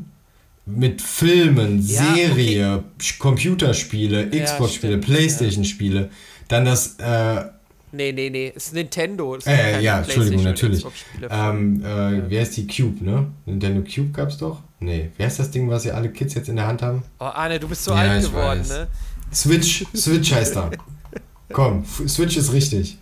mit 0.76 1.02
Filmen, 1.02 1.82
Serie, 1.82 2.76
okay. 2.76 3.14
Computerspiele, 3.18 4.30
Xbox-Spiele, 4.30 4.98
Playstation-Spiele, 4.98 6.10
dann 6.48 6.66
das 6.66 6.96
äh, 7.00 7.46
Nee, 7.92 8.12
nee, 8.12 8.30
nee, 8.30 8.54
es 8.56 8.68
ist 8.68 8.74
Nintendo. 8.74 9.36
Es 9.36 9.48
äh, 9.48 9.82
ja, 9.82 10.00
Entschuldigung, 10.00 10.44
natürlich. 10.44 10.86
Ähm, 11.28 11.84
äh, 11.84 11.88
ja. 11.88 12.30
Wie 12.30 12.40
heißt 12.40 12.58
die 12.58 12.68
Cube, 12.68 13.04
ne? 13.04 13.32
Nintendo 13.46 13.82
Cube 13.82 14.12
gab's 14.12 14.38
doch? 14.38 14.62
Nee, 14.80 15.10
wie 15.18 15.24
heißt 15.24 15.40
das 15.40 15.50
Ding, 15.50 15.70
was 15.70 15.86
ja 15.86 15.96
alle 15.96 16.12
Kids 16.12 16.36
jetzt 16.36 16.50
in 16.50 16.56
der 16.56 16.68
Hand 16.68 16.84
haben? 16.84 17.04
Oh, 17.20 17.26
Arne, 17.26 17.60
du 17.60 17.68
bist 17.68 17.84
so 17.84 17.92
ja, 17.92 17.98
alt 17.98 18.24
geworden, 18.24 18.60
weiß. 18.60 18.70
ne? 18.70 18.88
Switch, 19.34 19.86
Switch 19.96 20.32
heißt 20.32 20.56
er. 20.56 20.72
Komm, 21.52 21.84
Switch 21.86 22.38
ist 22.38 22.54
richtig. 22.54 23.00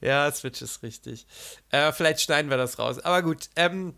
Ja, 0.00 0.30
Switch 0.30 0.62
ist 0.62 0.82
richtig. 0.82 1.26
Äh, 1.70 1.90
vielleicht 1.92 2.20
schneiden 2.20 2.48
wir 2.48 2.56
das 2.56 2.78
raus. 2.78 3.00
Aber 3.00 3.22
gut, 3.22 3.48
ähm, 3.56 3.94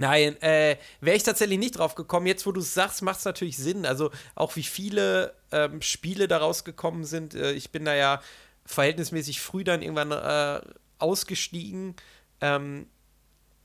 Nein, 0.00 0.40
äh, 0.42 0.76
wäre 1.00 1.16
ich 1.16 1.22
tatsächlich 1.22 1.58
nicht 1.58 1.78
drauf 1.78 1.94
gekommen. 1.94 2.26
Jetzt, 2.26 2.46
wo 2.46 2.52
du 2.52 2.60
es 2.60 2.74
sagst, 2.74 3.02
macht 3.02 3.18
es 3.18 3.24
natürlich 3.24 3.56
Sinn. 3.56 3.84
Also 3.84 4.10
auch 4.34 4.56
wie 4.56 4.62
viele 4.62 5.34
ähm, 5.52 5.82
Spiele 5.82 6.26
daraus 6.26 6.64
gekommen 6.64 7.04
sind. 7.04 7.34
Äh, 7.34 7.52
ich 7.52 7.70
bin 7.70 7.84
da 7.84 7.94
ja 7.94 8.20
verhältnismäßig 8.64 9.40
früh 9.40 9.64
dann 9.64 9.82
irgendwann 9.82 10.12
äh, 10.12 10.60
ausgestiegen. 10.98 11.96
Ähm, 12.40 12.86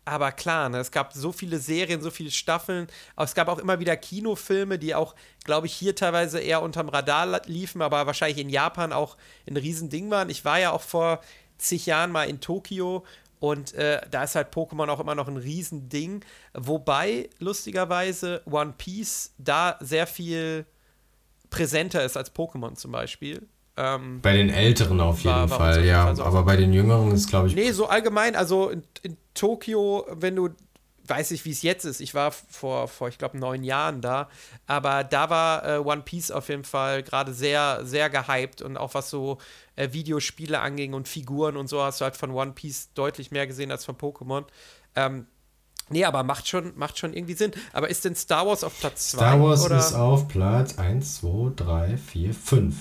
aber 0.03 0.31
klar, 0.31 0.69
ne, 0.69 0.77
es 0.77 0.91
gab 0.91 1.13
so 1.13 1.31
viele 1.31 1.57
Serien, 1.57 2.01
so 2.01 2.11
viele 2.11 2.29
Staffeln. 2.29 2.87
Es 3.17 3.33
gab 3.33 3.47
auch 3.47 3.57
immer 3.57 3.79
wieder 3.79 3.97
Kinofilme, 3.97 4.77
die 4.77 4.93
auch, 4.93 5.15
glaube 5.43 5.65
ich, 5.65 5.73
hier 5.73 5.95
teilweise 5.95 6.39
eher 6.39 6.61
unterm 6.61 6.89
Radar 6.89 7.41
liefen, 7.47 7.81
aber 7.81 8.05
wahrscheinlich 8.05 8.37
in 8.37 8.49
Japan 8.49 8.93
auch 8.93 9.17
ein 9.47 9.57
Riesending 9.57 10.11
waren. 10.11 10.29
Ich 10.29 10.45
war 10.45 10.59
ja 10.59 10.71
auch 10.71 10.83
vor 10.83 11.21
zig 11.57 11.87
Jahren 11.87 12.11
mal 12.11 12.29
in 12.29 12.39
Tokio 12.39 13.03
und 13.45 13.75
äh, 13.75 14.01
da 14.09 14.23
ist 14.23 14.33
halt 14.33 14.51
Pokémon 14.51 14.89
auch 14.89 14.99
immer 14.99 15.13
noch 15.13 15.27
ein 15.27 15.37
Riesending. 15.37 16.21
Wobei, 16.55 17.29
lustigerweise, 17.37 18.41
One 18.49 18.73
Piece 18.75 19.35
da 19.37 19.77
sehr 19.81 20.07
viel 20.07 20.65
präsenter 21.51 22.03
ist 22.03 22.17
als 22.17 22.33
Pokémon 22.33 22.73
zum 22.73 22.91
Beispiel. 22.91 23.47
Ähm, 23.77 24.19
bei 24.21 24.33
den 24.33 24.49
Älteren 24.49 24.99
auf 24.99 25.17
jeden 25.17 25.35
war, 25.35 25.49
war 25.51 25.57
Fall, 25.59 25.85
ja. 25.85 26.05
Fall 26.05 26.15
so 26.15 26.23
aber 26.23 26.41
bei 26.41 26.55
den 26.55 26.73
Jüngeren 26.73 27.11
ist, 27.11 27.29
glaube 27.29 27.47
ich. 27.47 27.55
Nee, 27.55 27.71
so 27.71 27.85
allgemein, 27.85 28.35
also 28.35 28.69
in, 28.69 28.81
in 29.03 29.15
Tokio, 29.35 30.07
wenn 30.09 30.35
du 30.35 30.49
weiß 31.07 31.31
ich, 31.31 31.45
wie 31.45 31.51
es 31.51 31.61
jetzt 31.61 31.85
ist. 31.85 31.99
Ich 32.01 32.13
war 32.13 32.31
vor, 32.31 32.87
vor 32.87 33.07
ich 33.07 33.17
glaube, 33.17 33.37
neun 33.37 33.63
Jahren 33.63 34.01
da. 34.01 34.29
Aber 34.67 35.03
da 35.03 35.29
war 35.29 35.65
äh, 35.67 35.77
One 35.77 36.01
Piece 36.01 36.31
auf 36.31 36.49
jeden 36.49 36.63
Fall 36.63 37.03
gerade 37.03 37.33
sehr, 37.33 37.81
sehr 37.83 38.09
gehypt. 38.09 38.61
Und 38.61 38.77
auch 38.77 38.93
was 38.93 39.09
so 39.09 39.37
äh, 39.75 39.91
Videospiele 39.91 40.59
anging 40.59 40.93
und 40.93 41.07
Figuren 41.07 41.57
und 41.57 41.67
so, 41.67 41.83
hast 41.83 42.01
du 42.01 42.05
halt 42.05 42.17
von 42.17 42.31
One 42.31 42.53
Piece 42.53 42.89
deutlich 42.93 43.31
mehr 43.31 43.47
gesehen 43.47 43.71
als 43.71 43.85
von 43.85 43.95
Pokémon. 43.95 44.45
Ähm, 44.95 45.27
nee, 45.89 46.05
aber 46.05 46.23
macht 46.23 46.47
schon, 46.47 46.73
macht 46.77 46.97
schon 46.97 47.13
irgendwie 47.13 47.35
Sinn. 47.35 47.51
Aber 47.73 47.89
ist 47.89 48.05
denn 48.05 48.15
Star 48.15 48.47
Wars 48.47 48.63
auf 48.63 48.79
Platz 48.79 49.11
2? 49.11 49.17
Star 49.17 49.41
Wars 49.41 49.65
oder? 49.65 49.77
ist 49.77 49.93
auf 49.93 50.27
Platz 50.27 50.77
1, 50.77 51.17
2, 51.17 51.51
3, 51.55 51.97
4, 51.97 52.33
5. 52.33 52.75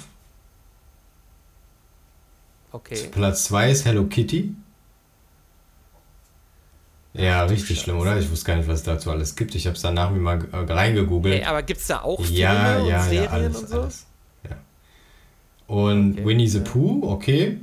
Okay. 2.72 3.08
Platz 3.12 3.44
2 3.44 3.70
ist 3.70 3.84
Hello 3.84 4.04
Kitty. 4.06 4.54
Ja, 7.14 7.44
richtig 7.44 7.80
schlimm, 7.80 7.98
oder? 7.98 8.18
Ich 8.18 8.28
wusste 8.28 8.46
gar 8.46 8.56
nicht, 8.56 8.68
was 8.68 8.80
es 8.80 8.84
dazu 8.84 9.10
alles 9.10 9.36
gibt. 9.36 9.54
Ich 9.54 9.66
habe 9.66 9.76
es 9.76 9.82
danach 9.82 10.10
mir 10.10 10.18
mal 10.18 10.44
äh, 10.50 10.72
reingegoogelt. 10.72 11.36
Hey, 11.36 11.44
aber 11.44 11.62
gibt 11.62 11.80
es 11.80 11.86
da 11.86 12.00
auch 12.00 12.20
Filme 12.20 12.38
ja, 12.38 12.78
und 12.78 12.88
ja, 12.88 13.02
Serien 13.02 13.24
ja, 13.24 13.30
alles, 13.30 13.56
und 13.56 13.68
so? 13.68 13.80
Alles. 13.82 14.06
Ja. 14.50 14.56
Und 15.68 16.12
okay. 16.14 16.26
Winnie 16.26 16.48
the 16.48 16.58
Pooh, 16.58 17.08
okay, 17.08 17.58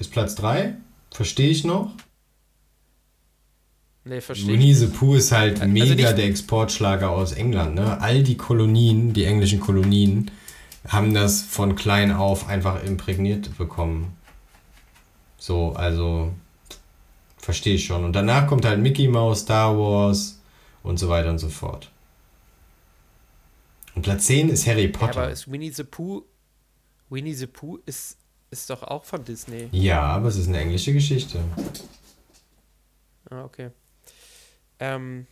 ist 0.00 0.10
Platz 0.10 0.34
3. 0.34 0.74
Verstehe 1.12 1.48
ich 1.48 1.64
noch. 1.64 1.92
Nee, 4.04 4.20
verstehe 4.20 4.48
Winnie 4.48 4.74
the 4.74 4.86
Pooh 4.86 5.14
ist 5.14 5.30
halt 5.30 5.60
also 5.60 5.72
mega 5.72 6.12
der 6.12 6.24
Exportschlager 6.24 7.10
aus 7.10 7.32
England. 7.32 7.76
Ne? 7.76 8.00
All 8.00 8.24
die 8.24 8.36
Kolonien, 8.36 9.12
die 9.12 9.24
englischen 9.24 9.60
Kolonien, 9.60 10.30
haben 10.88 11.14
das 11.14 11.42
von 11.42 11.76
klein 11.76 12.10
auf 12.10 12.48
einfach 12.48 12.82
imprägniert 12.82 13.56
bekommen. 13.58 14.16
So, 15.36 15.72
also 15.74 16.32
Verstehe 17.38 17.74
ich 17.76 17.86
schon. 17.86 18.04
Und 18.04 18.12
danach 18.12 18.46
kommt 18.46 18.64
halt 18.64 18.80
Mickey 18.80 19.08
Mouse, 19.08 19.40
Star 19.40 19.76
Wars 19.78 20.40
und 20.82 20.98
so 20.98 21.08
weiter 21.08 21.30
und 21.30 21.38
so 21.38 21.48
fort. 21.48 21.90
Und 23.94 24.02
Platz 24.02 24.26
10 24.26 24.50
ist 24.50 24.66
Harry 24.66 24.88
Potter. 24.88 25.14
Ja, 25.14 25.22
aber 25.22 25.32
ist 25.32 25.50
Winnie 25.50 25.70
the 25.70 25.84
Pooh. 25.84 26.24
Winnie 27.10 27.34
the 27.34 27.46
Pooh 27.46 27.78
ist, 27.86 28.16
ist 28.50 28.70
doch 28.70 28.82
auch 28.82 29.04
von 29.04 29.24
Disney. 29.24 29.68
Ja, 29.72 30.02
aber 30.02 30.28
es 30.28 30.36
ist 30.36 30.48
eine 30.48 30.58
englische 30.60 30.92
Geschichte. 30.92 31.40
Ah, 33.30 33.44
okay. 33.44 33.70
Ähm, 34.78 35.26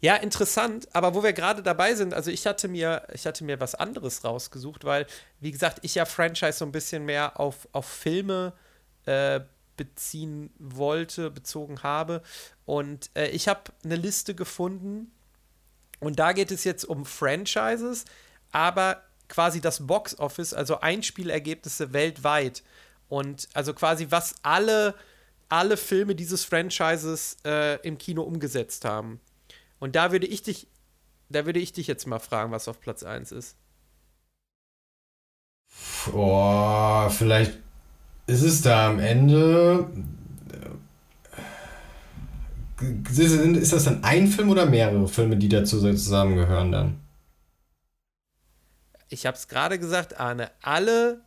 ja, 0.00 0.16
interessant, 0.16 0.88
aber 0.94 1.14
wo 1.14 1.22
wir 1.22 1.32
gerade 1.32 1.62
dabei 1.62 1.94
sind, 1.94 2.14
also 2.14 2.30
ich 2.30 2.46
hatte 2.46 2.68
mir, 2.68 3.06
ich 3.12 3.26
hatte 3.26 3.44
mir 3.44 3.60
was 3.60 3.74
anderes 3.74 4.24
rausgesucht, 4.24 4.84
weil, 4.84 5.06
wie 5.40 5.50
gesagt, 5.50 5.80
ich 5.82 5.94
ja 5.96 6.04
Franchise 6.04 6.58
so 6.58 6.64
ein 6.64 6.72
bisschen 6.72 7.04
mehr 7.04 7.38
auf, 7.38 7.68
auf 7.72 7.86
Filme 7.86 8.52
äh, 9.06 9.40
beziehen 9.76 10.50
wollte, 10.58 11.30
bezogen 11.30 11.82
habe. 11.82 12.22
Und 12.64 13.10
äh, 13.14 13.28
ich 13.28 13.48
habe 13.48 13.72
eine 13.84 13.96
Liste 13.96 14.34
gefunden 14.34 15.12
und 16.00 16.18
da 16.18 16.32
geht 16.32 16.50
es 16.50 16.64
jetzt 16.64 16.84
um 16.84 17.04
Franchises, 17.04 18.04
aber 18.52 19.02
quasi 19.28 19.60
das 19.60 19.86
Box 19.86 20.18
Office, 20.18 20.54
also 20.54 20.80
Einspielergebnisse 20.80 21.92
weltweit. 21.92 22.62
Und 23.08 23.48
also 23.54 23.72
quasi 23.72 24.08
was 24.10 24.34
alle, 24.42 24.94
alle 25.48 25.76
Filme 25.76 26.14
dieses 26.14 26.44
Franchises 26.44 27.38
äh, 27.44 27.80
im 27.86 27.98
Kino 27.98 28.22
umgesetzt 28.22 28.84
haben. 28.84 29.20
Und 29.78 29.96
da 29.96 30.12
würde 30.12 30.26
ich 30.26 30.42
dich, 30.42 30.68
da 31.28 31.46
würde 31.46 31.60
ich 31.60 31.72
dich 31.72 31.86
jetzt 31.86 32.06
mal 32.06 32.18
fragen, 32.18 32.52
was 32.52 32.68
auf 32.68 32.80
Platz 32.80 33.02
1 33.02 33.32
ist. 33.32 33.56
Oh, 36.12 37.08
vielleicht 37.10 37.58
ist 38.26 38.42
es 38.42 38.62
da 38.62 38.90
am 38.90 38.98
Ende. 38.98 39.90
Ist 43.08 43.72
das 43.72 43.84
dann 43.84 44.04
ein 44.04 44.26
Film 44.26 44.50
oder 44.50 44.66
mehrere 44.66 45.08
Filme, 45.08 45.36
die 45.36 45.48
dazu 45.48 45.80
zusammengehören 45.80 46.72
dann? 46.72 47.00
Ich 49.08 49.24
habe 49.24 49.36
es 49.36 49.48
gerade 49.48 49.78
gesagt, 49.78 50.18
Arne. 50.18 50.50
Alle 50.60 51.22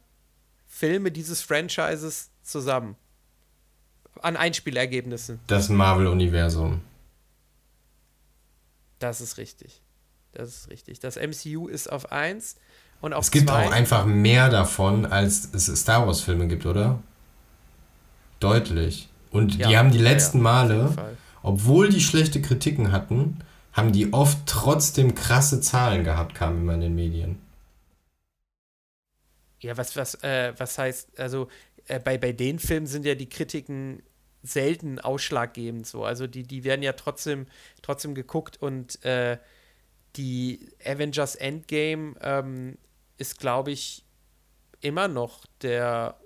Filme 0.67 1.11
dieses 1.11 1.41
Franchises 1.41 2.29
zusammen. 2.43 2.95
An 4.21 4.35
Einspielergebnissen. 4.35 5.39
Das 5.47 5.69
Marvel-Universum. 5.69 6.81
Das 8.99 9.21
ist 9.21 9.37
richtig. 9.37 9.81
Das 10.33 10.49
ist 10.49 10.69
richtig. 10.69 10.99
Das 10.99 11.15
MCU 11.15 11.67
ist 11.67 11.89
auf 11.89 12.11
1 12.11 12.57
und 13.01 13.13
auf 13.13 13.25
Es 13.25 13.31
gibt 13.31 13.49
zwei. 13.49 13.67
auch 13.67 13.71
einfach 13.71 14.05
mehr 14.05 14.49
davon, 14.49 15.05
als 15.05 15.53
es 15.53 15.65
Star 15.79 16.05
Wars-Filme 16.05 16.47
gibt, 16.47 16.65
oder? 16.65 16.99
Deutlich. 18.39 19.09
Und 19.31 19.55
ja, 19.55 19.67
die 19.67 19.77
haben 19.77 19.91
die 19.91 19.99
letzten 19.99 20.39
ja, 20.39 20.43
Male, 20.43 20.95
obwohl 21.43 21.89
die 21.89 22.01
schlechte 22.01 22.41
Kritiken 22.41 22.91
hatten, 22.91 23.39
haben 23.73 23.91
die 23.91 24.11
oft 24.13 24.39
trotzdem 24.45 25.15
krasse 25.15 25.61
Zahlen 25.61 26.03
gehabt, 26.03 26.35
kamen 26.35 26.61
immer 26.61 26.73
in 26.73 26.81
den 26.81 26.95
Medien. 26.95 27.39
Ja, 29.61 29.77
was, 29.77 29.95
was, 29.95 30.15
äh, 30.23 30.53
was 30.57 30.77
heißt, 30.77 31.19
also 31.19 31.49
äh, 31.87 31.99
bei, 31.99 32.17
bei 32.17 32.31
den 32.31 32.59
Filmen 32.59 32.87
sind 32.87 33.05
ja 33.05 33.15
die 33.15 33.29
Kritiken 33.29 34.01
selten 34.41 34.99
ausschlaggebend 34.99 35.85
so. 35.85 36.05
Also 36.05 36.27
die, 36.27 36.43
die 36.43 36.63
werden 36.63 36.81
ja 36.81 36.93
trotzdem, 36.93 37.45
trotzdem 37.81 38.15
geguckt 38.15 38.61
und 38.61 39.03
äh, 39.03 39.37
die 40.15 40.69
Avengers 40.85 41.35
Endgame 41.35 42.15
ähm, 42.21 42.77
ist, 43.20 43.39
glaube 43.39 43.72
ich, 43.72 44.05
immer 44.82 45.07
noch 45.07 45.45
der, 45.61 46.20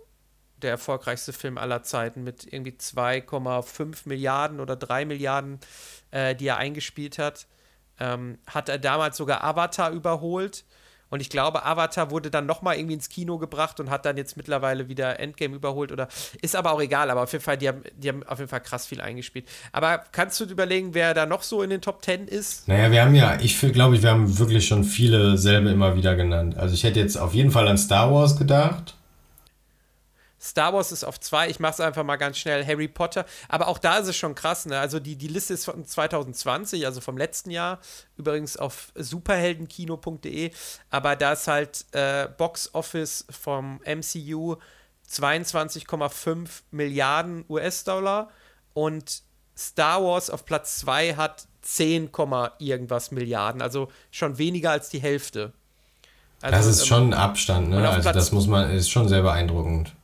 der 0.57 0.71
erfolgreichste 0.71 1.33
Film 1.33 1.57
aller 1.57 1.83
Zeiten 1.83 2.23
mit 2.23 2.45
irgendwie 2.51 2.71
2,5 2.71 4.03
Milliarden 4.05 4.59
oder 4.59 4.75
3 4.75 5.05
Milliarden, 5.05 5.59
äh, 6.11 6.35
die 6.35 6.47
er 6.47 6.57
eingespielt 6.57 7.17
hat. 7.17 7.47
Ähm, 7.99 8.39
hat 8.47 8.69
er 8.69 8.79
damals 8.79 9.17
sogar 9.17 9.43
Avatar 9.43 9.91
überholt. 9.91 10.65
Und 11.13 11.19
ich 11.19 11.29
glaube, 11.29 11.63
Avatar 11.63 12.09
wurde 12.09 12.31
dann 12.31 12.47
nochmal 12.47 12.77
irgendwie 12.77 12.95
ins 12.95 13.07
Kino 13.07 13.37
gebracht 13.37 13.79
und 13.79 13.91
hat 13.91 14.03
dann 14.03 14.17
jetzt 14.17 14.35
mittlerweile 14.35 14.89
wieder 14.89 15.19
Endgame 15.19 15.55
überholt 15.55 15.91
oder 15.91 16.07
ist 16.41 16.55
aber 16.55 16.71
auch 16.71 16.81
egal, 16.81 17.11
aber 17.11 17.21
auf 17.21 17.31
jeden 17.31 17.43
Fall, 17.43 17.55
die 17.55 17.67
haben, 17.67 17.83
die 17.95 18.09
haben 18.09 18.23
auf 18.23 18.39
jeden 18.39 18.49
Fall 18.49 18.61
krass 18.61 18.87
viel 18.87 18.99
eingespielt. 18.99 19.47
Aber 19.71 20.01
kannst 20.11 20.39
du 20.39 20.45
überlegen, 20.45 20.95
wer 20.95 21.13
da 21.13 21.27
noch 21.27 21.43
so 21.43 21.61
in 21.61 21.69
den 21.69 21.81
Top 21.81 22.01
Ten 22.01 22.27
ist? 22.27 22.67
Naja, 22.67 22.89
wir 22.89 23.03
haben 23.03 23.13
ja, 23.13 23.37
ich 23.39 23.59
glaube, 23.59 24.01
wir 24.01 24.09
haben 24.09 24.39
wirklich 24.39 24.65
schon 24.65 24.83
viele 24.83 25.37
selbe 25.37 25.69
immer 25.69 25.95
wieder 25.95 26.15
genannt. 26.15 26.57
Also 26.57 26.73
ich 26.73 26.83
hätte 26.83 26.99
jetzt 26.99 27.15
auf 27.15 27.35
jeden 27.35 27.51
Fall 27.51 27.67
an 27.67 27.77
Star 27.77 28.11
Wars 28.11 28.35
gedacht. 28.35 28.95
Star 30.43 30.73
Wars 30.73 30.91
ist 30.91 31.05
auf 31.05 31.21
zwei. 31.21 31.49
Ich 31.49 31.61
mache 31.61 31.73
es 31.73 31.79
einfach 31.79 32.03
mal 32.03 32.17
ganz 32.17 32.37
schnell. 32.37 32.65
Harry 32.65 32.89
Potter. 32.89 33.25
Aber 33.47 33.69
auch 33.69 33.77
da 33.77 33.99
ist 33.99 34.09
es 34.09 34.17
schon 34.17 34.35
krass. 34.35 34.65
Ne? 34.65 34.77
Also 34.77 34.99
die, 34.99 35.15
die 35.15 35.29
Liste 35.29 35.53
ist 35.53 35.63
von 35.63 35.85
2020, 35.85 36.85
also 36.85 36.99
vom 36.99 37.17
letzten 37.17 37.49
Jahr. 37.49 37.79
Übrigens 38.17 38.57
auf 38.57 38.91
superheldenkino.de. 38.95 40.51
Aber 40.89 41.15
da 41.15 41.31
ist 41.31 41.47
halt 41.47 41.85
äh, 41.93 42.27
Box 42.37 42.73
Office 42.73 43.25
vom 43.29 43.79
MCU 43.85 44.57
22,5 45.09 46.49
Milliarden 46.71 47.45
US-Dollar. 47.47 48.29
Und 48.73 49.21
Star 49.57 50.03
Wars 50.03 50.29
auf 50.29 50.45
Platz 50.45 50.77
2 50.79 51.15
hat 51.15 51.47
10, 51.61 52.09
irgendwas 52.59 53.11
Milliarden. 53.11 53.61
Also 53.61 53.87
schon 54.11 54.37
weniger 54.37 54.71
als 54.71 54.89
die 54.89 54.99
Hälfte. 54.99 55.53
Also, 56.41 56.57
das 56.57 56.65
ist 56.65 56.81
ähm, 56.81 56.87
schon 56.87 57.03
ein 57.11 57.13
Abstand, 57.13 57.69
ne? 57.69 57.87
Also 57.87 58.01
Platz 58.01 58.15
das 58.15 58.31
muss 58.33 58.47
man, 58.47 58.69
ist 58.71 58.89
schon 58.89 59.07
sehr 59.07 59.21
beeindruckend. 59.21 59.95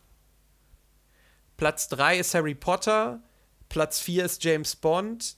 Platz 1.60 1.90
3 1.90 2.20
ist 2.20 2.34
Harry 2.36 2.56
Potter, 2.56 3.20
Platz 3.68 4.00
4 4.00 4.24
ist 4.24 4.42
James 4.46 4.78
Bond, 4.78 5.36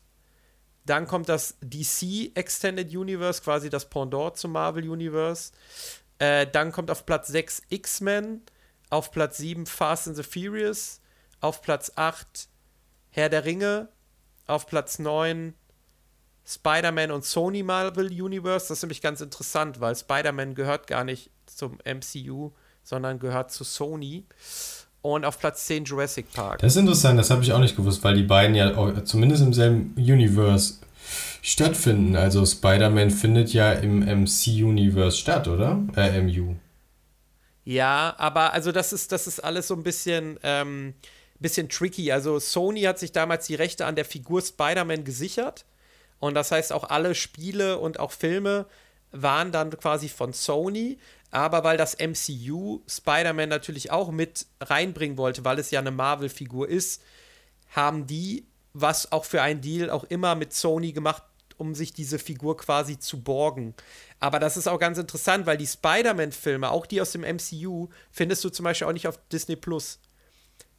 dann 0.85 1.07
kommt 1.07 1.27
das 1.29 1.57
DC 1.61 2.31
Extended 2.35 2.95
Universe, 2.95 3.41
quasi 3.41 3.71
das 3.71 3.89
Pendant 3.89 4.37
zum 4.37 4.51
Marvel 4.51 4.87
Universe. 4.87 5.51
Äh, 6.19 6.45
dann 6.45 6.71
kommt 6.71 6.91
auf 6.91 7.07
Platz 7.07 7.29
6 7.29 7.63
X-Men, 7.69 8.43
auf 8.91 9.09
Platz 9.09 9.37
7 9.37 9.65
Fast 9.65 10.09
and 10.09 10.15
the 10.15 10.21
Furious, 10.21 11.01
auf 11.39 11.63
Platz 11.63 11.91
8 11.95 12.47
Herr 13.09 13.29
der 13.29 13.43
Ringe, 13.43 13.89
auf 14.45 14.67
Platz 14.67 14.99
9 14.99 15.55
Spider-Man 16.45 17.09
und 17.09 17.25
Sony 17.25 17.63
Marvel 17.63 18.05
Universe. 18.07 18.67
Das 18.67 18.77
ist 18.77 18.83
nämlich 18.83 19.01
ganz 19.01 19.21
interessant, 19.21 19.79
weil 19.79 19.95
Spider-Man 19.95 20.53
gehört 20.53 20.85
gar 20.85 21.03
nicht 21.03 21.31
zum 21.47 21.79
MCU, 21.83 22.51
sondern 22.83 23.17
gehört 23.17 23.51
zu 23.51 23.63
Sony 23.63 24.27
und 25.01 25.25
auf 25.25 25.39
Platz 25.39 25.65
10 25.65 25.85
Jurassic 25.85 26.31
Park. 26.33 26.59
Das 26.59 26.73
ist 26.73 26.79
interessant, 26.79 27.19
das 27.19 27.29
habe 27.29 27.43
ich 27.43 27.53
auch 27.53 27.59
nicht 27.59 27.75
gewusst, 27.75 28.03
weil 28.03 28.15
die 28.15 28.23
beiden 28.23 28.55
ja 28.55 29.03
zumindest 29.03 29.41
im 29.43 29.53
selben 29.53 29.95
Universe 29.97 30.75
stattfinden. 31.41 32.15
Also 32.15 32.45
Spider-Man 32.45 33.09
findet 33.09 33.53
ja 33.53 33.73
im 33.73 33.99
MC-Universe 33.99 35.17
statt, 35.17 35.47
oder? 35.47 35.83
Äh, 35.95 36.21
MU. 36.21 36.55
Ja, 37.63 38.15
aber 38.17 38.53
also 38.53 38.71
das 38.71 38.93
ist, 38.93 39.11
das 39.11 39.27
ist 39.27 39.39
alles 39.39 39.67
so 39.67 39.75
ein 39.75 39.83
bisschen, 39.83 40.39
ähm, 40.43 40.93
bisschen 41.39 41.69
tricky. 41.69 42.11
Also 42.11 42.39
Sony 42.39 42.81
hat 42.81 42.99
sich 42.99 43.11
damals 43.11 43.47
die 43.47 43.55
Rechte 43.55 43.85
an 43.85 43.95
der 43.95 44.05
Figur 44.05 44.41
Spider-Man 44.41 45.03
gesichert. 45.03 45.65
Und 46.19 46.35
das 46.35 46.51
heißt, 46.51 46.71
auch 46.71 46.89
alle 46.89 47.15
Spiele 47.15 47.79
und 47.79 47.99
auch 47.99 48.11
Filme 48.11 48.67
waren 49.11 49.51
dann 49.51 49.71
quasi 49.71 50.07
von 50.07 50.33
Sony 50.33 50.97
aber 51.31 51.63
weil 51.63 51.77
das 51.77 51.97
MCU 51.97 52.81
Spider-Man 52.87 53.49
natürlich 53.49 53.89
auch 53.89 54.11
mit 54.11 54.45
reinbringen 54.59 55.17
wollte, 55.17 55.45
weil 55.45 55.57
es 55.59 55.71
ja 55.71 55.79
eine 55.79 55.91
Marvel-Figur 55.91 56.67
ist, 56.67 57.01
haben 57.69 58.05
die, 58.05 58.45
was 58.73 59.11
auch 59.13 59.23
für 59.23 59.41
einen 59.41 59.61
Deal 59.61 59.89
auch 59.89 60.03
immer 60.03 60.35
mit 60.35 60.53
Sony 60.53 60.91
gemacht, 60.91 61.23
um 61.57 61.73
sich 61.73 61.93
diese 61.93 62.19
Figur 62.19 62.57
quasi 62.57 62.99
zu 62.99 63.21
borgen. 63.21 63.75
Aber 64.19 64.39
das 64.39 64.57
ist 64.57 64.67
auch 64.67 64.79
ganz 64.79 64.97
interessant, 64.97 65.45
weil 65.45 65.57
die 65.57 65.67
Spider-Man-Filme, 65.67 66.69
auch 66.69 66.85
die 66.85 66.99
aus 66.99 67.11
dem 67.11 67.21
MCU, 67.21 67.87
findest 68.11 68.43
du 68.43 68.49
zum 68.49 68.65
Beispiel 68.65 68.87
auch 68.87 68.93
nicht 68.93 69.07
auf 69.07 69.17
Disney 69.31 69.55
Plus. 69.55 69.99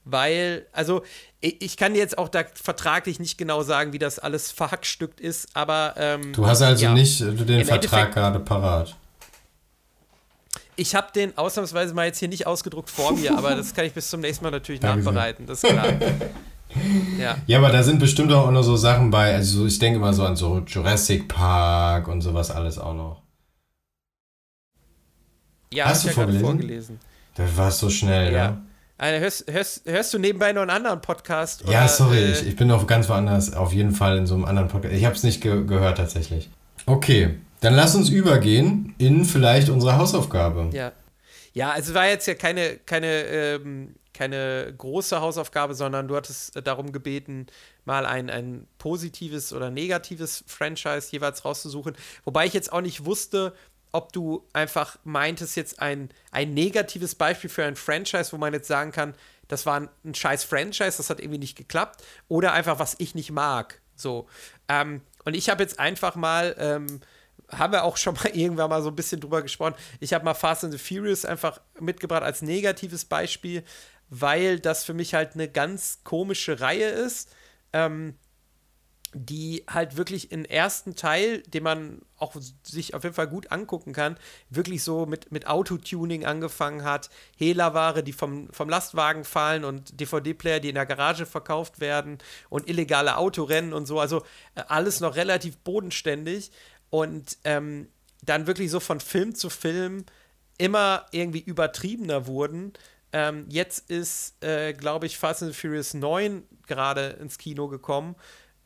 Weil, 0.05 0.67
also, 0.73 1.05
ich 1.41 1.77
kann 1.77 1.95
jetzt 1.95 2.19
auch 2.19 2.29
da 2.29 2.43
vertraglich 2.55 3.21
nicht 3.21 3.39
genau 3.39 3.63
sagen, 3.63 3.93
wie 3.93 4.01
das 4.01 4.19
alles 4.19 4.51
verhackstückt 4.51 5.21
ist, 5.21 5.55
aber. 5.55 5.95
Ähm, 5.97 6.33
du 6.33 6.45
hast 6.45 6.61
also 6.61 6.85
ja, 6.85 6.93
nicht 6.93 7.21
den 7.21 7.65
Vertrag 7.65 8.13
gerade 8.13 8.41
parat. 8.41 8.97
Ich 10.77 10.95
habe 10.95 11.09
den 11.15 11.37
ausnahmsweise 11.37 11.95
mal 11.95 12.07
jetzt 12.07 12.19
hier 12.19 12.29
nicht 12.29 12.47
ausgedruckt 12.47 12.91
vor 12.91 13.13
mir, 13.13 13.37
aber 13.39 13.55
das 13.55 13.75
kann 13.75 13.85
ich 13.85 13.93
bis 13.93 14.09
zum 14.09 14.21
nächsten 14.21 14.45
Mal 14.45 14.51
natürlich 14.51 14.83
nachbereiten, 14.83 15.47
das 15.47 15.63
ist 15.63 15.71
klar. 15.71 15.87
ja. 17.19 17.37
ja, 17.47 17.59
aber 17.59 17.71
da 17.71 17.83
sind 17.83 17.99
bestimmt 17.99 18.33
auch 18.33 18.51
noch 18.51 18.63
so 18.63 18.77
Sachen 18.77 19.11
bei, 19.11 19.35
also 19.35 19.67
ich 19.67 19.79
denke 19.79 19.99
mal 19.99 20.15
so 20.15 20.25
an 20.25 20.37
so 20.37 20.63
Jurassic 20.67 21.29
Park 21.29 22.09
und 22.09 22.23
sowas 22.23 22.51
alles 22.51 22.79
auch 22.79 22.95
noch. 22.95 23.23
Ja, 25.73 25.87
hast 25.87 26.05
du 26.05 26.09
ja 26.09 26.15
vorgelesen? 26.15 26.45
vorgelesen? 26.45 27.01
Das 27.35 27.57
war 27.57 27.71
so 27.71 27.89
schnell, 27.89 28.33
ja. 28.33 28.39
ja. 28.39 28.63
Also 28.99 29.21
hörst, 29.21 29.51
hörst, 29.51 29.83
hörst 29.87 30.15
du 30.15 30.19
nebenbei 30.19 30.53
noch 30.53 30.63
einen 30.63 30.71
anderen 30.71 31.01
Podcast? 31.01 31.65
Oder, 31.65 31.73
ja, 31.73 31.89
sorry, 31.89 32.19
äh, 32.19 32.33
ich, 32.33 32.47
ich 32.47 32.57
bin 32.57 32.69
noch 32.69 32.87
ganz 32.87 33.09
woanders, 33.09 33.53
auf 33.53 33.73
jeden 33.73 33.93
Fall 33.93 34.19
in 34.19 34.27
so 34.27 34.35
einem 34.35 34.45
anderen 34.45 34.69
Podcast. 34.69 34.95
Ich 34.95 35.05
habe 35.05 35.17
es 35.17 35.23
nicht 35.23 35.41
ge 35.41 35.65
gehört 35.65 35.97
tatsächlich. 35.97 36.51
Okay, 36.87 37.37
dann 37.63 37.75
lass 37.75 37.95
uns 37.95 38.11
übergehen 38.11 38.95
in 38.99 39.25
vielleicht 39.25 39.69
unsere 39.69 39.97
Hausaufgabe. 39.97 40.71
Ja. 40.73 40.93
Ja, 41.55 41.71
also 41.71 41.95
war 41.95 42.09
jetzt 42.09 42.27
ja 42.27 42.35
keine, 42.35 42.79
keine, 42.79 43.25
ähm, 43.25 43.95
keine 44.15 44.75
große 44.77 45.21
Hausaufgabe, 45.21 45.75
sondern 45.75 46.09
du 46.09 46.17
hattest 46.17 46.59
darum 46.67 46.93
gebeten, 46.93 47.47
mal 47.85 48.07
ein, 48.07 48.31
ein 48.31 48.67
positives 48.79 49.53
oder 49.53 49.71
negatives 49.71 50.45
Franchise 50.47 51.09
jeweils 51.11 51.45
rauszusuchen. 51.45 51.95
Wobei 52.25 52.47
ich 52.47 52.55
jetzt 52.55 52.73
auch 52.73 52.81
nicht 52.81 53.05
wusste, 53.05 53.55
ob 53.93 54.13
du 54.13 54.45
einfach 54.55 54.99
meintest, 55.05 55.57
jetzt 55.57 55.81
ein, 55.81 56.09
ein 56.31 56.55
negatives 56.55 57.15
Beispiel 57.15 57.51
für 57.51 57.65
ein 57.65 57.77
Franchise, 57.77 58.33
wo 58.33 58.39
man 58.39 58.55
jetzt 58.55 58.69
sagen 58.69 58.91
kann, 58.91 59.15
das 59.49 59.67
war 59.67 59.79
ein, 59.79 59.89
ein 60.05 60.15
scheiß 60.15 60.45
Franchise, 60.45 60.97
das 60.97 61.11
hat 61.11 61.21
irgendwie 61.21 61.39
nicht 61.39 61.57
geklappt, 61.57 62.03
oder 62.29 62.55
einfach, 62.55 62.79
was 62.79 62.97
ich 62.99 63.15
nicht 63.15 63.31
mag. 63.31 63.81
So. 63.95 64.27
Ähm, 64.69 65.03
und 65.25 65.35
ich 65.35 65.51
habe 65.51 65.63
jetzt 65.63 65.79
einfach 65.79 66.17
mal 66.17 66.57
ähm, 66.59 67.01
haben 67.53 67.73
wir 67.73 67.85
auch 67.85 67.97
schon 67.97 68.15
mal 68.15 68.27
irgendwann 68.35 68.71
mal 68.71 68.83
so 68.83 68.89
ein 68.89 68.97
bisschen 68.97 69.21
drüber 69.21 69.43
gesprochen. 69.43 69.75
Ich 70.01 70.13
habe 70.13 70.25
mal 70.25 70.35
Fast 70.35 70.65
and 70.65 70.73
the 70.73 70.79
Furious 70.79 71.25
einfach 71.25 71.61
mitgebracht 71.79 72.23
als 72.23 72.43
negatives 72.43 73.05
Beispiel, 73.05 73.63
weil 74.09 74.61
das 74.61 74.85
für 74.85 74.95
mich 74.95 75.15
halt 75.15 75.35
eine 75.35 75.49
ganz 75.49 76.01
komische 76.05 76.61
Reihe 76.61 76.89
ist, 76.89 77.31
ähm, 77.73 78.15
die 79.15 79.65
halt 79.69 79.99
wirklich 79.99 80.33
im 80.33 80.47
ersten 80.47 80.97
Teil, 80.97 81.43
den 81.43 81.63
man 81.63 82.01
auch 82.17 82.35
sich 82.63 82.95
auf 82.95 83.05
jeden 83.05 83.15
Fall 83.15 83.29
gut 83.29 83.53
angucken 83.53 83.93
kann, 83.93 84.17
wirklich 84.49 84.83
so 84.83 85.05
mit, 85.05 85.31
mit 85.31 85.47
Autotuning 85.47 86.25
angefangen 86.25 86.83
hat, 86.83 87.11
Hehlerware, 87.37 88.03
die 88.03 88.15
vom, 88.15 88.49
vom 88.53 88.71
Lastwagen 88.71 89.25
fallen 89.25 89.65
und 89.65 90.01
DVD-Player, 90.01 90.61
die 90.61 90.71
in 90.71 90.77
der 90.77 90.87
Garage 90.87 91.27
verkauft 91.27 91.81
werden 91.81 92.19
und 92.49 92.71
illegale 92.71 93.19
Autorennen 93.19 93.75
und 93.75 93.85
so. 93.85 94.01
Also 94.01 94.23
äh, 94.55 94.63
alles 94.69 95.01
noch 95.01 95.15
relativ 95.15 95.59
bodenständig 95.59 96.51
und 96.93 97.39
ähm, 97.45 97.89
dann 98.23 98.47
wirklich 98.47 98.71
so 98.71 98.79
von 98.79 99.01
Film 99.01 99.35
zu 99.35 99.49
Film 99.49 100.05
immer 100.59 101.07
irgendwie 101.11 101.41
übertriebener 101.41 102.27
wurden. 102.27 102.75
Ähm, 103.15 103.47
jetzt 103.49 103.91
ist, 103.91 104.45
äh, 104.45 104.75
glaube 104.75 105.07
ich, 105.07 105.17
Fast 105.17 105.43
and 105.43 105.57
Furious 105.57 105.95
9 105.95 106.43
gerade 106.67 107.17
ins 107.19 107.39
Kino 107.39 107.69
gekommen, 107.69 108.15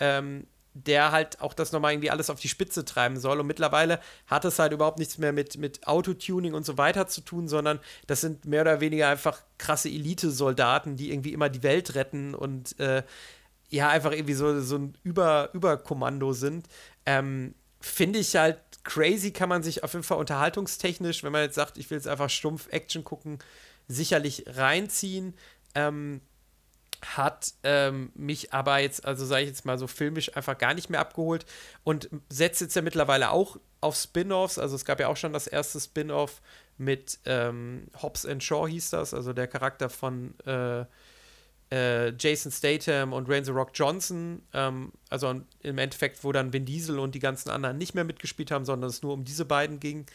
ähm, 0.00 0.48
der 0.74 1.12
halt 1.12 1.40
auch 1.40 1.54
das 1.54 1.70
nochmal 1.70 1.92
irgendwie 1.92 2.10
alles 2.10 2.28
auf 2.28 2.40
die 2.40 2.48
Spitze 2.48 2.84
treiben 2.84 3.16
soll. 3.16 3.38
Und 3.38 3.46
mittlerweile 3.46 4.00
hat 4.26 4.44
es 4.44 4.58
halt 4.58 4.72
überhaupt 4.72 4.98
nichts 4.98 5.18
mehr 5.18 5.32
mit, 5.32 5.56
mit 5.56 5.86
Autotuning 5.86 6.52
und 6.52 6.66
so 6.66 6.76
weiter 6.78 7.06
zu 7.06 7.20
tun, 7.20 7.46
sondern 7.46 7.78
das 8.08 8.22
sind 8.22 8.44
mehr 8.44 8.62
oder 8.62 8.80
weniger 8.80 9.08
einfach 9.08 9.40
krasse 9.56 9.88
Elite-Soldaten, 9.88 10.96
die 10.96 11.12
irgendwie 11.12 11.32
immer 11.32 11.48
die 11.48 11.62
Welt 11.62 11.94
retten 11.94 12.34
und 12.34 12.78
äh, 12.80 13.04
ja, 13.68 13.88
einfach 13.88 14.10
irgendwie 14.10 14.34
so, 14.34 14.60
so 14.60 14.78
ein 14.78 14.98
Über 15.04 15.50
Überkommando 15.52 16.32
sind. 16.32 16.66
Ähm, 17.06 17.54
finde 17.88 18.18
ich 18.18 18.36
halt 18.36 18.58
crazy, 18.84 19.32
kann 19.32 19.48
man 19.48 19.62
sich 19.62 19.82
auf 19.82 19.92
jeden 19.92 20.04
Fall 20.04 20.18
unterhaltungstechnisch, 20.18 21.24
wenn 21.24 21.32
man 21.32 21.42
jetzt 21.42 21.56
sagt, 21.56 21.76
ich 21.78 21.90
will 21.90 21.98
jetzt 21.98 22.08
einfach 22.08 22.30
stumpf 22.30 22.68
Action 22.70 23.04
gucken, 23.04 23.38
sicherlich 23.88 24.44
reinziehen. 24.46 25.34
Ähm, 25.74 26.20
hat 27.04 27.52
ähm, 27.62 28.10
mich 28.14 28.52
aber 28.52 28.78
jetzt, 28.78 29.04
also 29.04 29.26
sage 29.26 29.42
ich 29.42 29.48
jetzt 29.48 29.64
mal 29.64 29.78
so 29.78 29.86
filmisch, 29.86 30.34
einfach 30.36 30.56
gar 30.56 30.74
nicht 30.74 30.88
mehr 30.88 31.00
abgeholt 31.00 31.44
und 31.84 32.08
setzt 32.30 32.60
jetzt 32.60 32.74
ja 32.74 32.82
mittlerweile 32.82 33.30
auch 33.30 33.58
auf 33.80 33.96
Spin-offs. 33.96 34.58
Also 34.58 34.76
es 34.76 34.84
gab 34.84 34.98
ja 34.98 35.08
auch 35.08 35.16
schon 35.16 35.32
das 35.32 35.46
erste 35.46 35.78
Spin-off 35.78 36.40
mit 36.78 37.18
ähm, 37.26 37.88
Hobbs 38.00 38.26
and 38.26 38.42
Shaw 38.42 38.66
hieß 38.66 38.90
das, 38.90 39.14
also 39.14 39.32
der 39.32 39.46
Charakter 39.46 39.88
von 39.88 40.38
äh, 40.46 40.84
äh, 41.70 42.12
Jason 42.16 42.52
Statham 42.52 43.12
und 43.12 43.28
Rain 43.28 43.44
the 43.44 43.50
Rock 43.50 43.70
Johnson, 43.74 44.42
ähm, 44.54 44.92
also 45.10 45.40
im 45.62 45.78
Endeffekt, 45.78 46.22
wo 46.22 46.32
dann 46.32 46.52
Vin 46.52 46.64
Diesel 46.64 46.98
und 46.98 47.14
die 47.14 47.18
ganzen 47.18 47.50
anderen 47.50 47.78
nicht 47.78 47.94
mehr 47.94 48.04
mitgespielt 48.04 48.50
haben, 48.50 48.64
sondern 48.64 48.90
es 48.90 49.02
nur 49.02 49.12
um 49.12 49.24
diese 49.24 49.44
beiden 49.44 49.80
ging. 49.80 50.06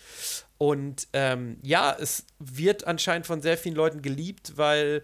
Und 0.57 1.07
ähm, 1.13 1.57
ja, 1.63 1.95
es 1.99 2.25
wird 2.39 2.87
anscheinend 2.87 3.25
von 3.25 3.41
sehr 3.41 3.57
vielen 3.57 3.75
Leuten 3.75 4.01
geliebt, 4.01 4.53
weil 4.55 5.03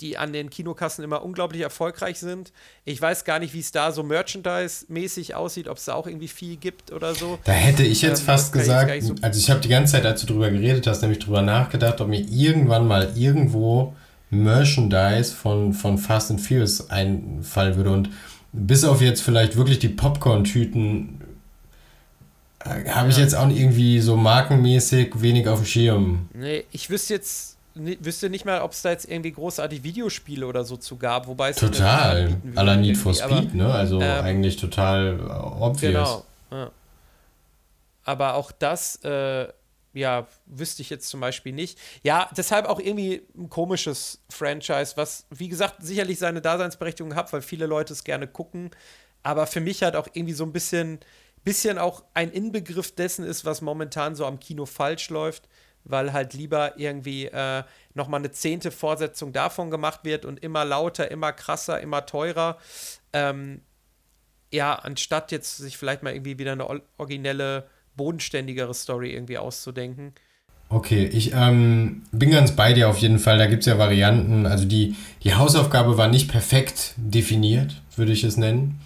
die 0.00 0.16
an 0.16 0.32
den 0.32 0.50
Kinokassen 0.50 1.02
immer 1.02 1.22
unglaublich 1.22 1.62
erfolgreich 1.62 2.18
sind. 2.18 2.52
Ich 2.84 3.00
weiß 3.00 3.24
gar 3.24 3.38
nicht, 3.38 3.54
wie 3.54 3.60
es 3.60 3.72
da 3.72 3.92
so 3.92 4.02
Merchandise-mäßig 4.02 5.34
aussieht, 5.34 5.68
ob 5.68 5.78
es 5.78 5.86
da 5.86 5.94
auch 5.94 6.06
irgendwie 6.06 6.28
viel 6.28 6.56
gibt 6.56 6.92
oder 6.92 7.14
so. 7.14 7.38
Da 7.44 7.52
hätte 7.52 7.82
ich 7.82 8.02
jetzt 8.02 8.20
ähm, 8.20 8.26
fast 8.26 8.52
gesagt, 8.52 8.90
ich 8.94 9.04
so 9.04 9.14
also 9.20 9.38
ich 9.38 9.50
habe 9.50 9.60
die 9.60 9.68
ganze 9.68 9.94
Zeit, 9.94 10.06
als 10.06 10.20
du 10.20 10.28
drüber 10.28 10.50
geredet 10.50 10.86
hast, 10.86 11.02
nämlich 11.02 11.18
drüber 11.18 11.42
nachgedacht, 11.42 12.00
ob 12.00 12.08
mir 12.08 12.20
irgendwann 12.20 12.86
mal 12.86 13.12
irgendwo 13.16 13.94
Merchandise 14.30 15.34
von, 15.34 15.72
von 15.72 15.98
Fast 15.98 16.30
and 16.30 16.40
Furious 16.40 16.90
einfallen 16.90 17.76
würde. 17.76 17.90
Und 17.90 18.10
bis 18.52 18.84
auf 18.84 19.00
jetzt 19.00 19.22
vielleicht 19.22 19.56
wirklich 19.56 19.78
die 19.78 19.88
Popcorn-Tüten 19.88 21.20
äh, 22.64 22.88
habe 22.88 23.10
ich 23.10 23.16
jetzt 23.16 23.34
auch 23.34 23.48
irgendwie 23.48 24.00
so 24.00 24.16
markenmäßig 24.16 25.20
wenig 25.20 25.48
auf 25.48 25.60
dem 25.60 25.66
Schirm. 25.66 26.28
Nee, 26.32 26.64
ich 26.70 26.90
wüsste 26.90 27.14
jetzt 27.14 27.56
wüsste 27.74 28.30
nicht 28.30 28.44
mal, 28.44 28.60
ob 28.62 28.72
es 28.72 28.82
da 28.82 28.90
jetzt 28.90 29.08
irgendwie 29.08 29.32
großartig 29.32 29.82
Videospiele 29.82 30.46
oder 30.46 30.64
so 30.64 30.76
zu 30.76 30.96
gab, 30.96 31.28
wobei 31.28 31.50
es 31.50 31.56
total 31.56 32.36
aller 32.56 32.76
Need 32.76 32.96
for 32.96 33.14
Speed, 33.14 33.30
aber, 33.30 33.42
ne? 33.54 33.72
Also 33.72 34.00
ähm, 34.00 34.24
eigentlich 34.24 34.56
total 34.56 35.20
obvious. 35.60 35.80
Genau. 35.80 36.24
Ja. 36.50 36.70
Aber 38.04 38.34
auch 38.34 38.50
das, 38.50 38.96
äh, 39.04 39.46
ja, 39.92 40.26
wüsste 40.46 40.82
ich 40.82 40.90
jetzt 40.90 41.08
zum 41.08 41.20
Beispiel 41.20 41.52
nicht. 41.52 41.78
Ja, 42.02 42.28
deshalb 42.36 42.66
auch 42.66 42.78
irgendwie 42.78 43.26
ein 43.36 43.48
komisches 43.48 44.22
Franchise, 44.30 44.96
was, 44.96 45.26
wie 45.30 45.48
gesagt, 45.48 45.76
sicherlich 45.82 46.18
seine 46.18 46.40
Daseinsberechtigung 46.40 47.14
hat, 47.14 47.32
weil 47.32 47.42
viele 47.42 47.66
Leute 47.66 47.92
es 47.92 48.04
gerne 48.04 48.26
gucken. 48.26 48.70
Aber 49.22 49.46
für 49.46 49.60
mich 49.60 49.82
halt 49.82 49.96
auch 49.96 50.08
irgendwie 50.12 50.34
so 50.34 50.44
ein 50.44 50.52
bisschen, 50.52 51.00
bisschen 51.44 51.78
auch 51.78 52.04
ein 52.14 52.30
Inbegriff 52.30 52.94
dessen 52.94 53.24
ist, 53.24 53.44
was 53.44 53.60
momentan 53.60 54.14
so 54.14 54.26
am 54.26 54.40
Kino 54.40 54.66
falsch 54.66 55.10
läuft 55.10 55.48
weil 55.84 56.12
halt 56.12 56.34
lieber 56.34 56.78
irgendwie 56.78 57.26
äh, 57.26 57.64
nochmal 57.94 58.20
eine 58.20 58.30
zehnte 58.30 58.70
Fortsetzung 58.70 59.32
davon 59.32 59.70
gemacht 59.70 60.00
wird 60.04 60.24
und 60.24 60.42
immer 60.42 60.64
lauter, 60.64 61.10
immer 61.10 61.32
krasser, 61.32 61.80
immer 61.80 62.06
teurer. 62.06 62.58
Ähm, 63.12 63.62
ja, 64.52 64.74
anstatt 64.74 65.32
jetzt 65.32 65.58
sich 65.58 65.78
vielleicht 65.78 66.02
mal 66.02 66.12
irgendwie 66.12 66.38
wieder 66.38 66.52
eine 66.52 66.68
originelle, 66.98 67.68
bodenständigere 68.00 68.72
Story 68.72 69.12
irgendwie 69.12 69.36
auszudenken. 69.36 70.14
Okay, 70.70 71.04
ich 71.04 71.32
ähm, 71.34 72.02
bin 72.12 72.30
ganz 72.30 72.52
bei 72.52 72.72
dir 72.72 72.88
auf 72.88 72.96
jeden 72.98 73.18
Fall. 73.18 73.36
Da 73.36 73.46
gibt 73.46 73.60
es 73.60 73.66
ja 73.66 73.76
Varianten. 73.76 74.46
Also 74.46 74.64
die, 74.64 74.94
die 75.22 75.34
Hausaufgabe 75.34 75.98
war 75.98 76.08
nicht 76.08 76.30
perfekt 76.30 76.94
definiert, 76.96 77.82
würde 77.96 78.12
ich 78.12 78.24
es 78.24 78.38
nennen. 78.38 78.80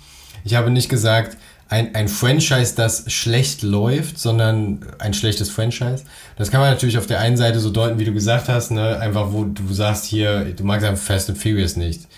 Ich 0.45 0.57
habe 0.57 0.71
nicht 0.71 0.89
gesagt, 0.89 1.37
ein, 1.69 1.95
ein 1.95 2.09
Franchise, 2.09 2.75
das 2.75 3.05
schlecht 3.13 3.63
läuft, 3.63 4.19
sondern 4.19 4.81
ein 4.99 5.15
schlechtes 5.15 5.51
Franchise. 5.51 6.05
Das 6.37 6.51
kann 6.51 6.61
man 6.61 6.71
natürlich 6.71 6.99
auf 6.99 7.07
der 7.07 7.21
einen 7.21 7.37
Seite 7.37 7.61
so 7.61 7.71
deuten, 7.71 7.99
wie 7.99 8.05
du 8.05 8.13
gesagt 8.13 8.49
hast, 8.49 8.71
ne? 8.71 8.99
einfach 8.99 9.33
wo 9.33 9.45
du 9.45 9.73
sagst 9.73 10.07
hier, 10.07 10.45
du 10.57 10.65
magst 10.65 10.87
einfach 10.87 11.03
Fast 11.03 11.31
and 11.31 11.39
Furious 11.39 11.77
nicht. 11.77 12.09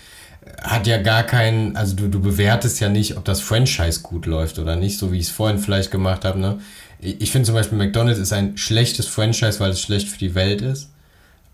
Hat 0.61 0.87
ja 0.87 0.97
gar 1.01 1.23
keinen, 1.23 1.75
also 1.75 1.95
du, 1.95 2.07
du 2.07 2.21
bewertest 2.21 2.79
ja 2.79 2.87
nicht, 2.87 3.17
ob 3.17 3.25
das 3.25 3.41
Franchise 3.41 4.01
gut 4.01 4.25
läuft 4.25 4.59
oder 4.59 4.77
nicht, 4.77 4.97
so 4.97 5.11
wie 5.11 5.17
ich 5.17 5.25
es 5.25 5.29
vorhin 5.29 5.59
vielleicht 5.59 5.91
gemacht 5.91 6.23
habe. 6.23 6.39
Ne? 6.39 6.59
Ich 6.99 7.31
finde 7.31 7.45
zum 7.45 7.55
Beispiel 7.55 7.77
McDonald's 7.77 8.19
ist 8.19 8.33
ein 8.33 8.57
schlechtes 8.57 9.07
Franchise, 9.07 9.59
weil 9.59 9.71
es 9.71 9.81
schlecht 9.81 10.09
für 10.09 10.17
die 10.17 10.33
Welt 10.35 10.61
ist. 10.61 10.89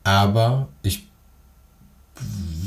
Aber 0.03 0.69
ich 0.83 1.05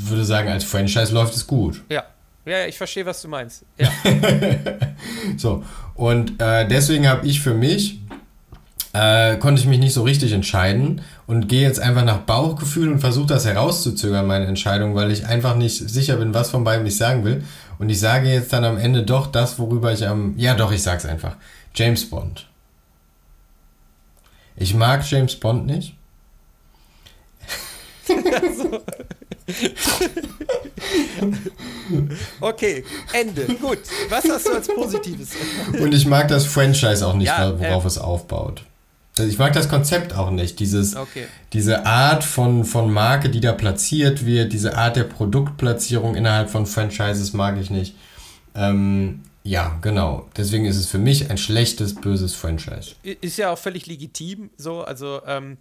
würde 0.09 0.25
sagen, 0.25 0.49
als 0.49 0.63
Franchise 0.63 1.13
läuft 1.13 1.35
es 1.35 1.47
gut. 1.47 1.81
Ja, 1.89 2.03
ja, 2.45 2.65
ich 2.65 2.77
verstehe, 2.77 3.05
was 3.05 3.21
du 3.21 3.27
meinst. 3.27 3.63
Ja. 3.77 3.91
so, 5.37 5.63
und 5.95 6.41
äh, 6.41 6.67
deswegen 6.67 7.07
habe 7.07 7.27
ich 7.27 7.41
für 7.41 7.53
mich, 7.53 7.99
äh, 8.93 9.35
konnte 9.37 9.61
ich 9.61 9.67
mich 9.67 9.79
nicht 9.79 9.93
so 9.93 10.03
richtig 10.03 10.31
entscheiden 10.31 11.01
und 11.25 11.49
gehe 11.49 11.61
jetzt 11.61 11.79
einfach 11.79 12.05
nach 12.05 12.19
Bauchgefühl 12.19 12.91
und 12.91 12.99
versuche 12.99 13.27
das 13.27 13.45
herauszuzögern, 13.45 14.25
meine 14.25 14.45
Entscheidung, 14.45 14.95
weil 14.95 15.11
ich 15.11 15.25
einfach 15.25 15.55
nicht 15.55 15.89
sicher 15.89 16.15
bin, 16.15 16.33
was 16.33 16.49
von 16.49 16.63
beiden 16.63 16.87
ich 16.87 16.95
sagen 16.95 17.25
will. 17.25 17.43
Und 17.79 17.89
ich 17.89 17.99
sage 17.99 18.29
jetzt 18.31 18.53
dann 18.53 18.63
am 18.63 18.77
Ende 18.77 19.03
doch 19.03 19.27
das, 19.27 19.59
worüber 19.59 19.91
ich 19.91 20.07
am. 20.07 20.33
Ja, 20.37 20.55
doch, 20.55 20.71
ich 20.71 20.81
sag's 20.81 21.05
einfach. 21.05 21.35
James 21.75 22.09
Bond. 22.09 22.47
Ich 24.57 24.73
mag 24.73 25.09
James 25.09 25.35
Bond 25.35 25.65
nicht. 25.67 25.93
okay, 32.41 32.83
Ende. 33.13 33.45
Gut. 33.61 33.79
Was 34.09 34.27
hast 34.29 34.47
du 34.47 34.53
als 34.53 34.67
Positives? 34.67 35.29
Und 35.79 35.93
ich 35.93 36.05
mag 36.05 36.27
das 36.27 36.45
Franchise 36.45 37.05
auch 37.05 37.13
nicht, 37.13 37.27
ja, 37.27 37.59
worauf 37.59 37.83
äh, 37.83 37.87
es 37.87 37.97
aufbaut. 37.97 38.63
Also 39.17 39.29
ich 39.29 39.37
mag 39.37 39.53
das 39.53 39.69
Konzept 39.69 40.15
auch 40.15 40.31
nicht. 40.31 40.59
Dieses, 40.59 40.95
okay. 40.95 41.27
Diese 41.53 41.85
Art 41.85 42.23
von, 42.23 42.65
von 42.65 42.91
Marke, 42.91 43.29
die 43.29 43.41
da 43.41 43.51
platziert 43.51 44.25
wird, 44.25 44.53
diese 44.53 44.75
Art 44.77 44.95
der 44.95 45.03
Produktplatzierung 45.03 46.15
innerhalb 46.15 46.49
von 46.49 46.65
Franchises 46.65 47.33
mag 47.33 47.57
ich 47.59 47.69
nicht. 47.69 47.95
Ähm, 48.55 49.21
ja, 49.47 49.79
genau. 49.81 50.29
Deswegen 50.35 50.65
ist 50.65 50.75
es 50.75 50.87
für 50.87 50.97
mich 50.97 51.29
ein 51.29 51.37
schlechtes, 51.37 51.95
böses 51.95 52.35
Franchise. 52.35 52.95
Ist 53.03 53.37
ja 53.37 53.51
auch 53.51 53.57
völlig 53.57 53.85
legitim 53.85 54.49
so. 54.57 54.81
Also, 54.81 55.21
ähm, 55.25 55.57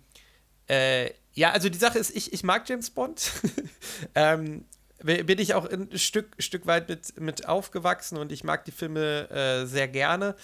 äh, 0.68 1.10
ja, 1.34 1.52
also 1.52 1.68
die 1.68 1.78
Sache 1.78 1.96
ist, 1.96 2.10
ich, 2.16 2.32
ich 2.32 2.42
mag 2.42 2.68
James 2.68 2.90
Bond. 2.90 3.30
ähm, 4.16 4.64
bin 4.98 5.38
ich 5.38 5.54
auch 5.54 5.70
ein 5.70 5.96
Stück, 5.96 6.34
Stück 6.40 6.66
weit 6.66 6.88
mit, 6.88 7.20
mit 7.20 7.48
aufgewachsen 7.48 8.18
und 8.18 8.32
ich 8.32 8.42
mag 8.42 8.64
die 8.64 8.72
Filme 8.72 9.30
äh, 9.30 9.66
sehr 9.66 9.86
gerne 9.86 10.34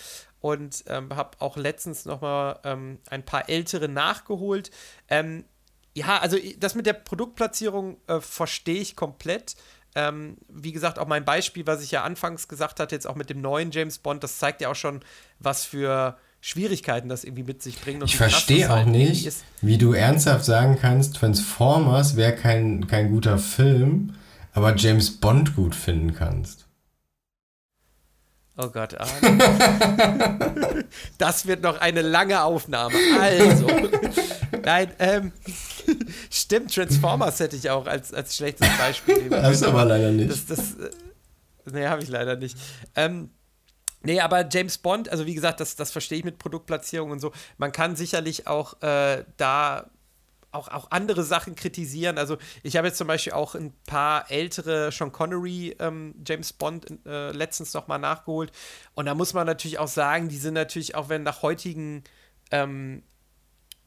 und 0.41 0.85
ähm, 0.87 1.13
habe 1.17 1.41
auch 1.41 1.57
letztens 1.57 2.05
noch 2.05 2.21
mal 2.21 2.61
ähm, 2.63 3.01
ein 3.11 3.25
paar 3.25 3.49
ältere 3.49 3.89
nachgeholt. 3.89 4.71
Ähm, 5.09 5.47
ja, 5.95 6.19
also 6.19 6.39
das 6.59 6.77
mit 6.77 6.87
der 6.87 6.93
Produktplatzierung 6.93 7.97
äh, 8.07 8.21
verstehe 8.21 8.81
ich 8.81 8.95
komplett. 8.95 9.57
Ähm, 9.95 10.39
wie 10.49 10.73
gesagt, 10.73 10.99
auch 10.99 11.07
mein 11.07 11.25
Beispiel, 11.25 11.67
was 11.67 11.83
ich 11.83 11.91
ja 11.91 12.03
anfangs 12.03 12.49
gesagt 12.49 12.81
hatte, 12.81 12.95
jetzt 12.95 13.07
auch 13.07 13.15
mit 13.15 13.29
dem 13.29 13.41
neuen 13.41 13.71
James 13.71 13.99
Bond, 13.99 14.25
das 14.25 14.39
zeigt 14.39 14.61
ja 14.61 14.71
auch 14.71 14.75
schon, 14.75 15.01
was 15.39 15.65
für 15.65 16.17
Schwierigkeiten 16.41 17.09
das 17.09 17.25
irgendwie 17.25 17.45
mit 17.45 17.63
sich 17.63 17.81
bringt. 17.81 18.03
ich 18.03 18.17
verstehe 18.17 18.67
auch 18.67 18.77
halt 18.77 18.89
nicht, 18.89 19.33
wie 19.61 19.79
du 19.79 19.93
ernsthaft 19.93 20.45
sagen 20.45 20.79
kannst, 20.81 21.17
Transformers 21.17 22.17
wäre 22.17 22.35
kein, 22.35 22.87
kein 22.87 23.11
guter 23.11 23.39
Film, 23.39 24.15
aber 24.53 24.75
James 24.77 25.11
Bond 25.19 25.55
gut 25.55 25.75
finden 25.75 26.15
kannst. 26.15 26.62
Oh 28.57 28.69
Gott, 28.69 28.95
das 31.19 31.47
wird 31.47 31.63
noch 31.63 31.81
eine 31.81 32.03
lange 32.03 32.43
Aufnahme. 32.43 32.95
Also, 33.19 33.67
nein, 34.63 34.93
ähm, 34.99 35.33
stimmt, 36.31 36.75
Transformers 36.75 37.41
hätte 37.41 37.57
ich 37.57 37.71
auch 37.71 37.87
als, 37.87 38.13
als 38.13 38.37
schlechtes 38.37 38.69
Beispiel 38.77 39.31
Hast 39.43 39.63
du 39.63 39.69
aber 39.69 39.87
leider 39.87 40.11
nicht. 40.11 40.31
Das, 40.31 40.45
das, 40.45 40.75
äh, 40.75 40.91
nee, 41.73 41.87
habe 41.87 42.03
ich 42.03 42.09
leider 42.09 42.37
nicht. 42.37 42.57
Ähm, 42.95 43.31
Nee, 44.05 44.21
aber 44.21 44.49
James 44.49 44.79
Bond, 44.79 45.09
also 45.09 45.27
wie 45.27 45.35
gesagt, 45.35 45.61
das, 45.61 45.77
das 45.77 45.93
verstehe 45.93 46.19
ich 46.19 46.25
mit 46.25 46.39
Produktplatzierung 46.39 47.13
und 47.13 47.21
so. 47.21 47.31
Man 47.57 47.71
kann 47.71 47.95
sicherlich 47.95 48.49
auch 48.49 48.83
äh, 48.83 49.25
da 49.37 49.91
auch, 50.53 50.69
auch 50.69 50.91
andere 50.91 51.25
Sachen 51.25 51.55
kritisieren. 51.55 52.19
Also 52.19 52.37
ich 52.63 52.77
habe 52.77 52.87
jetzt 52.87 52.99
zum 52.99 53.09
Beispiel 53.09 53.33
auch 53.33 53.55
ein 53.55 53.73
paar 53.87 54.31
ältere 54.31 54.93
Sean 54.93 55.13
Connery 55.13 55.75
ähm, 55.79 56.15
James 56.27 56.53
Bond 56.53 56.87
äh, 57.07 57.33
letztens 57.33 57.75
noch 57.75 57.89
mal 57.89 57.99
nachgeholt. 57.99 58.53
Und 58.95 59.07
da 59.07 59.15
muss 59.15 59.35
man 59.35 59.47
natürlich 59.47 59.79
auch 59.79 59.89
sagen, 59.89 60.29
die 60.29 60.37
sind 60.37 60.55
natürlich 60.55 60.95
auch, 60.95 61.09
wenn 61.09 61.23
nach 61.23 61.43
heutigen, 61.43 62.05
ähm, 62.51 63.03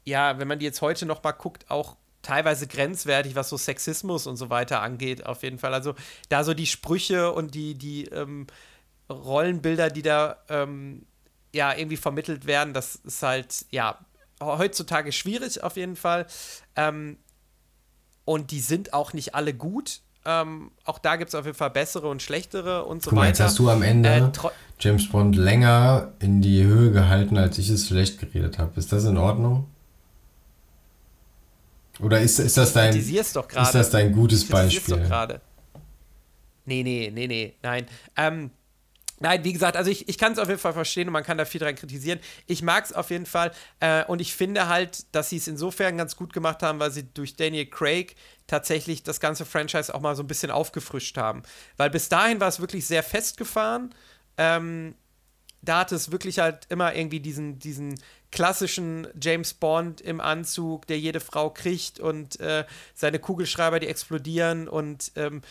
ja, 0.04 0.38
wenn 0.40 0.48
man 0.48 0.60
die 0.60 0.66
jetzt 0.66 0.82
heute 0.82 1.06
noch 1.06 1.24
mal 1.24 1.32
guckt, 1.32 1.70
auch 1.70 1.98
teilweise 2.22 2.66
grenzwertig, 2.68 3.36
was 3.36 3.50
so 3.50 3.58
Sexismus 3.58 4.26
und 4.26 4.36
so 4.36 4.50
weiter 4.50 4.82
angeht, 4.82 5.26
auf 5.26 5.44
jeden 5.44 5.60
Fall. 5.60 5.74
Also 5.74 5.94
da 6.30 6.44
so 6.44 6.56
die 6.56 6.66
Sprüche 6.66 7.32
und 7.32 7.54
die, 7.54 7.76
die 7.76 8.06
ähm, 8.06 8.48
Rollenbilder, 9.10 9.92
die 9.92 10.02
da 10.02 10.38
ähm, 10.50 11.06
ja 11.54 11.76
irgendwie 11.76 11.98
vermittelt 11.98 12.48
werden, 12.48 12.74
das 12.74 12.96
ist 12.96 13.22
halt, 13.22 13.66
ja, 13.70 14.00
heutzutage 14.42 15.12
schwierig 15.12 15.64
auf 15.64 15.78
jeden 15.78 15.96
Fall. 15.96 16.26
Ähm, 16.76 17.18
und 18.26 18.52
die 18.52 18.60
sind 18.60 18.94
auch 18.94 19.14
nicht 19.14 19.36
alle 19.36 19.54
gut. 19.54 20.02
Ähm, 20.26 20.72
auch 20.84 20.98
da 20.98 21.18
gibt 21.18 21.30
es 21.30 21.36
auf 21.36 21.46
jeden 21.46 21.58
Fall 21.58 21.70
bessere 21.70 22.08
und 22.08 22.22
schlechtere 22.22 22.86
und 22.86 23.04
so 23.04 23.12
Guck 23.12 23.18
mal, 23.18 23.22
weiter. 23.22 23.30
Jetzt 23.30 23.40
hast 23.42 23.60
du 23.60 23.70
am 23.70 23.84
Ende 23.84 24.10
äh, 24.10 24.50
James 24.80 25.08
Bond 25.10 25.36
länger 25.36 26.14
in 26.20 26.42
die 26.42 26.64
Höhe 26.64 26.92
gehalten, 26.92 27.38
als 27.38 27.60
ich 27.60 27.70
es 27.70 27.88
schlecht 27.88 28.20
geredet 28.20 28.58
habe. 28.58 28.72
Ist 28.80 28.92
das 28.92 29.06
in 29.06 29.18
Ordnung? 29.18 29.68
Oder 32.00 32.20
ist, 32.20 32.40
ist, 32.40 32.58
das, 32.58 32.74
dein, 32.74 32.94
ist 32.96 33.36
das 33.36 33.90
dein 33.90 34.12
gutes 34.12 34.48
Beispiel? 34.48 34.98
Doch 34.98 35.04
gerade. 35.04 35.42
Nee, 36.66 36.84
nee, 36.84 37.12
nee, 37.14 37.28
nee, 37.28 37.54
nein. 37.62 37.86
Ähm, 38.18 38.52
Nein, 39.20 39.44
wie 39.46 39.54
gesagt, 39.54 39.78
also 39.78 39.90
ich, 39.90 40.10
ich 40.10 40.18
kann 40.18 40.34
es 40.34 40.40
auf 40.40 40.50
jeden 40.50 40.60
Fall 40.60 40.74
verstehen 40.74 41.08
und 41.08 41.14
man 41.14 41.24
kann 41.24 41.38
da 41.38 41.46
viel 41.46 41.62
dran 41.62 41.76
kritisieren. 41.76 42.20
Ich 42.48 42.62
mag 42.62 42.84
es 42.84 42.92
auf 42.92 43.10
jeden 43.12 43.26
Fall 43.26 43.52
äh, 43.80 44.04
und 44.06 44.20
ich 44.20 44.36
finde 44.36 44.68
halt, 44.68 45.06
dass 45.16 45.30
sie 45.30 45.38
es 45.38 45.48
insofern 45.48 45.98
ganz 45.98 46.18
gut 46.18 46.34
gemacht 46.34 46.62
haben, 46.62 46.80
weil 46.80 46.92
sie 46.92 47.04
durch 47.14 47.36
Daniel 47.36 47.66
Craig 47.66 48.16
tatsächlich 48.48 49.04
das 49.04 49.22
ganze 49.22 49.46
Franchise 49.46 49.94
auch 49.94 50.02
mal 50.02 50.16
so 50.16 50.24
ein 50.24 50.28
bisschen 50.28 50.52
aufgefrischt 50.52 51.18
haben. 51.18 51.44
Weil 51.78 51.90
bis 51.90 52.10
dahin 52.10 52.42
war 52.42 52.50
es 52.50 52.60
wirklich 52.60 52.86
sehr 52.86 53.04
festgefahren. 53.04 53.96
Ähm, 54.38 54.96
da 55.62 55.80
hatte 55.80 55.96
es 55.96 56.12
wirklich 56.12 56.40
halt 56.40 56.66
immer 56.70 56.94
irgendwie 56.94 57.22
diesen, 57.22 57.58
diesen 57.58 57.96
klassischen 58.32 59.08
James 59.20 59.54
Bond 59.54 60.02
im 60.02 60.20
Anzug, 60.20 60.88
der 60.88 61.00
jede 61.00 61.22
Frau 61.22 61.50
kriegt 61.50 62.00
und 62.00 62.40
äh, 62.42 62.66
seine 62.94 63.20
Kugelschreiber, 63.20 63.80
die 63.80 63.88
explodieren 63.88 64.68
und 64.68 65.14
ähm, 65.16 65.42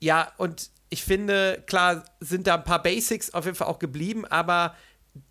ja, 0.00 0.30
und 0.36 0.70
ich 0.94 1.02
finde, 1.02 1.60
klar 1.66 2.04
sind 2.20 2.46
da 2.46 2.54
ein 2.54 2.62
paar 2.62 2.80
Basics 2.80 3.34
auf 3.34 3.46
jeden 3.46 3.56
Fall 3.56 3.66
auch 3.66 3.80
geblieben, 3.80 4.24
aber 4.26 4.76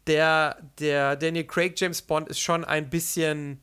der, 0.07 0.57
der 0.78 1.16
Daniel 1.16 1.45
Craig 1.45 1.80
James 1.80 2.01
Bond 2.01 2.28
ist 2.28 2.41
schon 2.41 2.66
ein 2.66 2.89
bisschen 2.89 3.61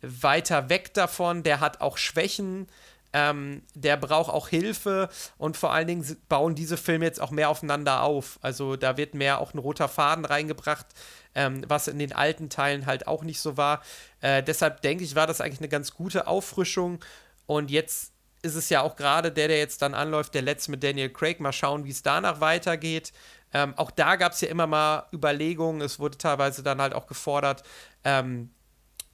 weiter 0.00 0.70
weg 0.70 0.94
davon. 0.94 1.42
Der 1.42 1.60
hat 1.60 1.82
auch 1.82 1.98
Schwächen. 1.98 2.68
Ähm, 3.12 3.64
der 3.74 3.98
braucht 3.98 4.32
auch 4.32 4.48
Hilfe 4.48 5.10
und 5.36 5.58
vor 5.58 5.74
allen 5.74 5.86
Dingen 5.86 6.16
bauen 6.30 6.54
diese 6.54 6.78
Filme 6.78 7.04
jetzt 7.04 7.20
auch 7.20 7.30
mehr 7.30 7.50
aufeinander 7.50 8.02
auf. 8.02 8.38
Also 8.40 8.76
da 8.76 8.96
wird 8.96 9.12
mehr 9.12 9.38
auch 9.38 9.52
ein 9.52 9.58
roter 9.58 9.88
Faden 9.88 10.24
reingebracht, 10.24 10.86
ähm, 11.34 11.62
was 11.68 11.86
in 11.86 11.98
den 11.98 12.14
alten 12.14 12.48
Teilen 12.48 12.86
halt 12.86 13.06
auch 13.06 13.24
nicht 13.24 13.40
so 13.40 13.58
war. 13.58 13.82
Äh, 14.22 14.42
deshalb 14.42 14.80
denke 14.80 15.04
ich, 15.04 15.14
war 15.14 15.26
das 15.26 15.42
eigentlich 15.42 15.60
eine 15.60 15.68
ganz 15.68 15.92
gute 15.92 16.26
Auffrischung. 16.26 17.04
Und 17.44 17.70
jetzt 17.70 18.11
ist 18.42 18.56
es 18.56 18.68
ja 18.68 18.82
auch 18.82 18.96
gerade 18.96 19.32
der, 19.32 19.48
der 19.48 19.58
jetzt 19.58 19.82
dann 19.82 19.94
anläuft, 19.94 20.34
der 20.34 20.42
letzte 20.42 20.72
mit 20.72 20.82
Daniel 20.82 21.10
Craig. 21.10 21.40
Mal 21.40 21.52
schauen, 21.52 21.84
wie 21.84 21.90
es 21.90 22.02
danach 22.02 22.40
weitergeht. 22.40 23.12
Ähm, 23.54 23.74
auch 23.76 23.90
da 23.90 24.16
gab 24.16 24.32
es 24.32 24.40
ja 24.40 24.48
immer 24.48 24.66
mal 24.66 25.06
Überlegungen. 25.12 25.80
Es 25.80 25.98
wurde 25.98 26.18
teilweise 26.18 26.62
dann 26.62 26.80
halt 26.80 26.94
auch 26.94 27.06
gefordert, 27.06 27.62
ähm, 28.04 28.50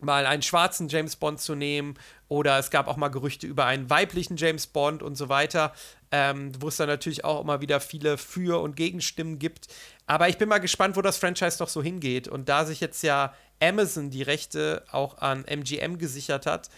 mal 0.00 0.26
einen 0.26 0.42
schwarzen 0.42 0.88
James 0.88 1.16
Bond 1.16 1.40
zu 1.40 1.54
nehmen 1.54 1.94
oder 2.28 2.58
es 2.58 2.70
gab 2.70 2.86
auch 2.86 2.96
mal 2.96 3.08
Gerüchte 3.08 3.46
über 3.46 3.64
einen 3.66 3.90
weiblichen 3.90 4.36
James 4.36 4.66
Bond 4.68 5.02
und 5.02 5.16
so 5.16 5.28
weiter, 5.28 5.72
ähm, 6.12 6.52
wo 6.60 6.68
es 6.68 6.76
dann 6.76 6.88
natürlich 6.88 7.24
auch 7.24 7.40
immer 7.40 7.60
wieder 7.60 7.80
viele 7.80 8.16
Für- 8.16 8.62
und 8.62 8.76
Gegenstimmen 8.76 9.38
gibt. 9.38 9.66
Aber 10.06 10.28
ich 10.28 10.38
bin 10.38 10.48
mal 10.48 10.58
gespannt, 10.58 10.96
wo 10.96 11.02
das 11.02 11.18
Franchise 11.18 11.58
noch 11.58 11.68
so 11.68 11.82
hingeht. 11.82 12.28
Und 12.28 12.48
da 12.48 12.64
sich 12.64 12.80
jetzt 12.80 13.02
ja 13.02 13.34
Amazon 13.60 14.10
die 14.10 14.22
Rechte 14.22 14.84
auch 14.92 15.18
an 15.18 15.44
MGM 15.44 15.98
gesichert 15.98 16.46
hat, 16.46 16.70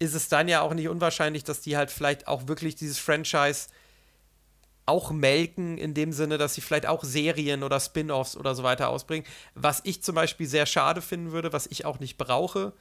ist 0.00 0.14
es 0.14 0.28
dann 0.28 0.48
ja 0.48 0.62
auch 0.62 0.74
nicht 0.74 0.88
unwahrscheinlich, 0.88 1.44
dass 1.44 1.60
die 1.60 1.76
halt 1.76 1.90
vielleicht 1.90 2.26
auch 2.26 2.48
wirklich 2.48 2.74
dieses 2.74 2.98
Franchise 2.98 3.68
auch 4.86 5.12
melken, 5.12 5.78
in 5.78 5.94
dem 5.94 6.12
Sinne, 6.12 6.38
dass 6.38 6.54
sie 6.54 6.62
vielleicht 6.62 6.86
auch 6.86 7.04
Serien 7.04 7.62
oder 7.62 7.78
Spin-offs 7.78 8.36
oder 8.36 8.54
so 8.54 8.64
weiter 8.64 8.88
ausbringen. 8.88 9.24
Was 9.54 9.82
ich 9.84 10.02
zum 10.02 10.16
Beispiel 10.16 10.48
sehr 10.48 10.66
schade 10.66 11.02
finden 11.02 11.30
würde, 11.30 11.52
was 11.52 11.66
ich 11.68 11.84
auch 11.84 12.00
nicht 12.00 12.18
brauche. 12.18 12.72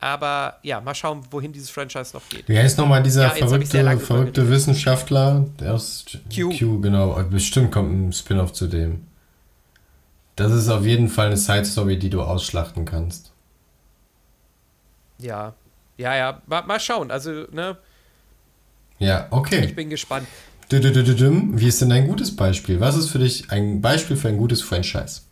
Aber 0.00 0.58
ja, 0.62 0.80
mal 0.80 0.94
schauen, 0.94 1.26
wohin 1.32 1.52
dieses 1.52 1.70
Franchise 1.70 2.14
noch 2.14 2.26
geht. 2.28 2.48
Wie 2.48 2.56
heißt 2.56 2.78
nochmal 2.78 3.02
dieser 3.02 3.24
ja, 3.24 3.30
verrückte, 3.30 3.98
verrückte 3.98 4.48
Wissenschaftler? 4.48 5.46
Der 5.58 5.74
aus 5.74 6.04
Q. 6.32 6.56
Q, 6.56 6.80
genau. 6.80 7.20
Bestimmt 7.24 7.72
kommt 7.72 7.92
ein 7.92 8.12
Spin-off 8.12 8.52
zu 8.52 8.68
dem. 8.68 9.08
Das 10.36 10.52
ist 10.52 10.68
auf 10.68 10.86
jeden 10.86 11.08
Fall 11.08 11.26
eine 11.26 11.36
Side-Story, 11.36 11.98
die 11.98 12.10
du 12.10 12.22
ausschlachten 12.22 12.84
kannst. 12.84 13.32
Ja, 15.18 15.54
ja, 15.98 16.16
ja. 16.16 16.42
Mal, 16.46 16.62
mal 16.62 16.80
schauen. 16.80 17.10
Also, 17.10 17.30
ne? 17.50 17.76
Ja, 18.98 19.26
okay. 19.30 19.66
Ich 19.66 19.76
bin 19.76 19.90
gespannt. 19.90 20.26
Wie 20.70 21.68
ist 21.68 21.80
denn 21.80 21.92
ein 21.92 22.06
gutes 22.06 22.34
Beispiel? 22.34 22.80
Was 22.80 22.96
ist 22.96 23.10
für 23.10 23.18
dich 23.18 23.50
ein 23.50 23.80
Beispiel 23.80 24.16
für 24.16 24.28
ein 24.28 24.36
gutes 24.36 24.62
Franchise? 24.62 25.22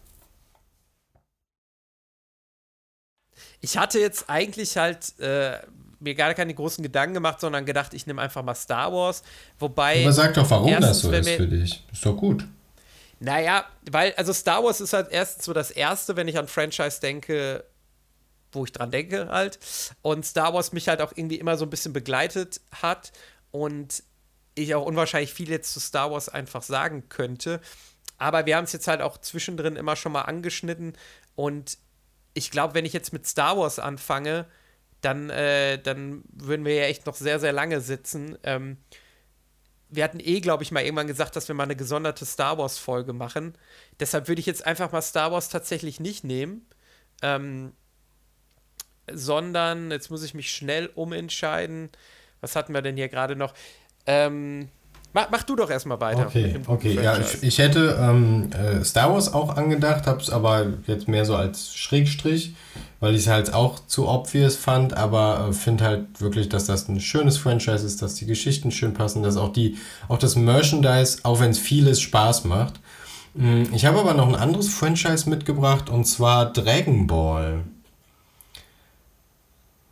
Ich 3.61 3.77
hatte 3.77 3.99
jetzt 3.99 4.29
eigentlich 4.29 4.77
halt 4.77 5.19
äh, 5.19 5.59
mir 6.01 6.15
gar 6.15 6.33
keine 6.35 6.55
großen 6.55 6.83
Gedanken 6.83 7.15
gemacht, 7.15 7.41
sondern 7.41 7.67
gedacht, 7.67 7.95
ich 7.95 8.07
nehme 8.07 8.23
einfach 8.23 8.43
mal 8.43 8.55
Star 8.55 8.93
Wars. 8.93 9.23
Wobei. 9.59 10.03
Aber 10.03 10.13
sag 10.13 10.35
doch, 10.35 10.49
warum 10.51 10.69
erstens, 10.69 10.89
das 10.89 11.01
so 11.03 11.13
ist 11.13 11.29
für 11.31 11.47
dich. 11.47 11.85
Ist 11.93 12.07
doch 12.07 12.17
gut. 12.17 12.47
Naja, 13.19 13.65
weil, 13.91 14.15
also 14.17 14.33
Star 14.33 14.63
Wars 14.63 14.81
ist 14.81 14.93
halt 14.93 15.09
erstens 15.11 15.45
so 15.47 15.53
das 15.53 15.71
Erste, 15.71 16.17
wenn 16.17 16.29
ich 16.29 16.39
an 16.39 16.49
Franchise 16.49 17.01
denke, 17.01 17.65
wo 18.57 18.65
ich 18.65 18.73
dran 18.73 18.91
denke 18.91 19.29
halt. 19.29 19.59
Und 20.03 20.27
Star 20.27 20.55
Wars 20.55 20.73
mich 20.73 20.89
halt 20.89 21.01
auch 21.01 21.13
irgendwie 21.15 21.37
immer 21.37 21.57
so 21.57 21.65
ein 21.65 21.71
bisschen 21.71 21.93
begleitet 21.93 22.61
hat. 22.73 23.13
Und 23.51 24.03
ich 24.55 24.75
auch 24.75 24.85
unwahrscheinlich 24.85 25.33
viel 25.33 25.51
jetzt 25.51 25.73
zu 25.73 25.81
Star 25.81 26.11
Wars 26.11 26.29
einfach 26.29 26.63
sagen 26.63 27.09
könnte. 27.09 27.61
Aber 28.19 28.47
wir 28.47 28.57
haben 28.57 28.65
es 28.65 28.73
jetzt 28.73 28.89
halt 28.89 29.03
auch 29.03 29.19
zwischendrin 29.19 29.77
immer 29.77 29.97
schon 29.97 30.13
mal 30.13 30.23
angeschnitten. 30.23 30.95
Und 31.35 31.79
ich 32.35 32.51
glaube, 32.51 32.75
wenn 32.75 32.85
ich 32.85 32.93
jetzt 32.93 33.13
mit 33.13 33.27
Star 33.27 33.57
Wars 33.59 33.79
anfange, 33.79 34.47
dann, 35.03 35.31
äh, 35.31 35.81
dann 35.81 36.23
würden 36.33 36.65
wir 36.65 36.75
ja 36.75 36.85
echt 36.85 37.07
noch 37.07 37.15
sehr, 37.15 37.39
sehr 37.39 37.53
lange 37.53 37.81
sitzen. 37.81 38.39
Ähm, 38.43 38.79
wir 39.89 40.05
hatten 40.05 40.21
eh, 40.21 40.41
glaube 40.41 40.63
ich, 40.63 40.73
mal 40.73 40.83
irgendwann 40.83 41.07
gesagt, 41.07 41.37
dass 41.37 41.49
wir 41.49 41.55
mal 41.55 41.65
eine 41.65 41.77
gesonderte 41.77 42.25
Star 42.25 42.59
Wars-Folge 42.59 43.13
machen. 43.13 43.57
Deshalb 44.01 44.29
würde 44.29 44.41
ich 44.41 44.47
jetzt 44.47 44.67
einfach 44.67 44.91
mal 44.93 45.03
Star 45.03 45.31
Wars 45.31 45.49
tatsächlich 45.49 46.01
nicht 46.01 46.25
nehmen. 46.25 46.67
Ähm, 47.23 47.73
sondern, 49.13 49.91
jetzt 49.91 50.11
muss 50.11 50.23
ich 50.23 50.35
mich 50.35 50.51
schnell 50.51 50.91
umentscheiden. 50.95 51.91
Was 52.41 52.57
hatten 52.57 52.75
wir 52.75 52.83
denn 52.83 52.97
hier 52.97 53.09
gerade 53.09 53.37
noch? 53.37 53.55
Ähm, 54.07 54.69
mach, 55.13 55.31
mach, 55.31 55.43
du 55.43 55.57
doch 55.57 55.71
erstmal 55.71 56.01
weiter. 56.01 56.27
Okay, 56.27 56.57
okay. 56.67 56.95
Ja, 57.03 57.19
ich, 57.19 57.43
ich 57.43 57.59
hätte 57.59 57.99
ähm, 58.01 58.51
äh, 58.53 58.85
Star 58.85 59.13
Wars 59.13 59.33
auch 59.33 59.57
angedacht, 59.57 60.07
habe 60.07 60.21
es 60.21 60.31
aber 60.31 60.67
jetzt 60.87 61.09
mehr 61.09 61.25
so 61.25 61.35
als 61.35 61.75
Schrägstrich, 61.75 62.55
weil 63.01 63.15
ich 63.15 63.23
es 63.23 63.29
halt 63.29 63.53
auch 63.53 63.81
zu 63.87 64.09
obvious 64.09 64.57
fand, 64.57 64.97
aber 64.97 65.49
äh, 65.49 65.53
finde 65.53 65.85
halt 65.85 66.21
wirklich, 66.21 66.49
dass 66.49 66.67
das 66.67 66.89
ein 66.89 67.01
schönes 67.01 67.39
Franchise 67.39 67.85
ist, 67.85 68.03
dass 68.03 68.15
die 68.15 68.27
Geschichten 68.27 68.71
schön 68.71 68.95
passen, 68.95 69.23
dass 69.23 69.37
auch 69.37 69.53
die, 69.53 69.77
auch 70.09 70.19
das 70.19 70.37
Merchandise, 70.37 71.19
auch 71.23 71.41
wenn 71.41 71.51
es 71.51 71.59
vieles 71.59 72.01
Spaß 72.01 72.45
macht. 72.45 72.75
Mm, 73.35 73.65
ich 73.73 73.87
habe 73.87 73.99
aber 73.99 74.15
noch 74.15 74.29
ein 74.29 74.37
anderes 74.37 74.69
Franchise 74.69 75.29
mitgebracht 75.29 75.91
und 75.91 76.05
zwar 76.05 76.53
Dragon 76.53 77.07
Ball. 77.07 77.65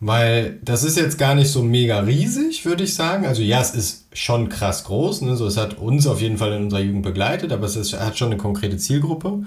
Weil 0.07 0.59
das 0.63 0.85
ist 0.85 0.99
jetzt 0.99 1.17
gar 1.17 1.35
nicht 1.35 1.49
so 1.49 1.63
mega 1.63 2.01
riesig, 2.01 2.67
würde 2.67 2.85
ich 2.85 2.93
sagen. 2.93 3.25
Also 3.25 3.41
ja, 3.41 3.63
es 3.63 3.71
ist 3.75 4.05
schon 4.13 4.51
krass 4.51 4.85
groß. 4.85 5.23
Ne? 5.23 5.35
So, 5.35 5.47
es 5.47 5.57
hat 5.57 5.79
uns 5.79 6.07
auf 6.07 6.21
jeden 6.21 6.37
Fall 6.37 6.53
in 6.53 6.65
unserer 6.65 6.81
Jugend 6.81 7.05
begleitet, 7.05 7.53
aber 7.53 7.65
es 7.65 7.75
ist, 7.75 7.99
hat 7.99 8.19
schon 8.19 8.29
eine 8.29 8.37
konkrete 8.37 8.77
Zielgruppe. 8.77 9.45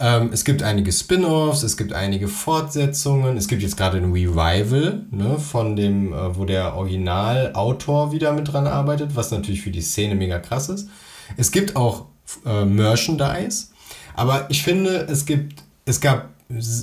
Ähm, 0.00 0.30
es 0.32 0.46
gibt 0.46 0.62
einige 0.62 0.90
Spin-offs, 0.90 1.62
es 1.62 1.76
gibt 1.76 1.92
einige 1.92 2.28
Fortsetzungen. 2.28 3.36
Es 3.36 3.48
gibt 3.48 3.60
jetzt 3.60 3.76
gerade 3.76 3.98
ein 3.98 4.12
Revival 4.12 5.04
ne, 5.10 5.38
von 5.38 5.76
dem, 5.76 6.14
äh, 6.14 6.38
wo 6.38 6.46
der 6.46 6.74
Originalautor 6.74 8.12
wieder 8.12 8.32
mit 8.32 8.50
dran 8.50 8.66
arbeitet, 8.66 9.14
was 9.14 9.30
natürlich 9.30 9.60
für 9.60 9.72
die 9.72 9.82
Szene 9.82 10.14
mega 10.14 10.38
krass 10.38 10.70
ist. 10.70 10.88
Es 11.36 11.50
gibt 11.50 11.76
auch 11.76 12.06
äh, 12.46 12.64
Merchandise, 12.64 13.66
aber 14.14 14.46
ich 14.48 14.62
finde, 14.62 15.06
es 15.10 15.26
gibt, 15.26 15.62
es 15.84 16.00
gab 16.00 16.31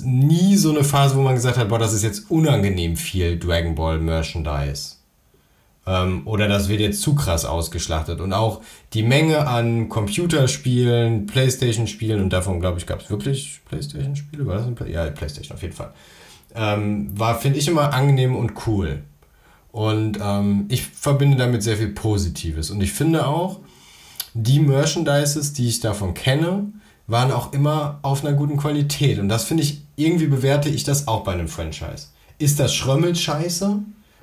nie 0.04 0.56
so 0.56 0.70
eine 0.70 0.84
Phase, 0.84 1.16
wo 1.16 1.22
man 1.22 1.34
gesagt 1.34 1.58
hat, 1.58 1.68
boah, 1.68 1.78
das 1.78 1.92
ist 1.92 2.02
jetzt 2.02 2.30
unangenehm 2.30 2.96
viel 2.96 3.38
Dragon 3.38 3.74
Ball 3.74 3.98
Merchandise. 3.98 4.96
Ähm, 5.86 6.22
oder 6.26 6.48
das 6.48 6.68
wird 6.68 6.80
jetzt 6.80 7.00
zu 7.00 7.14
krass 7.14 7.44
ausgeschlachtet. 7.44 8.20
Und 8.20 8.32
auch 8.32 8.60
die 8.92 9.02
Menge 9.02 9.46
an 9.46 9.88
Computerspielen, 9.88 11.26
Playstation-Spielen, 11.26 12.20
und 12.20 12.32
davon, 12.32 12.60
glaube 12.60 12.78
ich, 12.78 12.86
gab 12.86 13.00
es 13.00 13.10
wirklich 13.10 13.60
Playstation-Spiele? 13.66 14.46
War 14.46 14.56
das 14.56 14.66
ein 14.66 14.74
Play 14.74 14.92
Ja, 14.92 15.06
Playstation 15.06 15.56
auf 15.56 15.62
jeden 15.62 15.74
Fall. 15.74 15.92
Ähm, 16.54 17.18
war, 17.18 17.38
finde 17.38 17.58
ich, 17.58 17.68
immer 17.68 17.92
angenehm 17.92 18.36
und 18.36 18.66
cool. 18.66 19.02
Und 19.72 20.18
ähm, 20.20 20.66
ich 20.68 20.82
verbinde 20.82 21.36
damit 21.36 21.62
sehr 21.62 21.76
viel 21.76 21.90
Positives. 21.90 22.70
Und 22.70 22.80
ich 22.82 22.92
finde 22.92 23.26
auch, 23.26 23.60
die 24.34 24.60
Merchandises, 24.60 25.52
die 25.52 25.68
ich 25.68 25.80
davon 25.80 26.14
kenne, 26.14 26.72
waren 27.10 27.32
auch 27.32 27.52
immer 27.52 27.98
auf 28.02 28.24
einer 28.24 28.36
guten 28.36 28.56
Qualität. 28.56 29.18
Und 29.18 29.28
das 29.28 29.44
finde 29.44 29.62
ich, 29.62 29.82
irgendwie 29.96 30.28
bewerte 30.28 30.68
ich 30.68 30.84
das 30.84 31.08
auch 31.08 31.24
bei 31.24 31.32
einem 31.32 31.48
Franchise. 31.48 32.08
Ist 32.38 32.60
das 32.60 32.74
Schrömmel 32.74 33.16
scheiße 33.16 33.78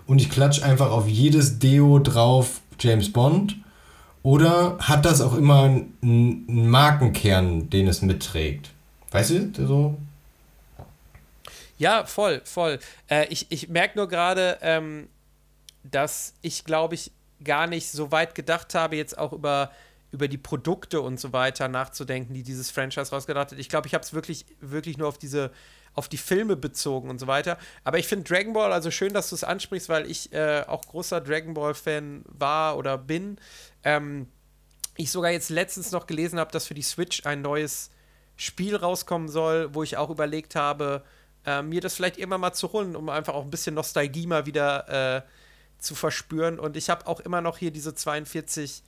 und 0.08 0.20
ich 0.20 0.30
klatsche 0.30 0.64
einfach 0.64 0.90
auf 0.90 1.08
jedes 1.08 1.60
Deo 1.60 2.00
drauf 2.00 2.62
James 2.80 3.12
Bond? 3.12 3.58
Oder 4.24 4.78
hat 4.80 5.06
das 5.06 5.22
auch 5.22 5.36
immer 5.36 5.64
einen 6.02 6.70
Markenkern, 6.70 7.70
den 7.70 7.88
es 7.88 8.02
mitträgt? 8.02 8.72
Weißt 9.12 9.32
du, 9.32 9.68
so? 9.68 9.98
Ja, 11.78 12.06
voll, 12.06 12.42
voll. 12.44 12.80
Äh, 13.10 13.28
ich 13.28 13.46
ich 13.50 13.70
merke 13.70 13.98
nur 13.98 14.08
gerade, 14.08 14.58
ähm, 14.62 15.08
dass 15.84 16.34
ich, 16.42 16.66
glaube 16.66 16.96
ich, 16.96 17.12
gar 17.44 17.68
nicht 17.68 17.92
so 17.92 18.12
weit 18.12 18.34
gedacht 18.36 18.74
habe, 18.74 18.96
jetzt 18.96 19.18
auch 19.18 19.32
über 19.32 19.72
über 20.18 20.28
die 20.28 20.40
Produkte 20.40 21.00
und 21.00 21.20
so 21.20 21.32
weiter 21.32 21.68
nachzudenken, 21.68 22.34
die 22.34 22.42
dieses 22.42 22.72
Franchise 22.72 23.12
rausgedacht 23.12 23.52
hat. 23.52 23.60
Ich 23.60 23.70
glaube, 23.70 23.86
ich 23.86 23.94
habe 23.94 24.04
es 24.04 24.14
wirklich, 24.14 24.48
wirklich 24.60 24.98
nur 24.98 25.08
auf 25.08 25.20
diese, 25.20 25.52
auf 25.94 26.10
die 26.10 26.18
Filme 26.18 26.56
bezogen 26.56 27.12
und 27.12 27.20
so 27.20 27.28
weiter. 27.28 27.60
Aber 27.84 28.00
ich 28.00 28.08
finde 28.08 28.26
Dragon 28.26 28.54
Ball, 28.54 28.74
also 28.74 28.90
schön, 28.90 29.14
dass 29.14 29.30
du 29.30 29.36
es 29.36 29.44
ansprichst, 29.44 29.90
weil 29.90 30.10
ich 30.10 30.34
äh, 30.34 30.64
auch 30.66 30.88
großer 30.88 31.22
Dragon 31.22 31.54
Ball-Fan 31.54 32.26
war 32.26 32.78
oder 32.78 32.98
bin. 32.98 33.38
Ähm, 33.84 34.28
ich 34.96 35.12
sogar 35.12 35.30
jetzt 35.30 35.50
letztens 35.50 35.92
noch 35.92 36.08
gelesen 36.08 36.40
habe, 36.40 36.52
dass 36.52 36.66
für 36.66 36.74
die 36.74 36.82
Switch 36.82 37.28
ein 37.28 37.44
neues 37.44 37.92
Spiel 38.38 38.76
rauskommen 38.76 39.30
soll, 39.30 39.76
wo 39.76 39.84
ich 39.84 39.98
auch 39.98 40.10
überlegt 40.10 40.56
habe, 40.56 41.04
äh, 41.46 41.62
mir 41.62 41.82
das 41.82 41.94
vielleicht 41.94 42.18
irgendwann 42.18 42.42
mal 42.42 42.54
zu 42.54 42.74
holen, 42.74 42.96
um 42.96 43.10
einfach 43.10 43.36
auch 43.36 43.44
ein 43.44 43.52
bisschen 43.52 43.76
Nostalgie 43.76 44.26
mal 44.26 44.48
wieder 44.48 45.18
äh, 45.18 45.22
zu 45.78 45.94
verspüren. 45.94 46.60
Und 46.60 46.76
ich 46.76 46.90
habe 46.90 47.06
auch 47.06 47.20
immer 47.20 47.42
noch 47.42 47.60
hier 47.60 47.70
diese 47.70 47.94
42 47.94 48.82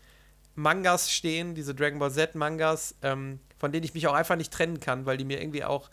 Mangas 0.60 1.12
stehen, 1.12 1.56
diese 1.56 1.74
Dragon 1.74 2.00
Ball 2.00 2.12
Z 2.12 2.36
Mangas, 2.36 2.96
ähm, 3.02 3.40
von 3.58 3.72
denen 3.72 3.86
ich 3.86 3.94
mich 3.94 4.08
auch 4.08 4.14
einfach 4.14 4.36
nicht 4.36 4.52
trennen 4.52 4.80
kann, 4.80 5.06
weil 5.06 5.18
die 5.18 5.26
mir 5.26 5.42
irgendwie 5.42 5.64
auch 5.64 5.90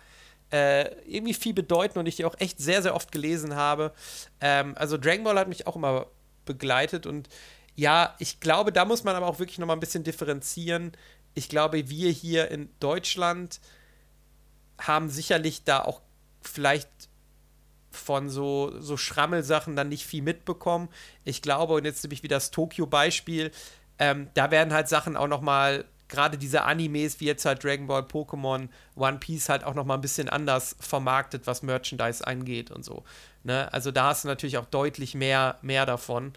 äh, 0.51 0.93
irgendwie 1.05 1.35
viel 1.35 1.55
bedeuten 1.55 1.99
und 1.99 2.07
ich 2.07 2.17
die 2.17 2.25
auch 2.25 2.39
echt 2.39 2.59
sehr, 2.59 2.83
sehr 2.83 2.95
oft 2.95 3.12
gelesen 3.12 3.55
habe. 3.55 3.93
Ähm, 4.41 4.75
also 4.77 4.97
Dragon 4.97 5.25
Ball 5.25 5.39
hat 5.39 5.49
mich 5.49 5.67
auch 5.67 5.77
immer 5.77 6.07
begleitet 6.45 7.07
und 7.07 7.29
ja, 7.75 8.14
ich 8.19 8.41
glaube, 8.41 8.73
da 8.73 8.85
muss 8.85 9.05
man 9.05 9.14
aber 9.17 9.27
auch 9.27 9.39
wirklich 9.39 9.59
noch 9.59 9.67
mal 9.67 9.75
ein 9.75 9.81
bisschen 9.81 10.05
differenzieren. 10.05 10.93
Ich 11.35 11.49
glaube, 11.49 11.91
wir 11.91 12.11
hier 12.11 12.51
in 12.51 12.71
Deutschland 12.81 13.61
haben 14.79 15.11
sicherlich 15.11 15.64
da 15.64 15.83
auch 15.83 16.01
vielleicht 16.41 16.89
von 17.91 18.31
so, 18.31 18.73
so 18.81 18.97
Schrammelsachen 18.97 19.77
dann 19.77 19.89
nicht 19.89 20.07
viel 20.07 20.23
mitbekommen. 20.23 20.89
Ich 21.25 21.43
glaube, 21.43 21.75
und 21.75 21.85
jetzt 21.85 22.03
nämlich 22.03 22.23
wie 22.23 22.29
das 22.29 22.51
Tokio-Beispiel, 22.51 23.51
ähm, 23.99 24.28
da 24.34 24.51
werden 24.51 24.72
halt 24.72 24.88
Sachen 24.88 25.16
auch 25.16 25.28
noch 25.28 25.40
mal 25.40 25.84
gerade 26.09 26.38
diese 26.38 26.62
Animes 26.62 27.20
wie 27.20 27.26
jetzt 27.26 27.44
halt 27.44 27.64
Dragon 27.64 27.86
Ball, 27.86 28.03
Pokémon, 28.03 28.68
One 28.94 29.18
Piece 29.18 29.49
halt 29.49 29.64
auch 29.64 29.74
noch 29.74 29.84
mal 29.84 29.94
ein 29.94 30.01
bisschen 30.01 30.28
anders 30.28 30.76
vermarktet, 30.80 31.47
was 31.47 31.62
Merchandise 31.62 32.26
angeht 32.26 32.70
und 32.70 32.84
so. 32.84 33.03
Ne? 33.42 33.72
Also 33.72 33.90
da 33.90 34.09
hast 34.09 34.24
du 34.24 34.28
natürlich 34.28 34.59
auch 34.59 34.66
deutlich 34.66 35.14
mehr, 35.14 35.59
mehr 35.62 35.86
davon. 35.86 36.32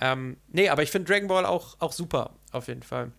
Ähm, 0.00 0.36
nee, 0.48 0.68
aber 0.68 0.82
ich 0.82 0.90
finde 0.90 1.10
Dragon 1.10 1.28
Ball 1.28 1.46
auch, 1.46 1.76
auch 1.78 1.92
super, 1.92 2.30
auf 2.52 2.68
jeden 2.68 2.82
Fall. 2.82 3.12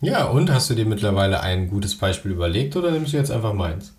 Ja, 0.00 0.24
und 0.24 0.50
hast 0.50 0.68
du 0.68 0.74
dir 0.74 0.84
mittlerweile 0.84 1.40
ein 1.40 1.70
gutes 1.70 1.96
Beispiel 1.96 2.32
überlegt 2.32 2.76
oder 2.76 2.90
nimmst 2.90 3.12
du 3.12 3.16
jetzt 3.16 3.30
einfach 3.30 3.54
meins? 3.54 3.95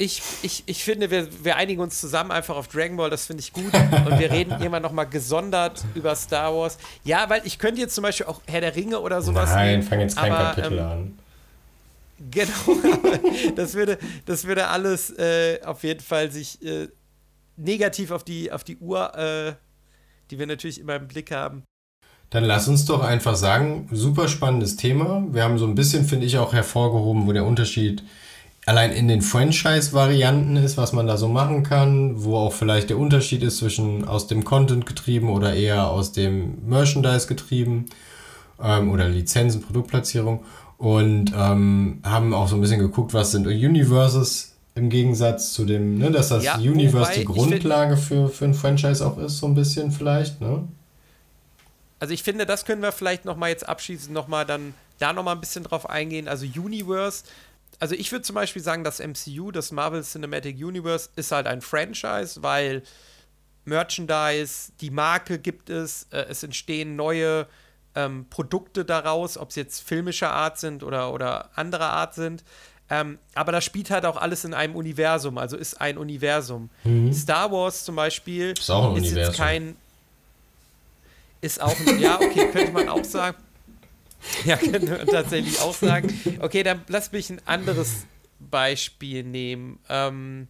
Ich, 0.00 0.22
ich, 0.40 0.62
ich 0.64 0.82
finde, 0.82 1.10
wir, 1.10 1.28
wir 1.44 1.56
einigen 1.56 1.82
uns 1.82 2.00
zusammen 2.00 2.30
einfach 2.30 2.56
auf 2.56 2.68
Dragon 2.68 2.96
Ball, 2.96 3.10
das 3.10 3.26
finde 3.26 3.42
ich 3.42 3.52
gut. 3.52 3.74
Und 3.74 4.18
wir 4.18 4.30
reden 4.30 4.52
irgendwann 4.58 4.80
nochmal 4.80 5.06
gesondert 5.06 5.84
über 5.94 6.16
Star 6.16 6.54
Wars. 6.54 6.78
Ja, 7.04 7.28
weil 7.28 7.42
ich 7.44 7.58
könnte 7.58 7.82
jetzt 7.82 7.94
zum 7.94 8.00
Beispiel 8.02 8.24
auch 8.24 8.40
Herr 8.46 8.62
der 8.62 8.74
Ringe 8.74 8.98
oder 9.00 9.20
sowas. 9.20 9.50
Nein, 9.50 9.82
fang 9.82 10.00
jetzt 10.00 10.16
kein 10.16 10.32
aber, 10.32 10.54
Kapitel 10.54 10.78
ähm, 10.78 10.86
an. 10.86 11.18
Genau, 12.30 12.78
das 13.56 13.74
würde, 13.74 13.98
das 14.26 14.44
würde 14.44 14.68
alles 14.68 15.10
äh, 15.18 15.60
auf 15.64 15.82
jeden 15.84 16.00
Fall 16.00 16.30
sich 16.30 16.62
äh, 16.62 16.88
negativ 17.56 18.10
auf 18.10 18.24
die, 18.24 18.52
auf 18.52 18.64
die 18.64 18.76
Uhr, 18.78 19.14
äh, 19.16 19.52
die 20.30 20.38
wir 20.38 20.46
natürlich 20.46 20.80
immer 20.80 20.96
im 20.96 21.08
Blick 21.08 21.30
haben. 21.30 21.62
Dann 22.30 22.44
lass 22.44 22.68
uns 22.68 22.84
doch 22.86 23.02
einfach 23.02 23.36
sagen, 23.36 23.88
super 23.92 24.28
spannendes 24.28 24.76
Thema. 24.76 25.26
Wir 25.30 25.44
haben 25.44 25.58
so 25.58 25.66
ein 25.66 25.74
bisschen, 25.74 26.04
finde 26.06 26.26
ich, 26.26 26.38
auch 26.38 26.52
hervorgehoben, 26.52 27.26
wo 27.26 27.32
der 27.32 27.44
Unterschied 27.44 28.02
allein 28.66 28.92
in 28.92 29.08
den 29.08 29.22
Franchise-Varianten 29.22 30.56
ist, 30.56 30.76
was 30.76 30.92
man 30.92 31.06
da 31.06 31.16
so 31.16 31.28
machen 31.28 31.62
kann, 31.62 32.22
wo 32.22 32.36
auch 32.36 32.52
vielleicht 32.52 32.90
der 32.90 32.98
Unterschied 32.98 33.42
ist 33.42 33.58
zwischen 33.58 34.06
aus 34.06 34.26
dem 34.26 34.44
Content 34.44 34.86
getrieben 34.86 35.30
oder 35.30 35.54
eher 35.54 35.88
aus 35.88 36.12
dem 36.12 36.68
Merchandise 36.68 37.26
getrieben 37.26 37.86
ähm, 38.62 38.90
oder 38.90 39.08
Lizenzen, 39.08 39.62
Produktplatzierung 39.62 40.44
und 40.78 41.32
ähm, 41.36 42.00
haben 42.04 42.34
auch 42.34 42.48
so 42.48 42.56
ein 42.56 42.60
bisschen 42.60 42.80
geguckt, 42.80 43.14
was 43.14 43.32
sind 43.32 43.46
Universes 43.46 44.54
im 44.74 44.88
Gegensatz 44.88 45.52
zu 45.52 45.64
dem, 45.64 45.98
ne, 45.98 46.10
dass 46.10 46.28
das 46.28 46.44
ja, 46.44 46.56
Universe 46.56 47.12
die 47.18 47.24
Grundlage 47.24 47.96
für, 47.96 48.28
für 48.28 48.44
ein 48.44 48.54
Franchise 48.54 49.04
auch 49.04 49.18
ist, 49.18 49.38
so 49.38 49.46
ein 49.46 49.54
bisschen 49.54 49.90
vielleicht, 49.90 50.40
ne? 50.40 50.66
Also 51.98 52.14
ich 52.14 52.22
finde, 52.22 52.46
das 52.46 52.64
können 52.64 52.80
wir 52.80 52.92
vielleicht 52.92 53.26
noch 53.26 53.36
mal 53.36 53.50
jetzt 53.50 53.68
abschließend 53.68 54.14
noch 54.14 54.26
mal 54.26 54.46
dann 54.46 54.72
da 54.98 55.12
noch 55.12 55.22
mal 55.22 55.32
ein 55.32 55.40
bisschen 55.40 55.64
drauf 55.64 55.88
eingehen. 55.88 56.28
Also 56.28 56.46
Universe 56.46 57.24
also 57.80 57.94
ich 57.94 58.12
würde 58.12 58.22
zum 58.22 58.34
Beispiel 58.34 58.62
sagen, 58.62 58.84
das 58.84 59.00
MCU, 59.00 59.50
das 59.50 59.72
Marvel 59.72 60.02
Cinematic 60.02 60.56
Universe, 60.56 61.08
ist 61.16 61.32
halt 61.32 61.46
ein 61.46 61.62
Franchise, 61.62 62.42
weil 62.42 62.82
Merchandise, 63.64 64.72
die 64.80 64.90
Marke 64.90 65.38
gibt 65.38 65.70
es, 65.70 66.06
äh, 66.12 66.26
es 66.28 66.42
entstehen 66.42 66.94
neue 66.94 67.46
ähm, 67.94 68.26
Produkte 68.28 68.84
daraus, 68.84 69.36
ob 69.38 69.50
es 69.50 69.56
jetzt 69.56 69.80
filmischer 69.80 70.30
Art 70.30 70.58
sind 70.58 70.82
oder, 70.82 71.12
oder 71.12 71.50
anderer 71.56 71.90
Art 71.90 72.14
sind. 72.14 72.44
Ähm, 72.90 73.18
aber 73.34 73.52
das 73.52 73.64
spielt 73.64 73.90
halt 73.90 74.04
auch 74.04 74.16
alles 74.16 74.44
in 74.44 74.52
einem 74.52 74.74
Universum, 74.74 75.38
also 75.38 75.56
ist 75.56 75.80
ein 75.80 75.96
Universum. 75.96 76.70
Mhm. 76.84 77.12
Star 77.12 77.50
Wars 77.50 77.84
zum 77.84 77.96
Beispiel 77.96 78.52
ist, 78.52 78.70
auch 78.70 78.90
ein 78.90 78.96
ist 78.96 79.06
Universum. 79.06 79.32
jetzt 79.32 79.36
kein. 79.36 79.76
Ist 81.40 81.60
auch 81.60 81.78
ein. 81.86 82.00
ja, 82.00 82.16
okay, 82.20 82.48
könnte 82.52 82.72
man 82.72 82.88
auch 82.88 83.04
sagen. 83.04 83.36
Ja, 84.44 84.56
können 84.56 84.88
wir 84.88 85.06
tatsächlich 85.06 85.60
auch 85.60 85.74
sagen. 85.74 86.08
Okay, 86.40 86.62
dann 86.62 86.82
lass 86.88 87.12
mich 87.12 87.30
ein 87.30 87.40
anderes 87.46 88.06
Beispiel 88.38 89.24
nehmen. 89.24 89.78
Ähm, 89.88 90.48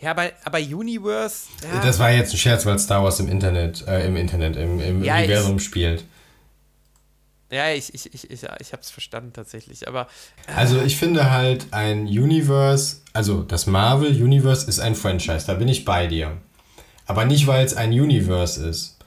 ja, 0.00 0.12
aber, 0.12 0.30
aber 0.44 0.58
Universe. 0.58 1.46
Ja. 1.62 1.82
Das 1.82 1.98
war 1.98 2.10
jetzt 2.10 2.32
ein 2.32 2.38
Scherz, 2.38 2.64
weil 2.64 2.78
Star 2.78 3.02
Wars 3.02 3.18
im 3.20 3.28
Internet, 3.28 3.86
äh, 3.86 4.06
im 4.06 4.16
Internet, 4.16 4.56
im, 4.56 4.80
im 4.80 5.02
ja, 5.02 5.16
Universum 5.16 5.56
ich, 5.56 5.64
spielt. 5.64 6.04
Ja, 7.50 7.70
ich, 7.72 7.94
ich, 7.94 8.12
ich, 8.14 8.30
ich, 8.30 8.46
ich 8.60 8.72
hab's 8.72 8.90
verstanden 8.90 9.32
tatsächlich, 9.32 9.88
aber. 9.88 10.06
Äh, 10.46 10.52
also 10.52 10.80
ich 10.82 10.96
finde 10.96 11.30
halt 11.30 11.66
ein 11.72 12.06
Universe, 12.06 12.98
also 13.12 13.42
das 13.42 13.66
Marvel 13.66 14.10
Universe 14.10 14.68
ist 14.68 14.78
ein 14.78 14.94
Franchise, 14.94 15.46
da 15.46 15.54
bin 15.54 15.68
ich 15.68 15.84
bei 15.84 16.06
dir. 16.06 16.36
Aber 17.06 17.24
nicht, 17.24 17.46
weil 17.46 17.64
es 17.64 17.74
ein 17.74 17.90
Universe 17.90 18.64
ist 18.68 18.97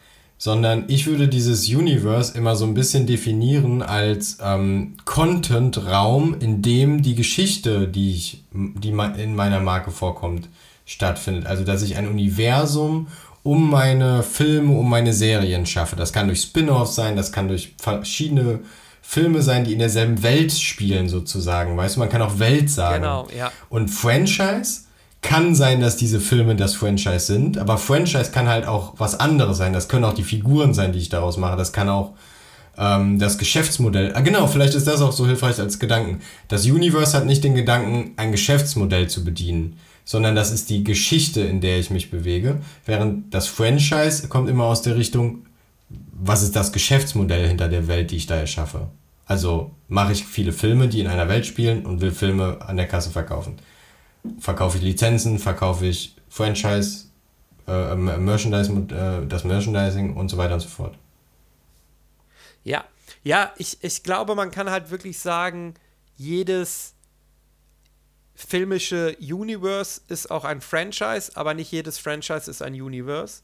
sondern 0.44 0.86
ich 0.88 1.06
würde 1.06 1.28
dieses 1.28 1.70
Universe 1.70 2.36
immer 2.36 2.56
so 2.56 2.66
ein 2.66 2.74
bisschen 2.74 3.06
definieren 3.06 3.84
als 3.84 4.40
ähm, 4.42 4.96
Content-Raum, 5.06 6.36
in 6.40 6.64
dem 6.64 7.04
die 7.04 7.14
Geschichte, 7.14 7.88
die, 7.88 8.16
ich, 8.16 8.44
die 8.52 8.90
in 8.90 9.36
meiner 9.36 9.60
Marke 9.60 9.92
vorkommt, 9.92 10.50
stattfindet. 10.84 11.46
Also 11.46 11.64
dass 11.64 11.84
ich 11.84 11.96
ein 11.96 12.08
Universum 12.08 13.06
um 13.44 13.70
meine 13.70 14.24
Filme, 14.24 14.74
um 14.74 14.90
meine 14.90 15.14
Serien 15.14 15.68
schaffe. 15.68 15.96
Das 15.96 16.12
kann 16.12 16.26
durch 16.26 16.42
Spin-offs 16.42 16.96
sein, 16.96 17.16
das 17.16 17.32
kann 17.32 17.48
durch 17.48 17.76
verschiedene 17.78 18.62
Filme 19.04 19.44
sein, 19.44 19.64
die 19.64 19.74
in 19.74 19.80
derselben 19.80 20.24
Welt 20.24 20.54
spielen 20.54 21.08
sozusagen. 21.08 21.78
Weißt 21.78 21.98
du, 21.98 22.00
man 22.00 22.10
kann 22.10 22.24
auch 22.24 22.40
Welt 22.40 22.72
sagen. 22.72 23.04
Genau, 23.04 23.28
ja. 23.38 23.52
Und 23.70 23.90
Franchise 23.90 24.86
kann 25.22 25.54
sein, 25.54 25.82
dass 25.82 25.98
diese 25.98 26.20
Filme 26.20 26.56
das 26.56 26.74
Franchise 26.74 27.20
sind, 27.20 27.58
aber 27.58 27.78
Franchise 27.78 28.32
kann 28.32 28.48
halt 28.48 28.68
auch 28.68 28.96
was 28.98 29.20
anderes 29.20 29.58
sein. 29.58 29.72
Das 29.72 29.88
können 29.88 30.04
auch 30.04 30.14
die 30.14 30.24
Figuren 30.24 30.74
sein, 30.74 30.94
die 30.94 31.00
ich 31.00 31.10
daraus 31.10 31.38
mache. 31.38 31.58
Das 31.58 31.74
kann 31.74 31.90
auch 31.90 32.14
ähm, 32.78 33.20
das 33.20 33.38
Geschäftsmodell. 33.38 34.14
Ah, 34.16 34.22
genau, 34.22 34.48
vielleicht 34.48 34.74
ist 34.74 34.88
das 34.88 35.02
auch 35.02 35.12
so 35.12 35.28
hilfreich 35.28 35.60
als 35.60 35.78
Gedanken. 35.78 36.22
Das 36.48 36.66
Universe 36.66 37.16
hat 37.16 37.28
nicht 37.28 37.44
den 37.44 37.54
Gedanken, 37.54 38.14
ein 38.18 38.32
Geschäftsmodell 38.32 39.10
zu 39.10 39.24
bedienen, 39.24 39.78
sondern 40.06 40.36
das 40.36 40.52
ist 40.52 40.72
die 40.72 40.84
Geschichte, 40.84 41.42
in 41.42 41.62
der 41.62 41.80
ich 41.80 41.92
mich 41.92 42.10
bewege. 42.10 42.60
Während 42.86 43.32
das 43.34 43.48
Franchise 43.48 44.28
kommt 44.28 44.50
immer 44.50 44.66
aus 44.66 44.82
der 44.82 44.96
Richtung, 44.96 45.46
was 46.14 46.42
ist 46.42 46.56
das 46.56 46.74
Geschäftsmodell 46.74 47.48
hinter 47.48 47.68
der 47.68 47.88
Welt, 47.88 48.10
die 48.10 48.18
ich 48.18 48.28
da 48.28 48.36
erschaffe. 48.36 48.88
Also 49.28 49.72
mache 49.88 50.14
ich 50.14 50.26
viele 50.26 50.52
Filme, 50.52 50.88
die 50.88 51.00
in 51.00 51.08
einer 51.08 51.30
Welt 51.30 51.46
spielen 51.46 51.86
und 51.86 52.02
will 52.02 52.12
Filme 52.12 52.58
an 52.66 52.78
der 52.78 52.88
Kasse 52.88 53.12
verkaufen 53.12 53.58
verkaufe 54.40 54.78
ich 54.78 54.84
Lizenzen, 54.84 55.40
verkaufe 55.40 55.86
ich 55.86 56.16
Franchise, 56.30 57.06
äh, 57.68 57.96
Merchandise, 57.96 58.72
äh, 58.72 59.28
das 59.28 59.44
Merchandising 59.44 60.16
und 60.16 60.30
so 60.30 60.38
weiter 60.38 60.56
und 60.56 60.60
so 60.60 60.70
fort. 60.70 60.98
Ja, 62.64 62.86
ja, 63.24 63.52
ich, 63.58 63.84
ich 63.84 64.04
glaube, 64.04 64.36
man 64.36 64.52
kann 64.52 64.70
halt 64.70 64.92
wirklich 64.92 65.20
sagen, 65.20 65.76
jedes 66.16 66.96
filmische 68.36 69.16
Universe 69.20 70.02
ist 70.08 70.32
auch 70.32 70.46
ein 70.46 70.62
Franchise, 70.62 71.32
aber 71.36 71.54
nicht 71.54 71.72
jedes 71.72 72.00
Franchise 72.00 72.50
ist 72.50 72.62
ein 72.62 72.74
Universe. 72.74 73.42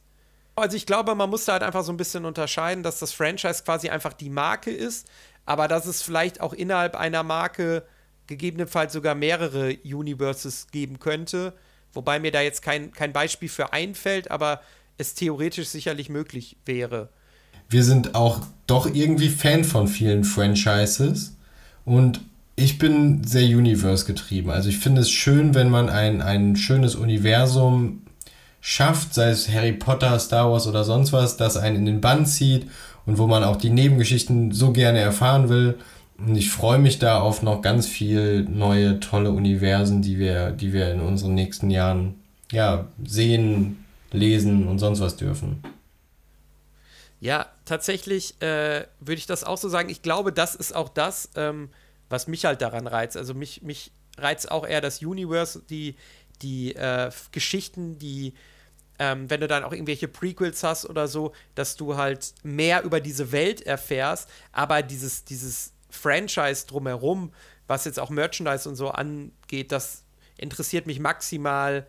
Also 0.56 0.76
ich 0.76 0.88
glaube, 0.88 1.14
man 1.14 1.30
muss 1.30 1.46
da 1.46 1.54
halt 1.54 1.64
einfach 1.64 1.84
so 1.84 1.92
ein 1.92 1.98
bisschen 1.98 2.26
unterscheiden, 2.26 2.82
dass 2.82 2.98
das 2.98 3.14
Franchise 3.14 3.64
quasi 3.64 3.90
einfach 3.90 4.14
die 4.14 4.32
Marke 4.32 4.72
ist, 4.72 5.08
aber 5.46 5.68
dass 5.68 5.86
es 5.86 6.02
vielleicht 6.02 6.42
auch 6.42 6.54
innerhalb 6.54 6.96
einer 6.96 7.22
Marke 7.22 7.86
gegebenenfalls 8.28 8.94
sogar 8.94 9.16
mehrere 9.16 9.76
Universes 9.84 10.68
geben 10.72 11.00
könnte. 11.00 11.54
Wobei 11.94 12.20
mir 12.20 12.32
da 12.32 12.42
jetzt 12.42 12.62
kein, 12.62 12.92
kein 12.92 13.14
Beispiel 13.14 13.50
für 13.50 13.74
einfällt, 13.74 14.30
aber 14.30 14.62
es 14.98 15.14
theoretisch 15.14 15.68
sicherlich 15.70 16.10
möglich 16.10 16.58
wäre. 16.66 17.10
Wir 17.70 17.84
sind 17.84 18.16
auch 18.16 18.42
doch 18.66 18.94
irgendwie 18.94 19.30
Fan 19.30 19.64
von 19.64 19.88
vielen 19.88 20.24
Franchises 20.24 21.36
und 21.86 22.22
ich 22.56 22.80
bin 22.80 23.24
sehr 23.24 23.44
Universe 23.44 24.06
getrieben. 24.06 24.50
Also 24.50 24.70
ich 24.70 24.80
finde 24.80 25.02
es 25.02 25.12
schön, 25.12 25.54
wenn 25.54 25.70
man 25.70 25.90
ein, 25.90 26.22
ein 26.22 26.56
schönes 26.56 26.96
Universum 26.96 28.02
schafft, 28.62 29.14
sei 29.14 29.30
es 29.30 29.50
Harry 29.50 29.74
Potter, 29.74 30.18
Star 30.20 30.52
Wars 30.52 30.68
oder 30.68 30.84
sonst 30.84 31.14
was, 31.14 31.38
das 31.38 31.56
einen 31.56 31.78
in 31.78 31.86
den 31.86 32.02
Bann 32.02 32.26
zieht 32.26 32.68
und 33.06 33.18
wo 33.18 33.28
man 33.28 33.44
auch 33.44 33.58
die 33.58 33.70
Nebengeschichten 33.70 34.52
so 34.52 34.72
gerne 34.72 35.00
erfahren 35.00 35.50
will. 35.50 35.78
Ich 36.26 36.50
freue 36.50 36.80
mich 36.80 36.98
da 36.98 37.22
auf 37.22 37.44
noch 37.44 37.62
ganz 37.62 37.88
viel 37.88 38.44
neue, 38.44 39.00
tolle 39.00 39.32
Universen, 39.32 40.02
die 40.02 40.18
wir, 40.18 40.52
die 40.52 40.74
wir 40.74 40.92
in 40.92 41.00
unseren 41.00 41.36
nächsten 41.36 41.70
Jahren 41.70 42.16
ja, 42.52 42.88
sehen, 43.06 43.86
lesen 44.12 44.68
und 44.68 44.80
sonst 44.80 45.00
was 45.00 45.16
dürfen. 45.16 45.64
Ja, 47.20 47.48
tatsächlich 47.66 48.42
äh, 48.42 48.86
würde 49.00 49.20
ich 49.20 49.26
das 49.26 49.44
auch 49.44 49.58
so 49.58 49.70
sagen. 49.70 49.90
Ich 49.90 50.02
glaube, 50.02 50.32
das 50.32 50.56
ist 50.56 50.76
auch 50.76 50.90
das, 50.90 51.30
ähm, 51.36 51.70
was 52.10 52.28
mich 52.28 52.46
halt 52.46 52.62
daran 52.62 52.88
reizt. 52.88 53.18
Also 53.18 53.34
mich, 53.34 53.62
mich 53.62 53.92
reizt 54.18 54.52
auch 54.52 54.66
eher 54.66 54.82
das 54.82 55.02
Universe, 55.02 55.62
die, 55.70 55.96
die 56.42 56.76
äh, 56.76 57.12
Geschichten, 57.32 57.98
die, 58.00 58.34
ähm, 59.00 59.30
wenn 59.30 59.42
du 59.42 59.48
dann 59.48 59.64
auch 59.64 59.72
irgendwelche 59.72 60.08
Prequels 60.08 60.64
hast 60.64 60.88
oder 60.88 61.08
so, 61.08 61.34
dass 61.56 61.76
du 61.76 61.96
halt 61.96 62.34
mehr 62.44 62.84
über 62.84 63.00
diese 63.00 63.32
Welt 63.32 63.62
erfährst, 63.62 64.30
aber 64.52 64.82
dieses, 64.82 65.26
dieses 65.26 65.74
Franchise 65.98 66.68
drumherum, 66.68 67.32
was 67.68 67.86
jetzt 67.86 68.00
auch 68.00 68.10
Merchandise 68.10 68.68
und 68.68 68.76
so 68.76 68.90
angeht, 68.90 69.72
das 69.72 70.04
interessiert 70.38 70.88
mich 70.88 71.00
maximal 71.00 71.88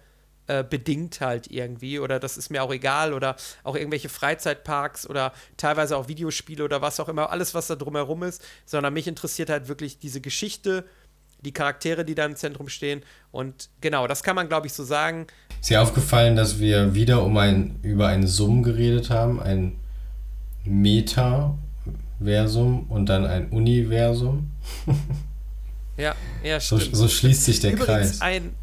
äh, 0.48 0.64
bedingt 0.64 1.20
halt 1.20 1.50
irgendwie 1.50 1.98
oder 1.98 2.18
das 2.18 2.38
ist 2.38 2.50
mir 2.50 2.62
auch 2.62 2.72
egal 2.72 3.12
oder 3.12 3.36
auch 3.64 3.76
irgendwelche 3.76 4.08
Freizeitparks 4.08 5.06
oder 5.06 5.32
teilweise 5.58 5.96
auch 5.96 6.08
Videospiele 6.08 6.64
oder 6.64 6.80
was 6.80 6.98
auch 7.00 7.08
immer, 7.08 7.30
alles, 7.30 7.54
was 7.54 7.66
da 7.66 7.76
drumherum 7.76 8.22
ist, 8.22 8.42
sondern 8.64 8.94
mich 8.94 9.06
interessiert 9.06 9.50
halt 9.50 9.68
wirklich 9.68 9.98
diese 9.98 10.22
Geschichte, 10.22 10.86
die 11.42 11.52
Charaktere, 11.52 12.04
die 12.04 12.14
da 12.14 12.24
im 12.24 12.34
Zentrum 12.34 12.70
stehen 12.70 13.02
und 13.30 13.68
genau, 13.82 14.06
das 14.06 14.22
kann 14.22 14.36
man 14.36 14.48
glaube 14.48 14.66
ich 14.66 14.72
so 14.72 14.84
sagen. 14.84 15.26
Ist 15.60 15.68
dir 15.68 15.82
aufgefallen, 15.82 16.34
dass 16.34 16.58
wir 16.58 16.94
wieder 16.94 17.22
um 17.22 17.36
ein, 17.36 17.78
über 17.82 18.08
ein 18.08 18.26
Summ 18.26 18.62
geredet 18.62 19.10
haben, 19.10 19.40
ein 19.42 19.78
Metaversum 22.18 22.86
und 22.88 23.06
dann 23.06 23.26
ein 23.26 23.48
Universum? 23.50 24.50
ja, 25.96 26.14
ja, 26.42 26.60
stimmt. 26.60 26.82
So, 26.82 26.94
so 26.94 27.08
schließt 27.08 27.44
sich 27.44 27.60
der 27.60 27.72
Übrigens 27.72 27.86
Kreis. 27.86 28.20
Ein, 28.20 28.54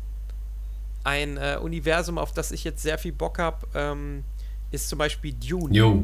ein 1.04 1.38
äh, 1.38 1.58
Universum, 1.62 2.18
auf 2.18 2.34
das 2.34 2.52
ich 2.52 2.64
jetzt 2.64 2.82
sehr 2.82 2.98
viel 2.98 3.14
Bock 3.14 3.40
habe, 3.40 3.68
ähm, 3.74 4.24
ist 4.72 4.90
zum 4.90 5.00
Beispiel 5.00 5.34
Dune. 5.34 5.74
Jo. 5.74 6.04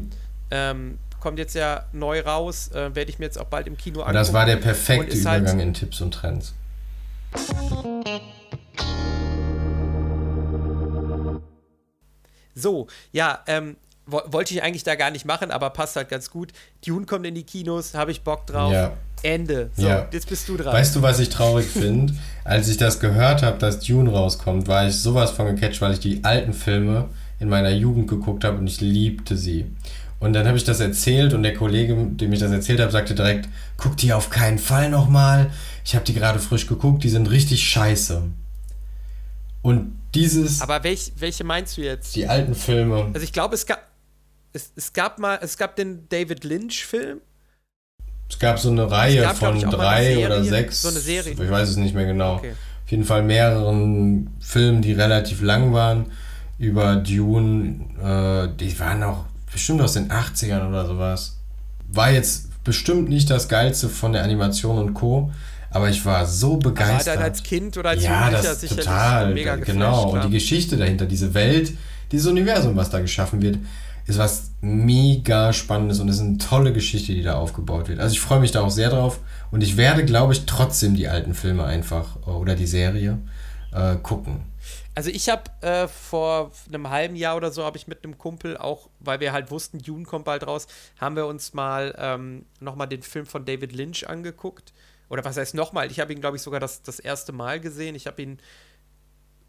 Ähm, 0.50 0.98
kommt 1.20 1.38
jetzt 1.38 1.54
ja 1.54 1.86
neu 1.92 2.20
raus, 2.20 2.70
äh, 2.72 2.94
werde 2.94 3.10
ich 3.10 3.18
mir 3.18 3.26
jetzt 3.26 3.38
auch 3.38 3.46
bald 3.46 3.66
im 3.66 3.76
Kino 3.76 4.00
angucken. 4.00 4.14
Das 4.14 4.32
war 4.32 4.46
der 4.46 4.56
perfekte 4.56 5.12
halt 5.12 5.14
Übergang 5.14 5.58
halt 5.58 5.60
in 5.60 5.74
Tipps 5.74 6.00
und 6.00 6.12
Trends. 6.12 6.54
So, 12.54 12.86
ja, 13.12 13.42
ähm, 13.46 13.76
wollte 14.06 14.54
ich 14.54 14.62
eigentlich 14.62 14.82
da 14.82 14.94
gar 14.94 15.10
nicht 15.10 15.24
machen, 15.24 15.50
aber 15.50 15.70
passt 15.70 15.96
halt 15.96 16.08
ganz 16.08 16.30
gut. 16.30 16.52
Dune 16.84 17.06
kommt 17.06 17.24
in 17.26 17.34
die 17.34 17.44
Kinos, 17.44 17.94
habe 17.94 18.10
ich 18.10 18.22
Bock 18.22 18.46
drauf. 18.46 18.72
Ja. 18.72 18.92
Ende. 19.22 19.70
So, 19.76 19.86
ja. 19.86 20.08
jetzt 20.10 20.28
bist 20.28 20.48
du 20.48 20.56
dran. 20.56 20.74
Weißt 20.74 20.96
du, 20.96 21.02
was 21.02 21.20
ich 21.20 21.28
traurig 21.28 21.66
finde? 21.66 22.14
Als 22.44 22.68
ich 22.68 22.76
das 22.76 22.98
gehört 22.98 23.42
habe, 23.42 23.58
dass 23.58 23.78
Dune 23.78 24.10
rauskommt, 24.10 24.66
war 24.66 24.88
ich 24.88 24.96
sowas 24.96 25.30
von 25.30 25.46
gecatcht, 25.54 25.80
weil 25.80 25.92
ich 25.92 26.00
die 26.00 26.24
alten 26.24 26.52
Filme 26.52 27.08
in 27.38 27.48
meiner 27.48 27.70
Jugend 27.70 28.08
geguckt 28.08 28.44
habe 28.44 28.58
und 28.58 28.66
ich 28.66 28.80
liebte 28.80 29.36
sie. 29.36 29.66
Und 30.18 30.32
dann 30.34 30.46
habe 30.46 30.56
ich 30.56 30.64
das 30.64 30.78
erzählt 30.78 31.34
und 31.34 31.42
der 31.42 31.54
Kollege, 31.54 31.96
dem 31.96 32.32
ich 32.32 32.38
das 32.38 32.52
erzählt 32.52 32.80
habe, 32.80 32.92
sagte 32.92 33.14
direkt, 33.14 33.48
guck 33.76 33.96
die 33.96 34.12
auf 34.12 34.30
keinen 34.30 34.58
Fall 34.58 34.88
nochmal. 34.88 35.50
Ich 35.84 35.96
habe 35.96 36.04
die 36.04 36.14
gerade 36.14 36.38
frisch 36.38 36.68
geguckt, 36.68 37.02
die 37.02 37.08
sind 37.08 37.30
richtig 37.30 37.64
scheiße. 37.64 38.22
Und 39.62 39.98
dieses... 40.14 40.60
Aber 40.60 40.84
welch, 40.84 41.12
welche 41.16 41.42
meinst 41.42 41.76
du 41.76 41.82
jetzt? 41.82 42.14
Die 42.14 42.28
alten 42.28 42.54
Filme. 42.54 43.10
Also 43.12 43.24
ich 43.24 43.32
glaube, 43.32 43.56
es 43.56 43.66
gab, 43.66 43.80
es, 44.52 44.72
es 44.76 44.92
gab 44.92 45.18
mal, 45.18 45.38
es 45.42 45.56
gab 45.56 45.76
den 45.76 46.08
David 46.08 46.44
Lynch-Film 46.44 47.20
es 48.32 48.38
gab 48.38 48.58
so 48.58 48.70
eine 48.70 48.90
Reihe 48.90 49.20
gab, 49.20 49.36
von 49.36 49.60
drei 49.60 50.24
oder 50.24 50.42
sechs. 50.42 50.82
So 50.82 50.88
eine 50.88 51.00
Serie. 51.00 51.32
Ich 51.32 51.50
weiß 51.50 51.68
es 51.68 51.76
nicht 51.76 51.94
mehr 51.94 52.06
genau. 52.06 52.36
Okay. 52.36 52.52
Auf 52.84 52.90
jeden 52.90 53.04
Fall 53.04 53.22
mehreren 53.22 54.30
Filmen, 54.40 54.80
die 54.80 54.92
relativ 54.92 55.42
lang 55.42 55.72
waren. 55.72 56.06
Über 56.58 56.96
Dune. 56.96 57.84
Äh, 58.02 58.56
die 58.58 58.78
waren 58.80 59.02
auch 59.02 59.26
bestimmt 59.52 59.82
aus 59.82 59.92
den 59.92 60.10
80ern 60.10 60.66
oder 60.66 60.86
sowas. 60.86 61.36
War 61.88 62.10
jetzt 62.10 62.64
bestimmt 62.64 63.10
nicht 63.10 63.28
das 63.28 63.48
Geilste 63.48 63.90
von 63.90 64.14
der 64.14 64.24
Animation 64.24 64.78
und 64.78 64.94
Co. 64.94 65.30
Aber 65.70 65.90
ich 65.90 66.04
war 66.04 66.26
so 66.26 66.56
begeistert. 66.56 67.16
Aber 67.16 67.24
dann 67.24 67.32
als 67.32 67.42
Kind 67.42 67.76
oder 67.76 67.90
als 67.90 68.02
ja, 68.02 68.28
Jugendlicher 68.28 68.54
das 68.54 68.76
total, 68.76 69.34
mega 69.34 69.56
Genau. 69.56 70.10
Und 70.10 70.24
die 70.24 70.30
Geschichte 70.30 70.78
dahinter, 70.78 71.04
diese 71.04 71.34
Welt, 71.34 71.72
dieses 72.10 72.26
Universum, 72.26 72.76
was 72.76 72.88
da 72.88 73.00
geschaffen 73.00 73.42
wird, 73.42 73.58
ist 74.06 74.18
was 74.18 74.52
mega 74.60 75.52
Spannendes 75.52 76.00
und 76.00 76.08
es 76.08 76.16
ist 76.16 76.22
eine 76.22 76.38
tolle 76.38 76.72
Geschichte, 76.72 77.14
die 77.14 77.22
da 77.22 77.34
aufgebaut 77.34 77.88
wird. 77.88 78.00
Also 78.00 78.14
ich 78.14 78.20
freue 78.20 78.40
mich 78.40 78.50
da 78.50 78.62
auch 78.62 78.70
sehr 78.70 78.90
drauf 78.90 79.20
und 79.50 79.62
ich 79.62 79.76
werde, 79.76 80.04
glaube 80.04 80.32
ich, 80.32 80.46
trotzdem 80.46 80.94
die 80.94 81.08
alten 81.08 81.34
Filme 81.34 81.64
einfach 81.64 82.16
äh, 82.26 82.30
oder 82.30 82.54
die 82.54 82.66
Serie 82.66 83.18
äh, 83.72 83.96
gucken. 83.96 84.44
Also 84.94 85.08
ich 85.10 85.30
habe 85.30 85.44
äh, 85.62 85.88
vor 85.88 86.52
einem 86.68 86.90
halben 86.90 87.16
Jahr 87.16 87.36
oder 87.36 87.50
so 87.50 87.64
habe 87.64 87.78
ich 87.78 87.86
mit 87.86 88.04
einem 88.04 88.18
Kumpel 88.18 88.58
auch, 88.58 88.90
weil 89.00 89.20
wir 89.20 89.32
halt 89.32 89.50
wussten, 89.50 89.78
Dune 89.78 90.04
kommt 90.04 90.26
bald 90.26 90.46
raus, 90.46 90.66
haben 91.00 91.16
wir 91.16 91.26
uns 91.26 91.54
mal 91.54 91.94
ähm, 91.98 92.44
nochmal 92.60 92.88
den 92.88 93.02
Film 93.02 93.24
von 93.24 93.44
David 93.44 93.72
Lynch 93.72 94.08
angeguckt. 94.08 94.72
Oder 95.08 95.24
was 95.24 95.36
heißt 95.36 95.54
nochmal? 95.54 95.90
Ich 95.90 96.00
habe 96.00 96.12
ihn, 96.12 96.20
glaube 96.20 96.36
ich, 96.36 96.42
sogar 96.42 96.60
das, 96.60 96.82
das 96.82 96.98
erste 96.98 97.32
Mal 97.32 97.60
gesehen. 97.60 97.94
Ich 97.94 98.06
habe 98.06 98.22
ihn 98.22 98.38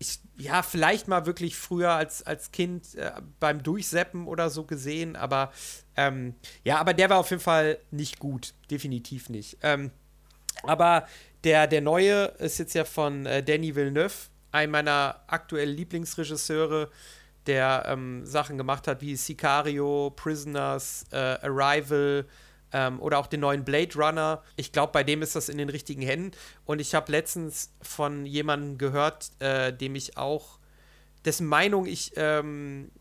ich, 0.04 0.20
ja, 0.38 0.62
vielleicht 0.62 1.08
mal 1.08 1.26
wirklich 1.26 1.56
früher 1.56 1.92
als, 1.92 2.24
als 2.24 2.52
Kind 2.52 2.96
äh, 2.96 3.12
beim 3.40 3.64
Durchseppen 3.64 4.28
oder 4.28 4.50
so 4.50 4.66
gesehen, 4.66 5.16
aber 5.16 5.52
ähm, 5.96 6.36
ja, 6.64 6.78
aber 6.78 6.94
der 6.94 7.10
war 7.10 7.18
auf 7.20 7.30
jeden 7.30 7.42
Fall 7.42 7.78
nicht 7.90 8.20
gut, 8.20 8.54
definitiv 8.70 9.30
nicht. 9.30 9.58
Ähm, 9.62 9.92
aber 10.64 11.08
der, 11.44 11.68
der 11.68 11.82
neue 11.82 12.26
ist 12.40 12.60
jetzt 12.60 12.74
ja 12.74 12.84
von 12.84 13.26
äh, 13.26 13.42
Danny 13.42 13.76
Villeneuve, 13.76 14.14
ein 14.52 14.72
meiner 14.72 15.22
aktuellen 15.28 15.76
Lieblingsregisseure, 15.76 16.90
der 17.48 17.86
ähm, 17.88 18.26
Sachen 18.26 18.58
gemacht 18.58 18.88
hat 18.88 19.02
wie 19.02 19.16
Sicario, 19.16 20.12
Prisoners, 20.16 21.06
äh, 21.12 21.18
Arrival, 21.18 22.26
ähm, 22.74 23.00
oder 23.00 23.20
auch 23.20 23.28
den 23.28 23.40
neuen 23.40 23.64
Blade 23.64 23.96
Runner. 23.96 24.44
Ich 24.58 24.72
glaube, 24.72 24.92
bei 24.92 25.04
dem 25.04 25.22
ist 25.22 25.36
das 25.36 25.48
in 25.48 25.58
den 25.58 25.70
richtigen 25.70 26.02
Händen. 26.02 26.32
Und 26.66 26.82
ich 26.82 26.94
habe 26.96 27.12
letztens 27.12 27.72
von 27.82 28.26
jemandem 28.26 28.78
gehört, 28.78 29.32
äh, 29.40 29.72
dem 29.72 29.96
ich 29.96 30.18
auch, 30.18 30.60
dessen 31.24 31.48
Meinung 31.48 31.86
ich 31.86 32.12
ähm, 32.16 32.92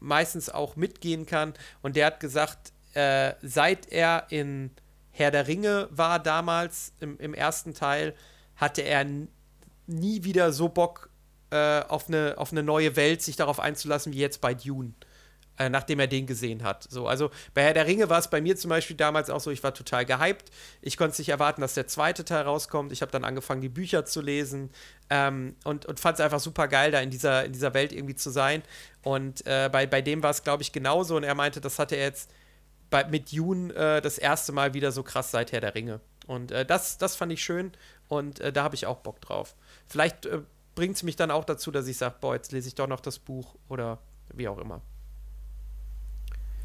meistens 0.00 0.48
auch 0.48 0.74
mitgehen 0.74 1.26
kann. 1.26 1.54
Und 1.82 1.94
der 1.94 2.06
hat 2.06 2.20
gesagt, 2.20 2.72
äh, 2.94 3.34
seit 3.42 3.92
er 3.92 4.26
in 4.30 4.70
Herr 5.12 5.30
der 5.30 5.46
Ringe 5.46 5.88
war 5.90 6.18
damals 6.18 6.94
im, 7.00 7.18
im 7.18 7.34
ersten 7.34 7.74
Teil, 7.74 8.14
hatte 8.56 8.82
er 8.82 9.04
nie 9.86 10.24
wieder 10.24 10.52
so 10.52 10.68
Bock 10.68 11.10
äh, 11.50 11.80
auf, 11.82 12.08
eine, 12.08 12.34
auf 12.38 12.52
eine 12.52 12.62
neue 12.62 12.96
Welt, 12.96 13.22
sich 13.22 13.36
darauf 13.36 13.60
einzulassen, 13.60 14.12
wie 14.12 14.18
jetzt 14.18 14.40
bei 14.40 14.54
Dune 14.54 14.94
äh, 15.60 15.68
nachdem 15.68 16.00
er 16.00 16.06
den 16.06 16.26
gesehen 16.26 16.62
hat. 16.62 16.86
So, 16.88 17.06
also 17.06 17.30
bei 17.52 17.62
Herr 17.62 17.74
der 17.74 17.86
Ringe 17.86 18.08
war 18.08 18.18
es 18.18 18.28
bei 18.28 18.40
mir 18.40 18.56
zum 18.56 18.70
Beispiel 18.70 18.96
damals 18.96 19.28
auch 19.28 19.40
so, 19.40 19.50
ich 19.50 19.62
war 19.62 19.74
total 19.74 20.06
gehypt. 20.06 20.50
Ich 20.80 20.96
konnte 20.96 21.12
es 21.12 21.18
nicht 21.18 21.28
erwarten, 21.28 21.60
dass 21.60 21.74
der 21.74 21.86
zweite 21.86 22.24
Teil 22.24 22.44
rauskommt. 22.44 22.92
Ich 22.92 23.02
habe 23.02 23.12
dann 23.12 23.24
angefangen, 23.24 23.60
die 23.60 23.68
Bücher 23.68 24.06
zu 24.06 24.22
lesen 24.22 24.70
ähm, 25.10 25.54
und, 25.64 25.84
und 25.84 26.00
fand 26.00 26.18
es 26.18 26.24
einfach 26.24 26.40
super 26.40 26.66
geil, 26.66 26.92
da 26.92 27.00
in 27.00 27.10
dieser, 27.10 27.44
in 27.44 27.52
dieser 27.52 27.74
Welt 27.74 27.92
irgendwie 27.92 28.14
zu 28.14 28.30
sein. 28.30 28.62
Und 29.02 29.46
äh, 29.46 29.68
bei, 29.70 29.86
bei 29.86 30.00
dem 30.00 30.22
war 30.22 30.30
es, 30.30 30.42
glaube 30.42 30.62
ich, 30.62 30.72
genauso. 30.72 31.16
Und 31.16 31.24
er 31.24 31.34
meinte, 31.34 31.60
das 31.60 31.78
hatte 31.78 31.94
er 31.94 32.06
jetzt 32.06 32.30
bei, 32.88 33.04
mit 33.04 33.30
Dune 33.30 33.74
äh, 33.74 34.00
das 34.00 34.16
erste 34.16 34.52
Mal 34.52 34.72
wieder 34.72 34.92
so 34.92 35.02
krass 35.02 35.30
seit 35.30 35.52
Herr 35.52 35.60
der 35.60 35.74
Ringe. 35.74 36.00
Und 36.26 36.52
äh, 36.52 36.64
das, 36.64 36.96
das 36.96 37.16
fand 37.16 37.32
ich 37.32 37.44
schön 37.44 37.72
und 38.08 38.40
äh, 38.40 38.50
da 38.50 38.62
habe 38.62 38.76
ich 38.76 38.86
auch 38.86 39.00
Bock 39.00 39.20
drauf. 39.20 39.54
Vielleicht 39.88 40.26
bringt 40.74 40.96
es 40.96 41.02
mich 41.02 41.16
dann 41.16 41.30
auch 41.30 41.44
dazu, 41.44 41.70
dass 41.70 41.86
ich 41.86 41.98
sage, 41.98 42.14
boah, 42.18 42.34
jetzt 42.34 42.52
lese 42.52 42.68
ich 42.68 42.76
doch 42.76 42.86
noch 42.86 43.00
das 43.00 43.18
Buch 43.18 43.56
oder 43.68 43.98
wie 44.32 44.48
auch 44.48 44.58
immer. 44.58 44.80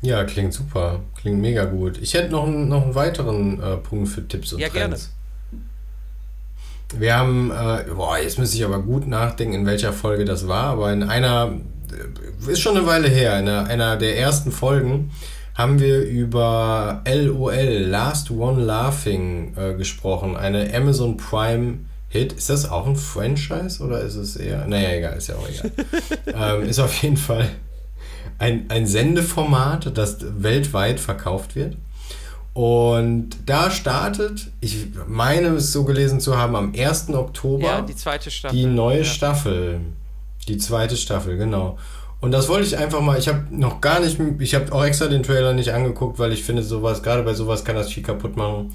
Ja, 0.02 0.24
klingt 0.24 0.54
super. 0.54 1.00
Klingt 1.20 1.40
mega 1.40 1.66
gut. 1.66 1.98
Ich 1.98 2.14
hätte 2.14 2.32
noch, 2.32 2.46
einen, 2.46 2.70
noch 2.70 2.84
einen 2.84 2.96
weiteren 2.96 3.62
äh, 3.62 3.78
Punkt 3.78 4.10
für 4.10 4.28
Tipps 4.28 4.54
und 4.54 4.60
ja, 4.60 4.70
Trends. 4.70 5.10
Gerne. 5.10 7.02
Wir 7.02 7.18
haben, 7.18 7.52
äh, 7.52 7.86
boah, 7.94 8.18
jetzt 8.18 8.38
müsste 8.38 8.58
ich 8.58 8.64
aber 8.64 8.80
gut 8.80 9.08
nachdenken, 9.08 9.56
in 9.56 9.66
welcher 9.66 9.92
Folge 9.92 10.24
das 10.24 10.48
war, 10.48 10.66
aber 10.66 10.94
in 10.94 11.04
einer, 11.04 11.54
äh, 12.48 12.52
ist 12.52 12.62
schon 12.62 12.78
eine 12.78 12.86
Weile 12.86 13.08
her, 13.08 13.40
in 13.40 13.50
einer, 13.50 13.66
einer 13.68 13.98
der 13.98 14.20
ersten 14.20 14.52
Folgen 14.52 15.12
haben 15.56 15.80
wir 15.80 16.04
über 16.04 17.02
LOL, 17.08 17.86
Last 17.88 18.30
One 18.30 18.62
Laughing, 18.62 19.54
äh, 19.56 19.74
gesprochen. 19.74 20.36
Eine 20.36 20.72
Amazon 20.74 21.18
Prime 21.18 21.80
Hit. 22.10 22.34
Ist 22.34 22.50
das 22.50 22.70
auch 22.70 22.88
ein 22.88 22.98
Franchise 22.98 23.82
oder 23.84 24.02
ist 24.02 24.16
es 24.16 24.36
eher. 24.36 24.68
Naja, 24.68 24.90
egal, 24.92 25.18
ist 25.18 25.28
ja 25.28 25.36
auch 25.36 25.48
egal. 25.50 25.72
ähm, 26.62 26.70
ist 26.70 26.80
auf 26.80 27.02
jeden 27.02 27.18
Fall 27.18 27.48
ein, 28.40 28.66
ein 28.70 28.86
Sendeformat, 28.88 29.98
das 29.98 30.18
weltweit 30.42 31.00
verkauft 31.00 31.56
wird. 31.56 31.78
Und 32.54 33.32
da 33.46 33.70
startet, 33.70 34.48
ich 34.62 34.88
meine 35.08 35.50
es 35.56 35.74
so 35.74 35.84
gelesen 35.84 36.22
zu 36.22 36.38
haben, 36.38 36.56
am 36.56 36.74
1. 36.74 37.10
Oktober 37.10 37.68
ja, 37.68 37.82
die 37.82 37.96
zweite 37.96 38.32
Staffel. 38.32 38.58
Die 38.58 38.66
neue 38.66 39.00
ja. 39.00 39.04
Staffel. 39.04 39.82
Die 40.48 40.58
zweite 40.58 40.96
Staffel, 40.96 41.38
genau. 41.38 41.78
Und 42.22 42.32
das 42.32 42.48
wollte 42.48 42.66
ich 42.66 42.78
einfach 42.78 43.02
mal, 43.02 43.20
ich 43.20 43.28
habe 43.28 43.44
noch 43.52 43.82
gar 43.82 44.00
nicht, 44.00 44.18
ich 44.40 44.56
habe 44.56 44.72
auch 44.72 44.86
extra 44.86 45.08
den 45.08 45.24
Trailer 45.24 45.54
nicht 45.54 45.74
angeguckt, 45.74 46.18
weil 46.18 46.32
ich 46.32 46.44
finde 46.44 46.64
sowas, 46.64 47.04
gerade 47.04 47.24
bei 47.24 47.34
sowas 47.34 47.66
kann 47.66 47.76
das 47.76 47.92
viel 47.92 48.04
kaputt 48.04 48.38
machen. 48.38 48.72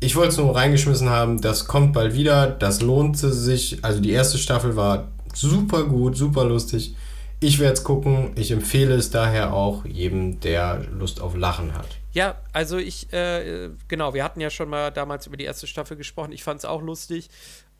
Ich 0.00 0.16
wollte 0.16 0.30
es 0.30 0.38
nur 0.38 0.56
reingeschmissen 0.56 1.10
haben, 1.10 1.40
das 1.40 1.66
kommt 1.66 1.92
bald 1.92 2.14
wieder, 2.14 2.46
das 2.46 2.80
lohnt 2.80 3.18
sich. 3.18 3.84
Also 3.84 4.00
die 4.00 4.10
erste 4.10 4.38
Staffel 4.38 4.74
war 4.74 5.08
super 5.34 5.84
gut, 5.84 6.16
super 6.16 6.44
lustig. 6.44 6.94
Ich 7.40 7.58
werde 7.58 7.74
es 7.74 7.84
gucken. 7.84 8.32
Ich 8.36 8.50
empfehle 8.50 8.94
es 8.94 9.10
daher 9.10 9.52
auch 9.52 9.84
jedem, 9.84 10.40
der 10.40 10.84
Lust 10.90 11.20
auf 11.20 11.36
Lachen 11.36 11.74
hat. 11.74 11.86
Ja, 12.12 12.40
also 12.52 12.78
ich, 12.78 13.12
äh, 13.12 13.70
genau, 13.88 14.14
wir 14.14 14.24
hatten 14.24 14.40
ja 14.40 14.48
schon 14.48 14.70
mal 14.70 14.90
damals 14.90 15.26
über 15.26 15.36
die 15.36 15.44
erste 15.44 15.66
Staffel 15.66 15.96
gesprochen. 15.96 16.32
Ich 16.32 16.42
fand 16.42 16.60
es 16.60 16.64
auch 16.64 16.80
lustig. 16.80 17.28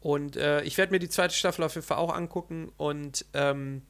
Und 0.01 0.37
äh, 0.37 0.63
ich 0.63 0.77
werde 0.77 0.93
mir 0.93 0.99
die 0.99 1.09
zweite 1.09 1.35
Staffel 1.35 1.65
auf 1.65 1.75
jeden 1.75 1.87
Fall 1.87 1.97
auch 1.97 2.15
angucken. 2.15 2.71
Und 2.77 3.25
ähm, 3.33 3.83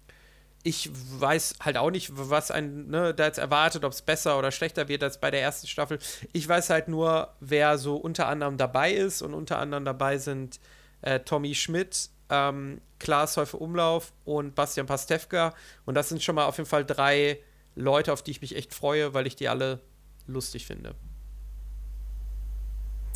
ich 0.62 0.90
weiß 0.92 1.56
halt 1.60 1.76
auch 1.76 1.90
nicht, 1.90 2.10
was 2.12 2.50
ein 2.50 2.88
ne, 2.88 3.14
da 3.14 3.26
jetzt 3.26 3.38
erwartet, 3.38 3.84
ob 3.84 3.92
es 3.92 4.02
besser 4.02 4.38
oder 4.38 4.50
schlechter 4.50 4.88
wird 4.88 5.02
als 5.02 5.20
bei 5.20 5.30
der 5.30 5.40
ersten 5.40 5.66
Staffel. 5.66 5.98
Ich 6.32 6.48
weiß 6.48 6.70
halt 6.70 6.88
nur, 6.88 7.34
wer 7.40 7.78
so 7.78 7.96
unter 7.96 8.28
anderem 8.28 8.56
dabei 8.56 8.92
ist 8.92 9.22
und 9.22 9.34
unter 9.34 9.58
anderem 9.58 9.84
dabei 9.84 10.18
sind 10.18 10.58
äh, 11.02 11.20
Tommy 11.20 11.54
Schmidt, 11.54 12.10
ähm, 12.30 12.80
Klaas 12.98 13.36
Häufe 13.36 13.56
Umlauf 13.56 14.12
und 14.24 14.54
Bastian 14.54 14.86
Pastewka. 14.86 15.54
Und 15.84 15.94
das 15.94 16.08
sind 16.08 16.22
schon 16.22 16.34
mal 16.34 16.46
auf 16.46 16.56
jeden 16.56 16.68
Fall 16.68 16.84
drei 16.84 17.38
Leute, 17.74 18.12
auf 18.12 18.22
die 18.22 18.30
ich 18.30 18.40
mich 18.40 18.56
echt 18.56 18.74
freue, 18.74 19.14
weil 19.14 19.26
ich 19.26 19.36
die 19.36 19.48
alle 19.48 19.80
lustig 20.26 20.66
finde. 20.66 20.94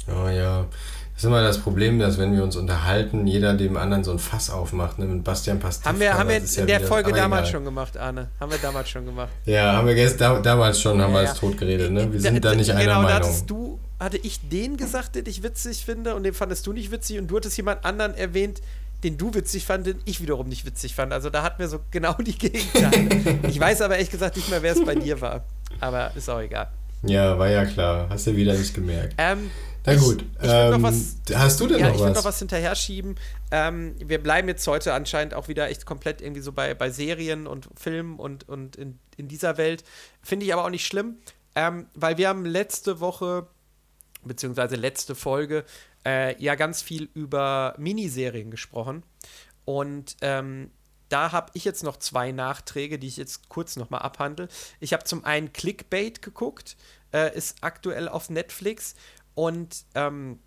Oh 0.08 0.28
ja, 0.28 0.66
das 1.14 1.24
ist 1.24 1.24
immer 1.24 1.42
das 1.42 1.58
Problem, 1.58 1.98
dass 1.98 2.18
wenn 2.18 2.34
wir 2.34 2.42
uns 2.42 2.56
unterhalten, 2.56 3.26
jeder 3.26 3.54
dem 3.54 3.76
anderen 3.76 4.02
so 4.02 4.10
ein 4.10 4.18
Fass 4.18 4.50
aufmacht, 4.50 4.98
ne? 4.98 5.04
mit 5.04 5.22
Bastian 5.22 5.60
Pastewka. 5.60 5.90
Haben 5.90 6.00
wir, 6.00 6.14
haben 6.14 6.28
wir 6.28 6.36
in 6.38 6.46
ja 6.46 6.64
der 6.66 6.80
Folge 6.80 7.12
damals 7.12 7.42
egal. 7.42 7.52
schon 7.52 7.64
gemacht, 7.64 7.96
Arne. 7.96 8.28
Haben 8.40 8.52
wir 8.52 8.58
damals 8.58 8.88
schon 8.88 9.04
gemacht. 9.04 9.30
Ja, 9.44 9.74
haben 9.74 9.86
wir 9.86 9.94
gest 9.94 10.20
da, 10.20 10.40
damals 10.40 10.80
schon, 10.80 11.00
haben 11.00 11.12
ja, 11.12 11.20
wir 11.20 11.30
es 11.30 11.34
tot 11.34 11.58
geredet, 11.58 11.92
ne? 11.92 12.10
Wir 12.10 12.20
sind 12.20 12.44
da, 12.44 12.50
da 12.50 12.56
nicht 12.56 12.70
einer 12.70 12.80
genau, 12.80 13.02
Meinung. 13.02 13.30
Genau, 13.30 13.44
du, 13.46 13.78
hatte 13.98 14.16
ich 14.16 14.48
den 14.48 14.78
gesagt, 14.78 15.14
den 15.14 15.26
ich 15.26 15.42
witzig 15.42 15.84
finde 15.84 16.14
und 16.14 16.22
den 16.22 16.32
fandest 16.32 16.66
du 16.66 16.72
nicht 16.72 16.90
witzig 16.90 17.18
und 17.18 17.28
du 17.28 17.36
hattest 17.36 17.56
jemand 17.58 17.84
anderen 17.84 18.14
erwähnt, 18.14 18.62
den 19.04 19.16
du 19.16 19.32
witzig 19.34 19.64
fand, 19.64 19.86
den 19.86 20.00
ich 20.04 20.20
wiederum 20.20 20.48
nicht 20.48 20.64
witzig 20.66 20.94
fand. 20.94 21.12
Also 21.12 21.30
da 21.30 21.42
hatten 21.42 21.58
wir 21.58 21.68
so 21.68 21.80
genau 21.90 22.14
die 22.14 22.36
Gegenteile. 22.36 23.38
ich 23.48 23.58
weiß 23.58 23.82
aber 23.82 23.94
ehrlich 23.94 24.10
gesagt 24.10 24.36
nicht 24.36 24.50
mehr, 24.50 24.62
wer 24.62 24.72
es 24.72 24.84
bei 24.84 24.94
dir 24.94 25.20
war. 25.20 25.44
Aber 25.80 26.12
ist 26.14 26.28
auch 26.28 26.40
egal. 26.40 26.68
Ja, 27.02 27.38
war 27.38 27.48
ja 27.48 27.64
klar. 27.64 28.08
Hast 28.10 28.26
du 28.26 28.36
wieder 28.36 28.52
nicht 28.54 28.74
gemerkt. 28.74 29.14
Ähm, 29.16 29.50
na 29.86 29.94
gut. 29.94 30.22
Ich, 30.22 30.44
ich 30.44 30.50
ähm, 30.50 30.82
was, 30.82 31.16
hast 31.34 31.60
du 31.60 31.66
denn 31.66 31.78
ja, 31.78 31.88
noch 31.88 31.94
ich 31.94 32.00
was? 32.00 32.10
Ich 32.10 32.16
noch 32.16 32.24
was 32.24 32.38
hinterher 32.38 32.74
schieben. 32.74 33.16
Ähm, 33.50 33.94
wir 33.98 34.22
bleiben 34.22 34.48
jetzt 34.48 34.66
heute 34.66 34.92
anscheinend 34.92 35.34
auch 35.34 35.48
wieder 35.48 35.68
echt 35.70 35.86
komplett 35.86 36.20
irgendwie 36.20 36.42
so 36.42 36.52
bei, 36.52 36.74
bei 36.74 36.90
Serien 36.90 37.46
und 37.46 37.68
Filmen 37.74 38.18
und, 38.18 38.48
und 38.48 38.76
in, 38.76 38.98
in 39.16 39.28
dieser 39.28 39.56
Welt. 39.56 39.84
Finde 40.22 40.44
ich 40.44 40.52
aber 40.52 40.64
auch 40.64 40.70
nicht 40.70 40.86
schlimm, 40.86 41.16
ähm, 41.54 41.86
weil 41.94 42.18
wir 42.18 42.28
haben 42.28 42.44
letzte 42.44 43.00
Woche, 43.00 43.46
beziehungsweise 44.22 44.76
letzte 44.76 45.14
Folge, 45.14 45.64
äh, 46.06 46.40
ja 46.42 46.54
ganz 46.54 46.82
viel 46.82 47.08
über 47.14 47.74
Miniserien 47.78 48.50
gesprochen. 48.50 49.02
Und 49.64 50.16
ähm, 50.20 50.70
da 51.08 51.32
habe 51.32 51.50
ich 51.54 51.64
jetzt 51.64 51.82
noch 51.82 51.96
zwei 51.96 52.32
Nachträge, 52.32 52.98
die 52.98 53.08
ich 53.08 53.16
jetzt 53.16 53.48
kurz 53.48 53.76
nochmal 53.76 54.02
abhandle. 54.02 54.48
Ich 54.78 54.92
habe 54.92 55.04
zum 55.04 55.24
einen 55.24 55.52
Clickbait 55.52 56.22
geguckt, 56.22 56.76
äh, 57.12 57.36
ist 57.36 57.58
aktuell 57.62 58.08
auf 58.08 58.30
Netflix 58.30 58.94
und 59.34 59.84
ähm, 59.94 60.38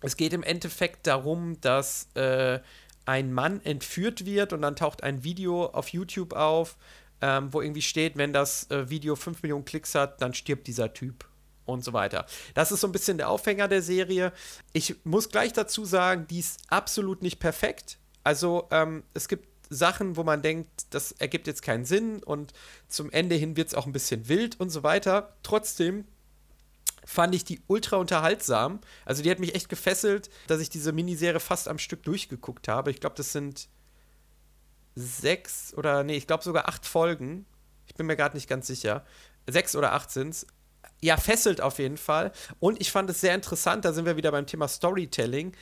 es 0.00 0.16
geht 0.16 0.32
im 0.32 0.42
Endeffekt 0.42 1.06
darum, 1.06 1.60
dass 1.60 2.08
äh, 2.14 2.60
ein 3.04 3.32
Mann 3.32 3.60
entführt 3.64 4.24
wird 4.24 4.52
und 4.52 4.62
dann 4.62 4.76
taucht 4.76 5.02
ein 5.02 5.24
Video 5.24 5.66
auf 5.66 5.88
YouTube 5.88 6.32
auf, 6.34 6.76
ähm, 7.20 7.52
wo 7.52 7.60
irgendwie 7.60 7.82
steht, 7.82 8.16
wenn 8.16 8.32
das 8.32 8.70
äh, 8.70 8.88
Video 8.90 9.16
5 9.16 9.42
Millionen 9.42 9.64
Klicks 9.64 9.94
hat, 9.94 10.20
dann 10.22 10.34
stirbt 10.34 10.66
dieser 10.66 10.92
Typ 10.92 11.26
und 11.66 11.84
so 11.84 11.92
weiter. 11.92 12.26
Das 12.54 12.72
ist 12.72 12.80
so 12.80 12.88
ein 12.88 12.92
bisschen 12.92 13.18
der 13.18 13.28
Aufhänger 13.28 13.68
der 13.68 13.82
Serie. 13.82 14.32
Ich 14.72 14.96
muss 15.04 15.28
gleich 15.28 15.52
dazu 15.52 15.84
sagen, 15.84 16.26
die 16.28 16.38
ist 16.38 16.60
absolut 16.68 17.22
nicht 17.22 17.38
perfekt. 17.38 17.98
Also 18.24 18.68
ähm, 18.70 19.04
es 19.14 19.28
gibt 19.28 19.48
Sachen, 19.68 20.16
wo 20.16 20.22
man 20.22 20.42
denkt, 20.42 20.86
das 20.90 21.12
ergibt 21.12 21.46
jetzt 21.46 21.62
keinen 21.62 21.84
Sinn 21.84 22.22
und 22.22 22.52
zum 22.88 23.10
Ende 23.10 23.34
hin 23.34 23.56
wird 23.56 23.68
es 23.68 23.74
auch 23.74 23.86
ein 23.86 23.92
bisschen 23.92 24.28
wild 24.28 24.58
und 24.60 24.70
so 24.70 24.82
weiter. 24.82 25.36
Trotzdem 25.42 26.04
fand 27.04 27.34
ich 27.34 27.44
die 27.44 27.60
ultra 27.68 27.96
unterhaltsam. 27.96 28.80
Also 29.04 29.22
die 29.22 29.30
hat 29.30 29.38
mich 29.38 29.54
echt 29.54 29.68
gefesselt, 29.68 30.28
dass 30.48 30.60
ich 30.60 30.70
diese 30.70 30.92
Miniserie 30.92 31.40
fast 31.40 31.68
am 31.68 31.78
Stück 31.78 32.02
durchgeguckt 32.02 32.68
habe. 32.68 32.90
Ich 32.90 33.00
glaube, 33.00 33.16
das 33.16 33.32
sind 33.32 33.68
sechs 34.94 35.74
oder 35.74 36.02
nee, 36.02 36.16
ich 36.16 36.26
glaube 36.26 36.42
sogar 36.42 36.68
acht 36.68 36.86
Folgen. 36.86 37.46
Ich 37.86 37.94
bin 37.94 38.06
mir 38.06 38.16
gerade 38.16 38.36
nicht 38.36 38.48
ganz 38.48 38.66
sicher. 38.66 39.04
Sechs 39.48 39.76
oder 39.76 39.92
acht 39.92 40.10
sind 40.10 40.30
es. 40.30 40.46
Ja, 41.00 41.16
fesselt 41.16 41.60
auf 41.60 41.78
jeden 41.78 41.96
Fall. 41.96 42.32
Und 42.58 42.80
ich 42.80 42.90
fand 42.90 43.10
es 43.10 43.20
sehr 43.20 43.34
interessant, 43.34 43.84
da 43.84 43.92
sind 43.92 44.06
wir 44.06 44.16
wieder 44.16 44.32
beim 44.32 44.46
Thema 44.46 44.68
Storytelling. 44.68 45.52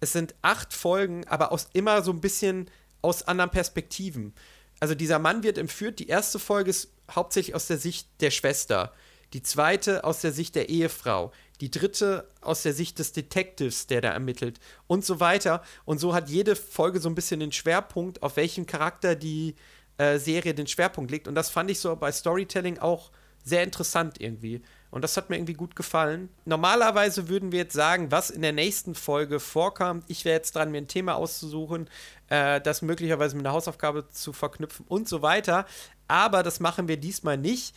Es 0.00 0.12
sind 0.12 0.34
acht 0.42 0.72
Folgen, 0.72 1.26
aber 1.28 1.52
aus 1.52 1.68
immer 1.72 2.02
so 2.02 2.12
ein 2.12 2.20
bisschen 2.20 2.70
aus 3.02 3.22
anderen 3.22 3.50
Perspektiven. 3.50 4.34
Also 4.80 4.94
dieser 4.94 5.18
Mann 5.18 5.42
wird 5.42 5.58
entführt. 5.58 5.98
Die 5.98 6.08
erste 6.08 6.38
Folge 6.38 6.70
ist 6.70 6.92
hauptsächlich 7.10 7.54
aus 7.54 7.66
der 7.66 7.78
Sicht 7.78 8.08
der 8.20 8.30
Schwester 8.30 8.92
die 9.32 9.42
zweite 9.42 10.04
aus 10.04 10.20
der 10.20 10.32
Sicht 10.32 10.54
der 10.54 10.68
Ehefrau, 10.68 11.32
die 11.60 11.70
dritte 11.70 12.28
aus 12.40 12.62
der 12.62 12.74
Sicht 12.74 12.98
des 12.98 13.12
Detectives, 13.12 13.86
der 13.86 14.00
da 14.00 14.10
ermittelt 14.10 14.60
und 14.86 15.04
so 15.04 15.20
weiter. 15.20 15.62
Und 15.84 15.98
so 15.98 16.14
hat 16.14 16.28
jede 16.28 16.56
Folge 16.56 17.00
so 17.00 17.08
ein 17.08 17.14
bisschen 17.14 17.40
den 17.40 17.52
Schwerpunkt, 17.52 18.22
auf 18.22 18.36
welchen 18.36 18.66
Charakter 18.66 19.14
die 19.14 19.54
äh, 19.96 20.18
Serie 20.18 20.54
den 20.54 20.66
Schwerpunkt 20.66 21.10
legt. 21.10 21.28
Und 21.28 21.34
das 21.34 21.50
fand 21.50 21.70
ich 21.70 21.78
so 21.78 21.94
bei 21.96 22.12
Storytelling 22.12 22.78
auch 22.78 23.10
sehr 23.42 23.62
interessant 23.62 24.20
irgendwie. 24.20 24.62
Und 24.90 25.02
das 25.02 25.16
hat 25.16 25.30
mir 25.30 25.36
irgendwie 25.36 25.54
gut 25.54 25.74
gefallen. 25.74 26.28
Normalerweise 26.44 27.28
würden 27.28 27.50
wir 27.50 27.60
jetzt 27.60 27.72
sagen, 27.72 28.10
was 28.10 28.28
in 28.28 28.42
der 28.42 28.52
nächsten 28.52 28.94
Folge 28.94 29.40
vorkam. 29.40 30.02
Ich 30.06 30.26
wäre 30.26 30.36
jetzt 30.36 30.54
dran, 30.54 30.70
mir 30.70 30.78
ein 30.78 30.88
Thema 30.88 31.14
auszusuchen, 31.14 31.88
äh, 32.28 32.60
das 32.60 32.82
möglicherweise 32.82 33.34
mit 33.34 33.46
einer 33.46 33.54
Hausaufgabe 33.54 34.08
zu 34.10 34.34
verknüpfen 34.34 34.84
und 34.86 35.08
so 35.08 35.22
weiter. 35.22 35.64
Aber 36.08 36.42
das 36.42 36.60
machen 36.60 36.88
wir 36.88 36.98
diesmal 36.98 37.38
nicht, 37.38 37.74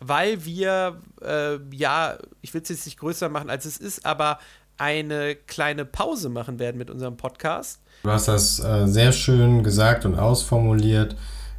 weil 0.00 0.44
wir, 0.44 1.00
äh, 1.22 1.56
ja, 1.74 2.18
ich 2.42 2.52
will 2.52 2.60
es 2.60 2.68
jetzt 2.68 2.84
nicht 2.84 2.98
größer 2.98 3.30
machen, 3.30 3.48
als 3.48 3.64
es 3.64 3.78
ist, 3.78 4.04
aber 4.04 4.38
eine 4.76 5.36
kleine 5.36 5.86
Pause 5.86 6.28
machen 6.28 6.58
werden 6.58 6.76
mit 6.76 6.90
unserem 6.90 7.16
Podcast. 7.16 7.80
Du 8.02 8.10
hast 8.10 8.28
das 8.28 8.58
äh, 8.58 8.86
sehr 8.86 9.12
schön 9.12 9.62
gesagt 9.62 10.04
und 10.04 10.18
ausformuliert. 10.18 11.16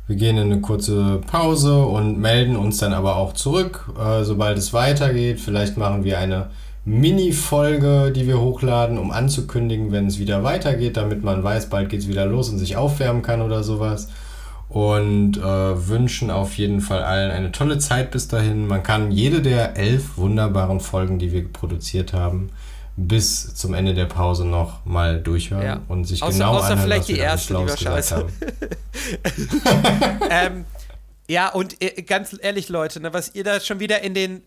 Wir 0.07 0.15
gehen 0.18 0.38
in 0.38 0.52
eine 0.52 0.61
kurze 0.61 1.22
Pause 1.26 1.84
und 1.84 2.19
melden 2.19 2.56
uns 2.56 2.77
dann 2.77 2.94
aber 2.94 3.15
auch 3.15 3.34
zurück, 3.34 3.91
äh, 3.99 4.23
sobald 4.23 4.57
es 4.57 4.72
weitergeht. 4.72 5.40
Vielleicht 5.40 5.77
machen 5.77 6.03
wir 6.03 6.19
eine 6.19 6.49
Mini-Folge, 6.86 8.11
die 8.11 8.27
wir 8.27 8.40
hochladen, 8.40 8.99
um 8.99 9.10
anzukündigen, 9.10 9.91
wenn 9.91 10.06
es 10.06 10.19
wieder 10.19 10.44
weitergeht, 10.44 10.98
damit 10.98 11.23
man 11.23 11.44
weiß, 11.44 11.69
bald 11.69 11.90
geht 11.90 12.02
es 12.02 12.07
wieder 12.07 12.27
los 12.27 12.49
und 12.49 12.60
sich 12.60 12.77
aufwärmen 12.77 13.23
kann 13.23 13.41
oder 13.41 13.64
sowas 13.64 14.10
und 14.69 15.38
äh, 15.38 15.41
wünschen 15.88 16.30
auf 16.30 16.57
jeden 16.57 16.82
Fall 16.82 17.03
allen 17.03 17.32
eine 17.32 17.52
tolle 17.52 17.77
Zeit 17.77 18.11
bis 18.11 18.27
dahin. 18.27 18.68
Man 18.68 18.84
kann 18.84 19.11
jede 19.11 19.41
der 19.41 19.77
elf 19.77 20.18
wunderbaren 20.18 20.80
Folgen, 20.80 21.18
die 21.18 21.32
wir 21.32 21.48
produziert 21.52 22.14
haben, 22.14 22.49
bis 22.97 23.55
zum 23.55 23.73
Ende 23.73 23.93
der 23.93 24.05
Pause 24.05 24.45
noch 24.45 24.85
mal 24.85 25.22
durchhören 25.22 25.65
ja. 25.65 25.81
und 25.88 26.05
sich 26.05 26.23
außer, 26.23 26.34
genau 26.34 26.55
außer 26.55 26.72
anhören, 26.72 26.81
vielleicht 26.84 27.07
die 27.09 27.17
erste, 27.17 27.55
die 27.55 27.65
wir 27.65 27.77
scheiße. 27.77 28.27
ähm, 30.30 30.65
ja, 31.27 31.49
und 31.49 31.81
äh, 31.81 32.01
ganz 32.03 32.35
ehrlich, 32.39 32.69
Leute, 32.69 32.99
ne, 32.99 33.13
was 33.13 33.35
ihr 33.35 33.43
da 33.43 33.59
schon 33.59 33.80
wieder 33.80 34.01
in 34.01 34.13
den 34.13 34.43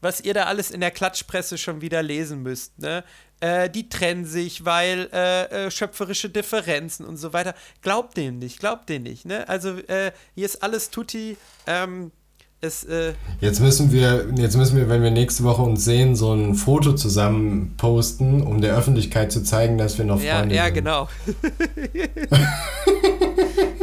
was 0.00 0.20
ihr 0.20 0.34
da 0.34 0.44
alles 0.44 0.70
in 0.70 0.80
der 0.80 0.90
Klatschpresse 0.90 1.58
schon 1.58 1.80
wieder 1.80 2.02
lesen 2.02 2.42
müsst, 2.42 2.78
ne? 2.78 3.04
Äh, 3.40 3.70
die 3.70 3.88
trennen 3.88 4.24
sich, 4.24 4.64
weil 4.64 5.08
äh, 5.12 5.66
äh, 5.66 5.70
schöpferische 5.70 6.28
Differenzen 6.28 7.06
und 7.06 7.16
so 7.16 7.32
weiter. 7.32 7.54
Glaubt 7.82 8.16
denen 8.16 8.38
nicht, 8.38 8.60
glaubt 8.60 8.88
denen 8.88 9.04
nicht, 9.04 9.24
ne? 9.24 9.48
Also 9.48 9.76
äh, 9.76 10.12
hier 10.34 10.46
ist 10.46 10.62
alles 10.62 10.90
tutti. 10.90 11.36
Ähm, 11.66 12.12
es, 12.62 12.84
äh, 12.84 13.14
jetzt 13.40 13.60
müssen 13.60 13.90
wir, 13.90 14.26
jetzt 14.36 14.56
müssen 14.56 14.76
wir, 14.76 14.88
wenn 14.88 15.02
wir 15.02 15.10
nächste 15.10 15.44
Woche 15.44 15.62
uns 15.62 15.84
sehen, 15.84 16.14
so 16.14 16.32
ein 16.34 16.54
Foto 16.54 16.92
zusammen 16.92 17.74
posten, 17.78 18.42
um 18.42 18.60
der 18.60 18.76
Öffentlichkeit 18.76 19.32
zu 19.32 19.42
zeigen, 19.42 19.78
dass 19.78 19.96
wir 19.96 20.04
noch 20.04 20.20
Freunde 20.20 20.54
ja, 20.54 20.68
ja, 20.68 20.74
sind. 20.74 20.84
Ja, 20.84 21.06
genau. 21.06 21.08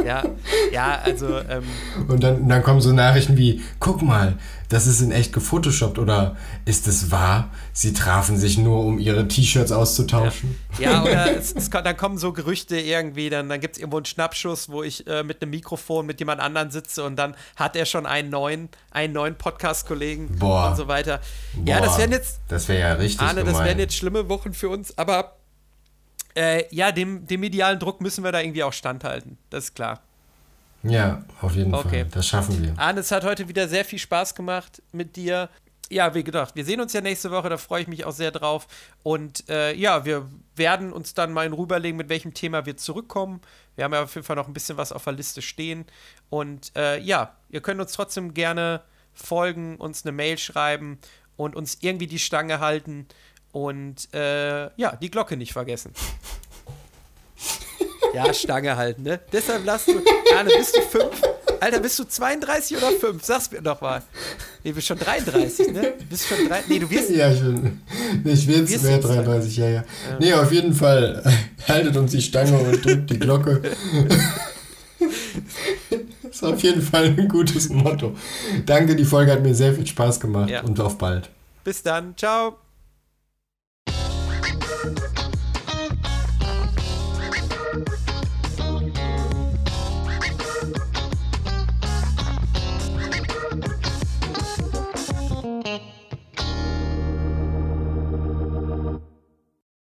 ja, 0.04 0.24
ja, 0.72 1.00
also. 1.02 1.38
Ähm, 1.38 1.64
und 2.08 2.22
dann, 2.22 2.48
dann 2.48 2.62
kommen 2.62 2.80
so 2.80 2.92
Nachrichten 2.92 3.36
wie: 3.36 3.62
guck 3.78 4.02
mal, 4.02 4.38
das 4.68 4.86
ist 4.86 5.00
in 5.00 5.12
echt 5.12 5.32
gefotoshoppt 5.32 5.98
oder 5.98 6.36
ist 6.66 6.86
es 6.88 7.10
wahr? 7.10 7.50
Sie 7.72 7.94
trafen 7.94 8.36
sich 8.36 8.58
nur, 8.58 8.84
um 8.84 8.98
ihre 8.98 9.26
T-Shirts 9.26 9.72
auszutauschen. 9.72 10.58
Ja, 10.78 10.92
ja 10.92 11.02
oder 11.02 11.36
es, 11.38 11.52
es, 11.52 11.70
dann 11.70 11.96
kommen 11.96 12.18
so 12.18 12.32
Gerüchte 12.32 12.78
irgendwie, 12.78 13.30
dann, 13.30 13.48
dann 13.48 13.60
gibt 13.60 13.76
es 13.76 13.80
irgendwo 13.80 13.96
einen 13.96 14.06
Schnappschuss, 14.06 14.68
wo 14.68 14.82
ich 14.82 15.06
äh, 15.06 15.22
mit 15.22 15.40
einem 15.40 15.50
Mikrofon 15.52 16.04
mit 16.04 16.20
jemand 16.20 16.40
anderem 16.40 16.70
sitze 16.70 17.04
und 17.04 17.16
dann 17.16 17.34
hat 17.56 17.76
er 17.76 17.86
schon 17.86 18.04
einen 18.04 18.28
neuen, 18.28 18.68
einen 18.90 19.14
neuen 19.14 19.36
Podcast-Kollegen 19.36 20.38
und 20.40 20.76
so 20.76 20.86
weiter. 20.86 21.20
Boah, 21.54 21.64
ja, 21.64 21.80
das 21.80 21.98
wären 21.98 22.12
jetzt. 22.12 22.40
Das 22.48 22.68
wäre 22.68 22.80
ja 22.80 22.92
richtig. 22.94 23.20
Arne, 23.26 23.40
gemein. 23.40 23.54
das 23.54 23.64
wären 23.64 23.78
jetzt 23.78 23.94
schlimme 23.94 24.28
Wochen 24.28 24.52
für 24.52 24.68
uns, 24.68 24.96
aber 24.98 25.37
äh, 26.36 26.64
ja, 26.74 26.92
dem, 26.92 27.26
dem 27.26 27.40
medialen 27.40 27.78
Druck 27.78 28.00
müssen 28.00 28.24
wir 28.24 28.32
da 28.32 28.40
irgendwie 28.40 28.62
auch 28.62 28.72
standhalten. 28.72 29.38
Das 29.50 29.64
ist 29.64 29.74
klar. 29.74 30.00
Ja, 30.82 31.24
auf 31.40 31.54
jeden 31.56 31.74
okay. 31.74 32.04
Fall. 32.04 32.10
Das 32.12 32.28
schaffen 32.28 32.62
wir. 32.62 32.74
Arne, 32.76 33.00
es 33.00 33.10
hat 33.10 33.24
heute 33.24 33.48
wieder 33.48 33.68
sehr 33.68 33.84
viel 33.84 33.98
Spaß 33.98 34.34
gemacht 34.34 34.82
mit 34.92 35.16
dir. 35.16 35.48
Ja, 35.90 36.14
wie 36.14 36.22
gedacht, 36.22 36.54
wir 36.54 36.66
sehen 36.66 36.80
uns 36.82 36.92
ja 36.92 37.00
nächste 37.00 37.30
Woche, 37.30 37.48
da 37.48 37.56
freue 37.56 37.80
ich 37.80 37.88
mich 37.88 38.04
auch 38.04 38.12
sehr 38.12 38.30
drauf. 38.30 38.66
Und 39.02 39.48
äh, 39.48 39.74
ja, 39.74 40.04
wir 40.04 40.28
werden 40.54 40.92
uns 40.92 41.14
dann 41.14 41.32
mal 41.32 41.46
in 41.46 41.54
rüberlegen, 41.54 41.96
mit 41.96 42.10
welchem 42.10 42.34
Thema 42.34 42.66
wir 42.66 42.76
zurückkommen. 42.76 43.40
Wir 43.74 43.84
haben 43.84 43.94
ja 43.94 44.02
auf 44.02 44.14
jeden 44.14 44.26
Fall 44.26 44.36
noch 44.36 44.48
ein 44.48 44.52
bisschen 44.52 44.76
was 44.76 44.92
auf 44.92 45.04
der 45.04 45.14
Liste 45.14 45.40
stehen. 45.40 45.86
Und 46.28 46.72
äh, 46.76 47.00
ja, 47.00 47.34
ihr 47.48 47.62
könnt 47.62 47.80
uns 47.80 47.92
trotzdem 47.92 48.34
gerne 48.34 48.82
folgen, 49.14 49.76
uns 49.76 50.04
eine 50.04 50.12
Mail 50.12 50.36
schreiben 50.36 50.98
und 51.36 51.56
uns 51.56 51.78
irgendwie 51.80 52.06
die 52.06 52.18
Stange 52.18 52.60
halten. 52.60 53.06
Und 53.58 54.14
äh, 54.14 54.70
ja, 54.76 54.94
die 55.00 55.10
Glocke 55.10 55.36
nicht 55.36 55.52
vergessen. 55.52 55.92
Ja, 58.14 58.32
Stange 58.32 58.74
halt, 58.74 58.98
ne? 59.00 59.20
Deshalb 59.32 59.66
lass 59.66 59.84
du. 59.84 60.00
Arne, 60.34 60.50
bist 60.56 60.74
du 60.74 60.80
fünf? 60.80 61.22
Alter, 61.60 61.78
bist 61.78 61.98
du 61.98 62.04
32 62.04 62.78
oder 62.78 62.90
5? 62.90 63.22
Sag's 63.22 63.50
mir 63.50 63.60
doch 63.60 63.82
mal. 63.82 64.02
Nee, 64.64 64.70
du 64.70 64.76
bist 64.76 64.86
schon 64.86 64.98
33, 64.98 65.72
ne? 65.72 65.92
Du 65.98 66.04
bist 66.06 66.26
schon 66.26 66.48
3. 66.48 66.64
Nee, 66.68 66.78
du 66.78 66.88
wirst. 66.88 67.10
Ja, 67.10 67.30
ich 67.30 67.40
bin. 67.40 67.82
Ich 68.24 68.48
werde 68.48 68.64
es 68.64 68.82
mehr 68.82 68.98
33, 68.98 69.56
ja, 69.58 69.66
ja, 69.66 69.70
ja. 69.74 69.84
Nee, 70.18 70.32
auf 70.32 70.50
jeden 70.50 70.72
Fall. 70.72 71.22
Haltet 71.68 71.98
uns 71.98 72.12
die 72.12 72.22
Stange 72.22 72.58
und 72.58 72.82
drückt 72.82 73.10
die 73.10 73.18
Glocke. 73.18 73.60
Das 74.98 75.10
ist 76.30 76.44
auf 76.44 76.62
jeden 76.62 76.80
Fall 76.80 77.04
ein 77.04 77.28
gutes 77.28 77.68
Motto. 77.68 78.16
Danke, 78.64 78.96
die 78.96 79.04
Folge 79.04 79.32
hat 79.32 79.42
mir 79.42 79.54
sehr 79.54 79.74
viel 79.74 79.86
Spaß 79.86 80.18
gemacht 80.18 80.48
ja. 80.48 80.62
und 80.62 80.80
auf 80.80 80.96
bald. 80.96 81.28
Bis 81.62 81.82
dann. 81.82 82.16
Ciao. 82.16 82.56
Bye. 84.84 85.17